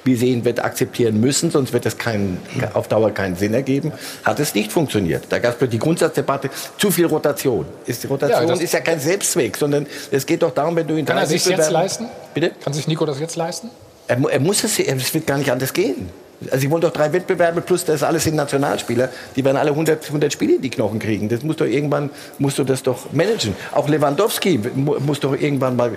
wie 0.05 0.15
sie 0.15 0.27
ihn 0.27 0.45
wird 0.45 0.63
akzeptieren 0.63 1.19
müssen, 1.19 1.49
sonst 1.49 1.73
wird 1.73 1.85
es 1.85 1.97
keinen, 1.97 2.37
auf 2.73 2.87
Dauer 2.87 3.11
keinen 3.11 3.35
Sinn 3.35 3.53
ergeben, 3.55 3.91
hat 4.23 4.39
es 4.39 4.53
nicht 4.53 4.71
funktioniert. 4.71 5.25
Da 5.29 5.39
gab 5.39 5.59
es 5.59 5.69
die 5.69 5.79
Grundsatzdebatte, 5.79 6.51
zu 6.77 6.91
viel 6.91 7.07
Rotation. 7.07 7.65
Ist, 7.87 8.03
die 8.03 8.07
Rotation 8.07 8.47
ja, 8.47 8.53
ist 8.55 8.73
ja 8.73 8.81
kein 8.81 8.99
Selbstzweck, 8.99 9.57
sondern 9.57 9.87
es 10.11 10.25
geht 10.25 10.43
doch 10.43 10.53
darum, 10.53 10.75
wenn 10.75 10.87
du 10.87 10.95
ihn 10.95 11.05
Kann 11.05 11.17
er 11.17 11.25
sich 11.25 11.45
jetzt 11.45 11.71
leisten? 11.71 12.07
Bitte? 12.35 12.51
Kann 12.63 12.73
sich 12.73 12.87
Nico 12.87 13.05
das 13.05 13.19
jetzt 13.19 13.35
leisten? 13.35 13.71
Er, 14.07 14.17
er 14.29 14.39
muss 14.39 14.63
es, 14.63 14.77
es 14.79 15.13
wird 15.15 15.25
gar 15.25 15.39
nicht 15.39 15.51
anders 15.51 15.73
gehen. 15.73 16.09
Also 16.45 16.57
sie 16.59 16.71
wollen 16.71 16.81
doch 16.81 16.91
drei 16.91 17.11
Wettbewerbe 17.13 17.61
plus 17.61 17.85
das 17.85 18.03
alles 18.03 18.23
sind 18.23 18.35
Nationalspieler. 18.35 19.09
Die 19.35 19.43
werden 19.43 19.57
alle 19.57 19.71
100, 19.71 20.05
100 20.05 20.31
Spiele 20.31 20.55
in 20.55 20.61
die 20.61 20.69
Knochen 20.69 20.99
kriegen. 20.99 21.29
Das 21.29 21.43
muss 21.43 21.55
doch 21.57 21.65
irgendwann, 21.65 22.09
musst 22.39 22.57
du 22.57 22.63
das 22.63 22.83
doch 22.83 23.11
managen. 23.13 23.55
Auch 23.71 23.87
Lewandowski 23.87 24.59
muss 24.75 25.19
doch 25.19 25.33
irgendwann 25.33 25.75
mal, 25.75 25.91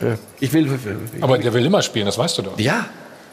äh, 0.00 0.16
ich 0.40 0.52
will... 0.52 0.68
Aber 1.20 1.38
der 1.38 1.52
will 1.52 1.66
immer 1.66 1.82
spielen, 1.82 2.06
das 2.06 2.18
weißt 2.18 2.38
du 2.38 2.42
doch. 2.42 2.58
Ja, 2.58 2.86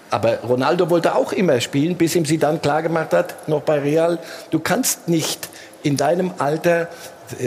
aber 0.09 0.39
Ronaldo 0.39 0.89
wollte 0.89 1.15
auch 1.15 1.31
immer 1.31 1.61
spielen, 1.61 1.95
bis 1.95 2.15
ihm 2.15 2.25
sie 2.25 2.37
dann 2.37 2.61
klar 2.61 2.83
gemacht 2.83 3.13
hat, 3.13 3.47
noch 3.47 3.61
bei 3.61 3.79
Real, 3.79 4.19
du 4.51 4.59
kannst 4.59 5.07
nicht 5.07 5.47
in 5.83 5.95
deinem 5.95 6.31
Alter 6.37 6.89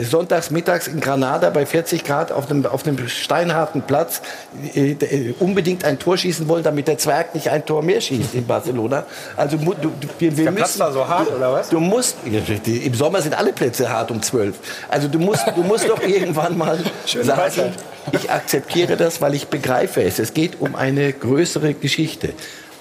sonntags 0.03 0.51
mittags 0.51 0.87
in 0.87 0.99
Granada 0.99 1.49
bei 1.49 1.65
40 1.65 2.03
Grad 2.03 2.31
auf 2.31 2.49
einem, 2.49 2.65
auf 2.65 2.85
einem 2.85 3.07
steinharten 3.07 3.81
Platz 3.81 4.21
äh, 4.73 4.91
äh, 4.91 5.33
unbedingt 5.39 5.85
ein 5.85 5.99
Tor 5.99 6.17
schießen 6.17 6.47
wollen, 6.47 6.63
damit 6.63 6.87
der 6.87 6.97
Zwerg 6.97 7.35
nicht 7.35 7.49
ein 7.49 7.65
Tor 7.65 7.81
mehr 7.81 8.01
schießt 8.01 8.35
in 8.35 8.45
Barcelona. 8.45 9.05
Also 9.35 9.57
du, 9.57 9.73
du, 9.73 9.91
wir, 10.19 10.37
wir 10.37 10.45
der 10.45 10.51
Platz 10.51 10.79
war 10.79 10.91
so 10.91 11.07
hart, 11.07 11.31
oder 11.31 11.53
was? 11.53 11.69
Du 11.69 11.79
musst, 11.79 12.17
im 12.25 12.93
Sommer 12.93 13.21
sind 13.21 13.37
alle 13.37 13.53
Plätze 13.53 13.89
hart 13.89 14.11
um 14.11 14.21
12. 14.21 14.55
Also 14.89 15.07
du 15.07 15.19
musst, 15.19 15.45
du 15.55 15.63
musst 15.63 15.87
doch 15.89 16.01
irgendwann 16.07 16.57
mal 16.57 16.79
sagen, 17.05 17.73
ich 18.11 18.29
akzeptiere 18.31 18.97
das, 18.97 19.21
weil 19.21 19.33
ich 19.33 19.47
begreife 19.47 20.01
es. 20.03 20.19
Es 20.19 20.33
geht 20.33 20.61
um 20.61 20.75
eine 20.75 21.11
größere 21.13 21.73
Geschichte. 21.73 22.33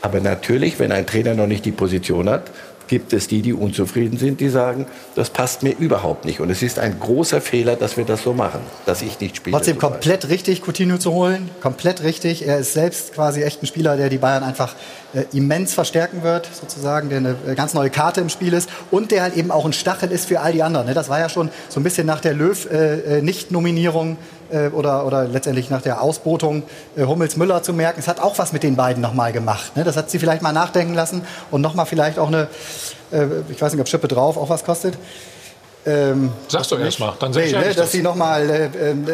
Aber 0.03 0.21
natürlich, 0.21 0.79
wenn 0.79 0.93
ein 0.93 1.07
Trainer 1.07 1.35
noch 1.35 1.47
nicht 1.47 1.65
die 1.65 1.73
Position 1.73 2.29
hat, 2.29 2.51
gibt 2.95 3.13
es 3.13 3.27
die, 3.27 3.43
die 3.43 3.53
unzufrieden 3.53 4.19
sind, 4.19 4.39
die 4.39 4.49
sagen, 4.49 4.87
das 5.17 5.29
passt 5.29 5.65
mir 5.65 5.77
überhaupt 5.77 6.25
nicht. 6.25 6.39
Und 6.39 6.49
es 6.49 6.63
ist 6.63 6.79
ein 6.79 7.01
großer 7.01 7.41
Fehler, 7.41 7.75
dass 7.75 7.97
wir 7.97 8.05
das 8.05 8.23
so 8.23 8.35
machen, 8.35 8.61
dass 8.87 9.03
ich 9.03 9.19
nicht 9.19 9.35
spiele. 9.35 9.57
Trotzdem 9.57 9.79
komplett 9.79 10.29
richtig, 10.29 10.63
Coutinho 10.63 10.99
zu 10.99 11.11
holen. 11.11 11.51
Komplett 11.61 12.05
richtig. 12.05 12.47
Er 12.47 12.59
ist 12.59 12.73
selbst 12.73 13.13
quasi 13.13 13.43
echt 13.43 13.61
ein 13.65 13.67
Spieler, 13.67 13.97
der 13.97 14.11
die 14.11 14.19
Bayern 14.19 14.45
einfach 14.45 14.77
äh, 15.13 15.25
immens 15.37 15.75
verstärken 15.75 16.23
wird, 16.23 16.49
sozusagen, 16.53 17.09
der 17.09 17.19
eine 17.19 17.35
äh, 17.49 17.57
ganz 17.57 17.75
neue 17.75 17.91
Karte 17.91 18.21
im 18.21 18.29
Spiel 18.29 18.53
ist 18.53 18.71
und 18.93 19.11
der 19.11 19.23
halt 19.23 19.37
eben 19.37 19.51
auch 19.51 19.65
ein 19.65 19.73
Stachel 19.73 20.13
ist 20.13 20.27
für 20.27 20.39
all 20.39 20.53
die 20.53 20.63
anderen. 20.63 20.87
Ne? 20.87 20.95
Das 20.95 21.09
war 21.09 21.19
ja 21.19 21.29
schon 21.29 21.51
so 21.69 21.81
ein 21.81 21.83
bisschen 21.83 22.07
nach 22.07 22.21
der 22.21 22.35
Löw-Nicht-Nominierung 22.35 24.13
äh, 24.13 24.44
oder, 24.73 25.07
oder 25.07 25.25
letztendlich 25.25 25.71
nach 25.71 25.83
der 25.83 26.01
Ausbotung 26.03 26.63
Hummels-Müller 26.97 27.63
zu 27.63 27.73
merken. 27.73 28.01
Es 28.01 28.09
hat 28.09 28.21
auch 28.21 28.39
was 28.39 28.53
mit 28.53 28.63
den 28.63 28.77
beiden 28.77 29.01
nochmal 29.03 29.33
gemacht. 29.33 29.77
Ne? 29.77 29.85
Das 29.85 29.97
hat 29.97 30.11
sie 30.11 30.19
vielleicht 30.19 30.43
mal 30.43 30.53
nachdenken 30.53 30.95
lassen 30.95 31.23
und 31.51 31.61
nochmal 31.61 31.87
vielleicht 31.87 32.19
auch 32.19 32.29
eine, 32.29 32.49
ich 33.49 33.61
weiß 33.61 33.73
nicht, 33.73 33.81
ob 33.81 33.89
Schippe 33.89 34.09
drauf 34.09 34.37
auch 34.37 34.49
was 34.49 34.65
kostet. 34.65 34.97
Ähm, 35.87 36.33
Sagst 36.49 36.71
du 36.71 36.77
erst 36.77 36.99
mal, 36.99 37.13
dann 37.21 37.35
sag 37.35 37.43
nee, 37.43 37.49
ich 37.49 37.53
ne, 37.55 37.65
dass 37.67 37.77
das. 37.77 37.93
sie 37.93 38.01
nochmal 38.01 38.49
äh, 38.49 38.65
äh, 38.65 38.91
einen 38.93 39.07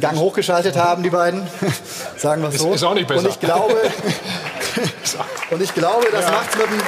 Gang 0.00 0.18
hochgeschaltet 0.18 0.76
haben, 0.76 1.02
die 1.02 1.08
beiden. 1.08 1.42
Sagen 2.18 2.42
wir 2.42 2.48
es 2.50 2.56
Ist- 2.56 2.60
so. 2.60 2.72
ist 2.74 2.84
auch 2.84 2.92
nicht 2.92 3.06
besser. 3.08 3.20
Und 3.24 3.28
ich 3.30 3.40
glaube, 3.40 3.74
und 5.50 5.62
ich 5.62 5.74
glaube, 5.74 6.06
das 6.12 6.24
Ja. 6.26 6.30
macht's 6.30 6.56
mit 6.58 6.66
dem. 6.66 6.78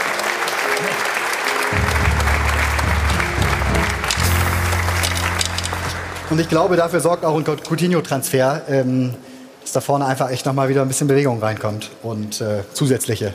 Und 6.32 6.40
ich 6.40 6.48
glaube, 6.48 6.76
dafür 6.76 7.00
sorgt 7.00 7.26
auch 7.26 7.36
ein 7.36 7.44
Coutinho-Transfer, 7.44 8.62
ähm, 8.66 9.12
dass 9.60 9.72
da 9.72 9.82
vorne 9.82 10.06
einfach 10.06 10.30
echt 10.30 10.46
nochmal 10.46 10.70
wieder 10.70 10.80
ein 10.80 10.88
bisschen 10.88 11.06
Bewegung 11.06 11.40
reinkommt 11.40 11.90
und 12.02 12.40
äh, 12.40 12.62
zusätzliche. 12.72 13.34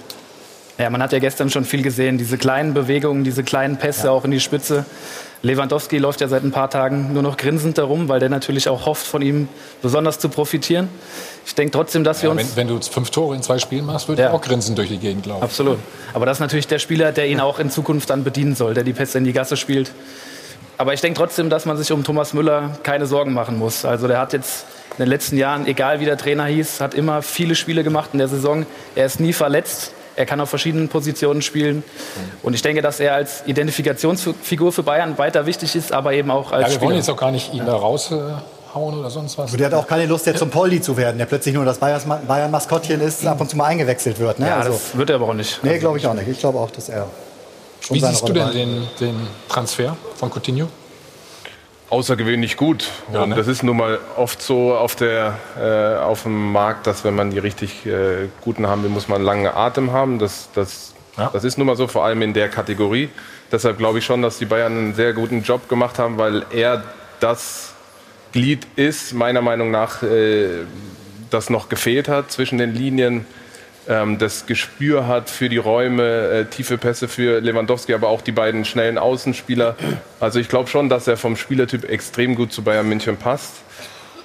Ja, 0.79 0.89
man 0.89 1.03
hat 1.03 1.11
ja 1.11 1.19
gestern 1.19 1.51
schon 1.51 1.63
viel 1.63 1.83
gesehen, 1.83 2.17
diese 2.17 2.39
kleinen 2.39 2.73
Bewegungen, 2.73 3.23
diese 3.23 3.43
kleinen 3.43 3.77
Pässe 3.77 4.09
auch 4.09 4.25
in 4.25 4.31
die 4.31 4.39
Spitze. 4.39 4.83
Lewandowski 5.43 5.99
läuft 5.99 6.21
ja 6.21 6.27
seit 6.27 6.43
ein 6.43 6.51
paar 6.51 6.71
Tagen 6.71 7.13
nur 7.13 7.21
noch 7.21 7.37
grinsend 7.37 7.77
darum, 7.77 8.09
weil 8.09 8.19
der 8.19 8.29
natürlich 8.29 8.67
auch 8.67 8.87
hofft, 8.87 9.05
von 9.05 9.21
ihm 9.21 9.47
besonders 9.83 10.17
zu 10.17 10.29
profitieren. 10.29 10.89
Ich 11.45 11.53
denke 11.53 11.73
trotzdem, 11.73 12.03
dass 12.03 12.23
wir 12.23 12.29
Ja, 12.29 12.35
uns... 12.35 12.55
wenn, 12.55 12.67
wenn 12.67 12.79
du 12.79 12.81
fünf 12.81 13.11
Tore 13.11 13.35
in 13.35 13.43
zwei 13.43 13.59
Spielen 13.59 13.85
machst, 13.85 14.07
würde 14.07 14.23
ich 14.23 14.27
auch 14.27 14.41
grinsen 14.41 14.75
durch 14.75 14.89
die 14.89 14.97
Gegend 14.97 15.27
laufen. 15.27 15.43
Absolut. 15.43 15.77
Aber 16.15 16.25
das 16.25 16.37
ist 16.37 16.41
natürlich 16.41 16.65
der 16.65 16.79
Spieler, 16.79 17.11
der 17.11 17.27
ihn 17.27 17.41
auch 17.41 17.59
in 17.59 17.69
Zukunft 17.69 18.09
dann 18.09 18.23
bedienen 18.23 18.55
soll, 18.55 18.73
der 18.73 18.83
die 18.83 18.93
Pässe 18.93 19.19
in 19.19 19.23
die 19.23 19.33
Gasse 19.33 19.55
spielt. 19.55 19.91
Aber 20.77 20.93
ich 20.93 21.01
denke 21.01 21.17
trotzdem, 21.17 21.49
dass 21.49 21.65
man 21.65 21.75
sich 21.77 21.91
um 21.91 22.03
Thomas 22.03 22.33
Müller 22.33 22.77
keine 22.83 23.05
Sorgen 23.07 23.33
machen 23.33 23.57
muss. 23.57 23.83
Also 23.85 24.07
der 24.07 24.19
hat 24.19 24.33
jetzt 24.33 24.65
in 24.91 25.03
den 25.05 25.09
letzten 25.09 25.37
Jahren, 25.37 25.65
egal 25.67 25.99
wie 25.99 26.05
der 26.05 26.17
Trainer 26.17 26.45
hieß, 26.45 26.81
hat 26.81 26.93
immer 26.93 27.21
viele 27.21 27.55
Spiele 27.55 27.83
gemacht 27.83 28.09
in 28.13 28.19
der 28.19 28.27
Saison. 28.27 28.65
Er 28.95 29.05
ist 29.05 29.19
nie 29.19 29.33
verletzt. 29.33 29.91
Er 30.15 30.25
kann 30.25 30.39
auf 30.41 30.49
verschiedenen 30.49 30.89
Positionen 30.89 31.41
spielen. 31.43 31.83
Und 32.41 32.53
ich 32.55 32.63
denke, 32.63 32.81
dass 32.81 32.99
er 32.99 33.13
als 33.13 33.43
Identifikationsfigur 33.45 34.71
für 34.71 34.81
Bayern 34.83 35.17
weiter 35.19 35.45
wichtig 35.45 35.75
ist, 35.75 35.91
aber 35.91 36.13
eben 36.13 36.31
auch 36.31 36.51
als 36.51 36.61
Ja, 36.61 36.67
wir 36.67 36.71
Spieler. 36.73 36.81
wollen 36.87 36.97
jetzt 36.97 37.09
auch 37.09 37.17
gar 37.17 37.31
nicht 37.31 37.53
ihn 37.53 37.65
da 37.65 37.75
raushauen 37.75 38.41
oder 38.73 39.09
sonst 39.11 39.37
was. 39.37 39.51
Und 39.51 39.59
der 39.59 39.67
hat 39.67 39.73
auch 39.75 39.85
keine 39.87 40.07
Lust, 40.07 40.25
jetzt 40.25 40.39
zum 40.39 40.49
Poldi 40.49 40.81
zu 40.81 40.97
werden, 40.97 41.19
der 41.19 41.25
plötzlich 41.27 41.53
nur 41.53 41.65
das 41.65 41.77
Bayern-Maskottchen 41.77 42.99
ist, 43.01 43.25
ab 43.27 43.39
und 43.41 43.49
zu 43.49 43.57
mal 43.57 43.65
eingewechselt 43.65 44.19
wird. 44.19 44.39
Ne? 44.39 44.47
Ja, 44.47 44.57
also, 44.57 44.71
das 44.71 44.97
wird 44.97 45.09
er 45.11 45.17
aber 45.17 45.29
auch 45.29 45.33
nicht. 45.33 45.63
nee, 45.63 45.77
glaube 45.77 45.99
ich 45.99 46.07
auch 46.07 46.15
nicht. 46.15 46.27
Ich 46.27 46.39
glaube 46.39 46.57
auch, 46.59 46.71
dass 46.71 46.89
er. 46.89 47.07
Schon 47.87 47.95
Wie 47.95 47.99
seine 48.01 48.13
siehst 48.13 48.27
du 48.27 48.33
Rolle 48.33 48.51
denn 48.53 48.69
behält. 48.69 48.99
den, 48.99 49.15
den 49.15 49.27
Transfer 49.47 49.95
von 50.15 50.29
Coutinho? 50.29 50.67
außergewöhnlich 51.89 52.57
gut. 52.57 52.89
Ja, 53.13 53.23
und 53.23 53.29
ne? 53.29 53.35
das 53.35 53.47
ist 53.47 53.63
nun 53.63 53.77
mal 53.77 53.99
oft 54.15 54.41
so 54.41 54.75
auf, 54.75 54.95
der, 54.95 55.37
äh, 55.59 55.97
auf 56.03 56.23
dem 56.23 56.51
Markt, 56.51 56.87
dass 56.87 57.03
wenn 57.03 57.15
man 57.15 57.31
die 57.31 57.39
richtig 57.39 57.85
äh, 57.85 58.27
guten 58.41 58.67
haben 58.67 58.83
will, 58.83 58.89
muss 58.89 59.07
man 59.07 59.17
einen 59.17 59.25
langen 59.25 59.47
Atem 59.47 59.91
haben. 59.91 60.19
Das, 60.19 60.49
das, 60.53 60.93
das 61.15 61.43
ist 61.43 61.57
nun 61.57 61.67
mal 61.67 61.75
so, 61.75 61.87
vor 61.87 62.05
allem 62.05 62.21
in 62.21 62.33
der 62.33 62.49
Kategorie. 62.49 63.09
Deshalb 63.51 63.77
glaube 63.77 63.99
ich 63.99 64.05
schon, 64.05 64.21
dass 64.21 64.37
die 64.37 64.45
Bayern 64.45 64.77
einen 64.77 64.93
sehr 64.95 65.13
guten 65.13 65.43
Job 65.43 65.69
gemacht 65.69 65.99
haben, 65.99 66.17
weil 66.17 66.45
er 66.51 66.83
das 67.19 67.73
Glied 68.33 68.67
ist, 68.75 69.13
meiner 69.13 69.41
Meinung 69.41 69.71
nach, 69.71 70.03
äh, 70.03 70.65
das 71.29 71.49
noch 71.49 71.69
gefehlt 71.69 72.07
hat 72.07 72.31
zwischen 72.31 72.57
den 72.57 72.73
Linien 72.73 73.25
ähm, 73.87 74.17
das 74.17 74.45
Gespür 74.45 75.07
hat 75.07 75.29
für 75.29 75.49
die 75.49 75.57
Räume, 75.57 76.03
äh, 76.03 76.45
tiefe 76.45 76.77
Pässe 76.77 77.07
für 77.07 77.39
Lewandowski, 77.39 77.93
aber 77.93 78.09
auch 78.09 78.21
die 78.21 78.31
beiden 78.31 78.65
schnellen 78.65 78.97
Außenspieler. 78.97 79.75
Also 80.19 80.39
ich 80.39 80.49
glaube 80.49 80.69
schon, 80.69 80.89
dass 80.89 81.07
er 81.07 81.17
vom 81.17 81.35
Spielertyp 81.35 81.89
extrem 81.89 82.35
gut 82.35 82.51
zu 82.51 82.63
Bayern 82.63 82.87
München 82.87 83.17
passt. 83.17 83.53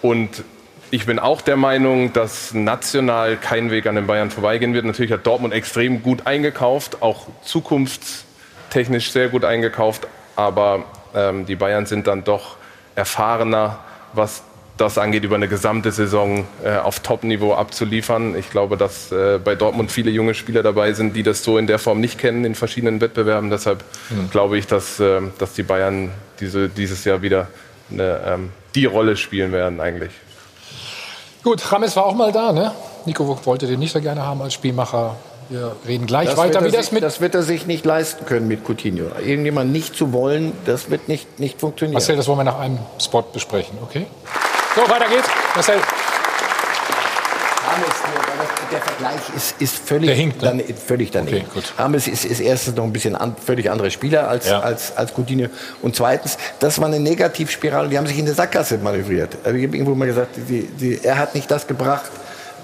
Und 0.00 0.44
ich 0.90 1.06
bin 1.06 1.18
auch 1.18 1.40
der 1.40 1.56
Meinung, 1.56 2.12
dass 2.12 2.52
national 2.52 3.36
kein 3.36 3.70
Weg 3.70 3.86
an 3.86 3.94
den 3.94 4.06
Bayern 4.06 4.30
vorbeigehen 4.30 4.74
wird. 4.74 4.84
Natürlich 4.84 5.12
hat 5.12 5.26
Dortmund 5.26 5.54
extrem 5.54 6.02
gut 6.02 6.26
eingekauft, 6.26 7.00
auch 7.00 7.28
zukunftstechnisch 7.42 9.10
sehr 9.10 9.28
gut 9.28 9.44
eingekauft, 9.44 10.06
aber 10.36 10.84
ähm, 11.14 11.46
die 11.46 11.56
Bayern 11.56 11.86
sind 11.86 12.06
dann 12.06 12.24
doch 12.24 12.56
erfahrener, 12.94 13.78
was 14.12 14.42
das 14.82 14.98
angeht, 14.98 15.24
über 15.24 15.36
eine 15.36 15.48
gesamte 15.48 15.92
Saison 15.92 16.44
äh, 16.64 16.76
auf 16.76 17.00
Top-Niveau 17.00 17.54
abzuliefern. 17.54 18.36
Ich 18.36 18.50
glaube, 18.50 18.76
dass 18.76 19.10
äh, 19.12 19.38
bei 19.42 19.54
Dortmund 19.54 19.90
viele 19.90 20.10
junge 20.10 20.34
Spieler 20.34 20.62
dabei 20.62 20.92
sind, 20.92 21.14
die 21.16 21.22
das 21.22 21.42
so 21.44 21.56
in 21.56 21.66
der 21.66 21.78
Form 21.78 22.00
nicht 22.00 22.18
kennen 22.18 22.44
in 22.44 22.54
verschiedenen 22.54 23.00
Wettbewerben. 23.00 23.48
Deshalb 23.50 23.84
Mhm. 24.10 24.30
glaube 24.30 24.58
ich, 24.58 24.66
dass, 24.66 25.00
äh, 25.00 25.20
dass 25.38 25.54
die 25.54 25.62
Bayern 25.62 26.10
diese, 26.40 26.68
dieses 26.68 27.04
Jahr 27.04 27.22
wieder 27.22 27.48
eine, 27.90 28.20
ähm, 28.26 28.50
die 28.74 28.84
Rolle 28.86 29.16
spielen 29.16 29.52
werden 29.52 29.80
eigentlich. 29.80 30.12
Gut, 31.42 31.72
Rames 31.72 31.96
war 31.96 32.06
auch 32.06 32.14
mal 32.14 32.32
da, 32.32 32.52
ne? 32.52 32.72
Nico 33.06 33.38
wollte 33.44 33.66
den 33.66 33.78
nicht 33.80 33.92
so 33.92 34.00
gerne 34.00 34.22
haben 34.24 34.42
als 34.42 34.54
Spielmacher. 34.54 35.16
Wir 35.48 35.74
reden 35.86 36.06
gleich 36.06 36.28
Das 36.28 36.38
weiter, 36.38 36.54
wird 36.54 36.62
er 36.62 36.68
wie 36.72 36.76
das 36.76 36.86
sich, 36.86 36.92
mit 36.92 37.02
das 37.02 37.20
wird 37.20 37.34
er 37.34 37.42
sich 37.42 37.66
nicht 37.66 37.84
leisten 37.84 38.24
können 38.26 38.48
mit 38.48 38.64
Coutinho. 38.66 39.06
Irgendjemand 39.24 39.72
nicht 39.72 39.94
zu 39.96 40.12
wollen, 40.12 40.52
das 40.64 40.88
wird 40.90 41.08
nicht, 41.08 41.40
nicht 41.40 41.60
funktionieren. 41.60 41.94
Marcel, 41.94 42.16
das 42.16 42.26
wollen 42.28 42.38
wir 42.38 42.44
nach 42.44 42.58
einem 42.58 42.78
Spot 42.98 43.22
besprechen, 43.22 43.76
okay? 43.82 44.06
So, 44.74 44.82
weiter 44.88 45.08
geht's. 45.08 45.28
Marcel. 45.54 45.80
Der 48.70 48.80
Vergleich 48.80 49.20
ist, 49.36 49.54
ist 49.60 49.78
völlig, 49.86 50.06
Der 50.08 50.16
hinkt, 50.16 50.40
ne? 50.42 50.48
dann, 50.48 50.76
völlig 50.76 51.10
daneben. 51.10 51.44
Rames 51.76 52.06
ist, 52.08 52.24
ist 52.24 52.40
erstens 52.40 52.76
noch 52.76 52.84
ein 52.84 52.92
bisschen 52.92 53.14
an, 53.16 53.36
völlig 53.44 53.70
anderer 53.70 53.90
Spieler 53.90 54.28
als, 54.28 54.48
Ja. 54.48 54.60
als, 54.60 54.96
als 54.96 55.12
Coutinho. 55.14 55.48
Und 55.82 55.94
zweitens, 55.94 56.38
das 56.58 56.78
war 56.80 56.86
eine 56.86 56.98
Negativspirale. 57.00 57.88
Die 57.88 57.98
haben 57.98 58.06
sich 58.06 58.18
in 58.18 58.24
der 58.24 58.34
Sackgasse 58.34 58.78
manövriert. 58.78 59.34
Ich 59.42 59.46
habe 59.46 59.58
irgendwo 59.58 59.94
mal 59.94 60.06
gesagt, 60.06 60.36
die, 60.48 60.62
die, 60.66 61.00
er 61.04 61.18
hat 61.18 61.34
nicht 61.34 61.50
das 61.50 61.66
gebracht, 61.66 62.10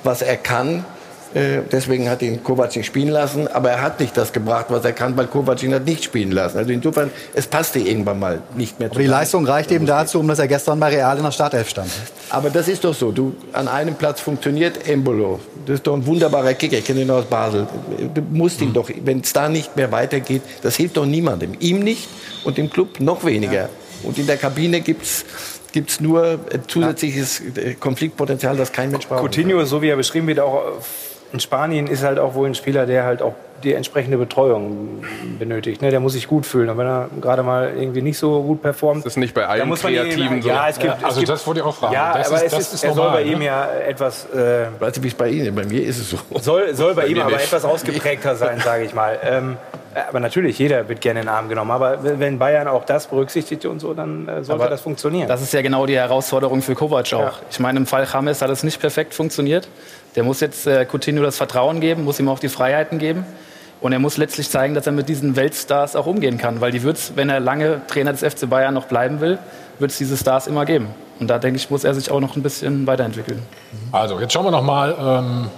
was 0.02 0.22
er 0.22 0.36
kann. 0.36 0.84
Äh, 1.34 1.58
Deswegen 1.70 2.08
hat 2.08 2.22
ihn 2.22 2.42
Kovac 2.42 2.74
nicht 2.74 2.86
spielen 2.86 3.08
lassen, 3.08 3.48
aber 3.48 3.70
er 3.70 3.82
hat 3.82 4.00
nicht 4.00 4.16
das 4.16 4.32
gebracht, 4.32 4.66
was 4.68 4.84
er 4.84 4.92
kann, 4.92 5.16
weil 5.16 5.26
Kovac 5.26 5.62
ihn 5.62 5.74
hat 5.74 5.84
nicht 5.84 6.04
spielen 6.04 6.32
lassen. 6.32 6.58
Also 6.58 6.72
insofern, 6.72 7.10
es 7.34 7.46
passte 7.46 7.78
irgendwann 7.78 8.18
mal 8.18 8.42
nicht 8.56 8.78
mehr 8.78 8.90
Aber 8.90 9.00
die 9.00 9.06
Leistung 9.06 9.46
reicht 9.46 9.70
eben 9.70 9.86
dazu, 9.86 10.20
um 10.20 10.28
dass 10.28 10.38
er 10.38 10.48
gestern 10.48 10.80
bei 10.80 10.88
Real 10.88 11.16
in 11.16 11.24
der 11.24 11.30
Startelf 11.32 11.68
stand. 11.68 11.90
aber 12.30 12.50
das 12.50 12.68
ist 12.68 12.84
doch 12.84 12.94
so. 12.94 13.12
Du, 13.12 13.34
an 13.52 13.68
einem 13.68 13.94
Platz 13.94 14.20
funktioniert 14.20 14.88
Embolo. 14.88 15.40
Das 15.66 15.76
ist 15.76 15.86
doch 15.86 15.94
ein 15.94 16.06
wunderbarer 16.06 16.54
Kicker. 16.54 16.78
Ich 16.78 16.84
kenne 16.84 17.02
ihn 17.02 17.10
aus 17.10 17.26
Basel. 17.26 17.66
Du 18.14 18.22
musst 18.30 18.60
ihn 18.62 18.72
doch, 18.72 18.90
wenn 19.04 19.20
es 19.20 19.32
da 19.32 19.48
nicht 19.48 19.76
mehr 19.76 19.92
weitergeht, 19.92 20.42
das 20.62 20.76
hilft 20.76 20.96
doch 20.96 21.06
niemandem. 21.06 21.52
Ihm 21.60 21.80
nicht 21.80 22.08
und 22.44 22.56
dem 22.56 22.70
Club 22.70 23.00
noch 23.00 23.24
weniger. 23.24 23.68
Und 24.02 24.16
in 24.16 24.26
der 24.26 24.36
Kabine 24.36 24.80
gibt's 24.80 25.24
gibt's 25.72 26.00
nur 26.00 26.24
äh, 26.24 26.38
zusätzliches 26.66 27.42
äh, 27.56 27.74
Konfliktpotenzial, 27.74 28.56
das 28.56 28.72
kein 28.72 28.90
Mensch 28.90 29.06
braucht. 29.06 29.22
Coutinho, 29.22 29.62
so 29.64 29.82
wie 29.82 29.88
er 29.88 29.96
beschrieben 29.96 30.26
wird, 30.26 30.40
auch 30.40 30.62
in 31.32 31.40
Spanien 31.40 31.86
ist 31.86 32.02
halt 32.04 32.18
auch 32.18 32.34
wohl 32.34 32.46
ein 32.48 32.54
Spieler, 32.54 32.86
der 32.86 33.04
halt 33.04 33.22
auch 33.22 33.34
die 33.64 33.74
entsprechende 33.74 34.16
Betreuung 34.16 35.02
benötigt. 35.36 35.82
Ne? 35.82 35.90
Der 35.90 35.98
muss 35.98 36.12
sich 36.12 36.28
gut 36.28 36.46
fühlen. 36.46 36.68
Und 36.70 36.78
wenn 36.78 36.86
er 36.86 37.08
gerade 37.20 37.42
mal 37.42 37.72
irgendwie 37.76 38.02
nicht 38.02 38.16
so 38.16 38.40
gut 38.42 38.62
performt, 38.62 39.04
Das 39.04 39.14
ist 39.14 39.16
nicht 39.16 39.34
bei 39.34 39.40
dann 39.40 39.50
allen 39.50 39.68
muss 39.68 39.82
man 39.82 39.92
ihn 39.92 39.98
Kreativen 40.02 40.42
so. 40.42 40.48
Ja, 40.48 40.68
es 40.68 40.78
gibt, 40.78 40.94
es 40.98 41.04
Also 41.04 41.18
gibt, 41.18 41.28
das 41.28 41.44
wollte 41.44 41.60
ich 41.60 41.66
auch 41.66 41.74
fragen. 41.74 41.92
Ja, 41.92 42.16
Das 42.16 42.28
aber 42.28 42.36
ist- 42.36 42.42
es 42.44 42.50
das 42.52 42.60
ist, 42.60 42.74
ist 42.74 42.84
er 42.84 42.94
soll 42.94 43.04
normal, 43.06 43.24
bei 43.24 43.28
ihm 43.30 43.38
ne? 43.40 43.44
ja 43.46 43.68
etwas 43.88 44.26
äh, 44.32 44.66
Weißt 44.78 44.98
du, 44.98 45.02
wie 45.02 45.08
es 45.08 45.14
bei 45.14 45.28
Ihnen? 45.30 45.54
Bei 45.56 45.64
mir 45.64 45.82
ist 45.84 45.98
es 45.98 46.10
so. 46.10 46.18
soll, 46.40 46.72
soll 46.74 46.94
bei 46.94 47.02
Bei 47.02 47.08
ihm 47.08 47.18
aber 47.20 47.32
nicht. 47.32 47.46
etwas 47.46 47.64
ausgeprägter 47.64 48.36
sein, 48.36 48.60
sage 48.60 48.84
ich 48.84 48.94
mal. 48.94 49.18
Ähm, 49.24 49.56
aber 50.08 50.20
natürlich, 50.20 50.56
jeder 50.60 50.88
wird 50.88 51.00
gerne 51.00 51.18
in 51.20 51.26
den 51.26 51.34
Arm 51.34 51.48
genommen. 51.48 51.72
Aber 51.72 51.98
wenn 52.02 52.38
Bayern 52.38 52.68
auch 52.68 52.84
das 52.84 53.08
berücksichtigt 53.08 53.66
und 53.66 53.80
so, 53.80 53.92
dann 53.92 54.28
äh, 54.28 54.44
sollte 54.44 54.52
Aber 54.52 54.70
das 54.70 54.82
funktionieren. 54.82 55.26
Das 55.26 55.42
ist 55.42 55.52
ja 55.52 55.62
genau 55.62 55.84
die 55.86 55.96
Herausforderung 55.96 56.62
für 56.62 56.76
Kovac 56.76 57.12
auch. 57.14 57.18
Ja. 57.20 57.32
Ich 57.50 57.58
meine, 57.58 57.80
im 57.80 57.86
Fall 57.86 58.06
James 58.12 58.40
hat 58.40 58.50
es 58.50 58.62
nicht 58.62 58.80
perfekt 58.80 59.14
funktioniert. 59.14 59.66
Der 60.18 60.24
muss 60.24 60.40
jetzt 60.40 60.66
äh, 60.66 60.84
Coutinho 60.84 61.22
das 61.22 61.36
Vertrauen 61.36 61.78
geben, 61.78 62.02
muss 62.02 62.18
ihm 62.18 62.28
auch 62.28 62.40
die 62.40 62.48
Freiheiten 62.48 62.98
geben. 62.98 63.24
Und 63.80 63.92
er 63.92 64.00
muss 64.00 64.16
letztlich 64.16 64.50
zeigen, 64.50 64.74
dass 64.74 64.84
er 64.84 64.90
mit 64.90 65.08
diesen 65.08 65.36
Weltstars 65.36 65.94
auch 65.94 66.06
umgehen 66.06 66.38
kann. 66.38 66.60
Weil 66.60 66.72
die 66.72 66.82
wird's, 66.82 67.12
wenn 67.14 67.28
er 67.28 67.38
lange 67.38 67.82
Trainer 67.86 68.10
des 68.10 68.24
FC 68.24 68.50
Bayern 68.50 68.74
noch 68.74 68.86
bleiben 68.86 69.20
will, 69.20 69.38
wird 69.78 69.92
es 69.92 69.96
diese 69.96 70.16
Stars 70.16 70.48
immer 70.48 70.64
geben. 70.64 70.88
Und 71.20 71.28
da 71.28 71.38
denke 71.38 71.58
ich, 71.58 71.70
muss 71.70 71.84
er 71.84 71.94
sich 71.94 72.10
auch 72.10 72.18
noch 72.18 72.34
ein 72.34 72.42
bisschen 72.42 72.84
weiterentwickeln. 72.88 73.40
Also, 73.92 74.18
jetzt 74.18 74.32
schauen 74.32 74.44
wir 74.44 74.50
noch 74.50 74.64
mal 74.64 75.48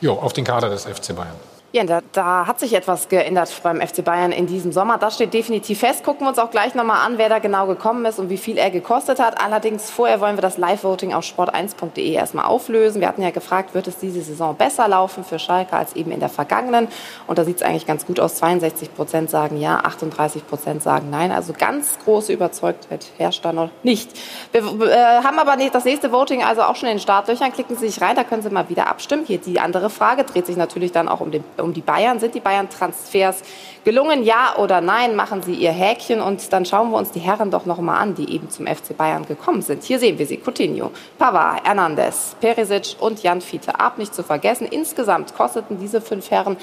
ähm, 0.00 0.08
auf 0.08 0.32
den 0.32 0.44
Kader 0.44 0.70
des 0.70 0.84
FC 0.84 1.16
Bayern. 1.16 1.34
Ja, 1.74 1.82
da, 1.82 2.02
da 2.12 2.46
hat 2.46 2.60
sich 2.60 2.72
etwas 2.72 3.08
geändert 3.08 3.52
beim 3.64 3.80
FC 3.80 4.04
Bayern 4.04 4.30
in 4.30 4.46
diesem 4.46 4.70
Sommer. 4.70 4.96
Das 4.96 5.16
steht 5.16 5.34
definitiv 5.34 5.80
fest. 5.80 6.04
Gucken 6.04 6.24
wir 6.24 6.28
uns 6.28 6.38
auch 6.38 6.52
gleich 6.52 6.76
nochmal 6.76 7.04
an, 7.04 7.18
wer 7.18 7.28
da 7.28 7.40
genau 7.40 7.66
gekommen 7.66 8.04
ist 8.04 8.20
und 8.20 8.30
wie 8.30 8.36
viel 8.36 8.58
er 8.58 8.70
gekostet 8.70 9.18
hat. 9.18 9.42
Allerdings 9.42 9.90
vorher 9.90 10.20
wollen 10.20 10.36
wir 10.36 10.40
das 10.40 10.56
Live-Voting 10.56 11.12
auf 11.12 11.24
sport1.de 11.24 12.12
erstmal 12.12 12.44
auflösen. 12.44 13.00
Wir 13.00 13.08
hatten 13.08 13.22
ja 13.22 13.30
gefragt, 13.30 13.74
wird 13.74 13.88
es 13.88 13.98
diese 13.98 14.22
Saison 14.22 14.54
besser 14.54 14.86
laufen 14.86 15.24
für 15.24 15.40
Schalke 15.40 15.74
als 15.74 15.96
eben 15.96 16.12
in 16.12 16.20
der 16.20 16.28
vergangenen? 16.28 16.86
Und 17.26 17.40
da 17.40 17.44
sieht 17.44 17.56
es 17.56 17.62
eigentlich 17.64 17.86
ganz 17.86 18.06
gut 18.06 18.20
aus. 18.20 18.36
62 18.36 18.94
Prozent 18.94 19.28
sagen 19.28 19.56
ja, 19.56 19.78
38 19.78 20.46
Prozent 20.46 20.80
sagen 20.80 21.10
nein. 21.10 21.32
Also 21.32 21.54
ganz 21.58 21.98
große 22.04 22.32
Überzeugtheit 22.32 23.04
herrscht 23.18 23.44
da 23.44 23.52
noch 23.52 23.70
nicht. 23.82 24.12
Wir 24.52 24.62
äh, 24.62 25.24
haben 25.24 25.40
aber 25.40 25.56
nicht 25.56 25.74
das 25.74 25.84
nächste 25.84 26.12
Voting 26.12 26.44
also 26.44 26.62
auch 26.62 26.76
schon 26.76 26.88
in 26.88 26.98
den 26.98 27.02
Startlöchern. 27.02 27.52
Klicken 27.52 27.74
Sie 27.74 27.88
sich 27.88 28.00
rein, 28.00 28.14
da 28.14 28.22
können 28.22 28.42
Sie 28.42 28.50
mal 28.50 28.68
wieder 28.68 28.86
abstimmen. 28.86 29.24
Hier 29.26 29.38
die 29.38 29.58
andere 29.58 29.90
Frage 29.90 30.22
dreht 30.22 30.46
sich 30.46 30.56
natürlich 30.56 30.92
dann 30.92 31.08
auch 31.08 31.20
um 31.20 31.32
den 31.32 31.42
um 31.64 31.72
die 31.74 31.80
Bayern. 31.80 32.20
Sind 32.20 32.34
die 32.34 32.40
Bayern-Transfers 32.40 33.42
gelungen, 33.84 34.22
ja 34.22 34.54
oder 34.58 34.80
nein? 34.80 35.16
Machen 35.16 35.42
Sie 35.42 35.54
Ihr 35.54 35.72
Häkchen 35.72 36.20
und 36.20 36.52
dann 36.52 36.64
schauen 36.64 36.90
wir 36.90 36.98
uns 36.98 37.10
die 37.10 37.20
Herren 37.20 37.50
doch 37.50 37.66
noch 37.66 37.78
mal 37.78 37.98
an, 37.98 38.14
die 38.14 38.32
eben 38.32 38.50
zum 38.50 38.66
FC 38.66 38.96
Bayern 38.96 39.26
gekommen 39.26 39.62
sind. 39.62 39.82
Hier 39.82 39.98
sehen 39.98 40.18
wir 40.18 40.26
sie, 40.26 40.38
Coutinho, 40.38 40.90
Pavard, 41.18 41.64
Hernandez, 41.64 42.36
Perisic 42.40 42.96
und 43.00 43.22
Jan 43.22 43.40
Fiete 43.40 43.78
Ab 43.80 43.98
nicht 43.98 44.14
zu 44.14 44.22
vergessen. 44.22 44.66
Insgesamt 44.66 45.34
kosteten 45.34 45.78
diese 45.78 46.00
fünf 46.00 46.30
Herren 46.30 46.56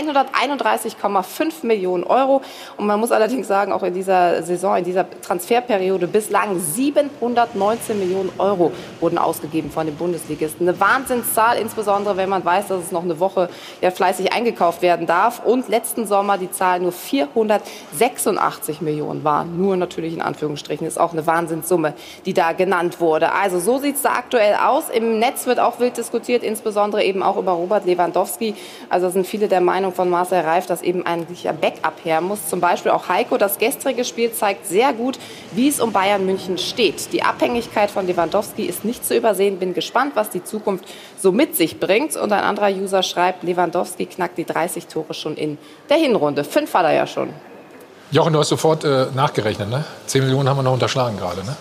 131,5 0.00 1.66
Millionen 1.66 2.04
Euro. 2.04 2.42
Und 2.76 2.86
man 2.86 3.00
muss 3.00 3.12
allerdings 3.12 3.48
sagen, 3.48 3.72
auch 3.72 3.82
in 3.82 3.94
dieser 3.94 4.42
Saison, 4.42 4.76
in 4.76 4.84
dieser 4.84 5.06
Transferperiode 5.22 6.06
bislang 6.06 6.58
719 6.58 7.98
Millionen 7.98 8.30
Euro 8.38 8.72
wurden 9.00 9.18
ausgegeben 9.18 9.70
von 9.70 9.86
den 9.86 9.96
Bundesligisten. 9.96 10.68
Eine 10.68 10.78
Wahnsinnszahl, 10.78 11.58
insbesondere 11.58 12.16
wenn 12.16 12.28
man 12.28 12.44
weiß, 12.44 12.68
dass 12.68 12.84
es 12.84 12.92
noch 12.92 13.02
eine 13.02 13.20
Woche 13.20 13.48
ja, 13.80 13.90
fleißig 13.90 14.32
eingekauft 14.48 14.82
werden 14.82 15.06
darf. 15.06 15.42
Und 15.44 15.68
letzten 15.68 16.06
Sommer 16.06 16.38
die 16.38 16.50
Zahl 16.50 16.80
nur 16.80 16.92
486 16.92 18.80
Millionen 18.80 19.24
waren. 19.24 19.58
Nur 19.58 19.76
natürlich 19.76 20.14
in 20.14 20.22
Anführungsstrichen 20.22 20.86
ist 20.86 20.98
auch 20.98 21.12
eine 21.12 21.26
Wahnsinnssumme, 21.26 21.94
die 22.24 22.34
da 22.34 22.52
genannt 22.52 23.00
wurde. 23.00 23.32
Also 23.32 23.58
so 23.58 23.78
sieht 23.78 23.96
es 23.96 24.02
da 24.02 24.12
aktuell 24.12 24.54
aus. 24.54 24.84
Im 24.90 25.18
Netz 25.18 25.46
wird 25.46 25.60
auch 25.60 25.80
wild 25.80 25.96
diskutiert, 25.96 26.42
insbesondere 26.42 27.04
eben 27.04 27.22
auch 27.22 27.36
über 27.36 27.52
Robert 27.52 27.84
Lewandowski. 27.84 28.54
Also 28.88 29.10
sind 29.10 29.26
viele 29.26 29.48
der 29.48 29.60
Meinung 29.60 29.92
von 29.92 30.08
Marcel 30.08 30.40
Reif, 30.40 30.66
dass 30.66 30.82
eben 30.82 31.04
ein 31.04 31.26
Backup 31.60 32.04
her 32.04 32.20
muss. 32.20 32.48
Zum 32.48 32.60
Beispiel 32.60 32.92
auch 32.92 33.08
Heiko. 33.08 33.36
Das 33.36 33.58
gestrige 33.58 34.04
Spiel 34.04 34.32
zeigt 34.32 34.66
sehr 34.66 34.92
gut, 34.92 35.18
wie 35.52 35.68
es 35.68 35.80
um 35.80 35.92
Bayern 35.92 36.24
München 36.24 36.58
steht. 36.58 37.12
Die 37.12 37.22
Abhängigkeit 37.22 37.90
von 37.90 38.06
Lewandowski 38.06 38.64
ist 38.64 38.84
nicht 38.84 39.04
zu 39.04 39.16
übersehen. 39.16 39.58
Bin 39.58 39.74
gespannt, 39.74 40.12
was 40.14 40.30
die 40.30 40.42
Zukunft 40.42 40.84
so 41.20 41.32
mit 41.32 41.56
sich 41.56 41.80
bringt. 41.80 42.16
Und 42.16 42.32
ein 42.32 42.42
anderer 42.42 42.70
User 42.70 43.02
schreibt, 43.02 43.42
Lewandowski 43.42 44.06
knackt 44.06 44.38
die 44.38 44.44
30 44.44 44.86
Tore 44.86 45.14
schon 45.14 45.36
in 45.36 45.58
der 45.88 45.96
Hinrunde. 45.96 46.44
Fünf 46.44 46.72
hat 46.74 46.84
er 46.84 46.92
ja 46.92 47.06
schon. 47.06 47.30
Jochen, 48.10 48.32
du 48.32 48.38
hast 48.38 48.48
sofort 48.48 48.84
äh, 48.84 49.06
nachgerechnet, 49.14 49.68
ne? 49.68 49.84
10 50.06 50.22
Millionen 50.24 50.48
haben 50.48 50.56
wir 50.56 50.62
noch 50.62 50.72
unterschlagen 50.72 51.18
gerade, 51.18 51.44
ne? 51.44 51.56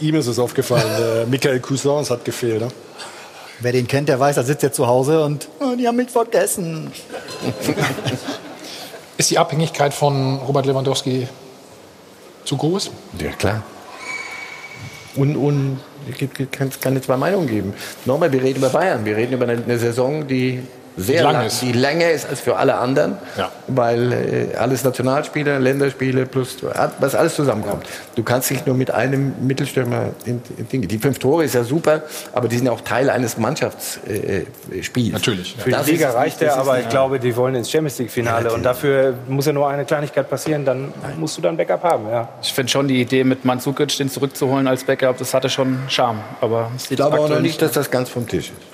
Ihm 0.00 0.14
ist 0.16 0.26
es 0.26 0.38
aufgefallen. 0.38 1.24
äh, 1.24 1.26
Michael 1.30 1.60
Cousins 1.60 2.10
hat 2.10 2.24
gefehlt. 2.24 2.60
Ne? 2.60 2.68
Wer 3.60 3.72
den 3.72 3.86
kennt, 3.86 4.08
der 4.08 4.18
weiß, 4.20 4.36
er 4.36 4.44
sitzt 4.44 4.62
jetzt 4.62 4.76
zu 4.76 4.86
Hause 4.86 5.24
und 5.24 5.48
oh, 5.60 5.74
die 5.76 5.86
haben 5.88 5.96
mich 5.96 6.10
vergessen. 6.10 6.92
Ist 9.16 9.30
die 9.30 9.38
Abhängigkeit 9.38 9.94
von 9.94 10.38
Robert 10.38 10.66
Lewandowski 10.66 11.28
zu 12.44 12.56
groß? 12.56 12.90
Ja, 13.18 13.30
klar. 13.30 13.62
Und, 15.14 15.36
und 16.06 16.20
es 16.20 16.50
kann 16.50 16.70
keine 16.80 17.00
zwei 17.00 17.16
Meinungen 17.16 17.46
geben. 17.46 17.74
Nochmal, 18.04 18.32
wir 18.32 18.42
reden 18.42 18.58
über 18.58 18.70
Bayern. 18.70 19.04
Wir 19.04 19.16
reden 19.16 19.34
über 19.34 19.48
eine, 19.48 19.62
eine 19.62 19.78
Saison, 19.78 20.26
die 20.26 20.60
sehr 20.96 21.22
Lang 21.22 21.32
lang, 21.34 21.46
ist. 21.46 21.60
die 21.62 21.72
länger 21.72 22.10
ist 22.10 22.28
als 22.28 22.40
für 22.40 22.56
alle 22.56 22.76
anderen, 22.76 23.16
Ja. 23.36 23.50
weil 23.66 24.12
äh, 24.12 24.56
alles 24.56 24.84
Nationalspiele, 24.84 25.58
Länderspiele 25.58 26.26
plus 26.26 26.56
was 27.00 27.14
alles 27.14 27.34
zusammenkommt. 27.34 27.86
Du 28.14 28.22
kannst 28.22 28.50
dich 28.50 28.64
nur 28.66 28.76
mit 28.76 28.90
einem 28.90 29.34
Mittelstürmer 29.46 30.10
in, 30.24 30.40
in 30.56 30.68
Dinge. 30.68 30.86
Die 30.86 30.98
fünf 30.98 31.18
Tore 31.18 31.44
ist 31.44 31.54
ja 31.54 31.64
super, 31.64 32.02
aber 32.32 32.48
die 32.48 32.56
sind 32.56 32.66
ja 32.66 32.72
auch 32.72 32.80
Teil 32.82 33.10
eines 33.10 33.38
Mannschaftsspiels. 33.38 34.46
Äh, 34.70 34.82
Spiels. 34.82 35.12
Natürlich. 35.12 35.56
Für 35.58 35.70
die 35.70 35.90
Liga 35.90 36.10
reicht 36.10 36.40
er, 36.42 36.56
aber 36.56 36.78
ich 36.80 36.88
glaube, 36.88 37.18
die 37.18 37.34
wollen 37.36 37.54
ins 37.54 37.70
Champions 37.70 37.98
League-Finale. 37.98 38.52
und 38.52 38.62
dafür 38.62 39.14
muss 39.28 39.46
ja 39.46 39.52
nur 39.52 39.68
eine 39.68 39.84
Kleinigkeit 39.84 40.28
passieren, 40.28 40.64
dann 40.64 40.92
musst 41.18 41.36
du 41.36 41.42
dann 41.42 41.56
Backup 41.56 41.82
haben. 41.82 42.08
Ja. 42.08 42.28
Ich 42.42 42.52
finde 42.52 42.70
schon 42.70 42.88
die 42.88 43.00
Idee, 43.00 43.24
mit 43.24 43.44
Mandzukic 43.44 43.96
den 43.98 44.08
zurückzuholen 44.08 44.66
als 44.68 44.84
Backup, 44.84 45.18
das 45.18 45.34
hatte 45.34 45.48
schon 45.50 45.78
Charme. 45.88 46.20
Aber 46.40 46.70
es 46.76 46.90
Ich 46.90 46.96
glaube 46.96 47.18
auch 47.18 47.28
noch 47.28 47.40
nicht, 47.40 47.60
dass 47.62 47.72
das 47.72 47.90
ganz 47.90 48.08
vom 48.08 48.26
Tisch 48.28 48.50
ist. 48.50 48.73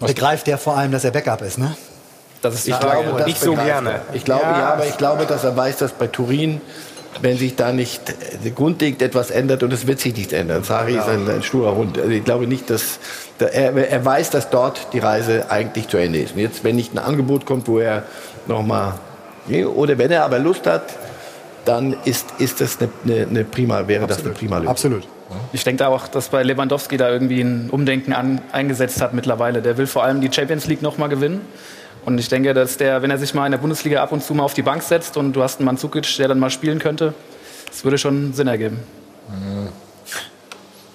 Begreift 0.00 0.46
der 0.46 0.58
vor 0.58 0.76
allem, 0.76 0.92
dass 0.92 1.04
er 1.04 1.10
Backup 1.10 1.42
ist, 1.42 1.58
ne? 1.58 1.76
Das 2.42 2.54
ist 2.54 2.68
Ich 2.68 2.78
glaube, 2.78 3.14
das 3.16 3.26
Nicht 3.26 3.40
so 3.40 3.54
gerne. 3.54 3.90
er. 3.90 4.02
Ich 4.12 4.24
glaube, 4.24 4.42
ja. 4.42 4.72
aber 4.72 4.86
ich 4.86 4.96
glaube, 4.96 5.26
dass 5.26 5.44
er 5.44 5.56
weiß, 5.56 5.78
dass 5.78 5.92
bei 5.92 6.06
Turin, 6.06 6.60
wenn 7.20 7.36
sich 7.36 7.56
da 7.56 7.72
nicht 7.72 8.10
äh, 8.44 8.50
grundlegend 8.50 9.02
etwas 9.02 9.30
ändert, 9.30 9.62
und 9.64 9.72
es 9.72 9.86
wird 9.88 9.98
sich 9.98 10.16
nicht 10.16 10.32
ändern. 10.32 10.62
Sari 10.62 10.96
ist 10.96 11.08
ein, 11.08 11.28
ein 11.28 11.42
sturer 11.42 11.74
Hund. 11.74 11.98
Also 11.98 12.10
ich 12.10 12.24
glaube 12.24 12.46
nicht, 12.46 12.70
dass 12.70 13.00
da, 13.38 13.46
er, 13.46 13.74
er 13.74 14.04
weiß, 14.04 14.30
dass 14.30 14.50
dort 14.50 14.92
die 14.92 15.00
Reise 15.00 15.50
eigentlich 15.50 15.88
zu 15.88 15.96
Ende 15.96 16.20
ist. 16.20 16.34
Und 16.34 16.40
jetzt, 16.40 16.62
wenn 16.62 16.76
nicht 16.76 16.94
ein 16.94 16.98
Angebot 16.98 17.44
kommt, 17.44 17.66
wo 17.66 17.78
er 17.78 18.04
noch 18.46 18.62
mal 18.62 18.94
oder 19.74 19.96
wenn 19.96 20.10
er 20.10 20.24
aber 20.24 20.38
Lust 20.38 20.66
hat, 20.66 20.82
dann 21.64 21.96
ist, 22.04 22.26
ist 22.38 22.60
das 22.60 22.78
eine, 22.80 22.90
eine, 23.04 23.26
eine 23.26 23.44
prima, 23.44 23.88
wäre 23.88 24.06
das 24.06 24.20
eine 24.20 24.30
prima 24.30 24.58
Lösung. 24.58 24.70
Absolut. 24.70 25.08
Ich 25.52 25.64
denke 25.64 25.86
auch, 25.88 26.08
dass 26.08 26.28
bei 26.28 26.42
Lewandowski 26.42 26.96
da 26.96 27.10
irgendwie 27.10 27.40
ein 27.40 27.70
Umdenken 27.70 28.12
an, 28.12 28.40
eingesetzt 28.52 29.00
hat 29.00 29.12
mittlerweile. 29.12 29.62
Der 29.62 29.76
will 29.76 29.86
vor 29.86 30.04
allem 30.04 30.20
die 30.20 30.32
Champions 30.32 30.66
League 30.66 30.82
noch 30.82 30.98
mal 30.98 31.08
gewinnen. 31.08 31.40
Und 32.04 32.18
ich 32.18 32.28
denke, 32.28 32.54
dass 32.54 32.76
der, 32.76 33.02
wenn 33.02 33.10
er 33.10 33.18
sich 33.18 33.34
mal 33.34 33.44
in 33.44 33.52
der 33.52 33.58
Bundesliga 33.58 34.02
ab 34.02 34.12
und 34.12 34.22
zu 34.22 34.32
mal 34.34 34.44
auf 34.44 34.54
die 34.54 34.62
Bank 34.62 34.82
setzt 34.82 35.16
und 35.16 35.34
du 35.34 35.42
hast 35.42 35.58
einen 35.58 35.66
Mandzukic, 35.66 36.16
der 36.16 36.28
dann 36.28 36.38
mal 36.38 36.50
spielen 36.50 36.78
könnte, 36.78 37.12
das 37.66 37.84
würde 37.84 37.98
schon 37.98 38.32
Sinn 38.32 38.48
ergeben. 38.48 38.78
Du 39.28 39.87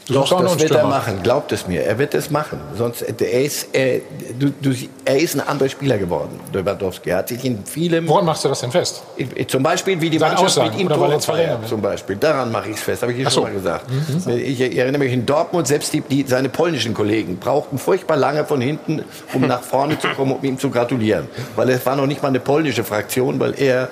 Doch, 0.10 0.30
das 0.30 0.60
wird 0.60 0.72
er 0.72 0.80
Stürmer. 0.80 0.90
machen, 0.90 1.24
glaubt 1.24 1.52
es 1.54 1.66
mir. 1.66 1.84
Er 1.84 1.98
wird 1.98 2.14
es 2.14 2.30
machen. 2.30 2.60
Sonst, 2.78 3.02
er, 3.04 3.42
ist, 3.42 3.70
er, 3.74 4.02
du, 4.38 4.50
du, 4.62 4.76
er 5.06 5.18
ist 5.18 5.36
ein 5.36 5.42
anderer 5.42 5.70
Spieler 5.70 5.98
geworden, 5.98 6.40
Lewandowski. 6.52 7.10
Er 7.10 7.18
hat 7.18 7.30
sich 7.30 7.44
in 7.46 7.64
vielem... 7.64 8.08
Woran 8.08 8.26
machst 8.26 8.44
du 8.44 8.50
das 8.50 8.60
denn 8.60 8.72
fest? 8.72 9.02
Zum 9.48 9.64
Beispiel, 9.64 10.02
wie 10.02 10.10
die 10.10 10.18
Seine 10.18 10.34
Mannschaft 10.34 10.58
Aussagen 10.58 10.72
mit 10.72 10.80
ihm 10.80 10.90
er 10.90 10.96
Tore 10.96 11.22
feiert, 11.22 11.68
zum 11.68 11.82
Beispiel. 11.82 12.18
Daran 12.18 12.52
mache 12.52 12.70
ich 12.70 12.76
es 12.76 12.82
fest, 12.82 13.02
habe 13.02 13.14
ich 13.14 13.20
hier 13.20 13.28
Ach 13.28 13.32
so. 13.32 13.42
schon 13.42 13.52
mal 13.52 13.54
gesagt. 13.54 13.86
Ich, 14.28 14.60
ich 14.60 14.78
erinnere 14.78 15.00
mich 15.00 15.14
in 15.14 15.26
Dortmund, 15.26 15.68
selbst 15.68 15.94
die, 15.94 16.02
die, 16.02 16.26
seine 16.28 16.50
polnischen 16.50 16.94
Kollegen 16.94 17.38
brauchten 17.38 17.78
furchtbar 17.78 18.18
lange 18.18 18.44
von 18.44 18.60
hinten, 18.60 19.04
um 19.34 19.48
nach 19.48 19.62
vorne 19.62 19.98
zu 20.00 20.10
kommen, 20.10 20.34
um 20.34 20.44
ihm 20.44 20.60
zu 20.60 20.70
gratulieren. 20.70 21.30
Weil 21.56 21.70
es 21.70 21.86
war 21.86 21.96
noch 21.96 22.08
nicht 22.08 22.22
mal 22.22 22.30
eine 22.30 22.42
polnische 22.42 22.84
Fraktion, 22.84 23.40
weil 23.40 23.54
er 23.58 23.88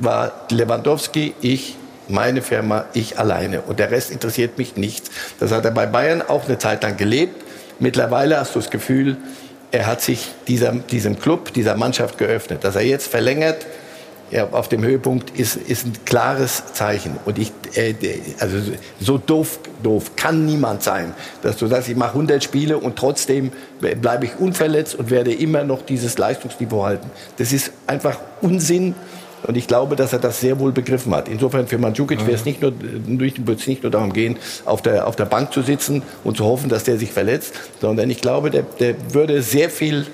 war 0.00 0.32
Lewandowski, 0.50 1.34
ich, 1.40 1.76
meine 2.08 2.42
Firma, 2.42 2.86
ich 2.94 3.18
alleine. 3.18 3.62
Und 3.62 3.78
der 3.78 3.90
Rest 3.90 4.10
interessiert 4.10 4.58
mich 4.58 4.76
nicht. 4.76 5.10
Das 5.40 5.52
hat 5.52 5.64
er 5.64 5.70
bei 5.70 5.86
Bayern 5.86 6.22
auch 6.22 6.46
eine 6.46 6.58
Zeit 6.58 6.82
lang 6.82 6.96
gelebt. 6.96 7.42
Mittlerweile 7.78 8.38
hast 8.38 8.54
du 8.54 8.60
das 8.60 8.70
Gefühl, 8.70 9.16
er 9.70 9.86
hat 9.86 10.00
sich 10.00 10.30
dieser, 10.46 10.72
diesem 10.72 11.18
Club, 11.18 11.52
dieser 11.52 11.76
Mannschaft 11.76 12.18
geöffnet. 12.18 12.62
Dass 12.62 12.76
er 12.76 12.82
jetzt 12.82 13.08
verlängert, 13.08 13.66
ja, 14.30 14.48
auf 14.50 14.68
dem 14.68 14.82
Höhepunkt 14.82 15.30
ist, 15.38 15.56
ist 15.56 15.86
ein 15.86 15.92
klares 16.04 16.72
Zeichen. 16.72 17.18
Und 17.24 17.38
ich, 17.38 17.52
äh, 17.74 17.94
also 18.40 18.56
so 19.00 19.18
doof, 19.18 19.58
doof 19.82 20.12
kann 20.16 20.46
niemand 20.46 20.82
sein, 20.82 21.14
dass 21.42 21.56
du 21.56 21.66
sagst, 21.66 21.88
ich 21.88 21.96
mache 21.96 22.12
100 22.12 22.42
Spiele 22.42 22.78
und 22.78 22.96
trotzdem 22.96 23.52
bleibe 23.80 24.24
ich 24.24 24.36
unverletzt 24.38 24.94
und 24.94 25.10
werde 25.10 25.32
immer 25.32 25.64
noch 25.64 25.82
dieses 25.82 26.18
Leistungsniveau 26.18 26.84
halten. 26.84 27.10
Das 27.36 27.52
ist 27.52 27.72
einfach 27.86 28.18
Unsinn. 28.40 28.94
Und 29.46 29.56
ich 29.56 29.66
glaube, 29.66 29.96
dass 29.96 30.12
er 30.12 30.18
das 30.18 30.40
sehr 30.40 30.58
wohl 30.58 30.72
begriffen 30.72 31.14
hat. 31.14 31.28
Insofern 31.28 31.66
für 31.66 31.78
Mandzukic 31.78 32.20
wäre 32.20 32.32
es 32.32 32.44
nicht 32.44 32.62
nur, 32.62 32.72
wird 32.78 33.60
es 33.60 33.66
nicht 33.66 33.82
nur 33.82 33.92
darum 33.92 34.12
gehen, 34.12 34.38
auf 34.64 34.82
der, 34.82 35.06
auf 35.06 35.16
der 35.16 35.26
Bank 35.26 35.52
zu 35.52 35.62
sitzen 35.62 36.02
und 36.24 36.36
zu 36.36 36.44
hoffen, 36.44 36.68
dass 36.68 36.84
der 36.84 36.98
sich 36.98 37.12
verletzt, 37.12 37.54
sondern 37.80 38.10
ich 38.10 38.20
glaube, 38.20 38.50
der, 38.50 38.62
der 38.62 38.94
würde 39.12 39.42
sehr 39.42 39.70
viel 39.70 40.06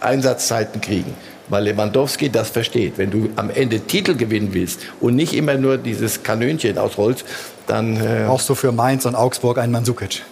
Einsatzzeiten 0.00 0.80
kriegen. 0.80 1.14
Weil 1.48 1.64
Lewandowski 1.64 2.30
das 2.30 2.50
versteht. 2.50 2.96
Wenn 2.96 3.10
du 3.10 3.28
am 3.36 3.50
Ende 3.50 3.80
Titel 3.80 4.14
gewinnen 4.16 4.50
willst 4.52 4.80
und 5.00 5.14
nicht 5.14 5.34
immer 5.34 5.54
nur 5.54 5.76
dieses 5.76 6.22
Kanönchen 6.22 6.78
ausrollst, 6.78 7.24
dann 7.66 7.96
äh, 7.96 8.24
Brauchst 8.26 8.48
du 8.48 8.54
für 8.54 8.72
Mainz 8.72 9.04
und 9.04 9.14
Augsburg 9.14 9.58
einen 9.58 9.72
Mandzukic? 9.72 10.22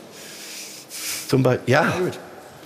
zum 1.33 1.43
Beispiel, 1.43 1.73
ja, 1.73 1.95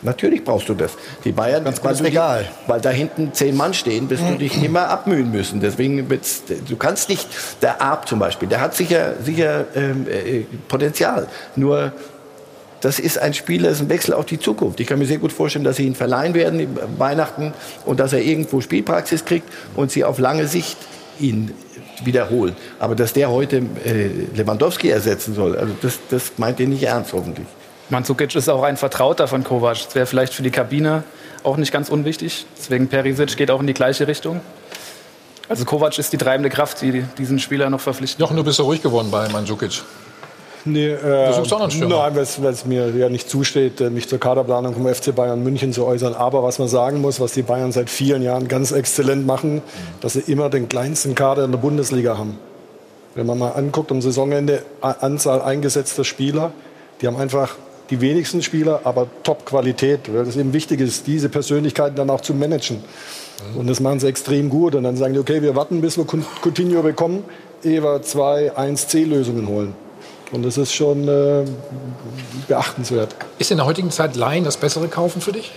natürlich 0.03 0.45
brauchst 0.45 0.69
du 0.69 0.75
das. 0.75 0.93
Die 1.25 1.33
Bayern, 1.33 1.65
Ganz 1.65 1.83
weil, 1.83 1.95
du 1.95 1.99
die, 1.99 2.09
Regal. 2.09 2.49
weil 2.67 2.81
da 2.81 2.91
hinten 2.91 3.33
zehn 3.33 3.57
Mann 3.57 3.75
stehen, 3.75 4.09
wirst 4.11 4.23
du 4.29 4.35
dich 4.37 4.63
immer 4.63 4.89
abmühen 4.89 5.31
müssen. 5.31 5.61
Deswegen 5.61 6.07
du 6.09 6.77
kannst 6.77 7.09
nicht, 7.09 7.29
der 7.63 7.81
Arp 7.81 8.09
zum 8.09 8.19
Beispiel, 8.19 8.49
der 8.49 8.61
hat 8.61 8.75
sicher, 8.75 9.15
sicher 9.23 9.67
ähm, 9.75 10.07
äh, 10.09 10.45
Potenzial. 10.69 11.29
Nur 11.55 11.93
das 12.81 12.99
ist 12.99 13.19
ein 13.19 13.35
Spieler, 13.35 13.69
das 13.69 13.79
ist 13.79 13.87
ein 13.87 13.89
Wechsel 13.89 14.15
auf 14.15 14.27
die 14.27 14.39
Zukunft. 14.39 14.81
Ich 14.81 14.87
kann 14.87 14.99
mir 14.99 15.07
sehr 15.07 15.19
gut 15.19 15.33
vorstellen, 15.33 15.65
dass 15.65 15.77
sie 15.77 15.87
ihn 15.87 15.95
verleihen 15.95 16.35
werden 16.35 16.61
im 16.61 16.79
Weihnachten 16.99 17.53
und 17.85 18.01
dass 18.01 18.13
er 18.13 18.21
irgendwo 18.21 18.61
Spielpraxis 18.61 19.25
kriegt 19.25 19.49
und 19.75 19.91
sie 19.91 20.05
auf 20.05 20.19
lange 20.19 20.47
Sicht 20.47 20.77
ihn 21.19 21.53
wiederholen. 22.05 22.55
Aber 22.79 22.95
dass 22.95 23.13
der 23.13 23.31
heute 23.31 23.63
äh, 23.85 24.09
Lewandowski 24.35 24.91
ersetzen 24.91 25.35
soll, 25.35 25.57
also 25.57 25.73
das, 25.81 25.99
das 26.11 26.33
meint 26.37 26.61
ihr 26.61 26.69
nicht 26.69 26.83
ernst 26.83 27.13
hoffentlich. 27.13 27.47
Mandzukic 27.91 28.35
ist 28.35 28.49
auch 28.49 28.63
ein 28.63 28.77
Vertrauter 28.77 29.29
von 29.29 29.45
Kovac. 29.45 29.85
Das 29.85 29.95
wäre 29.95 30.07
vielleicht 30.07 30.35
für 30.35 30.43
die 30.43 30.51
Kabine 30.51 31.05
auch 31.45 31.57
nicht 31.57 31.73
ganz 31.73 31.89
unwichtig. 31.89 32.47
Deswegen 32.59 32.89
Perisic 32.89 33.37
geht 33.37 33.51
auch 33.51 33.61
in 33.61 33.67
die 33.67 33.75
gleiche 33.75 34.09
Richtung. 34.09 34.41
Also 35.49 35.65
Kovac 35.65 35.97
ist 35.99 36.13
die 36.13 36.17
treibende 36.19 36.51
Kraft, 36.51 36.83
die 36.83 37.05
diesen 37.19 37.39
Spieler 37.39 37.71
noch 37.71 37.81
verpflichtet. 37.81 38.19
Jochen, 38.19 38.37
du 38.37 38.43
bist 38.43 38.57
so 38.57 38.65
ruhig 38.65 38.83
geworden 38.83 39.09
bei 39.11 39.29
Mandzukic. 39.29 39.83
Nee, 40.65 40.89
äh, 40.89 41.29
Du 41.29 41.35
suchst 41.35 41.53
auch 41.53 41.59
noch 41.59 41.67
einen 41.67 41.71
Stürmer. 41.71 41.99
Nein, 41.99 42.17
weil 42.17 42.53
es 42.53 42.65
mir 42.65 42.91
ja 42.91 43.09
nicht 43.09 43.31
zusteht, 43.31 43.81
äh, 43.81 43.89
mich 43.89 44.09
zur 44.09 44.19
Kaderplanung 44.19 44.75
vom 44.75 44.93
FC 44.93 45.15
Bayern 45.15 45.45
München 45.45 45.73
zu 45.73 45.87
äußern. 45.87 46.15
Aber 46.15 46.43
was 46.43 46.59
man 46.59 46.67
sagen 46.67 47.01
muss, 47.01 47.21
was 47.21 47.33
die 47.33 47.43
Bayern 47.43 47.71
seit 47.71 47.89
vielen 47.89 48.23
Jahren 48.23 48.49
ganz 48.49 48.73
exzellent 48.73 49.25
machen, 49.25 49.63
dass 50.01 50.15
sie 50.15 50.21
immer 50.21 50.51
den 50.51 50.69
kleinsten 50.69 51.15
Kader 51.15 51.45
in 51.45 51.53
der 51.53 51.59
Bundesliga 51.59 52.19
haben. 52.19 52.39
Wenn 53.15 53.27
man 53.27 53.39
mal 53.39 53.51
anguckt, 53.51 53.93
am 53.93 54.03
Saisonende 54.03 54.63
Anzahl 54.81 55.41
eingesetzter 55.41 56.03
Spieler, 56.03 56.53
die 57.01 57.07
haben 57.07 57.17
einfach 57.17 57.55
die 57.91 58.01
wenigsten 58.01 58.43
Spieler, 58.43 58.81
aber 58.85 59.07
Top-Qualität, 59.23 60.13
weil 60.13 60.27
es 60.27 60.37
eben 60.37 60.53
wichtig 60.53 60.81
ist, 60.81 61.07
diese 61.07 61.29
Persönlichkeiten 61.29 61.97
dann 61.97 62.11
auch 62.11 62.21
zu 62.21 62.35
managen. 62.35 62.79
Mhm. 63.53 63.61
Und 63.61 63.67
das 63.69 63.81
machen 63.81 64.01
sie 64.01 64.09
extrem 64.09 64.49
gut. 64.49 64.75
Und 64.75 64.85
dann 64.85 64.97
sagen 64.97 65.15
die, 65.15 65.21
okay, 65.21 65.43
wir 65.43 65.55
warten, 65.55 65.81
bis 65.81 65.97
wir 65.97 66.05
Coutinho 66.05 66.83
bekommen, 66.83 67.25
ehe 67.63 67.83
wir 67.83 68.03
zwei 68.03 68.53
1C-Lösungen 68.53 69.47
holen. 69.49 69.75
Und 70.33 70.45
das 70.45 70.59
ist 70.59 70.75
schon 70.75 71.07
äh, 71.07 71.45
beachtenswert. 72.49 73.15
Ist 73.39 73.51
in 73.53 73.59
der 73.59 73.67
heutigen 73.67 73.91
Zeit 73.91 74.17
Laien 74.17 74.45
das 74.45 74.57
bessere 74.57 74.89
Kaufen 74.89 75.21
für 75.21 75.33
dich? 75.33 75.53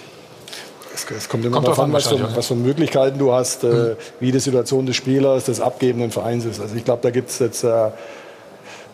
Es, 0.93 1.29
kommt 1.29 1.45
immer 1.45 1.55
kommt 1.55 1.67
darauf 1.67 1.79
an, 1.79 1.93
was, 1.93 2.07
für, 2.07 2.35
was 2.35 2.47
für 2.47 2.55
Möglichkeiten 2.55 3.17
du 3.17 3.31
hast, 3.31 3.63
äh, 3.63 3.67
mhm. 3.67 3.95
wie 4.19 4.31
die 4.31 4.39
Situation 4.39 4.85
des 4.85 4.95
Spielers, 4.95 5.45
des 5.45 5.61
abgebenden 5.61 6.11
Vereins 6.11 6.45
ist. 6.45 6.59
Also 6.59 6.75
ich 6.75 6.85
glaube, 6.85 7.01
da 7.01 7.09
gibt 7.09 7.29
es 7.29 7.39
jetzt 7.39 7.63
äh, 7.63 7.89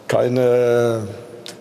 keine 0.08 1.08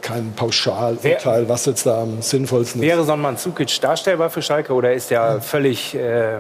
kein 0.04 0.34
Pauschalurteil, 0.34 1.48
was 1.48 1.64
jetzt 1.64 1.86
da 1.86 2.02
am 2.02 2.20
sinnvollsten 2.20 2.82
ist. 2.82 2.86
Wäre 2.86 3.04
so 3.04 3.12
ein 3.12 3.20
Mandzukic 3.20 3.80
darstellbar 3.80 4.30
für 4.30 4.42
Schalke 4.42 4.74
oder 4.74 4.92
ist 4.92 5.10
der 5.10 5.20
ja. 5.20 5.40
völlig 5.40 5.94
äh, 5.94 6.36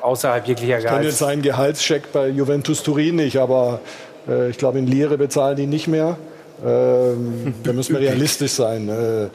außerhalb 0.00 0.46
jeglicher 0.46 0.78
Gehalts? 0.78 0.84
Ich 0.84 0.90
kenne 0.90 1.04
jetzt 1.06 1.18
seinen 1.18 1.42
Gehaltscheck 1.42 2.10
bei 2.10 2.28
Juventus 2.28 2.82
Turin 2.82 3.16
nicht, 3.16 3.36
aber 3.36 3.80
äh, 4.26 4.48
ich 4.48 4.58
glaube, 4.58 4.78
in 4.78 4.86
Lire 4.86 5.18
bezahlen 5.18 5.56
die 5.56 5.66
nicht 5.66 5.88
mehr. 5.88 6.16
Ähm, 6.64 7.54
da 7.62 7.72
müssen 7.72 7.92
wir 7.92 8.00
realistisch 8.00 8.52
sein. 8.52 8.88
Äh, 8.88 9.28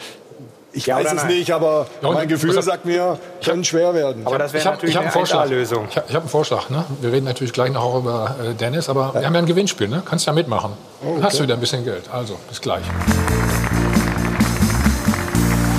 ich 0.74 0.88
ja 0.88 0.98
weiß 0.98 1.08
es 1.08 1.14
nein? 1.14 1.28
nicht, 1.28 1.52
aber 1.52 1.88
ja, 2.02 2.12
mein 2.12 2.28
Gefühl 2.28 2.56
hat, 2.56 2.64
sagt 2.64 2.86
mir, 2.86 3.20
kann 3.44 3.64
schwer 3.64 3.94
werden. 3.94 4.26
Aber 4.26 4.40
das 4.40 4.54
wäre 4.54 4.66
natürlich 4.66 4.96
ich 4.96 4.98
hab, 4.98 5.04
ich 5.04 5.08
eine 5.08 5.12
Vorschlag. 5.12 5.52
Ich 5.52 5.72
habe 5.72 6.14
hab 6.14 6.22
einen 6.22 6.30
Vorschlag. 6.30 6.70
Ne? 6.70 6.84
Wir 7.02 7.12
reden 7.12 7.26
natürlich 7.26 7.54
gleich 7.54 7.72
noch 7.72 7.84
auch 7.84 8.00
über 8.00 8.36
äh, 8.44 8.54
Dennis, 8.54 8.90
aber 8.90 9.12
ja. 9.14 9.22
wir 9.22 9.26
haben 9.28 9.34
ja 9.34 9.40
ein 9.40 9.46
Gewinnspiel. 9.46 9.88
Ne? 9.88 10.02
Kannst 10.04 10.26
ja 10.26 10.34
mitmachen. 10.34 10.74
Oh, 11.04 11.14
okay. 11.14 11.24
hast 11.24 11.40
du 11.40 11.44
wieder 11.44 11.54
ein 11.54 11.60
bisschen 11.60 11.84
Geld. 11.84 12.10
Also, 12.12 12.38
bis 12.50 12.60
gleich. 12.62 12.84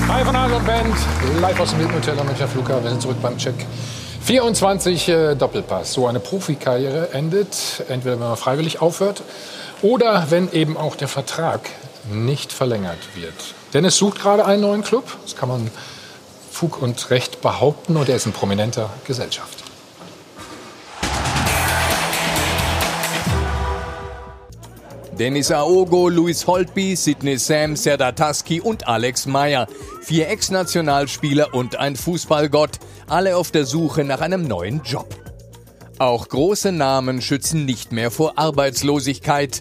Hi 0.09 0.25
von 0.25 0.35
Adler 0.35 0.61
Band, 0.61 0.97
live 1.43 1.61
aus 1.61 1.69
dem 1.69 1.81
Hilton 1.81 1.97
Hotel 1.97 2.19
am 2.19 2.27
Münchner 2.27 2.49
Flughafen. 2.49 2.83
Wir 2.83 2.91
sind 2.93 3.03
zurück 3.03 3.19
beim 3.21 3.37
Check. 3.37 3.67
24 4.23 5.09
äh, 5.09 5.35
Doppelpass. 5.35 5.93
So 5.93 6.07
eine 6.07 6.19
Profikarriere 6.19 7.13
endet, 7.13 7.85
entweder 7.91 8.19
wenn 8.19 8.27
man 8.27 8.37
freiwillig 8.39 8.81
aufhört 8.81 9.23
oder 9.83 10.31
wenn 10.31 10.51
eben 10.53 10.79
auch 10.79 10.97
der 10.97 11.09
Vertrag 11.09 11.61
nicht 12.11 12.55
verlängert 12.55 12.99
wird. 13.17 13.35
Dennis 13.75 13.97
sucht 13.99 14.19
gerade 14.23 14.47
einen 14.47 14.63
neuen 14.63 14.83
Club. 14.83 15.05
Das 15.25 15.37
kann 15.37 15.51
man 15.51 15.71
Fug 16.51 16.81
und 16.81 17.11
Recht 17.11 17.43
behaupten 17.43 17.99
und 17.99 18.09
er 18.09 18.17
ist 18.17 18.25
ein 18.25 18.33
prominenter 18.33 18.89
Gesellschaft. 19.07 19.68
Dennis 25.19 25.51
Aogo, 25.51 26.09
Luis 26.09 26.47
Holtby, 26.47 26.95
Sidney 26.95 27.39
Sam, 27.39 27.75
Serdar 27.75 28.15
Taski 28.15 28.61
und 28.61 28.87
Alex 28.87 29.27
Meyer. 29.27 29.67
Vier 30.01 30.29
Ex-Nationalspieler 30.29 31.55
und 31.55 31.75
ein 31.75 31.97
Fußballgott, 31.97 32.79
alle 33.09 33.37
auf 33.37 33.51
der 33.51 33.67
Suche 33.67 34.05
nach 34.05 34.21
einem 34.21 34.47
neuen 34.47 34.81
Job. 34.85 35.09
Auch 35.99 36.29
große 36.29 36.71
Namen 36.71 37.21
schützen 37.21 37.65
nicht 37.65 37.91
mehr 37.91 38.13
vor 38.13 38.39
Arbeitslosigkeit. 38.39 39.61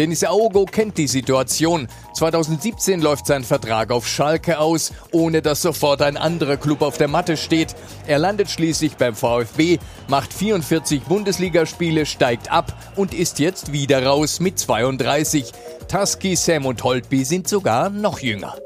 Dennis 0.00 0.24
Aogo 0.24 0.64
kennt 0.64 0.96
die 0.96 1.06
Situation. 1.06 1.86
2017 2.14 3.02
läuft 3.02 3.26
sein 3.26 3.44
Vertrag 3.44 3.90
auf 3.90 4.08
Schalke 4.08 4.58
aus, 4.58 4.94
ohne 5.12 5.42
dass 5.42 5.60
sofort 5.60 6.00
ein 6.00 6.16
anderer 6.16 6.56
Club 6.56 6.80
auf 6.80 6.96
der 6.96 7.06
Matte 7.06 7.36
steht. 7.36 7.76
Er 8.06 8.18
landet 8.18 8.48
schließlich 8.48 8.96
beim 8.96 9.14
VfB, 9.14 9.76
macht 10.08 10.32
44 10.32 11.02
Bundesligaspiele, 11.02 12.06
steigt 12.06 12.50
ab 12.50 12.72
und 12.96 13.12
ist 13.12 13.40
jetzt 13.40 13.74
wieder 13.74 14.06
raus 14.06 14.40
mit 14.40 14.58
32. 14.58 15.52
Tusky, 15.86 16.34
Sam 16.34 16.64
und 16.64 16.82
Holtby 16.82 17.22
sind 17.26 17.46
sogar 17.46 17.90
noch 17.90 18.20
jünger. 18.20 18.56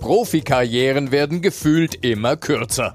Profikarrieren 0.00 1.10
werden 1.10 1.40
gefühlt 1.40 2.04
immer 2.04 2.36
kürzer. 2.36 2.94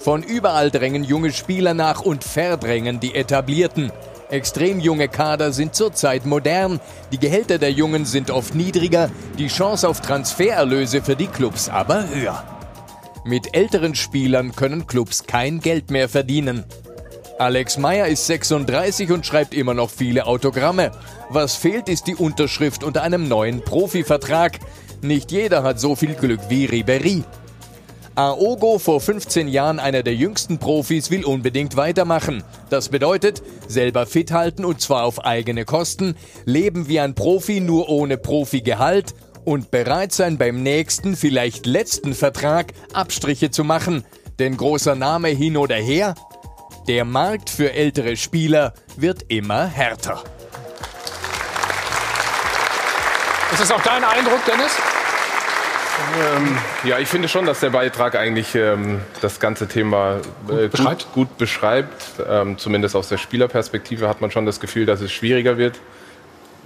Von 0.00 0.22
überall 0.22 0.70
drängen 0.70 1.04
junge 1.04 1.34
Spieler 1.34 1.74
nach 1.74 2.00
und 2.00 2.24
verdrängen 2.24 2.98
die 2.98 3.14
etablierten. 3.14 3.92
Extrem 4.34 4.80
junge 4.80 5.06
Kader 5.06 5.52
sind 5.52 5.76
zurzeit 5.76 6.26
modern, 6.26 6.80
die 7.12 7.20
Gehälter 7.20 7.58
der 7.58 7.70
Jungen 7.70 8.04
sind 8.04 8.32
oft 8.32 8.56
niedriger, 8.56 9.08
die 9.38 9.46
Chance 9.46 9.88
auf 9.88 10.00
Transfererlöse 10.00 11.02
für 11.02 11.14
die 11.14 11.28
Clubs 11.28 11.68
aber 11.68 12.08
höher. 12.08 12.42
Mit 13.24 13.54
älteren 13.54 13.94
Spielern 13.94 14.56
können 14.56 14.88
Clubs 14.88 15.28
kein 15.28 15.60
Geld 15.60 15.92
mehr 15.92 16.08
verdienen. 16.08 16.64
Alex 17.38 17.78
Meyer 17.78 18.08
ist 18.08 18.26
36 18.26 19.12
und 19.12 19.24
schreibt 19.24 19.54
immer 19.54 19.72
noch 19.72 19.90
viele 19.90 20.26
Autogramme. 20.26 20.90
Was 21.30 21.54
fehlt, 21.54 21.88
ist 21.88 22.08
die 22.08 22.16
Unterschrift 22.16 22.82
unter 22.82 23.04
einem 23.04 23.28
neuen 23.28 23.60
Profivertrag. 23.62 24.58
Nicht 25.00 25.30
jeder 25.30 25.62
hat 25.62 25.78
so 25.78 25.94
viel 25.94 26.14
Glück 26.14 26.40
wie 26.48 26.64
Ribery. 26.64 27.22
Aogo, 28.16 28.78
vor 28.78 29.00
15 29.00 29.48
Jahren 29.48 29.80
einer 29.80 30.04
der 30.04 30.14
jüngsten 30.14 30.58
Profis, 30.58 31.10
will 31.10 31.24
unbedingt 31.24 31.76
weitermachen. 31.76 32.44
Das 32.70 32.88
bedeutet, 32.88 33.42
selber 33.66 34.06
fit 34.06 34.30
halten 34.30 34.64
und 34.64 34.80
zwar 34.80 35.02
auf 35.02 35.24
eigene 35.24 35.64
Kosten, 35.64 36.14
leben 36.44 36.86
wie 36.86 37.00
ein 37.00 37.16
Profi 37.16 37.58
nur 37.58 37.88
ohne 37.88 38.16
Profigehalt 38.16 39.14
und 39.44 39.72
bereit 39.72 40.12
sein 40.12 40.38
beim 40.38 40.62
nächsten, 40.62 41.16
vielleicht 41.16 41.66
letzten 41.66 42.14
Vertrag 42.14 42.72
Abstriche 42.92 43.50
zu 43.50 43.64
machen. 43.64 44.04
Denn 44.38 44.56
großer 44.56 44.94
Name 44.94 45.28
hin 45.28 45.56
oder 45.56 45.76
her, 45.76 46.14
der 46.86 47.04
Markt 47.04 47.50
für 47.50 47.72
ältere 47.72 48.16
Spieler 48.16 48.74
wird 48.96 49.24
immer 49.28 49.66
härter. 49.66 50.22
Ist 53.52 53.60
das 53.60 53.72
auch 53.72 53.82
dein 53.82 54.04
Eindruck, 54.04 54.44
Dennis? 54.46 54.72
Ähm, 56.36 56.58
ja, 56.84 56.98
ich 56.98 57.08
finde 57.08 57.28
schon, 57.28 57.46
dass 57.46 57.60
der 57.60 57.70
Beitrag 57.70 58.16
eigentlich 58.16 58.54
ähm, 58.54 59.00
das 59.20 59.40
ganze 59.40 59.68
Thema 59.68 60.20
äh, 60.48 60.62
gut, 60.62 60.70
beschreibt. 60.72 61.02
Gut, 61.04 61.14
gut 61.14 61.38
beschreibt. 61.38 62.04
Ähm, 62.28 62.58
zumindest 62.58 62.96
aus 62.96 63.08
der 63.08 63.18
Spielerperspektive 63.18 64.08
hat 64.08 64.20
man 64.20 64.30
schon 64.30 64.46
das 64.46 64.60
Gefühl, 64.60 64.86
dass 64.86 65.00
es 65.00 65.12
schwieriger 65.12 65.58
wird. 65.58 65.78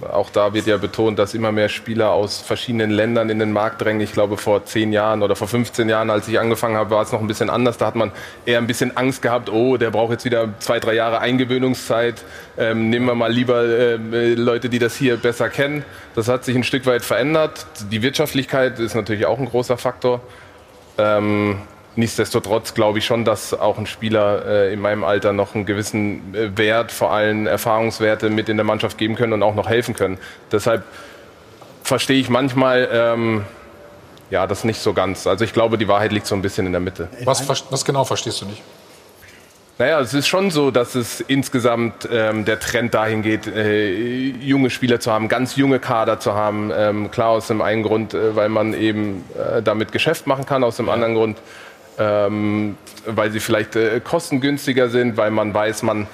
Auch 0.01 0.29
da 0.29 0.53
wird 0.53 0.65
ja 0.65 0.77
betont, 0.77 1.19
dass 1.19 1.33
immer 1.33 1.51
mehr 1.51 1.67
Spieler 1.67 2.11
aus 2.11 2.39
verschiedenen 2.39 2.89
Ländern 2.89 3.29
in 3.29 3.37
den 3.37 3.51
Markt 3.51 3.81
drängen. 3.81 4.01
Ich 4.01 4.13
glaube, 4.13 4.37
vor 4.37 4.63
zehn 4.63 4.93
Jahren 4.93 5.21
oder 5.23 5.35
vor 5.35 5.49
15 5.49 5.89
Jahren, 5.89 6.09
als 6.09 6.27
ich 6.29 6.39
angefangen 6.39 6.77
habe, 6.77 6.91
war 6.91 7.01
es 7.03 7.11
noch 7.11 7.19
ein 7.19 7.27
bisschen 7.27 7.49
anders. 7.49 7.77
Da 7.77 7.87
hat 7.87 7.95
man 7.95 8.11
eher 8.45 8.59
ein 8.59 8.67
bisschen 8.67 8.95
Angst 8.95 9.21
gehabt, 9.21 9.51
oh, 9.51 9.75
der 9.75 9.91
braucht 9.91 10.11
jetzt 10.11 10.23
wieder 10.23 10.53
zwei, 10.59 10.79
drei 10.79 10.93
Jahre 10.93 11.19
Eingewöhnungszeit. 11.19 12.23
Ähm, 12.57 12.89
nehmen 12.89 13.07
wir 13.07 13.15
mal 13.15 13.31
lieber 13.31 13.63
äh, 13.63 13.95
Leute, 14.35 14.69
die 14.69 14.79
das 14.79 14.95
hier 14.95 15.17
besser 15.17 15.49
kennen. 15.49 15.83
Das 16.15 16.29
hat 16.29 16.45
sich 16.45 16.55
ein 16.55 16.63
Stück 16.63 16.85
weit 16.85 17.03
verändert. 17.03 17.65
Die 17.91 18.01
Wirtschaftlichkeit 18.01 18.79
ist 18.79 18.95
natürlich 18.95 19.25
auch 19.25 19.37
ein 19.37 19.49
großer 19.49 19.77
Faktor. 19.77 20.21
Ähm, 20.97 21.57
Nichtsdestotrotz 21.95 22.73
glaube 22.73 22.99
ich 22.99 23.05
schon, 23.05 23.25
dass 23.25 23.53
auch 23.53 23.77
ein 23.77 23.85
Spieler 23.85 24.45
äh, 24.45 24.73
in 24.73 24.79
meinem 24.79 25.03
Alter 25.03 25.33
noch 25.33 25.55
einen 25.55 25.65
gewissen 25.65 26.33
äh, 26.33 26.57
Wert, 26.57 26.91
vor 26.91 27.11
allem 27.11 27.47
Erfahrungswerte 27.47 28.29
mit 28.29 28.47
in 28.47 28.57
der 28.57 28.63
Mannschaft 28.63 28.97
geben 28.97 29.15
können 29.15 29.33
und 29.33 29.43
auch 29.43 29.55
noch 29.55 29.67
helfen 29.67 29.95
können. 29.95 30.17
Deshalb 30.51 30.83
verstehe 31.83 32.19
ich 32.19 32.29
manchmal 32.29 32.87
ähm, 32.91 33.45
ja, 34.29 34.45
das 34.47 34.63
nicht 34.63 34.79
so 34.79 34.93
ganz. 34.93 35.27
Also 35.27 35.43
ich 35.43 35.53
glaube, 35.53 35.77
die 35.77 35.87
Wahrheit 35.87 36.11
liegt 36.11 36.27
so 36.27 36.35
ein 36.35 36.41
bisschen 36.41 36.65
in 36.65 36.71
der 36.71 36.81
Mitte. 36.81 37.09
Was, 37.23 37.47
was 37.47 37.85
genau 37.85 38.03
verstehst 38.03 38.41
du 38.41 38.45
nicht? 38.45 38.61
Naja, 39.79 40.01
es 40.01 40.13
ist 40.13 40.27
schon 40.27 40.51
so, 40.51 40.71
dass 40.71 40.93
es 40.95 41.21
insgesamt 41.21 42.07
ähm, 42.11 42.43
der 42.43 42.59
Trend 42.59 42.93
dahin 42.93 43.21
geht, 43.21 43.47
äh, 43.47 43.93
junge 43.93 44.69
Spieler 44.71 44.99
zu 44.99 45.09
haben, 45.09 45.29
ganz 45.29 45.55
junge 45.55 45.79
Kader 45.79 46.19
zu 46.19 46.33
haben. 46.33 46.69
Ähm, 46.75 47.11
klar 47.11 47.29
aus 47.29 47.47
dem 47.47 47.61
einen 47.61 47.83
Grund, 47.83 48.13
äh, 48.13 48.35
weil 48.35 48.49
man 48.49 48.73
eben 48.73 49.23
äh, 49.37 49.61
damit 49.61 49.93
Geschäft 49.93 50.27
machen 50.27 50.45
kann, 50.45 50.65
aus 50.65 50.75
dem 50.75 50.89
anderen 50.89 51.15
Grund, 51.15 51.37
ähm, 51.99 52.77
weil 53.05 53.31
sie 53.31 53.39
vielleicht 53.39 53.75
äh, 53.75 53.99
kostengünstiger 53.99 54.89
sind, 54.89 55.17
weil 55.17 55.31
man 55.31 55.53
weiß, 55.53 55.83
man, 55.83 56.07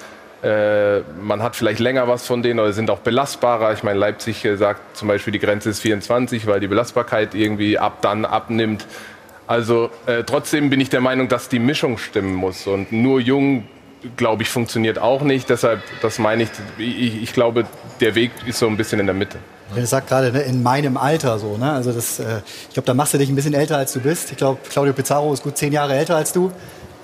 äh, 0.44 0.99
man 1.22 1.41
hat 1.41 1.56
vielleicht 1.56 1.80
länger 1.80 2.07
was 2.07 2.26
von 2.26 2.41
denen 2.41 2.60
oder 2.60 2.74
sind 2.74 2.90
auch 2.90 2.99
belastbarer. 2.99 3.72
Ich 3.74 3.84
meine, 3.84 3.99
Leipzig 3.99 4.44
äh, 4.44 4.57
sagt 4.57 4.98
zum 4.98 5.07
Beispiel, 5.07 5.32
die 5.32 5.40
Grenze 5.40 5.70
ist 5.70 5.82
24, 5.82 6.48
weil 6.48 6.60
die 6.60 6.68
Belastbarkeit 6.68 7.36
irgendwie 7.36 7.78
ab 7.78 7.99
dann 8.02 8.26
abnimmt. 8.26 8.86
Also 9.48 9.91
äh, 10.07 10.24
trotzdem 10.24 10.72
bin 10.72 10.82
ich 10.82 10.90
der 10.90 11.02
Meinung, 11.02 11.28
dass 11.28 11.49
die 11.49 11.60
Mischung 11.60 11.99
stimmen 11.99 12.34
muss. 12.34 12.66
Und 12.66 12.91
nur 12.91 13.20
jung, 13.20 13.68
glaube 14.18 14.41
ich, 14.41 14.49
funktioniert 14.49 14.98
auch 14.98 15.22
nicht. 15.22 15.49
Deshalb, 15.52 15.84
das 16.02 16.18
meine 16.18 16.44
ich, 16.44 16.49
ich, 16.80 17.22
ich 17.22 17.34
glaube, 17.34 17.66
der 18.02 18.16
Weg 18.16 18.32
ist 18.48 18.57
so 18.57 18.68
ein 18.68 18.76
bisschen 18.76 18.99
in 18.99 19.06
der 19.06 19.16
Mitte. 19.16 19.38
Er 19.76 19.88
sagt 19.88 20.08
gerade 20.08 20.32
ne, 20.32 20.42
in 20.42 20.62
meinem 20.62 20.98
Alter 20.98 21.40
so. 21.40 21.58
Ne? 21.58 21.72
Also 21.72 21.92
das, 21.92 22.20
äh, 22.20 22.42
ich 22.68 22.74
glaube, 22.74 22.86
da 22.86 22.94
machst 22.94 23.14
du 23.14 23.18
dich 23.18 23.30
ein 23.30 23.36
bisschen 23.36 23.54
älter, 23.54 23.78
als 23.78 23.94
du 23.94 24.00
bist. 24.00 24.32
Ich 24.32 24.38
glaube, 24.38 24.60
Claudio 24.70 24.94
Pizarro 24.94 25.34
ist 25.34 25.44
gut 25.44 25.58
zehn 25.58 25.74
Jahre 25.74 25.96
älter 25.96 26.16
als 26.16 26.34
du. 26.34 26.52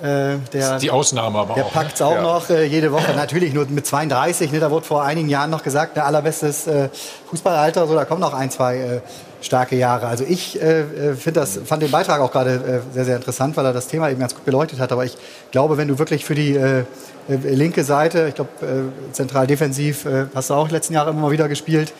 Äh, 0.02 0.38
der, 0.52 0.78
die 0.78 0.90
Ausnahme 0.90 1.38
aber 1.38 1.54
der 1.54 1.64
auch. 1.64 1.72
Der 1.72 1.80
packt 1.80 1.94
es 1.94 2.02
auch 2.02 2.16
ja. 2.16 2.22
noch 2.22 2.50
äh, 2.50 2.64
jede 2.64 2.90
Woche. 2.90 3.12
Natürlich 3.14 3.54
nur 3.54 3.66
mit 3.66 3.86
32. 3.86 4.50
Ne, 4.50 4.58
da 4.58 4.70
wurde 4.70 4.84
vor 4.84 5.04
einigen 5.04 5.28
Jahren 5.28 5.50
noch 5.50 5.62
gesagt, 5.62 5.96
der 5.96 6.06
allerbestes 6.06 6.66
äh, 6.66 6.88
Fußballalter. 7.30 7.86
So, 7.86 7.94
da 7.94 8.04
kommen 8.04 8.20
noch 8.20 8.34
ein, 8.34 8.50
zwei 8.50 8.78
äh, 8.78 9.00
starke 9.42 9.76
Jahre. 9.76 10.08
Also 10.08 10.24
ich 10.26 10.60
äh, 10.60 10.80
äh 10.80 11.14
finde 11.14 11.40
das, 11.40 11.60
fand 11.64 11.82
den 11.82 11.92
Beitrag 11.92 12.20
auch 12.20 12.32
gerade 12.32 12.82
äh, 12.90 12.94
sehr, 12.94 13.04
sehr 13.04 13.16
interessant, 13.16 13.56
weil 13.56 13.64
er 13.64 13.72
das 13.72 13.86
Thema 13.86 14.10
eben 14.10 14.18
ganz 14.18 14.34
gut 14.34 14.44
beleuchtet 14.44 14.80
hat. 14.80 14.90
Aber 14.90 15.04
ich 15.04 15.16
glaube, 15.52 15.76
wenn 15.76 15.86
du 15.86 16.00
wirklich 16.00 16.24
für 16.24 16.34
die 16.34 16.56
äh, 16.56 16.80
äh 17.28 17.36
linke 17.36 17.84
Seite, 17.84 18.26
ich 18.28 18.34
glaube, 18.34 18.50
äh, 18.60 19.12
zentral 19.12 19.46
defensiv, 19.46 20.04
hast 20.34 20.50
du 20.50 20.54
auch 20.54 20.68
letzten 20.68 20.94
Jahre 20.94 21.10
immer 21.10 21.20
mal 21.20 21.30
wieder 21.30 21.48
gespielt, 21.48 21.92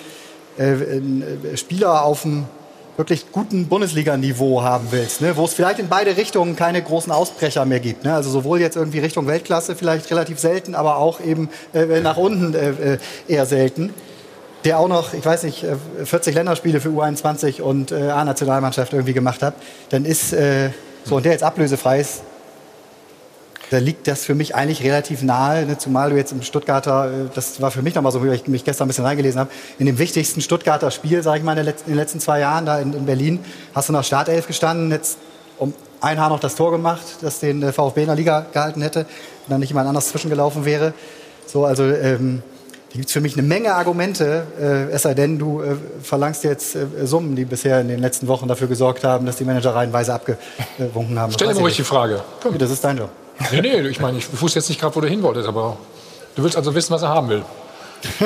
äh, 0.58 1.56
Spieler 1.56 2.04
auf 2.04 2.22
dem 2.22 2.46
wirklich 2.96 3.32
guten 3.32 3.68
Bundesliga-Niveau 3.68 4.62
haben 4.62 4.88
willst, 4.90 5.22
ne? 5.22 5.36
wo 5.36 5.44
es 5.44 5.54
vielleicht 5.54 5.78
in 5.78 5.88
beide 5.88 6.16
Richtungen 6.16 6.56
keine 6.56 6.82
großen 6.82 7.10
Ausbrecher 7.10 7.64
mehr 7.64 7.80
gibt. 7.80 8.04
Ne? 8.04 8.14
Also 8.14 8.30
sowohl 8.30 8.60
jetzt 8.60 8.76
irgendwie 8.76 8.98
Richtung 8.98 9.26
Weltklasse 9.26 9.74
vielleicht 9.76 10.10
relativ 10.10 10.38
selten, 10.38 10.74
aber 10.74 10.98
auch 10.98 11.20
eben 11.20 11.48
äh, 11.72 12.00
nach 12.00 12.16
unten 12.16 12.54
äh, 12.54 12.94
äh 12.94 12.98
eher 13.28 13.46
selten. 13.46 13.94
Der 14.64 14.78
auch 14.78 14.88
noch, 14.88 15.14
ich 15.14 15.24
weiß 15.24 15.42
nicht, 15.44 15.64
40 16.04 16.34
äh, 16.34 16.38
Länderspiele 16.38 16.80
für 16.80 16.90
U21 16.90 17.62
und 17.62 17.90
äh, 17.90 18.10
A-Nationalmannschaft 18.10 18.92
irgendwie 18.92 19.14
gemacht 19.14 19.42
hat, 19.42 19.54
dann 19.88 20.04
ist 20.04 20.32
äh, 20.32 20.70
so 21.04 21.16
und 21.16 21.24
der 21.24 21.32
jetzt 21.32 21.42
ablösefrei 21.42 22.00
ist, 22.00 22.22
da 23.73 23.78
liegt 23.78 24.07
das 24.07 24.24
für 24.24 24.35
mich 24.35 24.55
eigentlich 24.55 24.82
relativ 24.82 25.23
nahe, 25.23 25.65
ne? 25.65 25.78
zumal 25.78 26.11
du 26.11 26.16
jetzt 26.16 26.32
im 26.32 26.43
Stuttgarter, 26.43 27.07
äh, 27.07 27.11
das 27.35 27.62
war 27.62 27.70
für 27.70 27.81
mich 27.81 27.94
nochmal 27.94 28.12
so, 28.12 28.23
wie 28.23 28.28
ich 28.28 28.47
mich 28.47 28.65
gestern 28.65 28.85
ein 28.85 28.89
bisschen 28.89 29.07
reingelesen 29.07 29.40
habe, 29.40 29.51
in 29.78 29.86
dem 29.86 29.99
wichtigsten 29.99 30.43
Stuttgarter 30.43 30.90
Spiel, 30.90 31.23
sage 31.23 31.39
ich 31.39 31.44
mal, 31.44 31.57
in, 31.57 31.66
in, 31.66 31.74
den 31.86 31.94
letzten 31.94 32.20
zwei 32.20 32.40
Jahren 32.40 32.66
da 32.66 32.78
in, 32.78 32.93
in, 32.93 33.07
Berlin, 33.07 33.40
hast 33.74 33.89
du 33.89 33.94
nach 33.94 34.05
Startelf 34.05 34.47
gestanden, 34.47 34.90
jetzt 34.90 35.16
um 35.59 35.73
ein 36.03 36.20
Haar 36.20 36.28
noch 36.28 36.40
das 36.40 36.55
Tor 36.55 36.70
gemacht, 36.70 37.03
das 37.23 37.40
den 37.40 37.62
äh, 37.62 37.73
VfB 37.73 38.03
in 38.03 38.09
der 38.09 38.16
Liga 38.16 38.44
gehalten 38.53 38.82
hätte, 38.82 39.01
und 39.01 39.49
dann 39.49 39.61
nicht 39.61 39.70
jemand 39.70 39.89
anders 39.89 40.09
zwischengelaufen 40.09 40.66
wäre. 40.66 40.93
So, 41.47 41.65
also 41.65 41.85
ähm, 41.85 42.43
da 42.90 42.97
gibt 42.97 43.07
es 43.07 43.12
für 43.15 43.23
mich 43.23 43.39
eine 43.39 43.43
Menge 43.43 43.73
Argumente, 43.73 44.47
äh, 44.61 44.93
es 44.93 45.03
sei 45.03 45.15
denn, 45.15 45.39
du 45.39 45.62
äh, 45.62 45.77
verlangst 46.03 46.44
jetzt 46.44 46.77
äh, 46.77 47.07
Summen, 47.07 47.36
die 47.36 47.47
bisher 47.47 47.81
in 47.81 47.89
den 47.89 48.01
letzten 48.01 48.28
Wochen 48.28 48.49
dafür 48.49 48.69
gesorgt 48.69 49.03
haben, 49.03 49.24
dass 49.24 49.36
die 49.36 49.44
Manager 49.44 49.74
reihenweise 49.74 50.12
abgewunken 50.12 51.19
haben. 51.19 51.32
Stell 51.32 51.49
dir 51.49 51.55
mal 51.55 51.61
ruhig 51.61 51.77
die 51.77 51.85
Frage. 51.85 52.23
Komm. 52.43 52.59
Das 52.59 52.70
ist 52.70 52.85
dein 52.85 52.99
Job. 52.99 53.09
Nee, 53.51 53.60
nee, 53.60 53.81
ich 53.89 54.01
meine, 54.01 54.19
ich 54.19 54.40
wusste 54.40 54.59
jetzt 54.59 54.69
nicht 54.69 54.81
gerade, 54.81 54.94
wo 54.94 55.01
du 55.01 55.09
hin 55.09 55.23
wolltest, 55.23 55.48
aber 55.48 55.78
du 56.35 56.43
willst 56.43 56.56
also 56.56 56.74
wissen, 56.74 56.93
was 56.93 57.02
er 57.02 57.09
haben 57.09 57.28
will. 57.28 57.44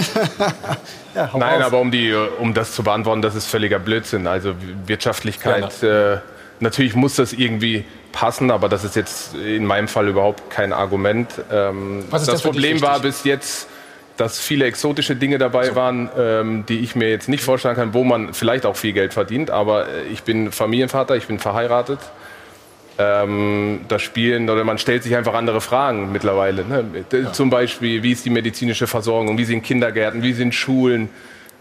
ja, 1.14 1.30
Nein, 1.34 1.60
auf. 1.60 1.66
aber 1.66 1.80
um, 1.80 1.90
die, 1.90 2.12
um 2.12 2.55
das 2.55 2.72
zu 2.72 2.82
beantworten, 2.82 3.22
das 3.22 3.34
ist 3.34 3.47
völliger 3.47 3.78
Blödsinn. 3.78 4.26
Also 4.26 4.55
Wirtschaftlichkeit, 4.86 5.82
äh, 5.82 6.18
natürlich 6.60 6.94
muss 6.94 7.16
das 7.16 7.32
irgendwie 7.32 7.84
passen, 8.12 8.51
aber 8.51 8.68
das 8.68 8.84
ist 8.84 8.97
jetzt 8.97 9.34
in 9.34 9.66
meinem 9.66 9.88
Fall 9.88 10.09
überhaupt 10.09 10.51
kein 10.51 10.72
Argument. 10.72 11.28
Ähm, 11.52 12.05
das 12.10 12.43
Problem 12.43 12.80
war 12.80 13.01
bis 13.01 13.24
jetzt, 13.24 13.68
dass 14.16 14.38
viele 14.38 14.64
exotische 14.64 15.14
Dinge 15.14 15.36
dabei 15.36 15.66
so. 15.66 15.74
waren, 15.74 16.09
ähm, 16.16 16.64
die 16.66 16.78
ich 16.78 16.97
mir 16.97 17.10
jetzt 17.10 17.28
nicht 17.28 17.44
vorstellen 17.44 17.76
kann, 17.76 17.93
wo 17.93 18.02
man 18.05 18.32
vielleicht 18.32 18.64
auch 18.64 18.76
viel 18.76 18.94
Geld 18.94 19.12
verdient. 19.12 19.51
Aber 19.51 19.88
äh, 19.88 20.05
ich 20.10 20.22
bin 20.22 20.52
Familienvater, 20.52 21.16
ich 21.16 21.26
bin 21.26 21.38
verheiratet 21.38 21.98
ähm, 22.98 23.81
das 23.89 24.02
Spielen 24.02 24.48
oder 24.48 24.64
man 24.64 24.78
stellt 24.78 25.02
sich 25.02 25.16
einfach 25.16 25.35
andere 25.35 25.60
Fragen 25.60 26.12
mittlerweile. 26.12 26.64
Ne? 26.64 26.85
Ja. 27.12 27.32
Zum 27.32 27.51
Beispiel, 27.51 28.02
wie 28.02 28.12
ist 28.12 28.24
die 28.24 28.31
medizinische 28.31 28.86
Versorgung, 28.86 29.36
wie 29.39 29.44
sind 29.44 29.62
Kindergärten, 29.62 30.23
wie 30.23 30.32
sind 30.32 30.55
Schulen. 30.55 31.10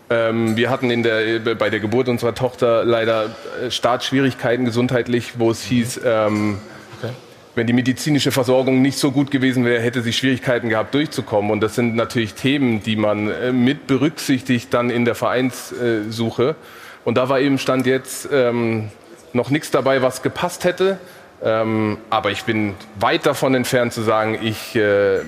Ähm, 0.09 0.55
wir 0.55 0.69
hatten 0.69 0.91
in 0.91 1.03
der, 1.03 1.39
bei 1.55 1.69
der 1.69 1.79
Geburt 1.79 2.07
unserer 2.07 2.35
Tochter 2.35 2.85
leider 2.85 3.35
äh, 3.61 3.71
Startschwierigkeiten 3.71 4.63
gesundheitlich, 4.63 5.33
wo 5.39 5.51
es 5.51 5.65
mhm. 5.65 5.75
hieß, 5.75 6.01
ähm, 6.05 6.57
okay. 6.99 7.11
wenn 7.55 7.67
die 7.67 7.73
medizinische 7.73 8.31
Versorgung 8.31 8.81
nicht 8.81 8.99
so 8.99 9.11
gut 9.11 9.31
gewesen 9.31 9.65
wäre, 9.65 9.81
hätte 9.81 10.03
sie 10.03 10.13
Schwierigkeiten 10.13 10.69
gehabt, 10.69 10.93
durchzukommen. 10.93 11.51
Und 11.51 11.61
das 11.61 11.75
sind 11.75 11.95
natürlich 11.95 12.35
Themen, 12.35 12.83
die 12.83 12.95
man 12.95 13.29
äh, 13.29 13.51
mit 13.51 13.87
berücksichtigt 13.87 14.73
dann 14.73 14.89
in 14.89 15.05
der 15.05 15.15
Vereinssuche. 15.15 16.55
Und 17.03 17.17
da 17.17 17.27
war 17.27 17.39
eben 17.39 17.57
Stand 17.57 17.87
jetzt 17.87 18.29
ähm, 18.31 18.89
noch 19.33 19.49
nichts 19.49 19.71
dabei, 19.71 20.01
was 20.01 20.21
gepasst 20.21 20.63
hätte. 20.65 20.97
Ähm, 21.43 21.97
aber 22.09 22.31
ich 22.31 22.43
bin 22.43 22.75
weit 22.99 23.25
davon 23.25 23.55
entfernt 23.55 23.93
zu 23.93 24.01
sagen, 24.01 24.39
ich, 24.41 24.75
äh, 24.75 25.21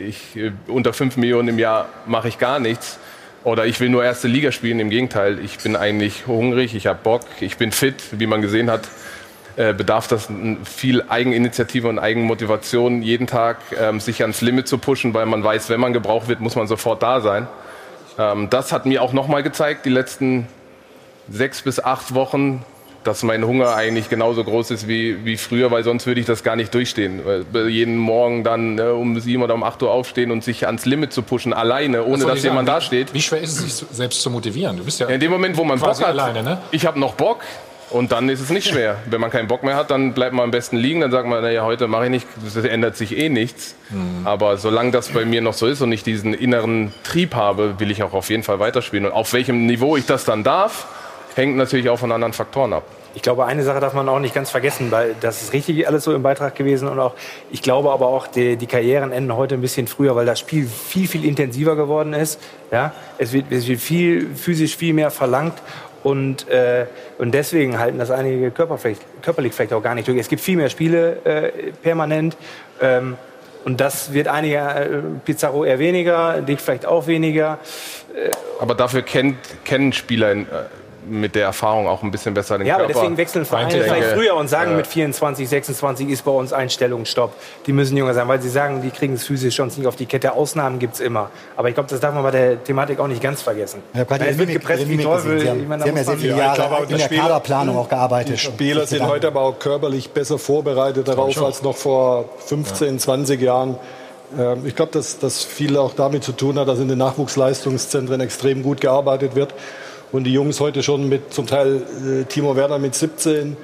ich 0.00 0.36
äh, 0.36 0.52
unter 0.66 0.92
5 0.92 1.16
Millionen 1.16 1.48
im 1.48 1.58
Jahr 1.58 1.88
mache 2.06 2.28
ich 2.28 2.38
gar 2.38 2.58
nichts. 2.58 2.98
Oder 3.44 3.66
ich 3.66 3.80
will 3.80 3.88
nur 3.88 4.04
erste 4.04 4.28
Liga 4.28 4.52
spielen. 4.52 4.80
Im 4.80 4.90
Gegenteil, 4.90 5.38
ich 5.38 5.58
bin 5.58 5.76
eigentlich 5.76 6.26
hungrig, 6.26 6.74
ich 6.74 6.86
habe 6.86 6.98
Bock, 7.02 7.22
ich 7.40 7.56
bin 7.56 7.72
fit. 7.72 8.02
Wie 8.12 8.26
man 8.26 8.42
gesehen 8.42 8.70
hat, 8.70 8.88
äh, 9.56 9.72
bedarf 9.72 10.08
das 10.08 10.28
viel 10.64 11.02
Eigeninitiative 11.08 11.88
und 11.88 11.98
Eigenmotivation, 11.98 13.02
jeden 13.02 13.26
Tag 13.26 13.58
ähm, 13.80 14.00
sich 14.00 14.22
ans 14.22 14.40
Limit 14.40 14.68
zu 14.68 14.78
pushen, 14.78 15.14
weil 15.14 15.26
man 15.26 15.42
weiß, 15.42 15.70
wenn 15.70 15.80
man 15.80 15.92
gebraucht 15.92 16.28
wird, 16.28 16.40
muss 16.40 16.56
man 16.56 16.66
sofort 16.66 17.02
da 17.02 17.20
sein. 17.20 17.46
Ähm, 18.18 18.50
das 18.50 18.72
hat 18.72 18.86
mir 18.86 19.02
auch 19.02 19.12
nochmal 19.12 19.42
gezeigt, 19.42 19.86
die 19.86 19.90
letzten 19.90 20.46
sechs 21.28 21.62
bis 21.62 21.82
acht 21.82 22.14
Wochen, 22.14 22.64
dass 23.08 23.22
mein 23.22 23.44
Hunger 23.46 23.74
eigentlich 23.74 24.10
genauso 24.10 24.44
groß 24.44 24.70
ist 24.70 24.86
wie, 24.86 25.24
wie 25.24 25.38
früher, 25.38 25.70
weil 25.70 25.82
sonst 25.82 26.06
würde 26.06 26.20
ich 26.20 26.26
das 26.26 26.42
gar 26.42 26.56
nicht 26.56 26.74
durchstehen. 26.74 27.22
Jeden 27.68 27.96
Morgen 27.96 28.44
dann 28.44 28.74
ne, 28.74 28.92
um 28.92 29.18
sieben 29.18 29.42
oder 29.42 29.54
um 29.54 29.62
acht 29.62 29.82
Uhr 29.82 29.90
aufstehen 29.90 30.30
und 30.30 30.44
sich 30.44 30.66
ans 30.66 30.84
Limit 30.84 31.14
zu 31.14 31.22
pushen, 31.22 31.54
alleine, 31.54 32.04
ohne 32.04 32.26
dass 32.26 32.42
jemand 32.42 32.68
da 32.68 32.82
steht. 32.82 33.14
Wie 33.14 33.22
schwer 33.22 33.40
ist 33.40 33.58
es, 33.58 33.78
sich 33.78 33.88
selbst 33.90 34.20
zu 34.20 34.30
motivieren? 34.30 34.76
Du 34.76 34.84
bist 34.84 35.00
ja, 35.00 35.06
in 35.06 35.20
dem 35.20 35.30
Moment, 35.30 35.56
wo 35.56 35.64
man 35.64 35.80
Bock 35.80 35.98
hat, 35.98 36.04
alleine, 36.04 36.42
ne? 36.42 36.58
ich 36.70 36.84
habe 36.84 37.00
noch 37.00 37.14
Bock, 37.14 37.40
und 37.90 38.12
dann 38.12 38.28
ist 38.28 38.40
es 38.40 38.50
nicht 38.50 38.68
schwer. 38.68 38.98
Wenn 39.06 39.18
man 39.18 39.30
keinen 39.30 39.48
Bock 39.48 39.62
mehr 39.62 39.74
hat, 39.74 39.90
dann 39.90 40.12
bleibt 40.12 40.34
man 40.34 40.44
am 40.44 40.50
besten 40.50 40.76
liegen. 40.76 41.00
Dann 41.00 41.10
sagt 41.10 41.26
man, 41.26 41.42
naja, 41.42 41.64
heute 41.64 41.88
mache 41.88 42.04
ich 42.04 42.10
nicht, 42.10 42.26
das 42.44 42.62
ändert 42.62 42.98
sich 42.98 43.16
eh 43.16 43.30
nichts. 43.30 43.74
Mhm. 43.88 44.26
Aber 44.26 44.58
solange 44.58 44.90
das 44.90 45.08
bei 45.08 45.24
mir 45.24 45.40
noch 45.40 45.54
so 45.54 45.66
ist 45.66 45.80
und 45.80 45.90
ich 45.92 46.02
diesen 46.02 46.34
inneren 46.34 46.92
Trieb 47.02 47.34
habe, 47.34 47.80
will 47.80 47.90
ich 47.90 48.02
auch 48.02 48.12
auf 48.12 48.28
jeden 48.28 48.42
Fall 48.42 48.58
weiterspielen. 48.58 49.06
Und 49.06 49.12
auf 49.12 49.32
welchem 49.32 49.64
Niveau 49.64 49.96
ich 49.96 50.04
das 50.04 50.26
dann 50.26 50.44
darf, 50.44 50.86
hängt 51.34 51.56
natürlich 51.56 51.88
auch 51.88 51.98
von 51.98 52.12
anderen 52.12 52.34
Faktoren 52.34 52.74
ab. 52.74 52.84
Ich 53.14 53.22
glaube, 53.22 53.46
eine 53.46 53.62
Sache 53.62 53.80
darf 53.80 53.94
man 53.94 54.08
auch 54.08 54.20
nicht 54.20 54.34
ganz 54.34 54.50
vergessen, 54.50 54.90
weil 54.90 55.14
das 55.20 55.42
ist 55.42 55.52
richtig 55.52 55.88
alles 55.88 56.04
so 56.04 56.14
im 56.14 56.22
Beitrag 56.22 56.54
gewesen 56.54 56.88
und 56.88 57.00
auch, 57.00 57.14
ich 57.50 57.62
glaube 57.62 57.90
aber 57.90 58.06
auch, 58.06 58.26
die, 58.26 58.56
die 58.56 58.66
Karrieren 58.66 59.12
enden 59.12 59.34
heute 59.34 59.54
ein 59.54 59.60
bisschen 59.60 59.86
früher, 59.86 60.14
weil 60.14 60.26
das 60.26 60.38
Spiel 60.38 60.66
viel, 60.66 61.08
viel 61.08 61.24
intensiver 61.24 61.74
geworden 61.74 62.12
ist. 62.12 62.40
Ja, 62.70 62.92
es 63.16 63.32
wird, 63.32 63.46
es 63.50 63.66
wird 63.66 63.80
viel, 63.80 64.34
physisch 64.34 64.76
viel 64.76 64.94
mehr 64.94 65.10
verlangt 65.10 65.54
und, 66.02 66.48
äh, 66.48 66.86
und 67.18 67.32
deswegen 67.32 67.78
halten 67.78 67.98
das 67.98 68.10
einige 68.10 68.50
Körper 68.50 68.78
körperlich 69.22 69.52
vielleicht 69.52 69.72
auch 69.72 69.82
gar 69.82 69.94
nicht 69.94 70.06
durch. 70.06 70.18
Es 70.18 70.28
gibt 70.28 70.42
viel 70.42 70.56
mehr 70.56 70.70
Spiele 70.70 71.18
äh, 71.24 71.72
permanent. 71.82 72.36
Ähm, 72.80 73.16
und 73.64 73.80
das 73.80 74.12
wird 74.12 74.28
einige, 74.28 74.56
äh, 74.56 74.88
Pizarro 75.24 75.64
eher 75.64 75.78
weniger, 75.78 76.40
Dick 76.40 76.60
vielleicht 76.60 76.86
auch 76.86 77.06
weniger. 77.06 77.58
Äh, 78.14 78.30
aber 78.60 78.74
dafür 78.74 79.02
kennt, 79.02 79.36
kennen 79.64 79.92
Spieler 79.92 80.32
in, 80.32 80.42
äh, 80.42 80.64
mit 81.10 81.34
der 81.34 81.44
Erfahrung 81.44 81.88
auch 81.88 82.02
ein 82.02 82.10
bisschen 82.10 82.34
besser 82.34 82.58
den 82.58 82.66
ja, 82.66 82.76
Körper. 82.76 82.90
Ja, 82.90 82.94
deswegen 82.96 83.16
wechseln 83.16 83.44
Vereine 83.44 83.70
vielleicht 83.82 84.08
früher 84.08 84.36
und 84.36 84.48
sagen, 84.48 84.72
äh, 84.72 84.76
mit 84.76 84.86
24, 84.86 85.48
26 85.48 86.08
ist 86.08 86.24
bei 86.24 86.30
uns 86.30 86.52
Einstellungsstopp. 86.52 87.34
Die 87.66 87.72
müssen 87.72 87.96
jünger 87.96 88.14
sein, 88.14 88.28
weil 88.28 88.40
sie 88.40 88.48
sagen, 88.48 88.82
die 88.82 88.90
kriegen 88.90 89.14
es 89.14 89.24
physisch 89.24 89.54
schon 89.54 89.68
nicht 89.68 89.86
auf 89.86 89.96
die 89.96 90.06
Kette. 90.06 90.32
Ausnahmen 90.32 90.78
gibt 90.78 90.94
es 90.94 91.00
immer. 91.00 91.30
Aber 91.56 91.68
ich 91.68 91.74
glaube, 91.74 91.88
das 91.88 92.00
darf 92.00 92.14
man 92.14 92.22
bei 92.22 92.30
der 92.30 92.62
Thematik 92.62 93.00
auch 93.00 93.06
nicht 93.06 93.22
ganz 93.22 93.42
vergessen. 93.42 93.82
Ja, 93.94 94.02
es 94.02 94.38
wird 94.38 94.50
gepresst 94.50 94.88
wie 94.88 94.98
Teufel. 94.98 95.40
Sie 95.40 95.48
haben, 95.48 95.62
ich 95.62 95.68
meine, 95.68 95.82
Sie 95.82 95.88
haben 95.90 95.96
ja 95.96 96.04
sehr 96.04 96.18
viele 96.18 96.36
Jahre 96.36 96.58
ja, 96.58 96.78
in 96.78 96.88
der 96.88 96.98
Spieler, 96.98 97.22
Kaderplanung 97.22 97.76
auch 97.76 97.88
gearbeitet. 97.88 98.34
Die 98.34 98.38
Spieler 98.38 98.86
sind 98.86 99.06
heute 99.06 99.28
aber 99.28 99.42
auch 99.42 99.58
körperlich 99.58 100.10
besser 100.10 100.38
vorbereitet 100.38 101.08
darauf 101.08 101.40
als 101.42 101.62
noch 101.62 101.76
vor 101.76 102.26
15, 102.46 102.98
20 102.98 103.40
Jahren. 103.40 103.76
Ähm, 104.38 104.66
ich 104.66 104.74
glaube, 104.74 104.92
dass 104.92 105.18
das 105.18 105.44
viel 105.44 105.76
auch 105.76 105.94
damit 105.94 106.24
zu 106.24 106.32
tun 106.32 106.58
hat, 106.58 106.68
dass 106.68 106.78
in 106.78 106.88
den 106.88 106.98
Nachwuchsleistungszentren 106.98 108.20
extrem 108.20 108.62
gut 108.62 108.80
gearbeitet 108.80 109.34
wird 109.34 109.54
und 110.12 110.24
die 110.24 110.32
Jungs 110.32 110.60
heute 110.60 110.82
schon 110.82 111.08
mit 111.08 111.32
zum 111.32 111.46
Teil 111.46 111.82
äh, 112.04 112.24
Timo 112.24 112.56
Werner 112.56 112.78
mit 112.78 112.94
17, 112.94 113.56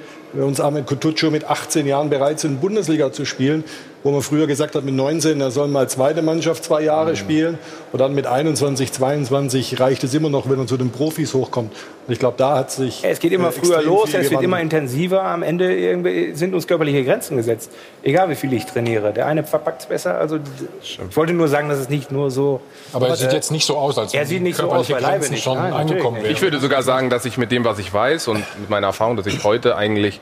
uns 0.43 0.59
Ahmed 0.59 0.87
Kutucu 0.87 1.31
mit 1.31 1.45
18 1.45 1.85
Jahren 1.85 2.09
bereit 2.09 2.39
sind, 2.39 2.61
Bundesliga 2.61 3.11
zu 3.11 3.25
spielen 3.25 3.63
wo 4.05 4.11
man 4.11 4.21
früher 4.21 4.45
gesagt 4.45 4.75
hat, 4.75 4.83
mit 4.83 4.93
19, 4.93 5.41
er 5.41 5.49
soll 5.49 5.67
mal 5.67 5.89
zweite 5.89 6.21
Mannschaft 6.21 6.63
zwei 6.63 6.83
Jahre 6.83 7.11
mhm. 7.11 7.15
spielen. 7.15 7.59
Und 7.91 7.99
dann 7.99 8.13
mit 8.13 8.27
21, 8.27 8.91
22 8.91 9.79
reicht 9.79 10.03
es 10.03 10.13
immer 10.13 10.29
noch, 10.29 10.47
wenn 10.47 10.59
er 10.59 10.67
zu 10.67 10.77
den 10.77 10.91
Profis 10.91 11.33
hochkommt. 11.33 11.73
Und 12.05 12.13
ich 12.13 12.19
glaube, 12.19 12.35
da 12.37 12.55
hat 12.55 12.69
sich. 12.69 13.03
Es 13.03 13.19
geht 13.19 13.31
immer 13.31 13.47
äh, 13.47 13.51
früher 13.51 13.81
los, 13.81 14.13
es 14.13 14.29
wird 14.29 14.43
immer 14.43 14.61
intensiver. 14.61 15.23
Am 15.23 15.41
Ende 15.41 16.35
sind 16.35 16.53
uns 16.53 16.67
körperliche 16.67 17.03
Grenzen 17.03 17.35
gesetzt. 17.35 17.71
Egal 18.03 18.29
wie 18.29 18.35
viel 18.35 18.53
ich 18.53 18.67
trainiere. 18.67 19.11
Der 19.11 19.25
eine 19.25 19.43
verpackt 19.43 19.81
es 19.81 19.87
besser. 19.87 20.19
Also, 20.19 20.37
ich 20.83 20.99
wollte 21.17 21.33
nur 21.33 21.47
sagen, 21.47 21.67
dass 21.67 21.79
es 21.79 21.89
nicht 21.89 22.11
nur 22.11 22.29
so. 22.29 22.61
Aber 22.93 23.07
er 23.07 23.15
sieht 23.15 23.33
jetzt 23.33 23.51
nicht 23.51 23.65
so 23.65 23.75
aus, 23.75 23.97
als 23.97 24.13
er 24.13 24.27
sieht 24.27 24.43
nicht 24.43 24.57
so 24.57 24.71
aus, 24.71 24.87
Grenzen 24.87 25.31
nicht. 25.31 25.43
schon 25.43 25.57
Nein, 25.57 25.73
angekommen 25.73 26.17
wäre. 26.17 26.31
Ich 26.31 26.43
würde 26.43 26.59
sogar 26.59 26.83
sagen, 26.83 27.09
dass 27.09 27.25
ich 27.25 27.39
mit 27.39 27.51
dem, 27.51 27.65
was 27.65 27.79
ich 27.79 27.91
weiß 27.91 28.27
und 28.27 28.43
mit 28.59 28.69
meiner 28.69 28.85
Erfahrung, 28.85 29.17
dass 29.17 29.25
ich 29.25 29.43
heute 29.43 29.77
eigentlich 29.77 30.21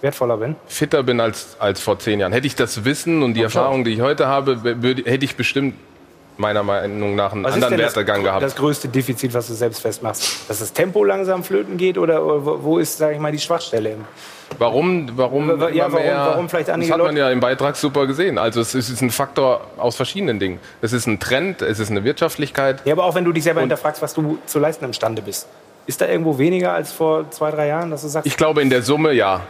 wertvoller 0.00 0.36
bin? 0.36 0.56
Fitter 0.66 1.02
bin 1.02 1.20
als, 1.20 1.56
als 1.58 1.80
vor 1.80 1.98
zehn 1.98 2.20
Jahren. 2.20 2.32
Hätte 2.32 2.46
ich 2.46 2.56
das 2.56 2.84
Wissen 2.84 3.22
und 3.22 3.34
die 3.34 3.42
Erfahrung, 3.42 3.84
die 3.84 3.92
ich 3.92 4.00
heute 4.00 4.26
habe, 4.26 4.82
würde, 4.82 5.02
hätte 5.04 5.24
ich 5.24 5.36
bestimmt 5.36 5.74
meiner 6.38 6.62
Meinung 6.62 7.16
nach 7.16 7.32
einen 7.32 7.44
was 7.44 7.54
anderen 7.54 7.78
Wertegang 7.78 8.22
gehabt. 8.22 8.42
Das 8.42 8.54
größte 8.54 8.88
Defizit, 8.88 9.34
was 9.34 9.48
du 9.48 9.54
selbst 9.54 9.80
festmachst, 9.80 10.48
dass 10.48 10.60
das 10.60 10.72
Tempo 10.72 11.04
langsam 11.04 11.42
flöten 11.42 11.76
geht 11.76 11.98
oder 11.98 12.22
wo 12.64 12.78
ist, 12.78 12.98
sage 12.98 13.14
ich 13.14 13.20
mal, 13.20 13.32
die 13.32 13.38
Schwachstelle? 13.38 13.96
Warum, 14.58 15.10
warum, 15.16 15.50
ja, 15.50 15.92
warum, 15.92 15.92
mehr, 15.92 16.16
warum 16.16 16.48
vielleicht 16.48 16.70
einige 16.70 16.90
Das 16.90 16.98
hat 16.98 17.04
man 17.04 17.16
ja 17.16 17.30
im 17.30 17.40
Beitrag 17.40 17.76
super 17.76 18.06
gesehen. 18.06 18.38
Also 18.38 18.60
es 18.60 18.74
ist 18.74 19.02
ein 19.02 19.10
Faktor 19.10 19.60
aus 19.76 19.96
verschiedenen 19.96 20.38
Dingen. 20.38 20.58
Es 20.80 20.92
ist 20.92 21.06
ein 21.06 21.20
Trend, 21.20 21.60
es 21.60 21.78
ist 21.78 21.90
eine 21.90 22.02
Wirtschaftlichkeit. 22.04 22.82
Ja, 22.86 22.94
aber 22.94 23.04
auch 23.04 23.14
wenn 23.14 23.24
du 23.24 23.32
dich 23.32 23.44
selber 23.44 23.60
hinterfragst, 23.60 24.00
was 24.00 24.14
du 24.14 24.38
zu 24.46 24.58
leisten 24.58 24.84
imstande 24.84 25.22
bist. 25.22 25.48
Ist 25.86 26.00
da 26.00 26.06
irgendwo 26.06 26.38
weniger 26.38 26.72
als 26.72 26.92
vor 26.92 27.30
zwei, 27.30 27.50
drei 27.50 27.66
Jahren, 27.66 27.90
dass 27.90 28.02
du 28.02 28.08
sagst? 28.08 28.26
Ich 28.26 28.36
glaube 28.36 28.62
in 28.62 28.70
der 28.70 28.82
Summe 28.82 29.12
ja. 29.12 29.42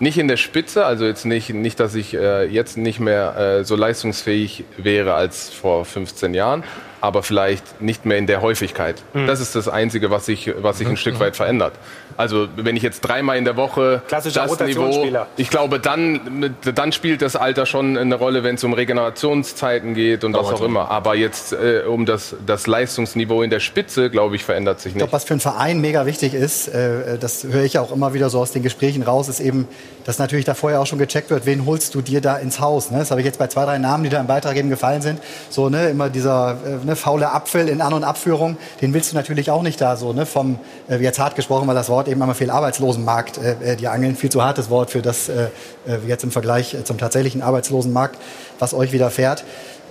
Nicht 0.00 0.16
in 0.16 0.28
der 0.28 0.38
Spitze, 0.38 0.86
also 0.86 1.04
jetzt 1.04 1.26
nicht, 1.26 1.50
nicht 1.50 1.78
dass 1.78 1.94
ich 1.94 2.14
äh, 2.14 2.46
jetzt 2.46 2.78
nicht 2.78 3.00
mehr 3.00 3.36
äh, 3.36 3.64
so 3.64 3.76
leistungsfähig 3.76 4.64
wäre 4.78 5.12
als 5.12 5.50
vor 5.50 5.84
15 5.84 6.32
Jahren. 6.32 6.64
Aber 7.00 7.22
vielleicht 7.22 7.80
nicht 7.80 8.04
mehr 8.06 8.18
in 8.18 8.26
der 8.26 8.42
Häufigkeit. 8.42 9.02
Mhm. 9.14 9.26
Das 9.26 9.40
ist 9.40 9.54
das 9.54 9.68
Einzige, 9.68 10.10
was 10.10 10.26
sich, 10.26 10.52
was 10.60 10.78
sich 10.78 10.88
ein 10.88 10.96
Stück 10.96 11.18
weit 11.20 11.36
verändert. 11.36 11.72
Also 12.16 12.48
wenn 12.56 12.76
ich 12.76 12.82
jetzt 12.82 13.00
dreimal 13.00 13.38
in 13.38 13.44
der 13.44 13.56
Woche 13.56 14.02
Klassischer 14.06 14.46
das 14.46 14.60
Niveau, 14.60 15.06
ich 15.36 15.48
glaube, 15.50 15.80
dann, 15.80 16.54
dann 16.74 16.92
spielt 16.92 17.22
das 17.22 17.36
Alter 17.36 17.64
schon 17.66 17.96
eine 17.96 18.14
Rolle, 18.14 18.42
wenn 18.42 18.56
es 18.56 18.64
um 18.64 18.72
Regenerationszeiten 18.74 19.94
geht 19.94 20.24
und 20.24 20.34
was 20.34 20.46
auch 20.46 20.62
immer. 20.62 20.90
Aber 20.90 21.14
jetzt 21.14 21.52
äh, 21.52 21.82
um 21.86 22.04
das, 22.06 22.36
das 22.46 22.66
Leistungsniveau 22.66 23.42
in 23.42 23.50
der 23.50 23.60
Spitze, 23.60 24.10
glaube 24.10 24.36
ich, 24.36 24.44
verändert 24.44 24.80
sich 24.80 24.92
Ich 24.92 24.98
glaube, 24.98 25.06
nicht. 25.06 25.12
was 25.14 25.24
für 25.24 25.34
einen 25.34 25.40
Verein 25.40 25.80
mega 25.80 26.04
wichtig 26.06 26.34
ist, 26.34 26.68
äh, 26.68 27.18
das 27.18 27.44
höre 27.44 27.64
ich 27.64 27.78
auch 27.78 27.92
immer 27.92 28.12
wieder 28.12 28.28
so 28.28 28.40
aus 28.40 28.52
den 28.52 28.62
Gesprächen 28.62 29.02
raus, 29.02 29.28
ist 29.28 29.40
eben, 29.40 29.66
dass 30.10 30.18
natürlich 30.18 30.44
da 30.44 30.54
vorher 30.54 30.80
auch 30.80 30.86
schon 30.86 30.98
gecheckt 30.98 31.30
wird, 31.30 31.46
wen 31.46 31.66
holst 31.66 31.94
du 31.94 32.02
dir 32.02 32.20
da 32.20 32.36
ins 32.36 32.58
Haus. 32.58 32.90
Ne? 32.90 32.98
Das 32.98 33.12
habe 33.12 33.20
ich 33.20 33.24
jetzt 33.24 33.38
bei 33.38 33.46
zwei, 33.46 33.64
drei 33.64 33.78
Namen, 33.78 34.02
die 34.02 34.10
da 34.10 34.18
im 34.18 34.26
Beitrag 34.26 34.56
eben 34.56 34.68
gefallen 34.68 35.02
sind. 35.02 35.20
So, 35.50 35.68
ne, 35.68 35.88
immer 35.88 36.10
dieser 36.10 36.56
äh, 36.66 36.84
ne, 36.84 36.96
faule 36.96 37.30
Apfel 37.30 37.68
in 37.68 37.80
An- 37.80 37.92
und 37.92 38.02
Abführung, 38.02 38.56
den 38.80 38.92
willst 38.92 39.12
du 39.12 39.16
natürlich 39.16 39.52
auch 39.52 39.62
nicht 39.62 39.80
da 39.80 39.94
so, 39.94 40.12
ne, 40.12 40.26
vom, 40.26 40.58
äh, 40.88 40.96
jetzt 40.96 41.20
hart 41.20 41.36
gesprochen, 41.36 41.68
weil 41.68 41.76
das 41.76 41.88
Wort 41.88 42.08
eben 42.08 42.20
einmal 42.20 42.34
viel 42.34 42.50
Arbeitslosenmarkt, 42.50 43.38
äh, 43.38 43.74
äh, 43.74 43.76
die 43.76 43.86
angeln, 43.86 44.16
viel 44.16 44.30
zu 44.30 44.42
hartes 44.42 44.68
Wort 44.68 44.90
für 44.90 45.00
das, 45.00 45.28
äh, 45.28 45.44
äh, 45.86 45.98
jetzt 46.08 46.24
im 46.24 46.32
Vergleich 46.32 46.74
äh, 46.74 46.82
zum 46.82 46.98
tatsächlichen 46.98 47.40
Arbeitslosenmarkt, 47.40 48.18
was 48.58 48.74
euch 48.74 48.90
widerfährt. 48.90 49.44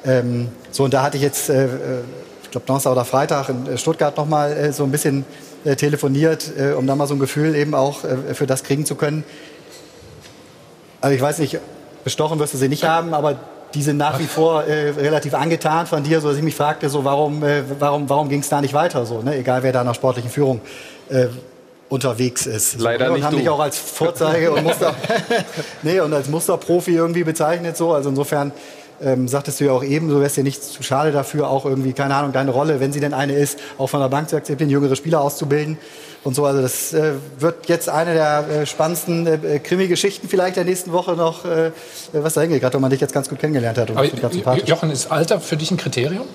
Ähm, 0.06 0.50
so, 0.72 0.84
und 0.84 0.94
da 0.94 1.02
hatte 1.02 1.16
ich 1.16 1.24
jetzt, 1.24 1.50
äh, 1.50 1.70
ich 2.44 2.52
glaube 2.52 2.66
Donnerstag 2.68 2.91
oder 2.91 3.06
Freitag 3.06 3.48
in 3.48 3.78
Stuttgart 3.78 4.18
noch 4.18 4.28
mal 4.28 4.52
äh, 4.52 4.74
so 4.74 4.84
ein 4.84 4.91
bisschen 4.91 5.24
telefoniert, 5.78 6.54
um 6.78 6.88
da 6.88 6.96
mal 6.96 7.06
so 7.06 7.16
ein 7.16 7.20
Gefühl 7.20 7.54
eben 7.54 7.76
auch 7.76 8.00
für 8.32 8.48
das 8.48 8.64
kriegen 8.64 8.86
zu 8.86 8.96
können. 8.96 9.26
Also 11.02 11.16
ich 11.16 11.22
weiß 11.22 11.40
nicht, 11.40 11.60
bestochen 12.04 12.40
wirst 12.40 12.54
du 12.54 12.58
sie 12.58 12.70
nicht 12.70 12.84
haben, 12.84 13.14
aber 13.14 13.38
die 13.74 13.84
sind 13.84 13.98
nach 13.98 14.20
wie 14.20 14.26
vor 14.26 14.64
äh, 14.64 14.90
relativ 14.90 15.34
angetan 15.34 15.86
von 15.86 16.04
dir, 16.04 16.22
so 16.22 16.30
dass 16.30 16.38
ich 16.38 16.44
mich 16.44 16.56
fragte, 16.56 16.90
so 16.90 17.06
warum, 17.06 17.44
äh, 17.44 17.64
warum, 17.80 18.10
warum 18.10 18.30
ging 18.30 18.40
es 18.40 18.50
da 18.50 18.62
nicht 18.62 18.74
weiter, 18.74 19.06
so, 19.06 19.22
ne? 19.22 19.38
egal 19.38 19.64
wer 19.64 19.72
da 19.72 19.82
in 19.82 19.88
der 19.88 19.94
sportlichen 19.94 20.30
Führung 20.30 20.62
äh, 21.10 21.28
unterwegs 21.88 22.46
ist. 22.46 22.80
So, 22.80 22.84
Leider 22.84 23.06
ne? 23.06 23.12
und 23.12 23.18
nicht 23.18 23.26
haben 23.26 23.34
du. 23.34 23.40
dich 23.40 23.50
auch 23.50 23.60
als 23.60 23.78
Vorzeige 23.78 24.52
und 24.52 24.64
Muster, 24.64 24.96
nee, 25.84 26.00
und 26.00 26.14
als 26.14 26.30
Musterprofi 26.30 26.96
irgendwie 26.96 27.24
bezeichnet, 27.24 27.78
so. 27.78 27.94
Also 27.94 28.10
insofern 28.10 28.52
ähm, 29.02 29.28
sagtest 29.28 29.60
du 29.60 29.66
ja 29.66 29.72
auch 29.72 29.84
eben, 29.84 30.10
du 30.10 30.20
wärst 30.20 30.38
dir 30.38 30.44
nicht 30.44 30.64
zu 30.64 30.84
schade 30.84 31.12
dafür, 31.12 31.50
auch 31.50 31.66
irgendwie, 31.66 31.94
keine 31.94 32.16
Ahnung, 32.16 32.34
deine 32.34 32.52
Rolle, 32.52 32.80
wenn 32.80 32.92
sie 32.92 33.00
denn 33.00 33.14
eine 33.14 33.34
ist, 33.34 33.60
auch 33.78 33.88
von 33.88 34.02
der 34.02 34.10
Bank 34.10 34.30
zu 34.30 34.36
akzeptieren, 34.36 34.70
jüngere 34.70 34.96
Spieler 34.96 35.22
auszubilden 35.22 35.78
und 36.24 36.36
so. 36.36 36.46
Also 36.46 36.62
das 36.62 36.94
äh, 36.94 37.14
wird 37.40 37.68
jetzt 37.68 37.90
eine 37.90 38.14
der 38.14 38.46
äh, 38.50 38.66
spannendsten 38.66 39.28
äh, 39.28 39.60
Krimi-Geschichten 39.60 40.28
vielleicht 40.28 40.58
der 40.58 40.66
nächsten 40.66 40.91
Woche 40.91 41.14
noch, 41.14 41.46
äh, 41.46 41.72
was 42.14 42.34
da 42.34 42.41
hingeht, 42.41 42.62
gerade 42.62 42.76
wenn 42.76 42.82
man 42.82 42.91
dich 42.91 43.02
jetzt 43.02 43.14
ganz 43.14 43.30
gut 43.30 43.40
kennengelernt 43.40 43.78
hat. 43.78 43.90
Jochen, 44.68 44.91
ist 44.91 45.12
Alter 45.12 45.40
für 45.40 45.58
dich 45.58 45.72
ein 45.72 45.78
Kriterium? 45.78 46.26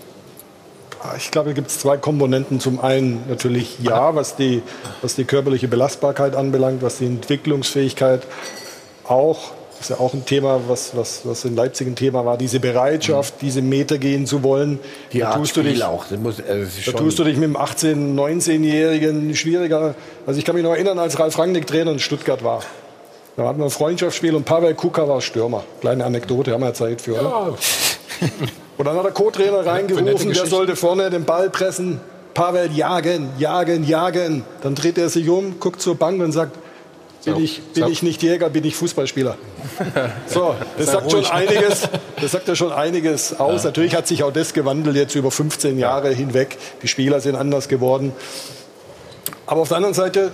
Ich 1.19 1.31
glaube, 1.31 1.51
da 1.51 1.55
gibt 1.55 1.69
es 1.69 1.79
zwei 1.81 1.99
Komponenten. 1.99 2.61
Zum 2.61 2.81
einen 2.81 3.25
natürlich 3.29 3.79
ja, 3.81 4.15
was 4.15 4.37
die, 4.37 4.63
was 5.03 5.15
die 5.15 5.25
körperliche 5.25 5.69
Belastbarkeit 5.69 6.35
anbelangt, 6.35 6.83
was 6.83 6.99
die 6.99 7.07
Entwicklungsfähigkeit 7.07 8.23
auch, 9.07 9.53
ist 9.85 9.91
ja 9.91 10.01
auch 10.01 10.15
ein 10.15 10.25
Thema, 10.25 10.61
was, 10.67 10.97
was, 10.97 11.23
was 11.25 11.45
in 11.45 11.57
Leipzig 11.57 11.87
ein 11.87 11.97
Thema 11.97 12.25
war, 12.25 12.37
diese 12.37 12.61
Bereitschaft, 12.61 13.35
diese 13.41 13.63
Meter 13.63 13.99
gehen 13.99 14.27
zu 14.27 14.43
wollen. 14.43 14.79
Die 15.13 15.21
Da 15.21 15.29
Art 15.29 15.37
tust 15.37 15.57
du 15.57 15.63
dich, 15.63 15.83
auch. 15.85 16.05
Das 16.09 16.19
muss, 16.19 16.41
also 16.41 16.65
das 16.65 16.79
ist 16.79 16.89
da 16.89 16.93
tust 16.93 17.19
du 17.19 17.25
dich 17.25 17.37
mit 17.37 17.45
dem 17.45 17.57
18-, 17.57 18.15
19-Jährigen 18.15 19.35
schwieriger. 19.37 19.95
Also 20.27 20.39
ich 20.39 20.45
kann 20.45 20.55
mich 20.55 20.65
noch 20.65 20.73
erinnern, 20.73 20.99
als 20.99 21.19
Ralf 21.19 21.39
Rangnick 21.39 21.67
Trainer 21.67 21.93
in 21.93 21.99
Stuttgart 21.99 22.43
war. 22.43 22.63
Da 23.37 23.47
hatten 23.47 23.59
wir 23.59 23.65
ein 23.65 23.71
Freundschaftsspiel 23.71 24.35
und 24.35 24.45
Pavel 24.45 24.75
Kuka 24.75 25.09
war 25.09 25.21
Stürmer. 25.21 25.65
Kleine 25.81 26.05
Anekdote, 26.05 26.53
haben 26.53 26.61
wir 26.61 26.69
ja 26.69 26.75
Zeit 26.75 27.01
für, 27.01 27.21
oder? 27.21 27.55
Und 28.77 28.87
dann 28.87 28.97
hat 28.97 29.05
der 29.05 29.13
Co-Trainer 29.13 29.65
reingerufen, 29.65 30.33
der 30.33 30.47
sollte 30.47 30.75
vorne 30.75 31.09
den 31.09 31.25
Ball 31.25 31.49
pressen. 31.49 32.01
Pavel 32.33 32.73
jagen, 32.73 33.29
jagen, 33.39 33.85
jagen. 33.85 34.45
Dann 34.63 34.75
dreht 34.75 34.99
er 34.99 35.09
sich 35.09 35.29
um, 35.29 35.61
guckt 35.61 35.81
zur 35.81 35.95
Bank 35.95 36.21
und 36.21 36.33
sagt, 36.33 36.59
bin, 37.25 37.35
So, 37.35 37.41
ich, 37.41 37.63
bin 37.63 37.85
so. 37.85 37.91
ich 37.91 38.03
nicht 38.03 38.23
Jäger, 38.23 38.51
bin 38.51 38.65
ich 38.65 38.77
Fußballspieler. 38.77 39.37
So, 40.27 40.55
das 40.79 40.87
sagt 40.93 41.11
schon 41.11 41.25
einiges, 41.27 41.89
das 42.21 42.33
sagt 42.33 42.49
ja 42.49 42.55
schon 42.55 42.73
einiges 42.73 43.39
aus. 43.39 43.65
Natürlich 43.65 43.95
hat 43.95 44.07
sich 44.07 44.23
auch 44.23 44.33
das 44.33 44.53
gewandelt 44.53 44.97
jetzt 44.97 45.15
über 45.15 45.31
15 45.31 45.79
Jahre 45.79 46.11
hinweg. 46.11 46.57
Die 46.83 46.89
Spieler 46.89 47.21
sind 47.21 47.37
anders 47.37 47.69
geworden. 47.69 48.13
Aber 49.47 49.61
auf 49.61 49.69
der 49.69 49.77
anderen 49.79 49.95
Seite, 49.95 50.33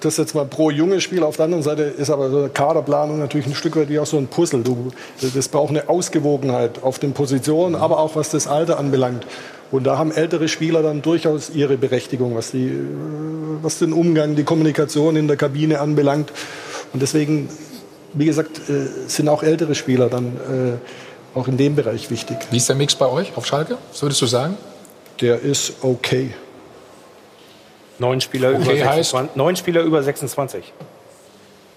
das 0.00 0.16
jetzt 0.16 0.34
mal 0.34 0.46
pro 0.46 0.70
junge 0.70 1.00
Spieler, 1.00 1.26
auf 1.26 1.36
der 1.36 1.44
anderen 1.46 1.62
Seite 1.62 1.82
ist 1.82 2.10
aber 2.10 2.30
so 2.30 2.38
eine 2.38 2.48
Kaderplanung 2.48 3.18
natürlich 3.18 3.46
ein 3.46 3.54
Stück 3.54 3.76
weit 3.76 3.88
wie 3.88 3.98
auch 3.98 4.06
so 4.06 4.16
ein 4.16 4.28
Puzzle. 4.28 4.62
Du, 4.62 4.90
das 5.34 5.48
braucht 5.48 5.70
eine 5.70 5.88
Ausgewogenheit 5.88 6.82
auf 6.82 6.98
den 6.98 7.12
Positionen, 7.12 7.74
aber 7.74 7.98
auch 7.98 8.16
was 8.16 8.30
das 8.30 8.46
Alter 8.46 8.78
anbelangt. 8.78 9.26
Und 9.70 9.84
da 9.84 9.98
haben 9.98 10.10
ältere 10.12 10.48
Spieler 10.48 10.82
dann 10.82 11.00
durchaus 11.02 11.50
ihre 11.50 11.76
Berechtigung, 11.76 12.34
was, 12.34 12.50
die, 12.50 12.66
äh, 12.66 12.80
was 13.62 13.78
den 13.78 13.92
Umgang, 13.92 14.34
die 14.36 14.42
Kommunikation 14.44 15.16
in 15.16 15.28
der 15.28 15.36
Kabine 15.36 15.80
anbelangt. 15.80 16.32
Und 16.92 17.00
deswegen, 17.02 17.48
wie 18.12 18.26
gesagt, 18.26 18.68
äh, 18.68 18.86
sind 19.06 19.28
auch 19.28 19.42
ältere 19.44 19.74
Spieler 19.76 20.08
dann 20.08 20.26
äh, 21.34 21.38
auch 21.38 21.46
in 21.46 21.56
dem 21.56 21.76
Bereich 21.76 22.10
wichtig. 22.10 22.36
Wie 22.50 22.56
ist 22.56 22.68
der 22.68 22.74
Mix 22.76 22.96
bei 22.96 23.06
euch 23.06 23.36
auf 23.36 23.46
Schalke? 23.46 23.78
Was 23.92 24.02
würdest 24.02 24.20
du 24.22 24.26
sagen? 24.26 24.56
Der 25.20 25.40
ist 25.40 25.74
okay. 25.82 26.34
Neun 28.00 28.20
Spieler, 28.20 28.50
Okay, 28.54 28.62
über 28.62 28.72
heißt- 28.72 28.94
26, 29.10 29.36
neun 29.36 29.54
Spieler 29.56 29.82
über 29.82 30.02
26. 30.02 30.72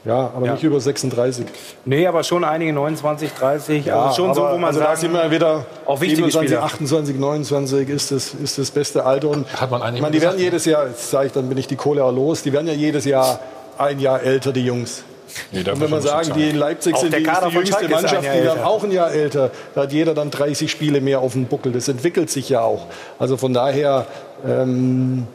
Ja, 0.05 0.31
aber 0.35 0.47
Ja. 0.47 0.53
nicht 0.53 0.63
über 0.63 0.81
36. 0.81 1.45
Nee, 1.85 2.05
aber 2.07 2.23
schon 2.23 2.43
einige 2.43 2.73
29, 2.73 3.31
30. 3.31 3.85
Ja, 3.85 4.07
also 4.07 4.15
schon 4.15 4.33
so, 4.35 4.41
wo 4.41 4.57
man 4.57 4.65
also 4.65 4.79
da 4.81 4.87
sagt, 4.87 4.97
sind 4.99 5.13
wir 5.13 5.31
wieder 5.31 5.65
auch 5.85 6.01
wichtige 6.01 6.23
27, 6.29 6.49
Spieler. 6.49 6.63
28, 6.63 7.15
29 7.17 7.89
ist 7.89 8.11
das, 8.11 8.33
ist 8.33 8.57
das 8.57 8.71
beste 8.71 9.05
Alter. 9.05 9.29
Und 9.29 9.47
Hat 9.61 9.71
man 9.71 9.81
eigentlich 9.81 9.95
ich 9.95 10.01
meine, 10.01 10.15
die 10.15 10.21
werden 10.21 10.39
jedes 10.39 10.65
Jahr, 10.65 10.87
jetzt 10.87 11.09
sage 11.09 11.27
ich, 11.27 11.31
dann 11.31 11.47
bin 11.47 11.57
ich 11.57 11.67
die 11.67 11.77
Kohle 11.77 12.03
auch 12.03 12.11
los, 12.11 12.41
die 12.43 12.51
werden 12.51 12.67
ja 12.67 12.73
jedes 12.73 13.05
Jahr 13.05 13.39
ein 13.77 13.99
Jahr 13.99 14.21
älter, 14.21 14.51
die 14.51 14.65
Jungs. 14.65 15.03
Nee, 15.51 15.63
da 15.63 15.71
Und 15.71 15.79
wenn 15.81 15.89
man 15.89 16.01
sagen, 16.01 16.25
schon 16.25 16.33
die 16.37 16.41
in 16.43 16.47
sagen. 16.49 16.59
Leipzig 16.59 16.95
Auch 16.95 16.99
sind 16.99 17.15
die, 17.15 17.23
die 17.23 17.55
jüngste 17.55 17.89
Mannschaft, 17.89 18.23
die 18.23 18.43
werden 18.43 18.61
auch 18.63 18.83
ein 18.83 18.91
Jahr 18.91 19.11
älter. 19.11 19.51
Da 19.73 19.83
hat 19.83 19.93
jeder 19.93 20.13
dann 20.13 20.29
30 20.31 20.69
Spiele 20.69 21.01
mehr 21.01 21.21
auf 21.21 21.31
dem 21.33 21.45
Buckel. 21.45 21.71
Das 21.71 21.87
entwickelt 21.87 22.29
sich 22.29 22.49
ja 22.49 22.61
auch. 22.61 22.87
Also 23.19 23.37
von 23.37 23.53
daher 23.53 24.05
ähm, 24.45 25.27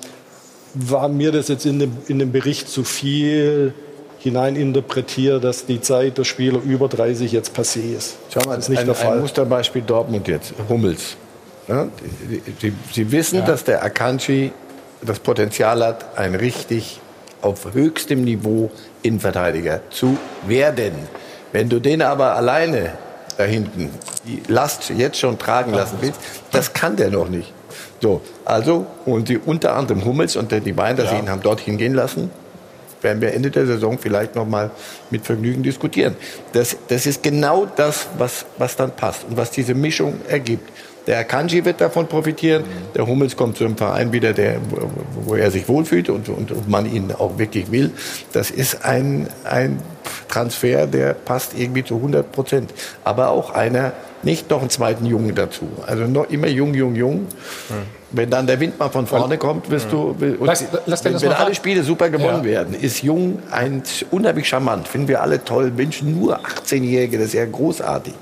war 0.74 1.08
mir 1.08 1.32
das 1.32 1.48
jetzt 1.48 1.66
in 1.66 1.78
dem, 1.78 1.96
in 2.06 2.18
dem 2.18 2.30
Bericht 2.32 2.68
zu 2.68 2.84
viel 2.84 3.74
hineininterpretiert, 4.18 5.42
dass 5.44 5.66
die 5.66 5.80
Zeit 5.80 6.18
der 6.18 6.24
Spieler 6.24 6.60
über 6.62 6.88
30 6.88 7.32
jetzt 7.32 7.56
passé 7.56 7.96
ist. 7.96 8.16
Schau 8.32 8.40
mal, 8.48 8.56
das 8.56 8.64
ist 8.64 8.70
nicht 8.70 8.80
ein, 8.80 8.86
der 8.86 8.94
Fall. 8.94 9.14
ein 9.14 9.20
Musterbeispiel 9.20 9.82
Dortmund 9.82 10.26
jetzt, 10.28 10.54
Hummels. 10.68 11.16
Ja, 11.68 11.86
die, 12.30 12.40
die, 12.50 12.72
sie 12.92 13.12
wissen, 13.12 13.44
dass 13.44 13.64
der 13.64 13.82
Akanji 13.82 14.52
das 15.02 15.18
Potenzial 15.20 15.84
hat, 15.84 16.18
ein 16.18 16.34
richtig 16.34 17.00
auf 17.42 17.72
höchstem 17.72 18.24
Niveau 18.24 18.70
Innenverteidiger 19.02 19.82
zu 19.90 20.16
werden. 20.46 20.94
Wenn 21.52 21.68
du 21.68 21.78
den 21.78 22.02
aber 22.02 22.34
alleine 22.34 22.92
da 23.36 23.44
hinten 23.44 23.90
die 24.26 24.42
Last 24.48 24.90
jetzt 24.90 25.18
schon 25.18 25.38
tragen 25.38 25.72
lassen 25.72 25.98
willst, 26.00 26.20
das 26.50 26.72
kann 26.72 26.96
der 26.96 27.10
noch 27.10 27.28
nicht. 27.28 27.52
So, 28.00 28.20
also 28.44 28.86
holen 29.06 29.24
sie 29.24 29.38
unter 29.38 29.76
anderem 29.76 30.04
Hummels 30.04 30.34
und 30.36 30.50
die 30.50 30.72
beiden, 30.72 30.96
dass 30.96 31.10
sie 31.10 31.18
ihn 31.18 31.30
haben 31.30 31.42
dorthin 31.42 31.78
gehen 31.78 31.94
lassen, 31.94 32.30
werden 33.02 33.20
wir 33.20 33.32
Ende 33.32 33.50
der 33.50 33.66
Saison 33.66 33.98
vielleicht 33.98 34.34
noch 34.34 34.46
mal 34.46 34.70
mit 35.10 35.24
Vergnügen 35.24 35.62
diskutieren. 35.62 36.16
Das, 36.52 36.76
das 36.88 37.06
ist 37.06 37.22
genau 37.22 37.66
das, 37.66 38.08
was, 38.18 38.46
was 38.58 38.76
dann 38.76 38.94
passt 38.94 39.24
und 39.24 39.36
was 39.36 39.50
diese 39.50 39.74
Mischung 39.74 40.20
ergibt. 40.28 40.68
Der 41.09 41.18
Akanji 41.20 41.64
wird 41.64 41.80
davon 41.80 42.06
profitieren. 42.06 42.64
Der 42.94 43.06
Hummels 43.06 43.35
kommt 43.35 43.56
zu 43.56 43.64
einem 43.64 43.76
Verein 43.78 44.12
wieder, 44.12 44.35
der, 44.35 44.59
wo, 45.24 45.35
er 45.35 45.51
sich 45.51 45.66
wohlfühlt 45.66 46.10
und, 46.10 46.28
und, 46.28 46.52
und 46.52 46.68
man 46.68 46.85
ihn 46.85 47.10
auch 47.12 47.39
wirklich 47.39 47.72
will. 47.72 47.90
Das 48.32 48.51
ist 48.51 48.85
ein, 48.85 49.26
ein 49.44 49.80
Transfer, 50.28 50.86
der 50.86 51.14
passt 51.14 51.59
irgendwie 51.59 51.82
zu 51.82 51.97
100 51.97 52.30
Prozent. 52.30 52.74
Aber 53.05 53.30
auch 53.30 53.51
einer, 53.55 53.93
nicht 54.22 54.51
noch 54.51 54.60
einen 54.60 54.68
zweiten 54.68 55.06
Jungen 55.06 55.35
dazu. 55.35 55.66
Also 55.86 56.05
noch 56.05 56.28
immer 56.28 56.48
jung, 56.48 56.74
jung, 56.74 56.94
jung. 56.94 57.26
Wenn 58.10 58.28
dann 58.28 58.47
der 58.47 58.60
Wind 58.60 58.78
mal 58.78 58.90
von 58.90 59.06
vorne 59.06 59.39
kommt, 59.39 59.70
wirst 59.70 59.90
du. 59.90 60.14
Und 60.18 60.39
Lass- 60.47 60.64
lass 60.85 61.05
wenn 61.06 61.18
wenn 61.22 61.32
alle. 61.32 61.55
Spiele 61.55 61.82
super 61.82 62.10
gewonnen 62.10 62.39
Ja. 62.44 62.51
werden, 62.51 62.74
ist 62.74 63.02
Jung 63.02 63.39
ein 63.51 63.82
unheimlich 64.10 64.47
charmant. 64.48 64.86
Finden 64.89 65.09
wir 65.09 65.22
alle 65.22 65.43
toll. 65.43 65.72
Mensch, 65.74 66.02
nur 66.02 66.39
18-Jährige, 66.39 67.16
das 67.16 67.28
ist 67.28 67.32
ja 67.35 67.47
großartig. 67.47 68.12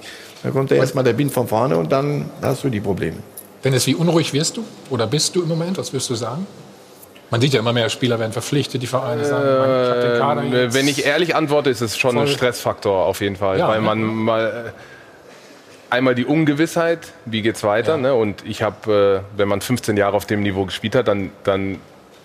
Da 0.47 0.53
kommt 0.53 0.71
ja 0.71 0.77
erstmal 0.77 1.03
der 1.03 1.19
Wind 1.19 1.33
von 1.33 1.49
vorne 1.49 1.77
und 1.77 1.91
dann 1.91 2.31
hast 2.41 2.63
du 2.63 2.69
die 2.69 2.79
Probleme. 2.81 3.17
Dennis, 3.65 3.85
wie 3.89 3.97
unruhig 3.97 4.33
wirst 4.33 4.57
du? 4.57 4.63
Oder 4.91 5.09
bist 5.09 5.35
du 5.35 5.43
im 5.43 5.49
Moment? 5.49 5.77
Was 5.77 5.93
wirst 5.93 6.09
du 6.09 6.15
sagen? 6.15 6.47
Man 7.31 7.41
sieht 7.41 7.53
ja 7.53 7.59
immer 7.59 7.73
mehr 7.73 7.89
Spieler 7.89 8.21
werden 8.21 8.31
verpflichtet, 8.33 8.81
die 8.81 8.87
Vereine 8.87 9.25
sagen, 9.25 9.43
ich 9.45 9.91
habe 9.91 10.01
den 10.09 10.21
Kader 10.21 10.43
Ähm, 10.45 10.53
jetzt. 10.53 10.75
wenn 10.77 10.87
ich 10.87 11.05
ehrlich 11.05 11.35
antworte, 11.35 11.71
ist 11.71 11.81
es 11.81 11.97
schon 11.97 12.13
Voll. 12.13 12.23
ein 12.23 12.29
Stressfaktor 12.29 13.07
auf 13.07 13.21
jeden 13.21 13.35
Fall, 13.35 13.59
Ja, 13.59 13.67
weil 13.67 13.81
man 13.81 14.05
mal 14.05 14.73
äh, 15.91 15.93
einmal 15.93 16.15
die 16.15 16.25
Ungewissheit, 16.25 17.13
wie 17.25 17.43
geht's 17.43 17.65
weiter, 17.65 17.97
ne? 17.97 18.15
Und 18.15 18.47
ich 18.47 18.63
habe, 18.63 19.25
äh, 19.35 19.39
wenn 19.39 19.49
man 19.49 19.61
15 19.61 19.97
Jahre 19.97 20.17
auf 20.17 20.27
dem 20.27 20.45
Niveau 20.45 20.65
gespielt 20.65 20.95
hat, 20.95 21.09
dann 21.09 21.31
dann 21.43 21.81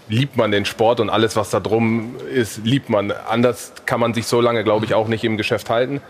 liebt 0.09 0.37
man 0.37 0.51
den 0.51 0.65
Sport 0.65 0.99
und 0.99 1.09
alles, 1.09 1.35
was 1.35 1.49
da 1.49 1.59
drum 1.59 2.17
ist, 2.31 2.59
liebt 2.65 2.89
man. 2.89 3.11
Anders 3.11 3.71
kann 3.87 3.99
man 3.99 4.13
sich 4.13 4.27
so 4.27 4.41
lange, 4.41 4.63
glaube 4.63 4.85
ich, 4.85 4.93
auch 4.93 5.07
nicht 5.07 5.23
im 5.23 5.37
Geschäft 5.37 5.71
halten. 5.71 6.01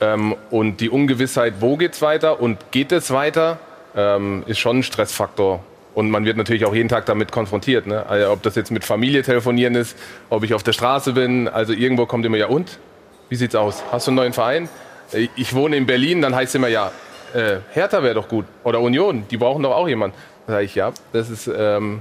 Ähm, 0.00 0.36
und 0.50 0.80
die 0.80 0.90
Ungewissheit, 0.90 1.54
wo 1.60 1.76
geht's 1.76 2.02
weiter 2.02 2.40
und 2.40 2.58
geht 2.70 2.92
es 2.92 3.10
weiter? 3.10 3.58
ähm, 3.96 4.44
ist 4.46 4.58
schon 4.58 4.78
ein 4.78 4.82
Stressfaktor. 4.82 5.64
Und 5.94 6.10
man 6.10 6.26
wird 6.26 6.36
natürlich 6.36 6.66
auch 6.66 6.74
jeden 6.74 6.90
Tag 6.90 7.06
damit 7.06 7.32
konfrontiert. 7.32 7.86
Ne? 7.86 8.04
Also 8.06 8.30
ob 8.30 8.42
das 8.42 8.54
jetzt 8.54 8.70
mit 8.70 8.84
Familie 8.84 9.22
telefonieren 9.22 9.74
ist, 9.74 9.96
ob 10.28 10.44
ich 10.44 10.52
auf 10.52 10.62
der 10.62 10.72
Straße 10.72 11.14
bin. 11.14 11.48
Also 11.48 11.72
irgendwo 11.72 12.04
kommt 12.04 12.26
immer, 12.26 12.36
ja 12.36 12.48
und? 12.48 12.78
Wie 13.30 13.36
sieht's 13.36 13.54
aus? 13.54 13.82
Hast 13.90 14.06
du 14.06 14.10
einen 14.10 14.16
neuen 14.16 14.32
Verein? 14.34 14.68
Äh, 15.12 15.28
Ich 15.36 15.54
wohne 15.54 15.76
in 15.76 15.86
Berlin, 15.86 16.20
dann 16.20 16.34
heißt 16.34 16.50
es 16.50 16.54
immer, 16.56 16.68
ja, 16.68 16.92
äh, 17.34 17.56
Hertha 17.72 18.02
wäre 18.02 18.14
doch 18.14 18.28
gut. 18.28 18.44
Oder 18.62 18.80
Union, 18.80 19.24
die 19.30 19.38
brauchen 19.38 19.62
doch 19.62 19.74
auch 19.74 19.88
jemanden. 19.88 20.16
Da 20.46 20.54
sage 20.54 20.64
ich, 20.66 20.74
ja, 20.74 20.92
das 21.12 21.30
ist... 21.30 21.48
Ähm, 21.48 22.00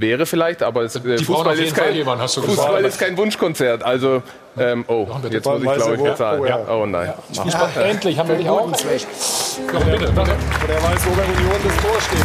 Wäre 0.00 0.24
vielleicht, 0.24 0.62
aber 0.62 0.80
es, 0.82 0.96
äh, 0.96 1.16
Die 1.16 1.24
Fußball, 1.24 1.58
ist 1.58 1.76
kein, 1.76 1.94
jemanden, 1.94 2.22
hast 2.22 2.38
du 2.38 2.42
Fußball 2.42 2.82
ist 2.86 2.98
kein 2.98 3.18
Wunschkonzert. 3.18 3.82
Also, 3.82 4.22
ähm, 4.58 4.86
oh, 4.88 5.06
jetzt 5.28 5.44
muss 5.44 5.62
ich 5.62 5.74
glaube 5.74 5.94
ich 5.94 6.02
bezahlen. 6.02 6.40
Oh, 6.40 6.46
ja. 6.46 6.58
Oh 6.70 6.86
nein. 6.86 7.12
Fußball, 7.34 7.68
endlich 7.84 8.18
haben 8.18 8.30
wir 8.30 8.36
dich 8.36 8.48
auch. 8.48 8.66
Ja, 8.70 9.78
bitte, 9.80 10.16
warte. 10.16 10.36
Der 10.66 10.82
weiß, 10.82 11.06
wo 11.06 11.10
bei 11.10 11.24
Union 11.24 11.52
das 11.62 11.76
Tor 11.82 12.00
steht. 12.00 12.20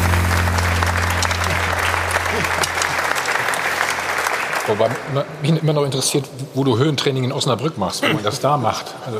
Wobei 4.67 4.89
mich 5.41 5.61
immer 5.61 5.73
noch 5.73 5.83
interessiert, 5.83 6.29
wo 6.53 6.63
du 6.63 6.77
Höhentraining 6.77 7.25
in 7.25 7.33
Osnabrück 7.33 7.77
machst, 7.77 8.03
wo 8.03 8.07
man 8.13 8.23
das 8.23 8.39
da 8.39 8.55
macht. 8.55 8.95
Also, 9.05 9.19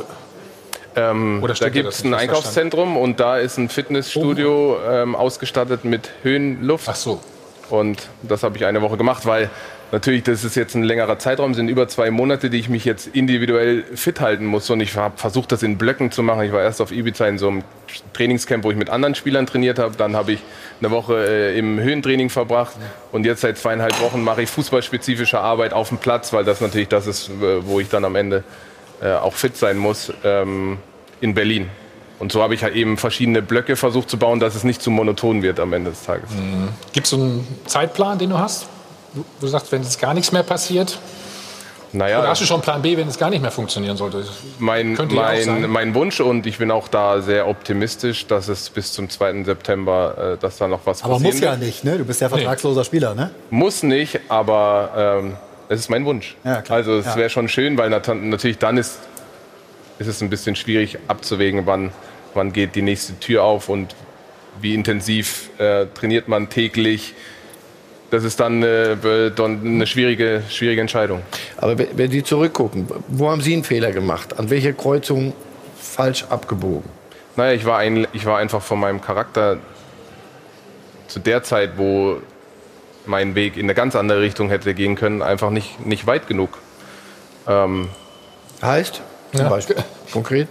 Ähm, 0.96 1.42
Oder 1.42 1.52
da 1.52 1.68
gibt 1.68 1.90
es 1.90 2.02
ein 2.04 2.14
Einkaufszentrum 2.14 2.96
und 2.96 3.20
da 3.20 3.36
ist 3.36 3.58
ein 3.58 3.68
Fitnessstudio 3.68 4.78
ähm, 4.90 5.14
ausgestattet 5.14 5.84
mit 5.84 6.08
Höhenluft. 6.22 6.88
Ach 6.88 6.96
so. 6.96 7.20
Und 7.70 8.08
das 8.22 8.42
habe 8.42 8.56
ich 8.56 8.64
eine 8.64 8.82
Woche 8.82 8.96
gemacht, 8.96 9.26
weil 9.26 9.50
natürlich, 9.92 10.24
das 10.24 10.44
ist 10.44 10.56
jetzt 10.56 10.74
ein 10.74 10.82
längerer 10.82 11.18
Zeitraum, 11.18 11.54
sind 11.54 11.68
über 11.68 11.88
zwei 11.88 12.10
Monate, 12.10 12.50
die 12.50 12.58
ich 12.58 12.68
mich 12.68 12.84
jetzt 12.84 13.08
individuell 13.08 13.84
fit 13.94 14.20
halten 14.20 14.46
muss. 14.46 14.68
Und 14.70 14.80
ich 14.80 14.96
habe 14.96 15.16
versucht, 15.16 15.52
das 15.52 15.62
in 15.62 15.78
Blöcken 15.78 16.10
zu 16.10 16.22
machen. 16.22 16.42
Ich 16.42 16.52
war 16.52 16.62
erst 16.62 16.80
auf 16.80 16.92
Ibiza 16.92 17.26
in 17.26 17.38
so 17.38 17.48
einem 17.48 17.64
Trainingscamp, 18.12 18.64
wo 18.64 18.70
ich 18.70 18.76
mit 18.76 18.90
anderen 18.90 19.14
Spielern 19.14 19.46
trainiert 19.46 19.78
habe. 19.78 19.96
Dann 19.96 20.16
habe 20.16 20.32
ich 20.32 20.40
eine 20.80 20.90
Woche 20.90 21.26
äh, 21.26 21.58
im 21.58 21.78
Höhentraining 21.80 22.30
verbracht. 22.30 22.76
Und 23.12 23.26
jetzt 23.26 23.40
seit 23.40 23.58
zweieinhalb 23.58 24.00
Wochen 24.00 24.22
mache 24.22 24.42
ich 24.42 24.50
fußballspezifische 24.50 25.40
Arbeit 25.40 25.72
auf 25.72 25.88
dem 25.88 25.98
Platz, 25.98 26.32
weil 26.32 26.44
das 26.44 26.60
natürlich 26.60 26.88
das 26.88 27.06
ist, 27.06 27.28
äh, 27.28 27.66
wo 27.66 27.80
ich 27.80 27.88
dann 27.88 28.04
am 28.04 28.16
Ende 28.16 28.44
äh, 29.02 29.12
auch 29.12 29.34
fit 29.34 29.56
sein 29.56 29.76
muss, 29.76 30.12
ähm, 30.24 30.78
in 31.20 31.34
Berlin. 31.34 31.68
Und 32.18 32.32
so 32.32 32.42
habe 32.42 32.54
ich 32.54 32.62
halt 32.62 32.74
eben 32.74 32.96
verschiedene 32.96 33.42
Blöcke 33.42 33.76
versucht 33.76 34.08
zu 34.08 34.18
bauen, 34.18 34.40
dass 34.40 34.54
es 34.54 34.64
nicht 34.64 34.80
zu 34.80 34.90
monoton 34.90 35.42
wird 35.42 35.60
am 35.60 35.72
Ende 35.72 35.90
des 35.90 36.02
Tages. 36.04 36.30
Gibt 36.92 37.06
es 37.06 37.10
so 37.10 37.16
einen 37.16 37.46
Zeitplan, 37.66 38.18
den 38.18 38.30
du 38.30 38.38
hast? 38.38 38.66
Du, 39.14 39.24
du 39.40 39.46
sagst, 39.46 39.70
wenn 39.72 39.82
jetzt 39.82 40.00
gar 40.00 40.14
nichts 40.14 40.32
mehr 40.32 40.42
passiert. 40.42 40.98
Naja, 41.92 42.18
Oder 42.20 42.28
hast 42.30 42.42
du 42.42 42.46
schon 42.46 42.56
einen 42.56 42.62
Plan 42.62 42.82
B, 42.82 42.96
wenn 42.96 43.06
es 43.08 43.16
gar 43.16 43.30
nicht 43.30 43.40
mehr 43.40 43.50
funktionieren 43.50 43.96
sollte? 43.96 44.24
mein, 44.58 44.96
Könnte 44.96 45.14
ja 45.14 45.22
auch 45.22 45.26
mein, 45.28 45.44
sein. 45.44 45.70
mein 45.70 45.94
Wunsch 45.94 46.20
und 46.20 46.46
ich 46.46 46.58
bin 46.58 46.70
auch 46.70 46.88
da 46.88 47.22
sehr 47.22 47.46
optimistisch, 47.48 48.26
dass 48.26 48.48
es 48.48 48.68
bis 48.70 48.92
zum 48.92 49.08
2. 49.08 49.44
September, 49.44 50.34
äh, 50.34 50.36
dass 50.42 50.58
da 50.58 50.68
noch 50.68 50.80
was 50.84 51.02
Aber 51.04 51.14
passieren 51.14 51.34
muss 51.34 51.40
ja 51.42 51.56
nicht, 51.56 51.84
ne? 51.84 51.96
Du 51.96 52.04
bist 52.04 52.20
ja 52.20 52.28
vertragsloser 52.28 52.84
Spieler, 52.84 53.14
ne? 53.14 53.30
Muss 53.50 53.82
nicht, 53.82 54.20
aber 54.28 55.20
ähm, 55.22 55.34
es 55.68 55.80
ist 55.80 55.88
mein 55.90 56.04
Wunsch. 56.04 56.36
Ja, 56.44 56.60
klar. 56.60 56.78
Also 56.78 56.98
es 56.98 57.06
Ja. 57.06 57.16
wäre 57.16 57.30
schon 57.30 57.48
schön, 57.48 57.78
weil 57.78 57.88
nat 57.88 58.08
natürlich 58.08 58.58
dann 58.58 58.76
ist, 58.76 58.98
ist 59.98 60.06
es 60.06 60.20
ein 60.20 60.30
bisschen 60.30 60.56
schwierig 60.56 60.98
abzuwägen, 61.08 61.66
wann, 61.66 61.92
wann 62.34 62.52
geht 62.52 62.74
die 62.74 62.82
nächste 62.82 63.18
Tür 63.18 63.44
auf 63.44 63.68
und 63.68 63.94
wie 64.60 64.74
intensiv 64.74 65.50
äh, 65.58 65.86
trainiert 65.86 66.28
man 66.28 66.48
täglich. 66.48 67.14
Das 68.10 68.24
ist 68.24 68.38
dann 68.38 68.62
äh, 68.62 69.30
dann 69.34 69.60
eine 69.64 69.86
schwierige, 69.86 70.42
schwierige 70.48 70.80
Entscheidung. 70.80 71.22
Aber 71.56 71.76
wenn 71.76 71.88
wenn 71.98 72.10
Sie 72.10 72.22
zurückgucken, 72.22 72.86
wo 73.08 73.30
haben 73.30 73.40
Sie 73.40 73.52
einen 73.52 73.64
Fehler 73.64 73.90
gemacht? 73.92 74.38
An 74.38 74.48
welcher 74.48 74.72
Kreuzung 74.72 75.32
falsch 75.76 76.24
abgebogen? 76.30 76.88
Naja, 77.36 77.52
ich 77.52 77.66
war, 77.66 77.78
ein, 77.78 78.06
ich 78.14 78.24
war 78.24 78.38
einfach 78.38 78.62
von 78.62 78.80
meinem 78.80 79.02
Charakter 79.02 79.58
zu 81.06 81.20
der 81.20 81.42
Zeit, 81.42 81.72
wo 81.76 82.18
mein 83.04 83.34
Weg 83.34 83.56
in 83.56 83.66
eine 83.66 83.74
ganz 83.74 83.94
andere 83.94 84.22
Richtung 84.22 84.48
hätte 84.48 84.72
gehen 84.74 84.96
können, 84.96 85.22
einfach 85.22 85.50
nicht, 85.50 85.84
nicht 85.84 86.06
weit 86.06 86.26
genug. 86.28 86.58
Ähm, 87.46 87.88
heißt? 88.62 89.02
Zum 89.32 89.48
Beispiel. 89.48 89.76
Konkret? 90.12 90.48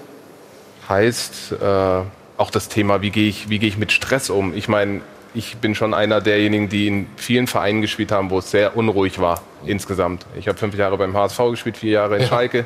Heißt 0.87 1.53
äh, 1.53 2.01
auch 2.37 2.51
das 2.51 2.69
Thema, 2.69 3.01
wie 3.01 3.09
gehe 3.09 3.27
ich, 3.29 3.49
wie 3.49 3.59
gehe 3.59 3.69
ich 3.69 3.77
mit 3.77 3.91
Stress 3.91 4.29
um? 4.29 4.55
Ich 4.55 4.67
meine, 4.67 5.01
ich 5.33 5.57
bin 5.57 5.75
schon 5.75 5.93
einer 5.93 6.21
derjenigen, 6.21 6.69
die 6.69 6.87
in 6.87 7.07
vielen 7.17 7.47
Vereinen 7.47 7.81
gespielt 7.81 8.11
haben, 8.11 8.29
wo 8.29 8.39
es 8.39 8.51
sehr 8.51 8.77
unruhig 8.77 9.19
war 9.19 9.41
insgesamt. 9.65 10.25
Ich 10.37 10.47
habe 10.47 10.57
fünf 10.57 10.75
Jahre 10.75 10.97
beim 10.97 11.15
HSV 11.15 11.37
gespielt, 11.51 11.77
vier 11.77 11.91
Jahre 11.91 12.15
in 12.15 12.21
Ja. 12.21 12.27
Schalke, 12.27 12.65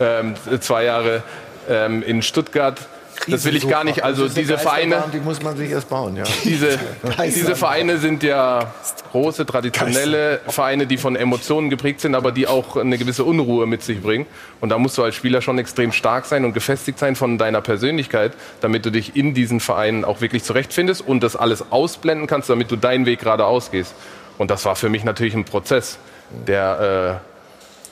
ähm, 0.00 0.34
zwei 0.60 0.84
Jahre 0.84 1.22
ähm, 1.68 2.02
in 2.02 2.22
Stuttgart. 2.22 2.80
Das 3.26 3.44
will 3.44 3.56
ich 3.56 3.68
gar 3.68 3.84
nicht. 3.84 4.04
Also 4.04 4.28
diese 4.28 4.58
Vereine, 4.58 5.04
Die 5.12 5.18
muss 5.18 5.42
man 5.42 5.56
sich 5.56 5.70
erst 5.70 5.88
bauen, 5.88 6.16
ja. 6.16 6.24
diese, 6.44 6.78
diese 7.24 7.56
Vereine 7.56 7.98
sind 7.98 8.22
ja 8.22 8.72
große, 9.12 9.46
traditionelle 9.46 10.40
Vereine, 10.48 10.86
die 10.86 10.96
von 10.96 11.16
Emotionen 11.16 11.70
geprägt 11.70 12.00
sind, 12.00 12.14
aber 12.14 12.32
die 12.32 12.46
auch 12.46 12.76
eine 12.76 12.98
gewisse 12.98 13.24
Unruhe 13.24 13.66
mit 13.66 13.82
sich 13.82 14.00
bringen. 14.02 14.26
Und 14.60 14.70
da 14.70 14.78
musst 14.78 14.98
du 14.98 15.02
als 15.02 15.14
Spieler 15.14 15.42
schon 15.42 15.58
extrem 15.58 15.92
stark 15.92 16.26
sein 16.26 16.44
und 16.44 16.52
gefestigt 16.52 16.98
sein 16.98 17.16
von 17.16 17.38
deiner 17.38 17.60
Persönlichkeit, 17.60 18.32
damit 18.60 18.86
du 18.86 18.90
dich 18.90 19.16
in 19.16 19.34
diesen 19.34 19.60
Vereinen 19.60 20.04
auch 20.04 20.20
wirklich 20.20 20.44
zurechtfindest 20.44 21.06
und 21.06 21.22
das 21.22 21.36
alles 21.36 21.70
ausblenden 21.70 22.26
kannst, 22.26 22.50
damit 22.50 22.70
du 22.70 22.76
deinen 22.76 23.06
Weg 23.06 23.20
geradeaus 23.20 23.70
gehst. 23.70 23.94
Und 24.38 24.50
das 24.50 24.64
war 24.64 24.76
für 24.76 24.88
mich 24.88 25.04
natürlich 25.04 25.34
ein 25.34 25.44
Prozess, 25.44 25.98
der, 26.46 27.20
äh, 27.24 27.27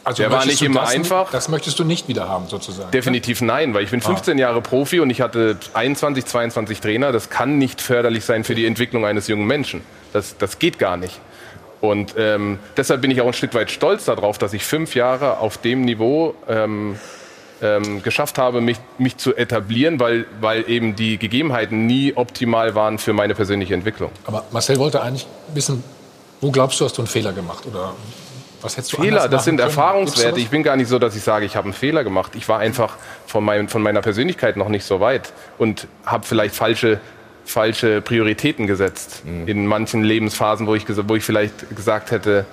Also 0.07 0.23
der 0.23 0.31
war 0.31 0.47
nicht 0.47 0.62
immer 0.62 0.83
das, 0.83 0.95
einfach. 0.95 1.33
Das 1.33 1.49
möchtest 1.49 1.81
du 1.81 1.85
nicht 1.85 2.07
wieder 2.07 2.28
haben, 2.28 2.47
sozusagen. 2.47 2.93
Definitiv 2.93 3.41
nein, 3.41 3.74
weil 3.74 3.83
ich 3.83 3.91
bin 3.91 4.01
15 4.01 4.39
Jahre 4.39 4.62
Profi 4.62 5.01
und 5.01 5.11
ich 5.11 5.20
hatte 5.20 5.57
21, 5.74 6.24
22 6.24 6.81
Trainer. 6.81 7.11
Das 7.11 7.28
kann 7.28 7.59
nicht 7.59 7.81
förderlich 7.81 8.24
sein 8.24 8.45
für 8.45 8.55
die 8.55 8.66
Entwicklung 8.66 9.05
eines 9.05 9.27
jungen 9.27 9.49
Menschen. 9.49 9.81
Das, 10.12 10.37
das 10.39 10.61
geht 10.61 10.78
gar 10.78 10.97
nicht. 10.97 11.20
Und 11.81 12.15
ähm, 12.16 12.61
deshalb 12.77 13.01
bin 13.01 13.11
ich 13.11 13.20
auch 13.20 13.27
ein 13.27 13.33
Stück 13.33 13.53
weit 13.55 13.69
stolz 13.73 14.05
darauf, 14.05 14.39
dass 14.39 14.53
ich 14.53 14.65
fünf 14.65 14.95
Jahre 14.95 15.39
auf 15.39 15.59
dem 15.59 15.81
Niveau 15.81 16.37
ähm, 16.49 17.01
ähm, 17.61 18.01
geschafft 18.05 18.39
habe, 18.39 18.61
mich, 18.61 18.78
mich 18.99 19.16
zu 19.16 19.35
etablieren, 19.35 19.99
weil, 19.99 20.27
weil 20.41 20.70
eben 20.70 20.95
die 20.95 21.19
Gegebenheiten 21.19 21.85
nie 21.87 22.12
optimal 22.15 22.77
waren 22.77 22.99
für 22.99 23.12
meine 23.12 23.35
persönliche 23.35 23.74
Entwicklung. 23.74 24.12
Aber 24.24 24.45
Marcel 24.53 24.78
wollte 24.78 25.03
eigentlich 25.03 25.27
wissen, 25.53 25.83
wo 26.41 26.53
glaubst 26.53 26.78
du, 26.81 26.85
hast 26.85 26.97
du 26.97 27.03
einen 27.03 27.09
Fehler 27.09 27.33
gemacht? 27.33 27.65
Oder 27.66 27.95
was 28.67 28.77
hättest 28.77 28.93
du 28.93 29.03
Fehler, 29.03 29.29
das 29.29 29.45
sind 29.45 29.57
können? 29.57 29.69
Erfahrungswerte. 29.69 30.41
Ich 30.41 30.51
bin 30.51 30.63
gar 30.63 30.77
nicht 30.77 30.89
so, 30.89 30.99
dass 30.99 31.17
ich 31.17 31.23
sage, 31.23 31.47
ich 31.47 31.57
habe 31.57 31.67
einen 31.67 31.75
Fehler 31.75 32.05
gemacht. 32.05 32.33
Ich 32.35 32.49
war 32.49 32.59
einfach 32.59 32.97
von, 33.27 33.45
meinem, 33.45 33.69
von 33.69 33.83
meiner 33.83 34.03
Persönlichkeit 34.03 34.57
noch 34.57 34.69
nicht 34.69 34.85
so 34.85 35.01
weit 35.01 35.33
und 35.59 35.87
habe 36.05 36.27
vielleicht 36.27 36.55
falsche, 36.55 37.01
falsche 37.45 38.03
Prioritäten 38.03 38.67
gesetzt 38.67 39.23
in 39.25 39.67
manchen 39.67 40.03
Lebensphasen, 40.03 40.67
wo 40.67 40.75
ich, 40.75 40.85
wo 40.89 41.15
ich 41.15 41.25
vielleicht 41.25 41.75
gesagt 41.75 42.11
hätte, 42.11 42.45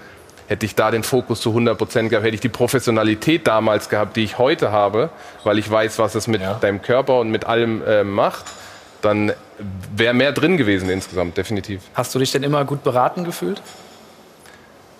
hätte 0.47 0.65
ich 0.65 0.75
da 0.75 0.91
den 0.91 1.03
Fokus 1.03 1.41
zu 1.41 1.49
100 1.49 1.77
Prozent 1.77 2.09
gehabt, 2.09 2.25
hätte 2.25 2.35
ich 2.35 2.41
die 2.41 2.49
Professionalität 2.49 3.47
damals 3.47 3.89
gehabt, 3.89 4.15
die 4.15 4.23
ich 4.23 4.37
heute 4.37 4.71
habe, 4.71 5.09
weil 5.43 5.57
ich 5.57 5.69
weiß, 5.69 5.99
was 5.99 6.15
es 6.15 6.27
mit 6.27 6.41
deinem 6.61 6.81
Körper 6.81 7.19
und 7.19 7.31
mit 7.31 7.45
allem 7.45 7.83
äh, 7.85 8.03
macht, 8.03 8.45
dann 9.01 9.33
wäre 9.95 10.13
mehr 10.13 10.31
drin 10.31 10.57
gewesen 10.57 10.89
insgesamt, 10.89 11.37
definitiv. 11.37 11.81
Hast 11.93 12.13
du 12.13 12.19
dich 12.19 12.31
denn 12.31 12.43
immer 12.43 12.65
gut 12.65 12.83
beraten 12.83 13.23
gefühlt? 13.23 13.61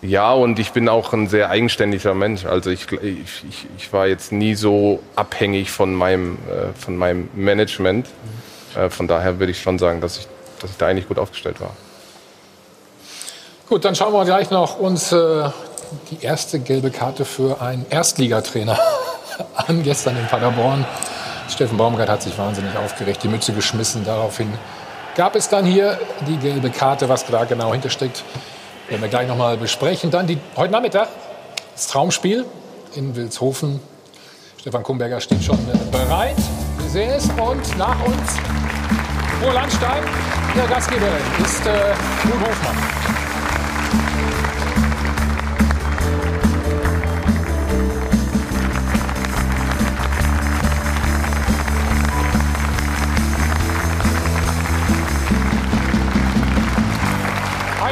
Ja, 0.04 0.34
und 0.34 0.60
ich 0.60 0.74
bin 0.74 0.90
auch 0.90 1.14
ein 1.14 1.30
sehr 1.30 1.50
eigenständiger 1.50 2.14
Mensch. 2.14 2.46
Also 2.46 2.70
ich, 2.70 2.92
ich, 2.92 3.46
ich, 3.78 3.94
war 3.94 4.06
jetzt 4.06 4.34
nie 4.34 4.54
so 4.54 5.00
abhängig 5.16 5.72
von 5.72 5.94
meinem, 5.94 6.38
äh, 6.50 6.78
von 6.78 6.98
meinem 6.98 7.30
Management. 7.34 8.08
Äh, 8.76 8.90
von 8.90 9.08
daher 9.08 9.40
würde 9.40 9.54
ich 9.54 9.62
schon 9.62 9.80
sagen, 9.80 10.02
dass 10.02 10.18
ich, 10.18 10.28
dass 10.60 10.72
ich 10.72 10.78
da 10.78 10.88
eigentlich 10.88 11.08
gut 11.08 11.18
aufgestellt 11.18 11.62
war. 11.62 11.72
Gut, 13.70 13.86
dann 13.86 13.96
schauen 13.96 14.12
wir 14.12 14.26
gleich 14.26 14.52
noch 14.52 14.78
uns 14.78 15.14
äh, 15.14 15.50
die 16.12 16.22
erste 16.22 16.60
gelbe 16.60 16.92
Karte 16.92 17.24
für 17.24 17.62
einen 17.62 17.86
Erstligatrainer 17.90 18.78
an, 19.56 19.84
gestern 19.84 20.18
in 20.18 20.28
Paderborn. 20.28 20.86
Steffen 21.48 21.78
Baumgart 21.78 22.10
hat 22.10 22.24
sich 22.24 22.38
wahnsinnig 22.38 22.76
aufgeregt, 22.76 23.24
die 23.24 23.30
Mütze 23.30 23.54
geschmissen. 23.54 24.04
Daraufhin 24.04 24.52
gab 25.16 25.38
es 25.38 25.48
dann 25.48 25.66
hier 25.66 25.98
die 26.28 26.36
gelbe 26.36 26.72
Karte, 26.72 27.08
was 27.08 27.26
da 27.26 27.46
genau 27.46 27.72
hintersteckt. 27.72 28.26
Werden 28.90 29.02
wir 29.02 29.10
gleich 29.10 29.28
noch 29.28 29.38
mal 29.38 29.58
besprechen. 29.58 30.12
Dann 30.12 30.28
die, 30.28 30.38
heute 30.56 30.72
Nachmittag 30.72 31.08
das 31.74 31.88
Traumspiel 31.88 32.46
in 32.96 33.16
Wilshofen. 33.16 33.80
Stefan 34.60 34.84
Kumberger 34.84 35.20
steht 35.20 35.44
schon 35.44 35.58
äh, 35.58 35.92
bereit. 35.92 36.36
Wir 36.78 36.90
sehen 36.90 37.12
es. 37.12 37.26
Und 37.30 37.78
nach 37.78 38.06
uns 38.06 38.38
Ruhe 39.42 39.54
Landstein. 39.54 40.04
Der 40.56 40.68
Gastgeberin 40.68 41.14
ist 41.44 41.66
äh, 41.66 41.72
Ruth 41.72 42.48
Hofmann. 42.48 42.78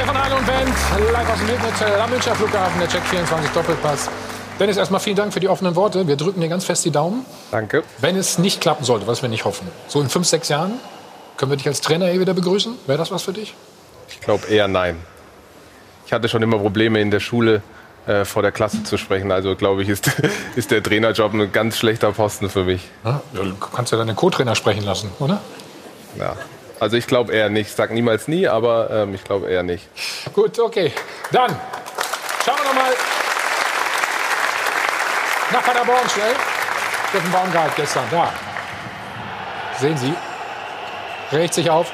Hi 0.01 0.07
von 0.07 0.17
Hahn 0.17 0.33
und 0.33 0.47
Band, 0.47 0.67
live 1.13 1.29
aus 1.29 1.37
dem 1.37 1.47
Wildhotel 1.47 2.01
am 2.01 2.09
Münchner 2.09 2.33
Flughafen, 2.33 2.79
der 2.79 2.89
Check 2.89 3.03
24 3.03 3.51
Doppelpass. 3.51 4.09
Dennis, 4.59 4.77
erstmal 4.77 4.99
vielen 4.99 5.15
Dank 5.15 5.31
für 5.31 5.39
die 5.39 5.47
offenen 5.47 5.75
Worte. 5.75 6.07
Wir 6.07 6.15
drücken 6.15 6.41
dir 6.41 6.49
ganz 6.49 6.65
fest 6.65 6.83
die 6.85 6.89
Daumen. 6.89 7.23
Danke. 7.51 7.83
Wenn 7.99 8.15
es 8.15 8.39
nicht 8.39 8.61
klappen 8.61 8.83
sollte, 8.83 9.05
was 9.05 9.21
wir 9.21 9.29
nicht 9.29 9.45
hoffen, 9.45 9.67
so 9.87 10.01
in 10.01 10.09
fünf, 10.09 10.25
sechs 10.25 10.49
Jahren, 10.49 10.79
Können 11.37 11.51
wir 11.51 11.55
dich 11.57 11.67
als 11.67 11.81
Trainer 11.81 12.07
hier 12.07 12.19
wieder 12.19 12.33
begrüßen? 12.33 12.79
Wäre 12.87 12.97
das 12.97 13.11
was 13.11 13.21
für 13.21 13.33
dich? 13.33 13.53
Ich 14.09 14.21
glaube 14.21 14.47
eher 14.47 14.67
nein. 14.67 14.97
Ich 16.07 16.13
hatte 16.13 16.27
schon 16.29 16.41
immer 16.41 16.57
Probleme 16.57 16.99
in 16.99 17.11
der 17.11 17.19
Schule 17.19 17.61
äh, 18.07 18.25
vor 18.25 18.41
der 18.41 18.51
Klasse 18.51 18.83
zu 18.83 18.97
sprechen. 18.97 19.31
Also 19.31 19.55
glaube 19.55 19.83
ich, 19.83 19.89
ist, 19.89 20.11
ist 20.55 20.71
der 20.71 20.81
Trainerjob 20.81 21.31
ein 21.35 21.51
ganz 21.51 21.77
schlechter 21.77 22.11
Posten 22.11 22.49
für 22.49 22.63
mich. 22.63 22.89
Ja, 23.03 23.21
du 23.33 23.53
kannst 23.55 23.91
ja 23.91 23.99
deinen 23.99 24.15
Co-Trainer 24.15 24.55
sprechen 24.55 24.83
lassen, 24.83 25.11
oder? 25.19 25.41
Ja. 26.17 26.35
Also 26.81 26.97
ich 26.97 27.05
glaube 27.05 27.31
eher 27.31 27.49
nicht. 27.49 27.69
Ich 27.69 27.75
sage 27.75 27.93
niemals 27.93 28.27
nie, 28.27 28.47
aber 28.47 28.89
ähm, 28.89 29.13
ich 29.13 29.23
glaube 29.23 29.47
eher 29.47 29.61
nicht. 29.61 29.87
Gut, 30.33 30.57
okay. 30.57 30.91
Dann 31.31 31.55
schauen 32.43 32.57
wir 32.57 32.73
nochmal 32.73 32.93
nach 35.51 35.61
Paderborn 35.63 36.09
schnell. 36.09 36.33
Steffen 37.09 37.31
Baumgart 37.31 37.75
gestern, 37.75 38.05
da. 38.09 38.33
Sehen 39.79 39.95
Sie, 39.95 40.11
regt 41.31 41.53
sich 41.53 41.69
auf. 41.69 41.91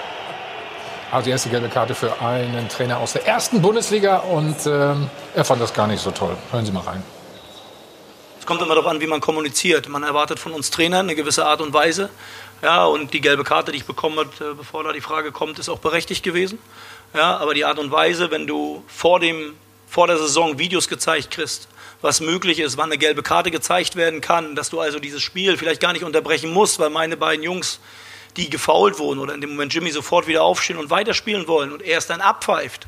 Also 1.11 1.25
die 1.25 1.31
erste 1.31 1.49
gelbe 1.49 1.67
Karte 1.67 1.93
für 1.93 2.21
einen 2.21 2.69
Trainer 2.69 2.99
aus 2.99 3.11
der 3.11 3.27
ersten 3.27 3.61
Bundesliga 3.61 4.19
und 4.19 4.55
ähm, 4.67 5.09
er 5.35 5.43
fand 5.43 5.61
das 5.61 5.73
gar 5.73 5.87
nicht 5.87 6.01
so 6.01 6.11
toll. 6.11 6.37
Hören 6.51 6.65
Sie 6.65 6.71
mal 6.71 6.83
rein. 6.83 7.03
Es 8.39 8.45
kommt 8.45 8.61
immer 8.61 8.75
darauf 8.75 8.89
an, 8.89 9.01
wie 9.01 9.07
man 9.07 9.19
kommuniziert. 9.19 9.89
Man 9.89 10.03
erwartet 10.03 10.39
von 10.39 10.53
uns 10.53 10.71
Trainern 10.71 11.07
eine 11.07 11.15
gewisse 11.15 11.45
Art 11.45 11.59
und 11.59 11.73
Weise. 11.73 12.09
Ja, 12.61 12.85
und 12.85 13.13
die 13.13 13.21
gelbe 13.21 13.43
Karte, 13.43 13.71
die 13.71 13.77
ich 13.77 13.85
bekommen 13.85 14.17
habe, 14.17 14.55
bevor 14.55 14.83
da 14.83 14.91
die 14.91 15.01
Frage 15.01 15.31
kommt, 15.31 15.59
ist 15.59 15.69
auch 15.69 15.79
berechtigt 15.79 16.23
gewesen. 16.23 16.57
Ja, 17.13 17.37
aber 17.37 17.53
die 17.53 17.65
Art 17.65 17.77
und 17.77 17.91
Weise, 17.91 18.31
wenn 18.31 18.47
du 18.47 18.83
vor, 18.87 19.19
dem, 19.19 19.55
vor 19.87 20.07
der 20.07 20.17
Saison 20.17 20.57
Videos 20.57 20.87
gezeigt 20.87 21.31
kriegst, 21.31 21.67
was 22.01 22.19
möglich 22.19 22.59
ist, 22.59 22.77
wann 22.77 22.89
eine 22.89 22.97
gelbe 22.97 23.23
Karte 23.23 23.51
gezeigt 23.51 23.95
werden 23.95 24.21
kann, 24.21 24.55
dass 24.55 24.69
du 24.69 24.79
also 24.79 24.99
dieses 24.99 25.21
Spiel 25.21 25.57
vielleicht 25.57 25.81
gar 25.81 25.93
nicht 25.93 26.03
unterbrechen 26.03 26.51
musst, 26.51 26.79
weil 26.79 26.89
meine 26.89 27.15
beiden 27.15 27.43
Jungs, 27.43 27.79
die 28.37 28.49
gefault 28.49 28.99
wurden 28.99 29.19
oder 29.19 29.33
in 29.33 29.41
dem 29.41 29.51
Moment 29.51 29.73
Jimmy 29.73 29.91
sofort 29.91 30.27
wieder 30.27 30.43
aufstehen 30.43 30.77
und 30.77 30.89
weiterspielen 30.89 31.47
wollen 31.47 31.71
und 31.71 31.81
erst 31.81 32.09
dann 32.09 32.21
abpfeift, 32.21 32.87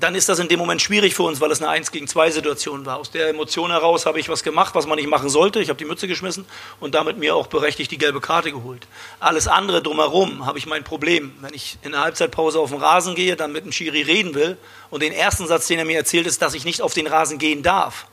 dann 0.00 0.14
ist 0.14 0.28
das 0.28 0.38
in 0.38 0.48
dem 0.48 0.58
Moment 0.58 0.80
schwierig 0.80 1.14
für 1.14 1.24
uns, 1.24 1.40
weil 1.40 1.50
es 1.50 1.60
eine 1.60 1.70
1 1.70 1.90
gegen 1.90 2.06
2 2.06 2.30
Situation 2.30 2.86
war. 2.86 2.98
Aus 2.98 3.10
der 3.10 3.28
Emotion 3.28 3.70
heraus 3.70 4.06
habe 4.06 4.20
ich 4.20 4.28
was 4.28 4.42
gemacht, 4.42 4.74
was 4.74 4.86
man 4.86 4.96
nicht 4.96 5.08
machen 5.08 5.28
sollte. 5.28 5.60
Ich 5.60 5.68
habe 5.68 5.78
die 5.78 5.84
Mütze 5.84 6.06
geschmissen 6.06 6.46
und 6.80 6.94
damit 6.94 7.18
mir 7.18 7.34
auch 7.34 7.48
berechtigt 7.48 7.90
die 7.90 7.98
gelbe 7.98 8.20
Karte 8.20 8.52
geholt. 8.52 8.86
Alles 9.18 9.48
andere 9.48 9.82
drumherum 9.82 10.46
habe 10.46 10.58
ich 10.58 10.66
mein 10.66 10.84
Problem. 10.84 11.32
Wenn 11.40 11.54
ich 11.54 11.78
in 11.82 11.92
der 11.92 12.02
Halbzeitpause 12.02 12.60
auf 12.60 12.70
den 12.70 12.80
Rasen 12.80 13.14
gehe, 13.14 13.36
dann 13.36 13.52
mit 13.52 13.64
dem 13.64 13.72
Schiri 13.72 14.02
reden 14.02 14.34
will 14.34 14.56
und 14.90 15.02
den 15.02 15.12
ersten 15.12 15.46
Satz, 15.46 15.66
den 15.66 15.78
er 15.78 15.84
mir 15.84 15.96
erzählt, 15.96 16.26
ist, 16.26 16.42
dass 16.42 16.54
ich 16.54 16.64
nicht 16.64 16.82
auf 16.82 16.94
den 16.94 17.06
Rasen 17.06 17.38
gehen 17.38 17.62
darf 17.62 18.06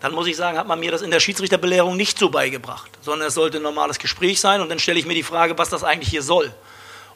dann 0.00 0.12
muss 0.12 0.26
ich 0.26 0.36
sagen, 0.36 0.58
hat 0.58 0.66
man 0.66 0.80
mir 0.80 0.90
das 0.90 1.00
in 1.00 1.10
der 1.10 1.18
Schiedsrichterbelehrung 1.18 1.96
nicht 1.96 2.18
so 2.18 2.28
beigebracht, 2.28 2.90
sondern 3.00 3.28
es 3.28 3.34
sollte 3.34 3.56
ein 3.56 3.62
normales 3.62 3.98
Gespräch 3.98 4.38
sein 4.38 4.60
und 4.60 4.68
dann 4.68 4.78
stelle 4.78 4.98
ich 4.98 5.06
mir 5.06 5.14
die 5.14 5.22
Frage, 5.22 5.56
was 5.56 5.70
das 5.70 5.82
eigentlich 5.82 6.10
hier 6.10 6.20
soll. 6.20 6.52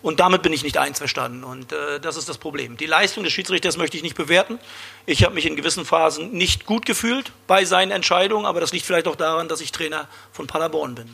Und 0.00 0.20
damit 0.20 0.42
bin 0.42 0.52
ich 0.52 0.62
nicht 0.62 0.78
einverstanden 0.78 1.42
und 1.42 1.72
äh, 1.72 1.98
das 2.00 2.16
ist 2.16 2.28
das 2.28 2.38
Problem. 2.38 2.76
Die 2.76 2.86
Leistung 2.86 3.24
des 3.24 3.32
Schiedsrichters 3.32 3.76
möchte 3.76 3.96
ich 3.96 4.02
nicht 4.02 4.16
bewerten. 4.16 4.58
Ich 5.06 5.24
habe 5.24 5.34
mich 5.34 5.46
in 5.46 5.56
gewissen 5.56 5.84
Phasen 5.84 6.32
nicht 6.32 6.66
gut 6.66 6.86
gefühlt 6.86 7.32
bei 7.48 7.64
seinen 7.64 7.90
Entscheidungen, 7.90 8.46
aber 8.46 8.60
das 8.60 8.72
liegt 8.72 8.86
vielleicht 8.86 9.08
auch 9.08 9.16
daran, 9.16 9.48
dass 9.48 9.60
ich 9.60 9.72
Trainer 9.72 10.06
von 10.30 10.46
Paderborn 10.46 10.94
bin. 10.94 11.08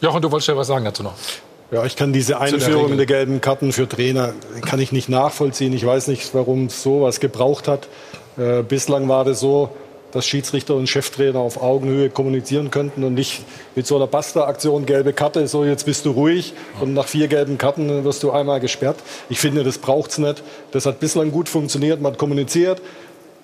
Jochen, 0.00 0.20
du 0.20 0.30
wolltest 0.30 0.48
ja 0.48 0.56
was 0.56 0.66
sagen 0.66 0.84
dazu 0.84 1.02
noch. 1.02 1.14
Ja, 1.70 1.84
ich 1.84 1.96
kann 1.96 2.12
diese 2.12 2.38
Einführung 2.38 2.88
der, 2.88 2.98
der 2.98 3.06
gelben 3.06 3.40
Karten 3.40 3.72
für 3.72 3.88
Trainer 3.88 4.34
kann 4.60 4.78
ich 4.78 4.92
nicht 4.92 5.08
nachvollziehen. 5.08 5.72
Ich 5.72 5.84
weiß 5.84 6.08
nicht, 6.08 6.34
warum 6.34 6.66
es 6.66 6.82
sowas 6.82 7.20
gebraucht 7.20 7.68
hat. 7.68 7.88
Äh, 8.36 8.62
bislang 8.62 9.08
war 9.08 9.24
das 9.24 9.40
so, 9.40 9.74
dass 10.14 10.24
Schiedsrichter 10.26 10.76
und 10.76 10.88
Cheftrainer 10.88 11.40
auf 11.40 11.60
Augenhöhe 11.60 12.08
kommunizieren 12.08 12.70
könnten 12.70 13.02
und 13.02 13.14
nicht 13.14 13.42
mit 13.74 13.86
so 13.86 13.96
einer 13.96 14.06
Basta-Aktion 14.06 14.86
gelbe 14.86 15.12
Karte, 15.12 15.46
so 15.48 15.64
jetzt 15.64 15.84
bist 15.86 16.06
du 16.06 16.12
ruhig 16.12 16.54
und 16.80 16.94
nach 16.94 17.08
vier 17.08 17.26
gelben 17.26 17.58
Karten 17.58 18.04
wirst 18.04 18.22
du 18.22 18.30
einmal 18.30 18.60
gesperrt. 18.60 18.96
Ich 19.28 19.40
finde, 19.40 19.64
das 19.64 19.78
braucht 19.78 20.12
es 20.12 20.18
nicht. 20.18 20.44
Das 20.70 20.86
hat 20.86 21.00
bislang 21.00 21.32
gut 21.32 21.48
funktioniert, 21.48 22.00
man 22.00 22.16
kommuniziert. 22.16 22.80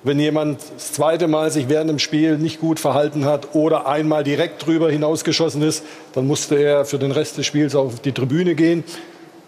Wenn 0.04 0.20
jemand 0.20 0.60
das 0.76 0.92
zweite 0.92 1.26
Mal 1.26 1.50
sich 1.50 1.68
während 1.68 1.90
dem 1.90 1.98
Spiel 1.98 2.38
nicht 2.38 2.60
gut 2.60 2.78
verhalten 2.78 3.26
hat 3.26 3.54
oder 3.54 3.86
einmal 3.86 4.22
direkt 4.22 4.64
drüber 4.64 4.90
hinausgeschossen 4.90 5.62
ist, 5.62 5.84
dann 6.14 6.26
musste 6.26 6.54
er 6.54 6.84
für 6.84 6.98
den 6.98 7.10
Rest 7.10 7.36
des 7.36 7.46
Spiels 7.46 7.74
auf 7.74 8.00
die 8.00 8.12
Tribüne 8.12 8.54
gehen 8.54 8.84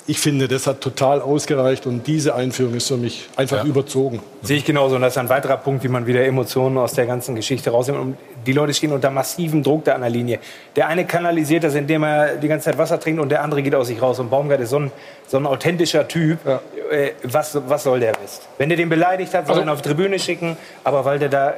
ich 0.06 0.18
finde, 0.18 0.48
das 0.48 0.66
hat 0.66 0.80
total 0.80 1.20
ausgereicht 1.20 1.86
und 1.86 2.06
diese 2.06 2.34
Einführung 2.34 2.74
ist 2.74 2.88
für 2.88 2.96
mich 2.96 3.28
einfach 3.36 3.58
ja. 3.58 3.64
überzogen. 3.64 4.20
Sehe 4.42 4.56
ich 4.56 4.64
genauso 4.64 4.96
und 4.96 5.02
das 5.02 5.12
ist 5.12 5.18
ein 5.18 5.28
weiterer 5.28 5.56
Punkt, 5.56 5.84
wie 5.84 5.88
man 5.88 6.06
wieder 6.06 6.24
Emotionen 6.24 6.76
aus 6.78 6.94
der 6.94 7.06
ganzen 7.06 7.36
Geschichte 7.36 7.70
rausnimmt. 7.70 8.00
Und 8.00 8.16
die 8.44 8.52
Leute 8.52 8.74
stehen 8.74 8.92
unter 8.92 9.10
massivem 9.10 9.62
Druck 9.62 9.84
da 9.84 9.94
an 9.94 10.00
der 10.00 10.10
Linie. 10.10 10.40
Der 10.74 10.88
eine 10.88 11.06
kanalisiert 11.06 11.62
das, 11.62 11.76
indem 11.76 12.02
er 12.02 12.36
die 12.36 12.48
ganze 12.48 12.64
Zeit 12.64 12.78
Wasser 12.78 12.98
trinkt 12.98 13.20
und 13.20 13.28
der 13.28 13.42
andere 13.42 13.62
geht 13.62 13.74
aus 13.76 13.86
sich 13.86 14.02
raus. 14.02 14.18
Und 14.18 14.30
Baumgart 14.30 14.60
ist 14.60 14.70
so 14.70 14.80
ein, 14.80 14.90
so 15.28 15.36
ein 15.36 15.46
authentischer 15.46 16.08
Typ. 16.08 16.38
Ja. 16.44 16.60
Äh, 16.90 17.12
was, 17.22 17.56
was 17.68 17.84
soll 17.84 18.00
der 18.00 18.14
Mist? 18.20 18.48
Wenn 18.58 18.70
der 18.70 18.78
den 18.78 18.88
beleidigt 18.88 19.32
hat, 19.34 19.46
soll 19.46 19.54
also, 19.54 19.60
er 19.62 19.66
ihn 19.66 19.70
auf 19.70 19.82
die 19.82 19.88
Tribüne 19.88 20.18
schicken. 20.18 20.56
Aber 20.82 21.04
weil 21.04 21.20
der 21.20 21.28
da... 21.28 21.54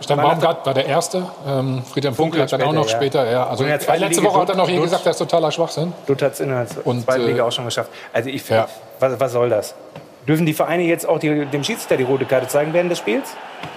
Stefan 0.00 0.24
Baumgart 0.24 0.66
war 0.66 0.74
der 0.74 0.86
Erste. 0.86 1.26
Ähm, 1.46 1.82
Friedhelm 1.84 2.14
Funkel 2.14 2.42
hat 2.42 2.52
dann 2.52 2.62
auch 2.62 2.72
noch 2.72 2.88
ja. 2.88 2.96
später... 2.96 3.30
Ja, 3.30 3.46
also 3.46 3.64
letzte 3.64 4.22
Woche 4.22 4.40
hat 4.40 4.50
er 4.50 4.56
noch 4.56 4.68
hier 4.68 4.80
gesagt, 4.80 5.06
das 5.06 5.16
ist 5.16 5.18
totaler 5.18 5.50
Schwachsinn. 5.50 5.92
Dutt 6.06 6.22
hat 6.22 6.34
es 6.34 6.40
in 6.40 6.48
der 6.48 6.66
zweiten 6.66 7.26
Liga 7.26 7.38
äh, 7.38 7.40
auch 7.46 7.52
schon 7.52 7.64
geschafft. 7.64 7.90
Also 8.12 8.28
ich 8.28 8.48
ja. 8.48 8.68
was, 9.00 9.18
was 9.18 9.32
soll 9.32 9.48
das? 9.48 9.74
Dürfen 10.26 10.44
die 10.44 10.54
Vereine 10.54 10.82
jetzt 10.82 11.08
auch 11.08 11.20
die, 11.20 11.46
dem 11.46 11.62
Schiedsrichter 11.62 11.96
die 11.96 12.02
rote 12.02 12.24
Karte 12.24 12.48
zeigen 12.48 12.72
während 12.72 12.90
des 12.90 12.98
Spiels? 12.98 13.30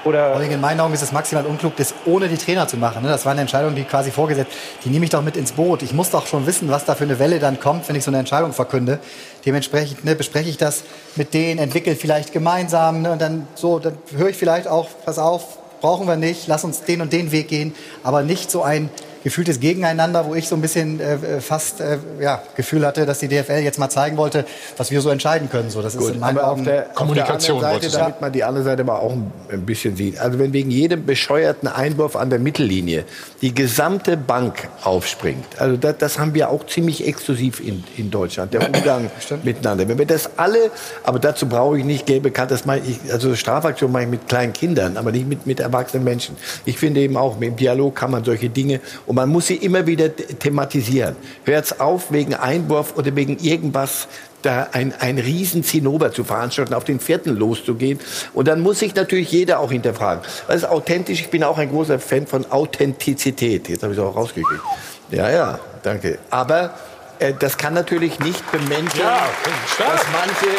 Oder 0.04 0.40
in 0.42 0.60
meinen 0.60 0.80
Augen 0.80 0.94
ist 0.94 1.04
es 1.04 1.12
maximal 1.12 1.46
unklug, 1.46 1.76
das 1.76 1.94
ohne 2.06 2.28
die 2.28 2.38
Trainer 2.38 2.68
zu 2.68 2.78
machen. 2.78 3.04
Ne? 3.04 3.10
Das 3.10 3.26
war 3.26 3.34
eine 3.34 3.42
Entscheidung, 3.42 3.76
die 3.76 3.84
quasi 3.84 4.10
vorgesetzt. 4.10 4.52
Die 4.84 4.90
nehme 4.90 5.06
ich 5.06 5.12
doch 5.12 5.22
mit 5.22 5.38
ins 5.38 5.52
Boot. 5.52 5.84
Ich 5.84 5.94
muss 5.94 6.10
doch 6.10 6.26
schon 6.26 6.48
wissen, 6.48 6.70
was 6.72 6.86
da 6.86 6.96
für 6.96 7.04
eine 7.04 7.20
Welle 7.20 7.40
dann 7.40 7.60
kommt, 7.60 7.88
wenn 7.88 7.96
ich 7.96 8.04
so 8.04 8.10
eine 8.10 8.18
Entscheidung 8.18 8.54
verkünde. 8.54 9.00
Dementsprechend 9.46 10.04
ne, 10.06 10.16
bespreche 10.16 10.50
ich 10.50 10.58
das 10.58 10.84
mit 11.16 11.34
denen, 11.34 11.60
entwickle 11.60 11.96
vielleicht 11.96 12.34
gemeinsam. 12.34 13.04
Ne? 13.04 13.12
Und 13.12 13.22
dann 13.22 13.48
so, 13.54 13.78
dann 13.78 13.98
höre 14.16 14.30
ich 14.30 14.38
vielleicht 14.38 14.68
auch, 14.68 14.88
pass 15.06 15.20
auf, 15.20 15.60
brauchen 15.82 16.08
wir 16.08 16.16
nicht, 16.16 16.48
lass 16.48 16.64
uns 16.64 16.84
den 16.84 17.02
und 17.02 17.14
den 17.14 17.32
Weg 17.32 17.48
gehen. 17.48 17.74
Aber 18.04 18.24
nicht 18.24 18.52
so 18.52 18.64
ein 18.64 18.90
gefühltes 19.24 19.60
Gegeneinander, 19.60 20.26
wo 20.26 20.36
ich 20.36 20.48
so 20.48 20.56
ein 20.56 20.62
bisschen 20.62 21.00
äh, 21.00 21.42
fast 21.42 21.82
äh, 21.82 21.98
ja, 22.20 22.42
Gefühl 22.56 22.86
hatte, 22.86 23.06
dass 23.06 23.20
die 23.20 23.28
DFL 23.28 23.60
jetzt 23.60 23.80
mal 23.80 23.90
zeigen 23.90 24.18
wollte, 24.18 24.46
was 24.78 24.92
wir 24.92 25.02
so 25.02 25.10
entscheiden 25.10 25.50
können. 25.50 25.70
So, 25.70 25.82
das 25.82 25.98
Gut, 25.98 26.10
ist 26.10 26.16
in 26.16 26.20
meinen 26.20 26.38
Augen 26.40 26.64
der, 26.64 26.84
Kommunikation. 26.84 27.64
Auf 27.64 27.80
der 27.80 27.90
Seite, 27.90 27.98
damit 27.98 28.22
man 28.22 28.32
die 28.32 28.44
andere 28.44 28.64
Seite 28.64 28.84
mal 28.84 28.98
auch 28.98 29.14
ein 29.14 29.66
bisschen 29.66 29.96
sieht. 29.96 30.20
Also 30.20 30.40
wenn 30.40 30.54
wegen 30.54 30.72
jedem 30.72 31.06
bescheuerten 31.06 31.68
Einwurf 31.68 32.16
an 32.16 32.30
der 32.30 32.40
Mittellinie 32.40 33.06
die 33.42 33.54
gesamte 33.54 34.18
Bank 34.18 34.70
aufspringt, 34.84 35.60
also 35.60 35.78
das, 35.78 35.98
das 35.98 36.20
haben 36.20 36.34
wir 36.34 36.50
auch 36.50 36.66
ziemlich 36.66 37.06
exklusiv 37.08 37.60
in, 37.60 37.84
in 37.98 38.12
Deutschland, 38.12 38.54
der 38.54 38.66
Umgang 38.66 39.10
miteinander. 39.44 39.88
Wenn 39.88 39.98
wir 39.98 40.06
das 40.06 40.38
alle, 40.38 40.72
aber 41.04 41.20
dazu 41.20 41.48
brauche 41.48 41.78
ich 41.78 41.86
nicht 41.86 42.06
gelbe 42.06 42.32
Karte, 42.32 42.54
das 42.54 42.66
meine 42.66 42.86
ich, 42.86 43.12
also 43.12 43.36
Strafaktion 43.36 43.92
mache 43.92 44.04
ich 44.04 44.10
mit 44.10 44.28
kleinen 44.28 44.54
Kindern, 44.54 44.98
aber 44.98 45.12
nicht 45.12 45.28
mit, 45.28 45.46
mit 45.46 45.60
erwachsenen 45.60 46.04
Menschen. 46.04 46.36
Ich 46.66 46.78
finde 46.78 47.02
eben 47.02 47.18
auch, 47.18 47.40
im 47.42 47.56
Dialog 47.56 47.96
kann 47.96 48.12
man 48.12 48.24
solche 48.24 48.50
Dinge 48.50 48.80
und 49.10 49.16
man 49.16 49.28
muss 49.28 49.48
sie 49.48 49.56
immer 49.56 49.88
wieder 49.88 50.16
thematisieren. 50.16 51.16
Hört's 51.44 51.80
auf, 51.80 52.12
wegen 52.12 52.36
Einwurf 52.36 52.96
oder 52.96 53.16
wegen 53.16 53.40
irgendwas 53.40 54.08
da 54.44 54.68
ein, 54.72 54.94
ein 55.00 55.18
riesen 55.18 55.64
Zinnober 55.64 56.12
zu 56.12 56.24
veranstalten, 56.24 56.76
auf 56.76 56.84
den 56.84 57.00
vierten 57.00 57.36
loszugehen. 57.36 58.00
Und 58.36 58.48
dann 58.48 58.62
muss 58.62 58.78
sich 58.78 58.94
natürlich 58.94 59.32
jeder 59.32 59.62
auch 59.62 59.72
hinterfragen. 59.72 60.24
Was 60.46 60.58
ist 60.58 60.66
authentisch? 60.66 61.22
Ich 61.22 61.32
bin 61.32 61.44
auch 61.44 61.58
ein 61.58 61.70
großer 61.70 61.98
Fan 61.98 62.28
von 62.28 62.52
Authentizität. 62.52 63.68
Jetzt 63.68 63.82
habe 63.82 63.94
ich 63.94 64.00
es 64.00 64.06
auch 64.06 64.16
rausgekriegt. 64.16 64.62
Ja, 65.10 65.28
ja, 65.32 65.60
danke. 65.82 66.20
Aber 66.30 66.76
äh, 67.18 67.34
das 67.40 67.58
kann 67.58 67.74
natürlich 67.74 68.20
nicht 68.20 68.52
bemänteln, 68.52 69.02
ja, 69.02 69.28
dass 69.80 70.06
manche 70.14 70.56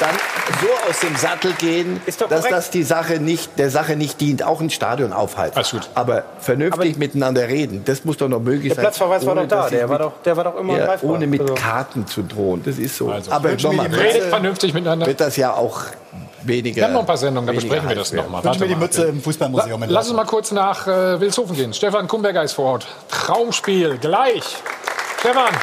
dann 0.00 0.14
so 0.60 0.88
aus 0.88 1.00
dem 1.00 1.16
Sattel 1.16 1.52
gehen, 1.54 2.00
dass 2.28 2.44
das 2.48 2.70
die 2.70 2.82
Sache 2.82 3.20
nicht, 3.20 3.58
der 3.58 3.70
Sache 3.70 3.96
nicht 3.96 4.20
dient. 4.20 4.42
Auch 4.42 4.60
ein 4.60 4.70
Stadion 4.70 5.12
aufhalten. 5.12 5.58
Aber 5.94 6.24
vernünftig 6.40 6.90
Aber 6.90 6.98
miteinander 6.98 7.48
reden, 7.48 7.82
das 7.84 8.04
muss 8.04 8.16
doch 8.16 8.28
noch 8.28 8.40
möglich 8.40 8.72
sein. 8.72 8.76
Der 8.76 8.82
Platzverweis 8.82 9.26
war 9.26 9.34
doch 9.34 9.48
da, 9.48 9.68
der 9.68 9.88
war 9.88 9.98
doch, 9.98 10.12
der 10.24 10.36
war 10.36 10.44
doch 10.44 10.56
immer 10.56 10.78
ja, 10.78 10.96
Ohne 11.02 11.26
mit 11.26 11.40
also. 11.40 11.54
Karten 11.54 12.06
zu 12.06 12.22
drohen, 12.22 12.62
das 12.64 12.78
ist 12.78 12.96
so. 12.96 13.10
Also, 13.10 13.30
Aber 13.30 13.52
nochmal, 13.54 13.86
redet 13.86 14.24
vernünftig 14.24 14.74
miteinander. 14.74 15.06
Wird 15.06 15.20
das 15.20 15.36
ja 15.36 15.52
auch 15.52 15.82
weniger. 16.42 16.76
Wir 16.76 16.84
haben 16.84 16.92
noch 16.92 17.00
ein 17.00 17.06
paar 17.06 17.16
Sendungen, 17.16 17.46
da 17.46 17.52
besprechen 17.52 17.88
wir 17.88 17.96
das 17.96 18.12
nochmal. 18.12 18.42
Wünschen 18.44 18.60
mir 18.60 18.68
die 18.68 18.76
Mütze 18.76 19.04
im 19.04 19.22
Fußballmuseum. 19.22 19.80
La 19.80 19.86
lass 19.88 20.08
uns 20.08 20.16
mal 20.16 20.24
kurz 20.24 20.52
nach 20.52 20.86
äh, 20.86 21.20
Wilshofen 21.20 21.56
gehen. 21.56 21.72
Stefan 21.72 22.08
Kumberger 22.08 22.42
ist 22.42 22.52
vor 22.52 22.72
Ort. 22.72 22.86
Traumspiel, 23.08 23.98
gleich. 23.98 24.44
Stefan. 25.20 25.54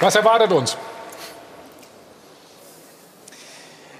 Was 0.00 0.16
erwartet 0.16 0.52
uns? 0.52 0.76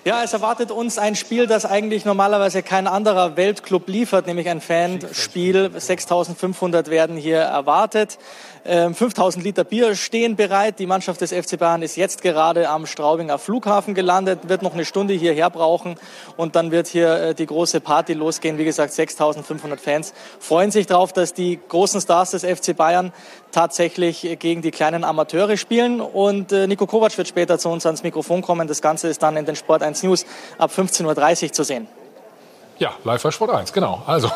Ja, 0.07 0.23
es 0.23 0.35
erwartet 0.35 0.71
uns 0.71 0.99
ein 0.99 1.17
Spiel, 1.17 1.47
das 1.47 1.65
eigentlich 1.65 2.05
normalerweise 2.05 2.63
kein 2.63 2.87
anderer 2.87 3.39
Weltclub 3.39 3.89
liefert, 3.89 4.27
nämlich 4.27 4.51
ein 4.51 4.61
Fanspiel. 4.61 5.71
6500 5.75 6.91
werden 6.91 7.17
hier 7.17 7.39
erwartet. 7.39 8.19
5000 8.65 9.37
ähm, 9.37 9.43
Liter 9.45 9.65
Bier 9.65 9.95
stehen 9.95 10.37
bereit. 10.37 10.79
Die 10.79 10.87
Mannschaft 10.87 11.21
des 11.21 11.33
FC 11.33 11.59
Bayern 11.59 11.83
ist 11.83 11.97
jetzt 11.97 12.23
gerade 12.23 12.71
am 12.71 12.87
Straubinger 12.87 13.39
Flughafen 13.39 13.93
gelandet, 13.95 14.49
wird 14.49 14.63
noch 14.63 14.73
eine 14.73 14.87
Stunde 14.87 15.13
hierher 15.13 15.51
brauchen 15.51 15.97
und 16.39 16.57
dann 16.57 16.71
wird 16.71 16.87
hier 16.87 17.15
äh, 17.15 17.35
die 17.35 17.45
große 17.45 17.81
Party 17.81 18.15
losgehen. 18.15 18.57
Wie 18.57 18.65
gesagt, 18.65 18.95
6500 18.95 19.79
Fans 19.79 20.15
freuen 20.41 20.71
sich 20.71 20.87
darauf, 20.87 21.13
dass 21.13 21.35
die 21.35 21.61
großen 21.69 22.01
Stars 22.01 22.31
des 22.31 22.43
FC 22.43 22.75
Bayern 22.75 23.13
tatsächlich 23.53 24.39
gegen 24.39 24.63
die 24.63 24.71
kleinen 24.71 25.05
Amateure 25.05 25.59
spielen. 25.59 26.01
Und 26.01 26.51
äh, 26.51 26.67
Nico 26.67 26.87
Kovac 26.87 27.17
wird 27.19 27.29
später 27.29 27.59
zu 27.59 27.69
uns 27.69 27.85
ans 27.85 28.03
Mikrofon 28.03 28.41
kommen. 28.41 28.67
Das 28.67 28.81
Ganze 28.81 29.09
ist 29.09 29.23
dann 29.23 29.37
in 29.37 29.45
den 29.45 29.57
Sport 29.57 29.83
1 29.83 30.03
News 30.05 30.25
ab 30.57 30.71
15.30 30.75 31.45
Uhr 31.45 31.53
zu 31.53 31.65
sehen. 31.65 31.87
Ja, 32.79 32.93
live 33.05 33.23
bei 33.23 33.31
Sport 33.31 33.51
1, 33.51 33.73
genau. 33.73 34.03
Also. 34.07 34.31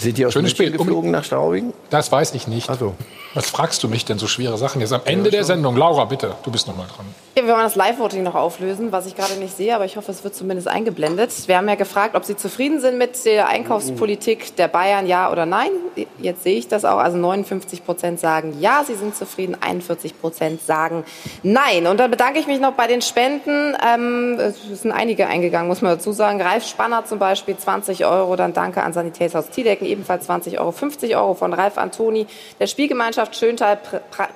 Sind 0.00 0.18
die 0.18 0.26
aus 0.26 0.32
Schönes 0.32 0.50
Spiel. 0.50 0.72
geflogen 0.72 1.10
nach 1.10 1.24
Straubing? 1.24 1.72
Das 1.90 2.10
weiß 2.10 2.34
ich 2.34 2.48
nicht. 2.48 2.68
Also. 2.68 2.94
Was 3.34 3.48
fragst 3.48 3.82
du 3.82 3.88
mich 3.88 4.04
denn 4.04 4.18
so 4.18 4.26
schwere 4.26 4.58
Sachen 4.58 4.80
jetzt 4.80 4.92
am 4.92 5.00
Ende 5.04 5.30
ja, 5.30 5.36
der 5.36 5.44
Sendung? 5.44 5.76
Laura, 5.76 6.04
bitte, 6.04 6.34
du 6.42 6.50
bist 6.50 6.66
noch 6.66 6.76
mal 6.76 6.86
dran. 6.86 7.06
Ja, 7.34 7.46
wir 7.46 7.54
wollen 7.54 7.62
das 7.62 7.76
Live-Voting 7.76 8.22
noch 8.22 8.34
auflösen, 8.34 8.92
was 8.92 9.06
ich 9.06 9.16
gerade 9.16 9.34
nicht 9.36 9.56
sehe, 9.56 9.74
aber 9.74 9.86
ich 9.86 9.96
hoffe, 9.96 10.12
es 10.12 10.22
wird 10.22 10.34
zumindest 10.34 10.68
eingeblendet. 10.68 11.30
Wir 11.46 11.56
haben 11.56 11.66
ja 11.66 11.76
gefragt, 11.76 12.14
ob 12.14 12.26
Sie 12.26 12.36
zufrieden 12.36 12.78
sind 12.80 12.98
mit 12.98 13.24
der 13.24 13.48
Einkaufspolitik 13.48 14.54
der 14.56 14.68
Bayern, 14.68 15.06
ja 15.06 15.32
oder 15.32 15.46
nein. 15.46 15.70
Jetzt 16.18 16.42
sehe 16.42 16.58
ich 16.58 16.68
das 16.68 16.84
auch. 16.84 16.98
Also 16.98 17.16
59 17.16 17.86
Prozent 17.86 18.20
sagen 18.20 18.58
ja, 18.60 18.84
sie 18.86 18.94
sind 18.94 19.16
zufrieden, 19.16 19.56
41 19.58 20.20
Prozent 20.20 20.62
sagen 20.62 21.04
nein. 21.42 21.86
Und 21.86 22.00
dann 22.00 22.10
bedanke 22.10 22.38
ich 22.38 22.46
mich 22.46 22.60
noch 22.60 22.72
bei 22.72 22.86
den 22.86 23.00
Spenden. 23.00 23.76
Ähm, 23.82 24.38
es 24.38 24.82
sind 24.82 24.92
einige 24.92 25.26
eingegangen, 25.26 25.68
muss 25.68 25.80
man 25.80 25.92
dazu 25.92 26.12
sagen. 26.12 26.40
Ralf 26.42 26.66
Spanner 26.66 27.06
zum 27.06 27.18
Beispiel 27.18 27.56
20 27.56 28.04
Euro. 28.04 28.36
Dann 28.36 28.52
danke 28.52 28.82
an 28.82 28.92
Sanitätshaus 28.92 29.48
Tiedecken, 29.48 29.86
ebenfalls 29.86 30.26
20 30.26 30.60
Euro. 30.60 30.72
50 30.72 31.16
Euro 31.16 31.32
von 31.32 31.54
Ralf 31.54 31.78
Antoni, 31.78 32.26
der 32.60 32.66
Spielgemeinschaft 32.66 33.21
Schöntal 33.32 33.78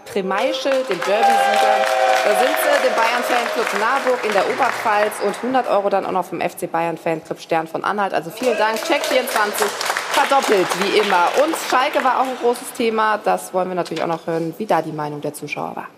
Premeischel, 0.05 0.73
dem 0.89 1.01
Derby-Sieger. 1.01 1.77
Da 2.25 2.31
sind 2.41 2.57
sie 2.63 2.89
dem 2.89 2.95
Bayern-Fanclub 2.97 3.81
Marburg 3.81 4.25
in 4.25 4.33
der 4.33 4.49
Oberpfalz 4.51 5.15
und 5.25 5.37
100 5.37 5.69
Euro 5.69 5.89
dann 5.91 6.07
auch 6.07 6.13
noch 6.13 6.25
vom 6.25 6.41
FC 6.41 6.71
Bayern-Fanclub 6.71 7.41
Stern 7.41 7.67
von 7.67 7.85
Anhalt. 7.85 8.15
Also 8.15 8.31
vielen 8.31 8.59
Dank. 8.59 8.83
Check 8.85 9.05
24 9.05 9.67
verdoppelt, 10.11 10.67
wie 10.81 10.99
immer. 10.99 11.29
Und 11.45 11.55
Schalke 11.71 12.03
war 12.03 12.21
auch 12.21 12.27
ein 12.27 12.37
großes 12.41 12.73
Thema. 12.73 13.19
Das 13.19 13.55
wollen 13.55 13.69
wir 13.69 13.75
natürlich 13.75 14.03
auch 14.03 14.09
noch 14.09 14.27
hören, 14.27 14.55
wie 14.59 14.67
da 14.67 14.83
die 14.83 14.93
Meinung 14.93 15.21
der 15.21 15.35
Zuschauer 15.35 15.77
war. 15.77 15.89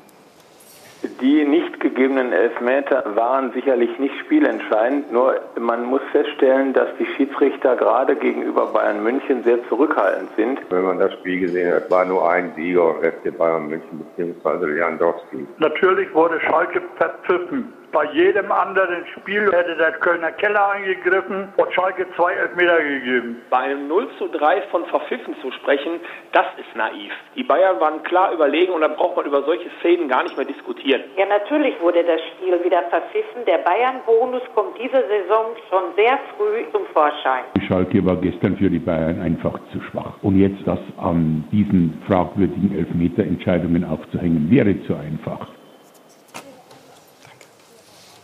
Die 1.20 1.44
nicht 1.44 1.78
gegebenen 1.80 2.32
Elfmeter 2.32 3.04
waren 3.14 3.52
sicherlich 3.52 3.96
nicht 3.98 4.14
spielentscheidend, 4.18 5.12
nur 5.12 5.40
man 5.58 5.84
muss 5.84 6.00
feststellen, 6.10 6.72
dass 6.72 6.88
die 6.98 7.06
Schiedsrichter 7.16 7.76
gerade 7.76 8.16
gegenüber 8.16 8.66
Bayern 8.66 9.02
München 9.02 9.44
sehr 9.44 9.58
zurückhaltend 9.68 10.30
sind. 10.36 10.58
Wenn 10.70 10.84
man 10.84 10.98
das 10.98 11.12
Spiel 11.14 11.40
gesehen 11.40 11.72
hat, 11.72 11.90
war 11.90 12.04
nur 12.04 12.28
ein 12.28 12.52
Sieger, 12.56 12.94
FC 13.02 13.36
Bayern 13.36 13.68
München 13.68 14.04
bzw. 14.16 14.66
Lewandowski. 14.66 15.46
Natürlich 15.58 16.12
wurde 16.14 16.40
Schalke 16.40 16.82
verpfiffen. 16.96 17.72
Bei 17.90 18.04
jedem 18.12 18.52
anderen 18.52 19.06
Spiel 19.16 19.50
hätte 19.50 19.74
der 19.76 19.92
Kölner 19.92 20.30
Keller 20.32 20.72
eingegriffen 20.72 21.48
und 21.56 21.72
Schalke 21.72 22.06
zwei 22.16 22.34
Elfmeter 22.34 22.82
gegeben. 22.82 23.40
Bei 23.48 23.58
einem 23.58 23.88
0 23.88 24.08
zu 24.18 24.28
3 24.28 24.62
von 24.70 24.84
verpfiffen 24.86 25.34
zu 25.40 25.50
sprechen, 25.52 26.00
das 26.32 26.44
ist 26.58 26.76
naiv. 26.76 27.10
Die 27.34 27.44
Bayern 27.44 27.80
waren 27.80 28.02
klar 28.02 28.32
überlegen 28.32 28.72
und 28.72 28.82
da 28.82 28.88
braucht 28.88 29.16
man 29.16 29.24
über 29.24 29.42
solche 29.42 29.70
Szenen 29.80 30.06
gar 30.08 30.22
nicht 30.22 30.36
mehr 30.36 30.44
diskutieren. 30.44 31.02
Ja, 31.16 31.24
natürlich 31.26 31.80
wurde 31.80 32.04
das 32.04 32.20
Spiel 32.32 32.62
wieder 32.62 32.82
verpfiffen. 32.90 33.46
Der 33.46 33.58
Bayern-Bonus 33.58 34.42
kommt 34.54 34.78
diese 34.78 35.02
Saison 35.08 35.56
schon 35.70 35.94
sehr 35.96 36.18
früh 36.36 36.70
zum 36.72 36.84
Vorschein. 36.92 37.44
Schalke 37.66 38.04
war 38.04 38.16
gestern 38.16 38.56
für 38.58 38.68
die 38.68 38.78
Bayern 38.78 39.22
einfach 39.22 39.58
zu 39.72 39.80
schwach. 39.80 40.12
Und 40.22 40.38
jetzt 40.38 40.60
das 40.66 40.80
an 40.98 41.44
diesen 41.50 42.02
fragwürdigen 42.06 42.76
Elfmeterentscheidungen 42.76 43.84
aufzuhängen, 43.84 44.50
wäre 44.50 44.78
zu 44.82 44.94
einfach. 44.94 45.57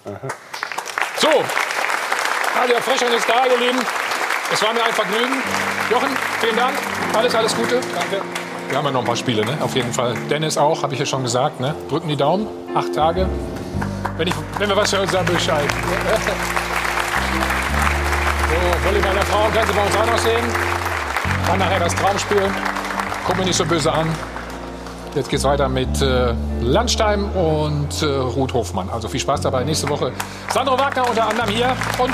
So, 0.05 1.29
Radio 2.55 2.77
Frechern 2.81 3.11
ist 3.15 3.27
da, 3.27 3.47
ihr 3.47 3.57
Lieben. 3.59 3.79
Es 4.53 4.63
war 4.63 4.75
mir 4.75 4.85
ein 4.85 4.93
Vergnügen. 4.93 5.43
Jochen, 5.91 6.11
vielen 6.41 6.57
Dank. 6.57 6.75
Alles, 7.15 7.35
alles 7.35 7.57
Gute. 7.57 7.81
Danke. 7.95 8.21
Wir 8.69 8.77
haben 8.77 8.85
ja 8.85 8.91
noch 8.91 9.01
ein 9.01 9.07
paar 9.07 9.17
Spiele, 9.17 9.47
ne? 9.47 9.57
Auf 9.63 9.75
jeden 9.75 9.93
Fall. 9.95 10.15
Dennis 10.29 10.59
auch, 10.59 10.83
habe 10.83 10.93
ich 10.93 11.01
ja 11.01 11.07
schon 11.07 11.23
gesagt, 11.23 11.59
ne? 11.59 11.75
Drücken 11.89 12.09
die 12.09 12.17
Daumen. 12.17 12.47
Acht 12.75 12.95
Tage. 12.95 13.27
Wenn, 14.19 14.29
ich, 14.29 14.35
wenn 14.59 14.69
wir 14.69 14.77
was 14.77 14.93
hören, 14.93 15.09
sagen 15.09 15.27
Bescheid. 15.27 15.69
So, 18.47 18.89
Wolli 18.89 19.01
meiner 19.01 19.23
Frau 19.23 19.49
können 19.49 19.67
Sie 19.67 19.73
bei 19.73 19.83
uns 19.85 19.97
auch 19.97 20.07
noch 20.07 20.19
sehen. 20.19 20.45
Dann 21.49 21.59
nachher 21.59 21.81
das 21.81 21.95
Traumspiel. 21.97 22.49
Guck 23.27 23.37
mir 23.37 23.47
nicht 23.47 23.57
so 23.57 23.65
böse 23.65 23.91
an. 23.91 24.15
Jetzt 25.15 25.29
geht's 25.29 25.45
weiter 25.45 25.69
mit 25.69 26.03
äh, 26.03 26.35
Landstein 26.61 27.25
und 27.25 28.03
äh, 28.03 28.07
Ruth 28.07 28.53
Hofmann. 28.53 28.91
Also 28.91 29.07
viel 29.07 29.21
Spaß 29.21 29.43
dabei. 29.43 29.63
Nächste 29.63 29.89
Woche 29.89 30.11
Sandro 30.53 30.77
Wagner 30.79 31.09
unter 31.09 31.29
anderem 31.29 31.51
hier 31.51 31.77
und 31.99 32.13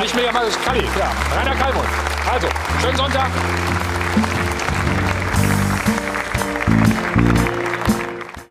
nicht 0.00 0.14
mehr 0.14 0.32
mal 0.32 0.46
Kalli. 0.64 0.84
Ja, 0.96 1.10
Rainer 1.36 1.56
Kalmund. 1.56 1.86
Also, 2.32 2.46
schönen 2.80 2.96
Sonntag. 2.96 3.28